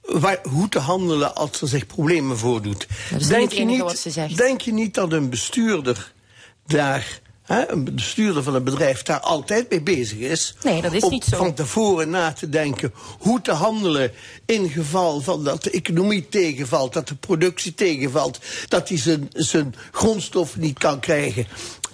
waar, 0.02 0.38
hoe 0.48 0.68
te 0.68 0.78
handelen 0.78 1.34
als 1.34 1.60
er 1.60 1.68
zich 1.68 1.86
problemen 1.86 2.38
voordoet. 2.38 2.86
dat 3.10 3.20
is 3.20 3.28
niet 3.28 3.40
het 3.40 3.52
enige 3.52 3.82
wat 3.82 3.98
ze 3.98 4.10
zegt. 4.10 4.36
Denk 4.36 4.60
je 4.60 4.72
niet 4.72 4.94
dat 4.94 5.12
een 5.12 5.30
bestuurder 5.30 6.12
daar, 6.66 7.20
hè, 7.46 7.70
een 7.70 7.94
bestuurder 7.94 8.42
van 8.42 8.54
een 8.54 8.64
bedrijf 8.64 9.02
daar 9.02 9.20
altijd 9.20 9.70
mee 9.70 9.82
bezig 9.82 10.18
is? 10.18 10.54
Nee, 10.62 10.82
dat 10.82 10.92
is 10.92 11.02
om 11.02 11.10
niet 11.10 11.24
zo. 11.24 11.36
Van 11.36 11.54
tevoren 11.54 12.10
na 12.10 12.32
te 12.32 12.48
denken 12.48 12.92
hoe 13.18 13.40
te 13.40 13.52
handelen 13.52 14.12
in 14.46 14.68
geval 14.68 15.20
van 15.20 15.44
dat 15.44 15.62
de 15.62 15.70
economie 15.70 16.28
tegenvalt, 16.28 16.92
dat 16.92 17.08
de 17.08 17.14
productie 17.14 17.74
tegenvalt, 17.74 18.40
dat 18.68 18.88
hij 18.88 18.98
zijn, 18.98 19.28
zijn 19.32 19.74
grondstoffen 19.92 20.60
niet 20.60 20.78
kan 20.78 21.00
krijgen. 21.00 21.46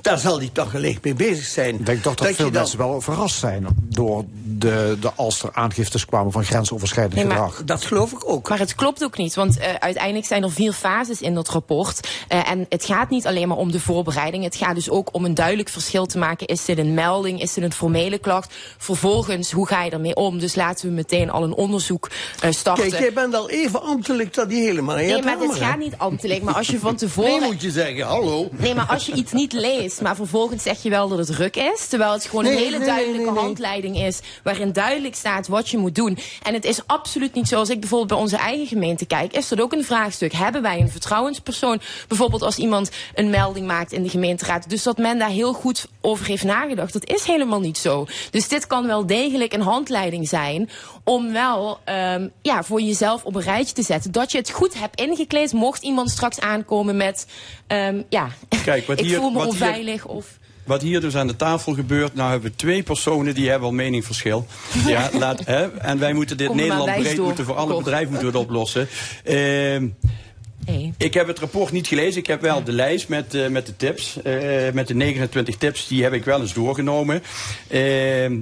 Daar 0.02 0.18
zal 0.18 0.38
hij 0.38 0.50
toch 0.52 0.72
wellicht 0.72 1.04
mee 1.04 1.14
bezig 1.14 1.44
zijn. 1.44 1.74
Ik 1.74 1.86
denk 1.86 2.02
toch 2.02 2.14
dat, 2.14 2.28
je 2.28 2.34
veel 2.34 2.44
dan- 2.50 2.54
mensen 2.60 2.78
wel 2.78 3.00
verrast 3.00 3.38
zijn 3.38 3.66
door 3.82 4.24
de, 4.44 4.96
de 5.00 5.12
als 5.16 5.42
er 5.42 5.50
aangiftes 5.52 6.04
kwamen 6.04 6.32
van 6.32 6.44
grensoverschrijdend 6.44 7.14
Nee, 7.14 7.24
maar- 7.24 7.36
gedrag. 7.36 7.64
Dat 7.64 7.84
geloof 7.84 8.12
ik 8.12 8.28
ook. 8.28 8.48
Maar 8.48 8.58
het 8.58 8.74
klopt 8.74 9.04
ook 9.04 9.16
niet, 9.16 9.34
want 9.34 9.58
eh, 9.58 9.74
uiteindelijk 9.78 10.26
zijn 10.26 10.42
er 10.42 10.50
vier 10.52 10.72
fases 10.72 11.20
in 11.20 11.34
dat 11.34 11.48
rapport. 11.48 12.08
Eh, 12.28 12.50
en 12.50 12.66
het 12.68 12.84
gaat 12.84 13.10
niet 13.10 13.26
alleen 13.26 13.48
maar 13.48 13.56
om 13.56 13.72
de 13.72 13.80
voorbereiding. 13.80 14.44
Het 14.44 14.56
gaat 14.56 14.74
dus 14.74 14.90
ook 14.90 15.08
om 15.12 15.24
een 15.24 15.34
duidelijk 15.34 15.68
verschil 15.68 16.06
te 16.06 16.18
maken. 16.18 16.46
Is 16.46 16.64
dit 16.64 16.78
een 16.78 16.94
melding? 16.94 17.42
Is 17.42 17.52
dit 17.54 17.64
een 17.64 17.72
formele 17.72 18.18
klacht? 18.18 18.54
Vervolgens, 18.78 19.50
hoe 19.52 19.66
ga 19.66 19.82
je 19.84 19.90
ermee 19.90 20.14
om? 20.16 20.38
Dus 20.38 20.54
laten 20.54 20.88
we 20.88 20.94
meteen 20.94 21.30
al 21.30 21.42
een 21.42 21.54
onderzoek 21.54 22.10
eh, 22.40 22.50
starten. 22.50 22.88
Kijk, 22.88 23.02
jij 23.02 23.12
bent 23.12 23.34
al 23.34 23.50
even 23.50 23.82
ambtelijk 23.82 24.34
dat 24.34 24.48
die 24.48 24.62
helemaal 24.62 24.96
Nee, 24.96 25.22
maar 25.22 25.36
hè? 25.38 25.52
gaat 25.54 25.78
niet 25.78 25.94
ambtelijk. 25.96 26.42
Maar 26.42 26.54
als 26.54 26.66
je 26.66 26.78
van 26.78 26.96
tevoren... 27.02 27.40
Nee, 27.40 27.50
moet 27.52 27.62
je 27.62 27.70
zeggen, 27.70 28.04
hallo. 28.06 28.48
Nee, 28.52 28.74
maar 28.74 28.86
als 28.86 29.06
je 29.06 29.12
iets 29.12 29.32
niet 29.32 29.52
leest, 29.52 29.91
maar 30.00 30.16
vervolgens 30.16 30.62
zeg 30.62 30.82
je 30.82 30.90
wel 30.90 31.08
dat 31.08 31.18
het 31.18 31.30
ruk 31.30 31.56
is. 31.56 31.86
Terwijl 31.86 32.12
het 32.12 32.24
gewoon 32.24 32.44
Nee, 32.44 32.52
een 32.52 32.58
hele 32.58 32.76
nee, 32.78 32.86
duidelijke 32.86 33.24
nee, 33.24 33.32
nee. 33.34 33.42
handleiding 33.42 33.96
is. 33.98 34.20
Waarin 34.42 34.72
duidelijk 34.72 35.14
staat 35.14 35.46
wat 35.48 35.68
je 35.68 35.78
moet 35.78 35.94
doen. 35.94 36.18
En 36.42 36.54
het 36.54 36.64
is 36.64 36.86
absoluut 36.86 37.34
niet 37.34 37.48
zo. 37.48 37.58
Als 37.58 37.70
ik 37.70 37.80
bijvoorbeeld 37.80 38.10
bij 38.10 38.18
onze 38.18 38.36
eigen 38.36 38.66
gemeente 38.66 39.04
kijk, 39.06 39.32
is 39.36 39.48
dat 39.48 39.60
ook 39.60 39.72
een 39.72 39.84
vraagstuk. 39.84 40.32
Hebben 40.32 40.62
wij 40.62 40.80
een 40.80 40.90
vertrouwenspersoon? 40.90 41.80
Bijvoorbeeld 42.08 42.42
als 42.42 42.56
iemand 42.56 42.90
een 43.14 43.30
melding 43.30 43.66
maakt 43.66 43.92
in 43.92 44.02
de 44.02 44.08
gemeenteraad. 44.08 44.68
Dus 44.70 44.82
dat 44.82 44.98
men 44.98 45.18
daar 45.18 45.28
heel 45.30 45.52
goed 45.52 45.86
over 46.00 46.26
heeft 46.26 46.44
nagedacht. 46.44 46.92
Dat 46.92 47.08
is 47.08 47.24
helemaal 47.24 47.60
niet 47.60 47.78
zo. 47.78 48.06
Dus 48.30 48.48
dit 48.48 48.66
kan 48.66 48.86
wel 48.86 49.06
degelijk 49.06 49.52
een 49.52 49.60
handleiding 49.60 50.28
zijn. 50.28 50.70
Om 51.04 51.32
wel 51.32 51.78
ehm, 51.84 52.28
ja, 52.42 52.62
voor 52.62 52.80
jezelf 52.80 53.24
op 53.24 53.34
een 53.34 53.42
rijtje 53.42 53.74
te 53.74 53.82
zetten. 53.82 54.12
Dat 54.12 54.32
je 54.32 54.38
het 54.38 54.50
goed 54.50 54.74
hebt 54.78 55.00
ingekleed. 55.00 55.52
Mocht 55.52 55.82
iemand 55.82 56.10
straks 56.10 56.40
aankomen 56.40 56.96
met. 56.96 57.26
ehm, 57.66 58.02
ja, 58.08 58.28
Kijk, 58.64 58.86
wat 58.86 58.98
ik 59.00 59.04
hier- 59.06 59.16
voel 59.16 59.30
me 59.30 59.38
wat 59.38 59.48
hier- 59.54 59.58
onveilig. 59.82 60.06
Of, 60.06 60.38
Wat 60.64 60.82
hier 60.82 61.00
dus 61.00 61.16
aan 61.16 61.26
de 61.26 61.36
tafel 61.36 61.74
gebeurt, 61.74 62.14
nou 62.14 62.30
hebben 62.30 62.50
we 62.50 62.56
twee 62.56 62.82
personen 62.82 63.34
die 63.34 63.48
hebben 63.48 63.68
al 63.68 63.74
meningverschil. 63.74 64.46
Ja, 64.86 65.10
laat, 65.18 65.44
hè, 65.44 65.78
en 65.78 65.98
wij 65.98 66.12
moeten 66.12 66.36
dit 66.36 66.46
Kom 66.46 66.58
er 66.58 66.62
Nederland 66.62 67.00
breed 67.00 67.16
door, 67.16 67.26
moeten 67.26 67.44
voor 67.44 67.56
alle 67.56 67.76
bedrijven 67.76 68.10
moeten 68.10 68.32
we 68.32 68.38
het 68.38 68.46
oplossen. 68.46 68.88
Ehm, 69.24 69.88
ik 70.96 71.14
heb 71.14 71.26
het 71.26 71.38
rapport 71.38 71.72
niet 71.72 71.86
gelezen. 71.86 72.20
Ik 72.20 72.26
heb 72.26 72.40
wel 72.40 72.64
de 72.64 72.72
lijst 72.72 73.08
met, 73.08 73.34
eh, 73.34 73.48
met 73.48 73.66
de 73.66 73.76
tips. 73.76 74.22
eh, 74.22 74.72
met 74.72 74.88
de 74.88 74.94
29 74.94 75.56
tips. 75.56 75.88
Die 75.88 76.02
heb 76.02 76.12
ik 76.12 76.24
wel 76.24 76.40
eens 76.40 76.52
doorgenomen. 76.52 77.22
Ehm, 77.68 78.36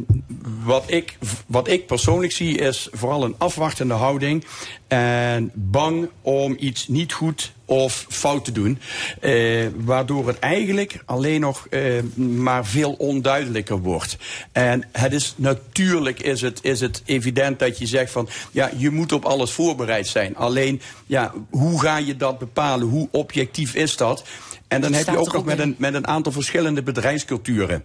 wat, 0.65 0.85
ik, 0.87 1.19
wat 1.47 1.69
ik 1.69 1.87
persoonlijk 1.87 2.33
zie 2.33 2.59
is 2.59 2.89
vooral 2.93 3.25
een 3.25 3.35
afwachtende 3.39 3.95
houding. 3.95 4.45
En 4.91 5.51
bang 5.55 6.09
om 6.23 6.57
iets 6.59 6.89
niet 6.89 7.13
goed 7.13 7.53
of 7.65 8.07
fout 8.09 8.45
te 8.45 8.53
doen. 8.53 8.79
Eh, 9.21 9.67
waardoor 9.77 10.27
het 10.27 10.39
eigenlijk 10.39 11.03
alleen 11.05 11.41
nog 11.41 11.67
eh, 11.67 12.03
maar 12.17 12.67
veel 12.67 12.93
onduidelijker 12.93 13.79
wordt. 13.79 14.17
En 14.53 14.85
het 14.93 15.13
is 15.13 15.35
natuurlijk 15.37 16.21
is 16.21 16.41
het, 16.41 16.59
is 16.63 16.81
het 16.81 17.03
evident 17.05 17.59
dat 17.59 17.79
je 17.79 17.87
zegt 17.87 18.13
van 18.13 18.29
ja, 18.51 18.71
je 18.77 18.91
moet 18.91 19.13
op 19.13 19.25
alles 19.25 19.51
voorbereid 19.51 20.07
zijn. 20.07 20.37
Alleen 20.37 20.81
ja, 21.07 21.33
hoe 21.51 21.81
ga 21.81 21.97
je 21.97 22.17
dat 22.17 22.39
bepalen? 22.39 22.89
Hoe 22.89 23.09
objectief 23.11 23.75
is 23.75 23.97
dat? 23.97 24.25
En 24.69 24.81
dan 24.81 24.93
Dat 24.93 25.07
heb 25.07 25.15
je 25.15 25.21
ook 25.21 25.33
nog 25.33 25.45
met 25.45 25.59
een, 25.59 25.75
met 25.79 25.95
een 25.95 26.07
aantal 26.07 26.33
verschillende 26.33 26.83
bedrijfsculturen. 26.83 27.85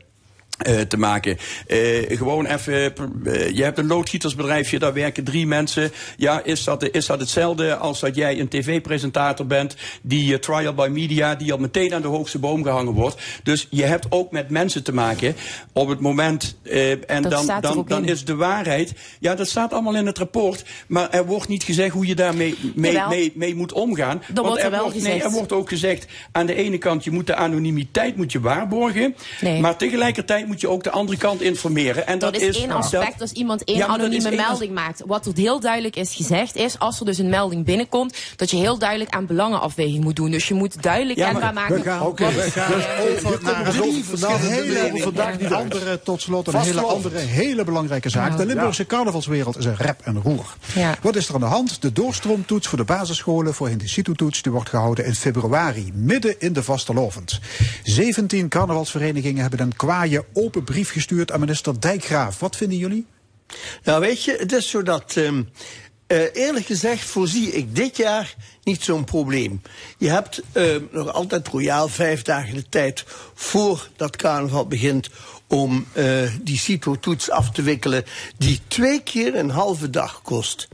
Eh, 0.58 0.80
te 0.80 0.98
maken. 0.98 1.38
Eh, 1.68 2.18
gewoon 2.18 2.46
even, 2.46 2.94
eh, 3.26 3.50
je 3.50 3.64
hebt 3.64 3.78
een 3.78 3.88
loodgietersbedrijfje, 3.88 4.80
daar 4.80 4.94
werken 4.94 5.24
drie 5.24 5.48
mensen. 5.48 5.92
Ja, 6.18 6.44
is 6.44 6.64
dat, 6.64 6.90
is 6.90 7.06
dat 7.06 7.20
hetzelfde 7.20 7.76
als 7.76 8.00
dat 8.00 8.16
jij 8.16 8.40
een 8.40 8.48
tv-presentator 8.48 9.46
bent, 9.46 9.76
die 10.02 10.40
trial 10.40 10.74
by 10.74 10.88
media, 10.92 11.36
die 11.36 11.52
al 11.52 11.58
meteen 11.58 11.94
aan 11.94 12.02
de 12.02 12.08
hoogste 12.08 12.40
boom 12.40 12.64
gehangen 12.64 12.94
wordt. 12.94 13.22
Dus 13.44 13.68
je 13.70 13.84
hebt 13.84 14.06
ook 14.10 14.32
met 14.32 14.50
mensen 14.50 14.84
te 14.84 14.94
maken 14.94 15.36
op 15.74 15.88
het 15.88 16.00
moment, 16.00 16.58
en 17.08 17.22
Dat 17.22 17.32
dan, 17.32 17.44
staat 17.44 17.64
dan, 17.64 17.86
dan 17.88 18.06
is 18.06 18.26
de 18.26 18.36
waarheid, 18.36 18.94
ja, 19.20 19.36
dat 19.36 19.48
staat 19.48 19.74
allemaal 19.74 19.96
in 19.96 20.06
het 20.06 20.18
rapport, 20.18 20.66
maar 20.88 21.10
er 21.10 21.26
wordt 21.26 21.48
niet 21.48 21.64
gezegd 21.64 21.94
hoe 21.94 22.06
je 22.08 22.16
daarmee 22.16 22.56
mee, 22.76 23.00
mee, 23.10 23.32
mee 23.36 23.56
moet 23.56 23.74
omgaan. 23.74 24.24
Wordt 24.34 24.58
er 24.58 24.64
er 24.64 24.72
wel 24.72 24.82
wordt, 24.82 24.96
nee, 24.96 25.06
gezegd. 25.06 25.26
er 25.26 25.32
wordt 25.32 25.52
ook 25.52 25.70
gezegd, 25.70 26.06
aan 26.32 26.46
de 26.46 26.56
ene 26.56 26.78
kant, 26.78 27.04
je 27.04 27.12
moet 27.12 27.28
de 27.28 27.36
anonimiteit 27.36 28.16
moet 28.16 28.32
je 28.32 28.40
waarborgen, 28.40 29.16
Nee. 29.42 29.62
maar 29.62 29.78
tegelijkertijd 29.78 30.44
moet 30.48 30.62
je 30.62 30.70
ook 30.70 30.84
de 30.84 30.92
andere 30.92 31.18
kant 31.18 31.42
informeren. 31.42 32.08
En 32.08 32.20
dat, 32.20 32.34
Dat 32.34 32.42
is 32.42 32.58
één 32.58 32.72
aspect 32.72 33.22
als 33.22 33.32
iemand 33.32 33.64
één 33.64 33.78
Ja, 33.78 33.86
anonieme 33.88 34.28
één 34.28 34.36
melding 34.38 34.74
maakt. 34.74 35.02
Wat 35.06 35.26
er 35.26 35.32
heel 35.36 35.60
duidelijk 35.60 35.96
is 35.96 36.14
gezegd 36.16 36.56
is, 36.56 36.80
als 36.80 37.00
er 37.00 37.06
dus 37.06 37.18
een 37.18 37.30
melding 37.30 37.66
binnenkomt, 37.66 38.18
dat 38.36 38.50
je 38.52 38.58
heel 38.58 38.78
duidelijk 38.78 39.10
aan 39.16 39.26
belangenafweging 39.26 40.04
moet 40.04 40.16
doen. 40.16 40.32
Dus 40.32 40.48
je 40.48 40.54
moet 40.54 40.82
duidelijk 40.84 41.20
Ja, 41.20 41.32
kenbaar 41.32 41.54
maken. 41.54 41.76
we 41.76 41.82
gaan- 41.82 42.00
wat 42.00 42.08
oké, 42.08 42.32
we 42.32 42.42
gaan 42.52 42.72
eh, 42.72 43.12
over 43.26 43.44
naar 43.44 43.72
drie 43.72 44.04
vandaag 44.04 45.40
uit. 45.40 45.52
andere, 45.54 46.00
tot 46.04 46.22
slot, 46.22 46.48
een 46.48 46.60
hele 46.60 46.82
andere, 46.82 47.18
hele 47.18 47.64
belangrijke 47.64 48.10
zaak. 48.10 48.32
Ja. 48.32 48.38
De 48.38 48.46
Limburgse 48.46 48.86
carnavalswereld 48.86 49.58
is 49.58 49.66
een 49.66 49.76
rep 49.78 50.00
en 50.04 50.22
roer. 50.22 50.56
Wat 51.02 51.16
is 51.16 51.28
er 51.28 51.34
aan 51.34 51.40
de 51.40 51.46
hand? 51.46 51.82
De 51.82 51.92
doorstroomtoets 51.92 52.68
voor 52.68 52.78
de 52.78 52.84
basisscholen 52.84 53.54
voor 53.54 53.68
Hindisitu-toets 53.68 54.42
die 54.42 54.52
wordt 54.52 54.70
gehouden 54.70 55.06
in 55.06 55.16
februari, 55.16 55.92
midden 55.94 56.36
in 56.40 56.54
de 56.54 56.64
vastelovend. 56.64 57.40
17 57.84 58.48
carnavalsverenigingen 58.50 59.42
hebben 59.42 59.60
een 59.60 59.76
kwaaie 59.76 60.24
open 60.36 60.64
brief 60.64 60.92
gestuurd 60.92 61.32
aan 61.32 61.40
minister 61.40 61.80
Dijkgraaf. 61.80 62.40
Wat 62.40 62.56
vinden 62.56 62.78
jullie? 62.78 63.06
Nou, 63.84 64.00
weet 64.00 64.24
je, 64.24 64.36
het 64.40 64.52
is 64.52 64.70
zo 64.70 64.84
dat. 64.84 65.16
ehm, 65.16 65.44
eh, 66.08 66.36
eerlijk 66.36 66.66
gezegd 66.66 67.06
voorzie 67.06 67.52
ik 67.52 67.76
dit 67.76 67.98
jaar 67.98 68.36
niet 68.64 68.84
zo'n 68.84 69.04
probleem. 69.04 69.62
Je 69.98 70.10
hebt 70.10 70.42
ehm, 70.52 70.84
nog 70.92 71.14
altijd 71.14 71.48
royaal 71.48 71.88
vijf 71.88 72.22
dagen 72.22 72.56
de 72.56 72.70
tijd 72.70 73.04
voordat 73.34 74.16
carnaval 74.16 74.68
begint 74.68 75.10
om 75.48 75.86
eh, 75.94 76.32
die 76.42 76.58
CITO-toets 76.58 77.30
af 77.30 77.52
te 77.52 77.62
wikkelen, 77.62 78.06
die 78.38 78.60
twee 78.68 79.02
keer 79.04 79.36
een 79.36 79.50
halve 79.50 79.90
dag 79.90 80.22
kost. 80.22 80.68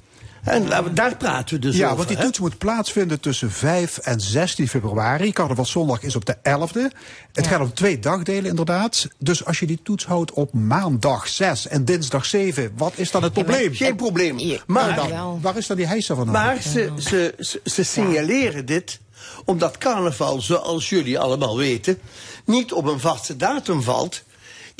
En 0.43 0.93
daar 0.93 1.15
praten 1.17 1.55
we 1.55 1.61
dus 1.61 1.75
ja, 1.75 1.85
over. 1.85 1.95
want 1.95 2.07
die 2.07 2.17
hè? 2.17 2.23
toets 2.23 2.39
moet 2.39 2.57
plaatsvinden 2.57 3.19
tussen 3.19 3.51
5 3.51 3.97
en 3.97 4.21
16 4.21 4.67
februari. 4.67 5.31
Carnavalszondag 5.31 6.03
is 6.03 6.15
op 6.15 6.25
de 6.25 6.35
11e. 6.35 6.97
Het 7.33 7.47
gaat 7.47 7.59
om 7.59 7.73
twee 7.73 7.99
dagdelen 7.99 8.49
inderdaad. 8.49 9.07
Dus 9.17 9.45
als 9.45 9.59
je 9.59 9.67
die 9.67 9.79
toets 9.83 10.05
houdt 10.05 10.31
op 10.31 10.53
maandag 10.53 11.27
6 11.27 11.67
en 11.67 11.85
dinsdag 11.85 12.25
7, 12.25 12.71
wat 12.77 12.93
is 12.95 13.11
dan 13.11 13.23
het 13.23 13.33
probleem? 13.33 13.73
Geen 13.73 13.95
probleem. 13.95 14.35
Maar 14.65 14.85
Maar, 14.85 15.09
dan, 15.09 15.41
waar 15.41 15.57
is 15.57 15.67
dan 15.67 15.77
die 15.77 15.87
heisa 15.87 16.15
van 16.15 16.31
maar 16.31 16.61
ze, 16.61 16.91
ze, 16.97 17.35
ze, 17.39 17.61
ze 17.63 17.83
signaleren 17.83 18.65
dit 18.65 18.99
omdat 19.45 19.77
carnaval, 19.77 20.41
zoals 20.41 20.89
jullie 20.89 21.19
allemaal 21.19 21.57
weten, 21.57 21.99
niet 22.45 22.73
op 22.73 22.85
een 22.85 22.99
vaste 22.99 23.37
datum 23.37 23.81
valt. 23.81 24.23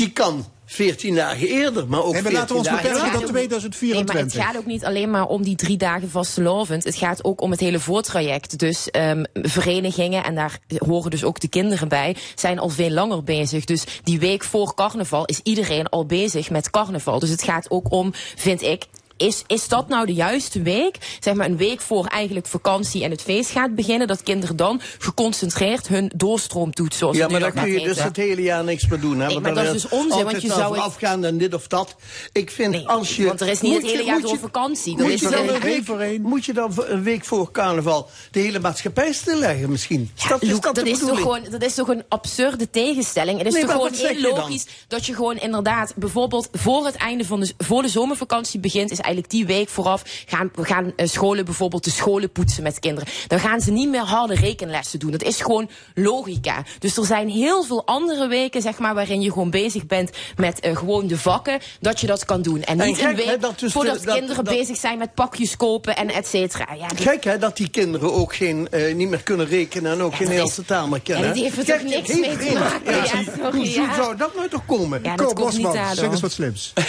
Die 0.02 0.12
kan 0.12 0.46
14 0.66 1.16
dagen 1.16 1.48
eerder, 1.48 1.88
maar 1.88 2.04
ook 2.04 2.14
Nee, 2.14 2.22
maar 2.22 2.32
14 2.32 2.40
laten 2.40 2.56
we 2.56 2.58
ons 2.58 2.68
dagen 2.68 2.84
beperken 2.84 3.12
tot 3.12 3.12
Nee, 3.12 3.22
maar 3.22 3.30
2024. 3.30 4.34
het 4.34 4.44
gaat 4.44 4.58
ook 4.58 4.66
niet 4.66 4.86
alleen 4.86 5.10
maar 5.10 5.26
om 5.28 5.44
die 5.44 5.56
drie 5.56 5.78
dagen 5.78 6.10
vastelovend. 6.10 6.84
Het 6.84 6.96
gaat 6.96 7.24
ook 7.24 7.42
om 7.42 7.52
het 7.52 7.60
hele 7.60 7.80
voortraject. 7.80 8.60
Dus 8.60 8.90
ehm, 8.92 9.24
verenigingen, 9.34 10.24
en 10.24 10.36
daar 10.36 10.60
horen 10.78 11.12
dus 11.12 11.24
ook 11.24 11.40
de 11.40 11.48
kinderen 11.48 11.88
bij, 11.88 12.16
zijn 12.36 12.60
al 12.60 12.70
veel 12.70 12.90
langer 12.90 13.24
bezig. 13.24 13.66
Dus 13.66 13.84
die 14.04 14.20
week 14.20 14.44
voor 14.44 14.74
carnaval 14.74 15.26
is 15.26 15.40
iedereen 15.44 15.90
al 15.90 16.06
bezig 16.06 16.50
met 16.50 16.70
carnaval. 16.70 17.20
Dus 17.20 17.30
het 17.30 17.44
gaat 17.44 17.72
ook 17.72 17.92
om, 17.92 18.12
vind 18.36 18.62
ik, 18.62 18.86
is, 19.22 19.44
is 19.48 19.68
dat 19.68 19.88
nou 19.88 20.06
de 20.06 20.14
juiste 20.14 20.62
week? 20.62 20.96
Zeg 21.20 21.34
maar 21.34 21.46
een 21.46 21.58
week 21.58 21.82
voor 21.82 22.06
eigenlijk 22.06 22.48
vakantie 22.48 23.04
en 23.04 23.12
het 23.12 23.22
feest 23.22 23.50
gaat 23.50 23.76
beginnen. 23.76 24.08
Dat 24.08 24.24
kinderen 24.24 24.56
dan 24.56 24.82
geconcentreerd 24.98 25.88
hun 25.88 26.12
doorstroom 26.16 26.72
doet. 26.72 26.96
Zoals 26.96 27.18
Ja, 27.18 27.28
maar 27.28 27.40
dan 27.40 27.54
kun 27.54 27.72
je 27.72 27.80
dus 27.82 28.04
het 28.04 28.16
hele 28.18 28.42
jaar 28.42 28.64
niks 28.64 28.88
meer 28.88 29.00
doen. 29.00 29.12
Hè? 29.12 29.18
Nee, 29.18 29.28
Want 29.28 29.42
maar 29.42 29.54
dan 29.54 29.66
dat 29.66 29.76
is 29.76 29.82
dus 29.82 29.92
onzin, 29.92 30.24
want 30.26 30.42
je 30.42 30.48
zou 30.48 30.74
het- 30.76 30.84
afgaan 30.84 31.26
en 31.26 31.38
dit 31.38 31.54
of 31.54 31.68
dat. 31.68 31.96
Ik 32.32 32.52
vind 32.52 32.88
als 32.88 33.16
je... 33.16 33.26
want 33.26 33.42
er 33.42 33.48
is 33.48 33.62
niet 33.62 33.74
het 33.74 33.86
hele 33.86 33.98
je- 33.98 34.04
jaar 34.04 34.22
door 34.22 34.32
je- 34.32 34.38
vakantie. 34.40 34.98
Moet 34.98 35.08
is 35.12 35.22
je, 35.22 35.30
dan 35.30 35.48
een 35.50 35.60
week, 35.98 36.20
moet 36.22 36.46
je 36.46 36.54
dan 36.54 36.74
een 36.78 37.04
week 37.04 37.26
voor 37.26 37.52
carnaval 37.52 38.10
de 38.32 38.40
hele 38.40 38.60
maatschappij 38.60 39.14
stilleggen 39.14 39.70
misschien? 39.72 40.12
Is 40.18 40.28
dat, 40.28 40.42
is 40.42 40.50
Loek, 40.52 40.64
dat, 40.64 40.76
dat, 40.76 40.84
de 40.86 40.90
is 40.92 41.00
toch 41.00 41.18
gewoon, 41.18 41.40
dat 41.50 41.64
is 41.64 41.74
toch 41.74 41.88
een 41.88 42.04
absurde 42.10 42.70
tegenstelling. 42.70 43.38
Het 43.38 43.48
is 43.48 43.54
Nee, 43.54 43.62
toch 43.62 43.72
gewoon 43.72 43.94
heel 43.94 44.22
logisch 44.22 44.66
dat 44.88 45.06
je 45.06 45.14
gewoon 45.16 45.38
inderdaad 45.38 45.94
bijvoorbeeld 45.96 46.50
voor 46.52 46.86
het 46.86 46.96
einde 46.96 47.26
van 47.26 47.40
de, 47.40 47.54
voor 47.58 47.82
de 47.82 47.88
zomervakantie 47.90 48.60
begint, 48.60 48.92
is 48.92 49.00
eigenlijk 49.12 49.30
die 49.30 49.46
week 49.46 49.70
vooraf 49.70 50.04
gaan, 50.26 50.52
we 50.56 50.64
gaan 50.66 50.94
eh, 50.96 51.08
scholen 51.08 51.46
bijvoorbeeld 51.46 51.84
de 51.84 51.90
scholen 51.92 52.32
poetsen 52.32 52.64
met 52.64 52.80
kinderen. 52.80 53.10
Dan 53.28 53.40
gaan 53.40 53.62
ze 53.62 53.72
niet 53.72 53.90
meer 53.90 54.02
harde 54.02 54.36
rekenlessen 54.36 55.00
doen. 55.00 55.12
Dat 55.12 55.24
is 55.24 55.42
gewoon 55.42 55.70
logica. 55.96 56.64
Dus 56.80 56.98
er 56.98 57.06
zijn 57.06 57.30
heel 57.30 57.64
veel 57.64 57.86
andere 57.86 58.28
weken, 58.28 58.62
zeg 58.62 58.80
maar, 58.80 58.94
waarin 58.94 59.22
je 59.22 59.32
gewoon 59.32 59.50
bezig 59.50 59.86
bent 59.86 60.10
met 60.36 60.60
eh, 60.60 60.76
gewoon 60.78 61.08
de 61.08 61.18
vakken, 61.18 61.60
dat 61.80 62.00
je 62.00 62.08
dat 62.08 62.26
kan 62.26 62.42
doen. 62.42 62.64
En 62.64 62.80
En 62.80 62.88
niet 62.88 62.98
gek, 62.98 63.06
een 63.10 63.16
hè, 63.16 63.26
week 63.26 63.42
dat 63.42 63.60
dus 63.60 63.72
voordat 63.72 64.00
de- 64.00 64.06
dat- 64.06 64.16
kinderen 64.16 64.44
dat- 64.46 64.54
bezig 64.54 64.78
zijn 64.78 64.98
met 64.98 65.14
pakjes 65.14 65.58
kopen 65.58 65.96
en 65.96 66.10
et 66.10 66.28
cetera. 66.28 66.74
Ja, 66.74 66.88
Gek 66.96 67.24
hè, 67.24 67.38
dat 67.38 67.58
die 67.58 67.70
kinderen 67.70 68.14
ook 68.14 68.36
geen, 68.36 68.68
eh, 68.72 68.96
niet 68.96 69.10
meer 69.10 69.24
kunnen 69.24 69.48
rekenen 69.48 69.92
en 69.92 70.02
ook 70.02 70.16
geen 70.16 70.28
Nederlandse 70.28 70.66
taal 70.66 70.88
meer 70.88 71.02
kennen. 71.02 71.28
Ja, 71.28 71.34
die 71.34 71.44
heeft 71.44 71.58
er 71.58 71.66
toch 71.66 71.84
niks 71.84 72.08
mee 72.20 72.38
te 72.38 72.54
maken. 72.60 72.96
Ja, 72.96 73.06
sorry, 73.06 73.42
Hoe 73.42 73.52
hoe 73.56 73.70
ja. 73.70 73.96
zou 73.96 74.18
dat 74.18 74.36
nou 74.36 74.48
toch 74.50 74.66
komen? 74.66 75.00
Ja, 75.04 75.16
dat 75.16 75.26
Ko 75.28 75.34
komt 75.34 75.54
niet 75.54 75.62
Bosman, 75.62 75.84
aan, 75.84 75.96
zeg 75.96 76.12
eens 76.12 76.22
wat 76.22 76.32
slims. 76.32 76.74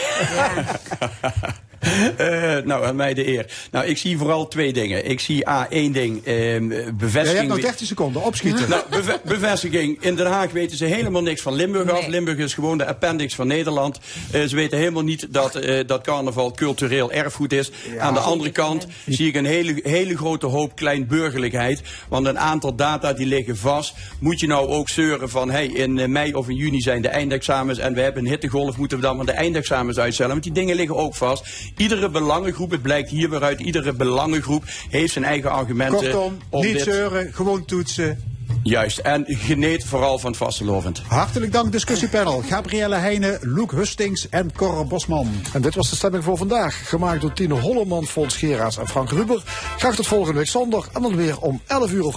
Eh, 2.16 2.56
nou, 2.64 2.84
aan 2.84 2.96
mij 2.96 3.14
de 3.14 3.26
eer. 3.28 3.46
Nou, 3.70 3.86
ik 3.86 3.98
zie 3.98 4.18
vooral 4.18 4.48
twee 4.48 4.72
dingen. 4.72 5.08
Ik 5.10 5.20
zie 5.20 5.48
A, 5.48 5.66
één 5.70 5.92
ding, 5.92 6.24
ehm, 6.24 6.34
Ja, 6.72 6.78
je 6.78 6.92
bevestiging. 6.92 7.36
hebt 7.38 7.48
nog 7.48 7.60
30 7.60 7.86
seconden, 7.86 8.22
opschieten. 8.22 8.68
Nou, 8.68 8.82
beve- 8.90 9.20
bevestiging. 9.24 9.96
In 10.00 10.14
Den 10.14 10.26
Haag 10.26 10.50
weten 10.52 10.76
ze 10.76 10.84
helemaal 10.84 11.22
niks 11.22 11.42
van 11.42 11.54
Limburg 11.54 11.90
af. 11.90 12.06
Limburg 12.06 12.38
is 12.38 12.54
gewoon 12.54 12.78
de 12.78 12.86
appendix 12.86 13.34
van 13.34 13.46
Nederland. 13.46 13.98
Eh, 14.30 14.42
ze 14.42 14.56
weten 14.56 14.78
helemaal 14.78 15.02
niet 15.02 15.26
dat, 15.30 15.54
eh, 15.54 15.86
dat 15.86 16.02
carnaval 16.02 16.52
cultureel 16.52 17.12
erfgoed 17.12 17.52
is. 17.52 17.70
Aan 17.98 18.14
de 18.14 18.20
andere 18.20 18.50
kant 18.50 18.86
zie 19.06 19.26
ik 19.28 19.34
een 19.34 19.44
hele, 19.44 19.80
hele 19.82 20.16
grote 20.16 20.46
hoop 20.46 20.76
kleinburgerlijkheid. 20.76 21.82
Want 22.08 22.26
een 22.26 22.38
aantal 22.38 22.74
data 22.74 23.12
die 23.12 23.26
liggen 23.26 23.56
vast. 23.56 23.94
Moet 24.20 24.40
je 24.40 24.46
nou 24.46 24.68
ook 24.68 24.88
zeuren 24.88 25.30
van... 25.30 25.50
Hey, 25.50 25.66
in 25.66 26.12
mei 26.12 26.34
of 26.34 26.48
in 26.48 26.56
juni 26.56 26.80
zijn 26.80 27.02
de 27.02 27.08
eindexamens... 27.08 27.78
en 27.78 27.94
we 27.94 28.00
hebben 28.00 28.24
een 28.24 28.30
hittegolf, 28.30 28.76
moeten 28.76 28.96
we 28.96 29.02
dan 29.02 29.16
maar 29.16 29.26
de 29.26 29.32
eindexamens 29.32 29.98
uitstellen. 29.98 30.32
Want 30.32 30.42
die 30.44 30.52
dingen 30.52 30.76
liggen 30.76 30.96
ook 30.96 31.14
vast. 31.14 31.44
Iedere 31.76 32.08
belangengroep, 32.08 32.70
het 32.70 32.82
blijkt 32.82 33.10
hier 33.10 33.30
weer 33.30 33.42
uit... 33.42 33.60
iedere 33.60 33.92
belangengroep 33.92 34.64
heeft 34.90 35.12
zijn 35.12 35.24
eigen 35.24 35.50
argumenten... 35.50 35.98
Kortom, 35.98 36.38
om 36.48 36.64
niet 36.64 36.72
dit- 36.72 36.82
zeuren, 36.82 37.32
gewoon 37.32 37.64
toetsen. 37.64 38.30
Juist, 38.62 38.98
en 38.98 39.24
geneet 39.26 39.84
vooral 39.84 40.18
van 40.18 40.30
het 40.30 40.38
vastelovend. 40.38 41.02
Hartelijk 41.08 41.52
dank, 41.52 41.72
discussiepanel. 41.72 42.42
Gabrielle 42.42 42.94
Heijnen, 42.94 43.38
Loek 43.40 43.72
Hustings 43.72 44.28
en 44.28 44.52
Cor 44.52 44.86
Bosman. 44.86 45.28
En 45.52 45.62
dit 45.62 45.74
was 45.74 45.90
de 45.90 45.96
stemming 45.96 46.24
voor 46.24 46.36
vandaag. 46.36 46.88
Gemaakt 46.88 47.20
door 47.20 47.32
Tine 47.32 47.54
Holleman, 47.54 48.06
Fons 48.06 48.36
Geraas 48.36 48.78
en 48.78 48.88
Frank 48.88 49.10
Ruber. 49.10 49.42
Graag 49.78 49.94
tot 49.94 50.06
volgende 50.06 50.38
week 50.38 50.48
zondag 50.48 50.88
en 50.92 51.02
dan 51.02 51.16
weer 51.16 51.38
om 51.38 51.60
11 51.66 51.92
uur. 51.92 52.14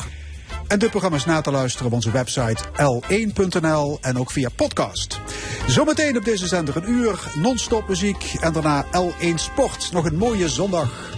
En 0.67 0.79
dit 0.79 0.89
programma 0.89 1.17
is 1.17 1.25
na 1.25 1.41
te 1.41 1.51
luisteren 1.51 1.87
op 1.87 1.93
onze 1.93 2.11
website 2.11 2.63
l1.nl 2.73 3.97
en 4.01 4.19
ook 4.19 4.31
via 4.31 4.49
podcast. 4.55 5.19
Zometeen 5.67 6.17
op 6.17 6.25
deze 6.25 6.47
zender 6.47 6.75
een 6.75 6.89
uur 6.89 7.19
non-stop 7.35 7.87
muziek 7.87 8.33
en 8.39 8.53
daarna 8.53 8.85
L1 8.85 9.35
Sport. 9.35 9.91
Nog 9.91 10.05
een 10.05 10.17
mooie 10.17 10.49
zondag. 10.49 11.13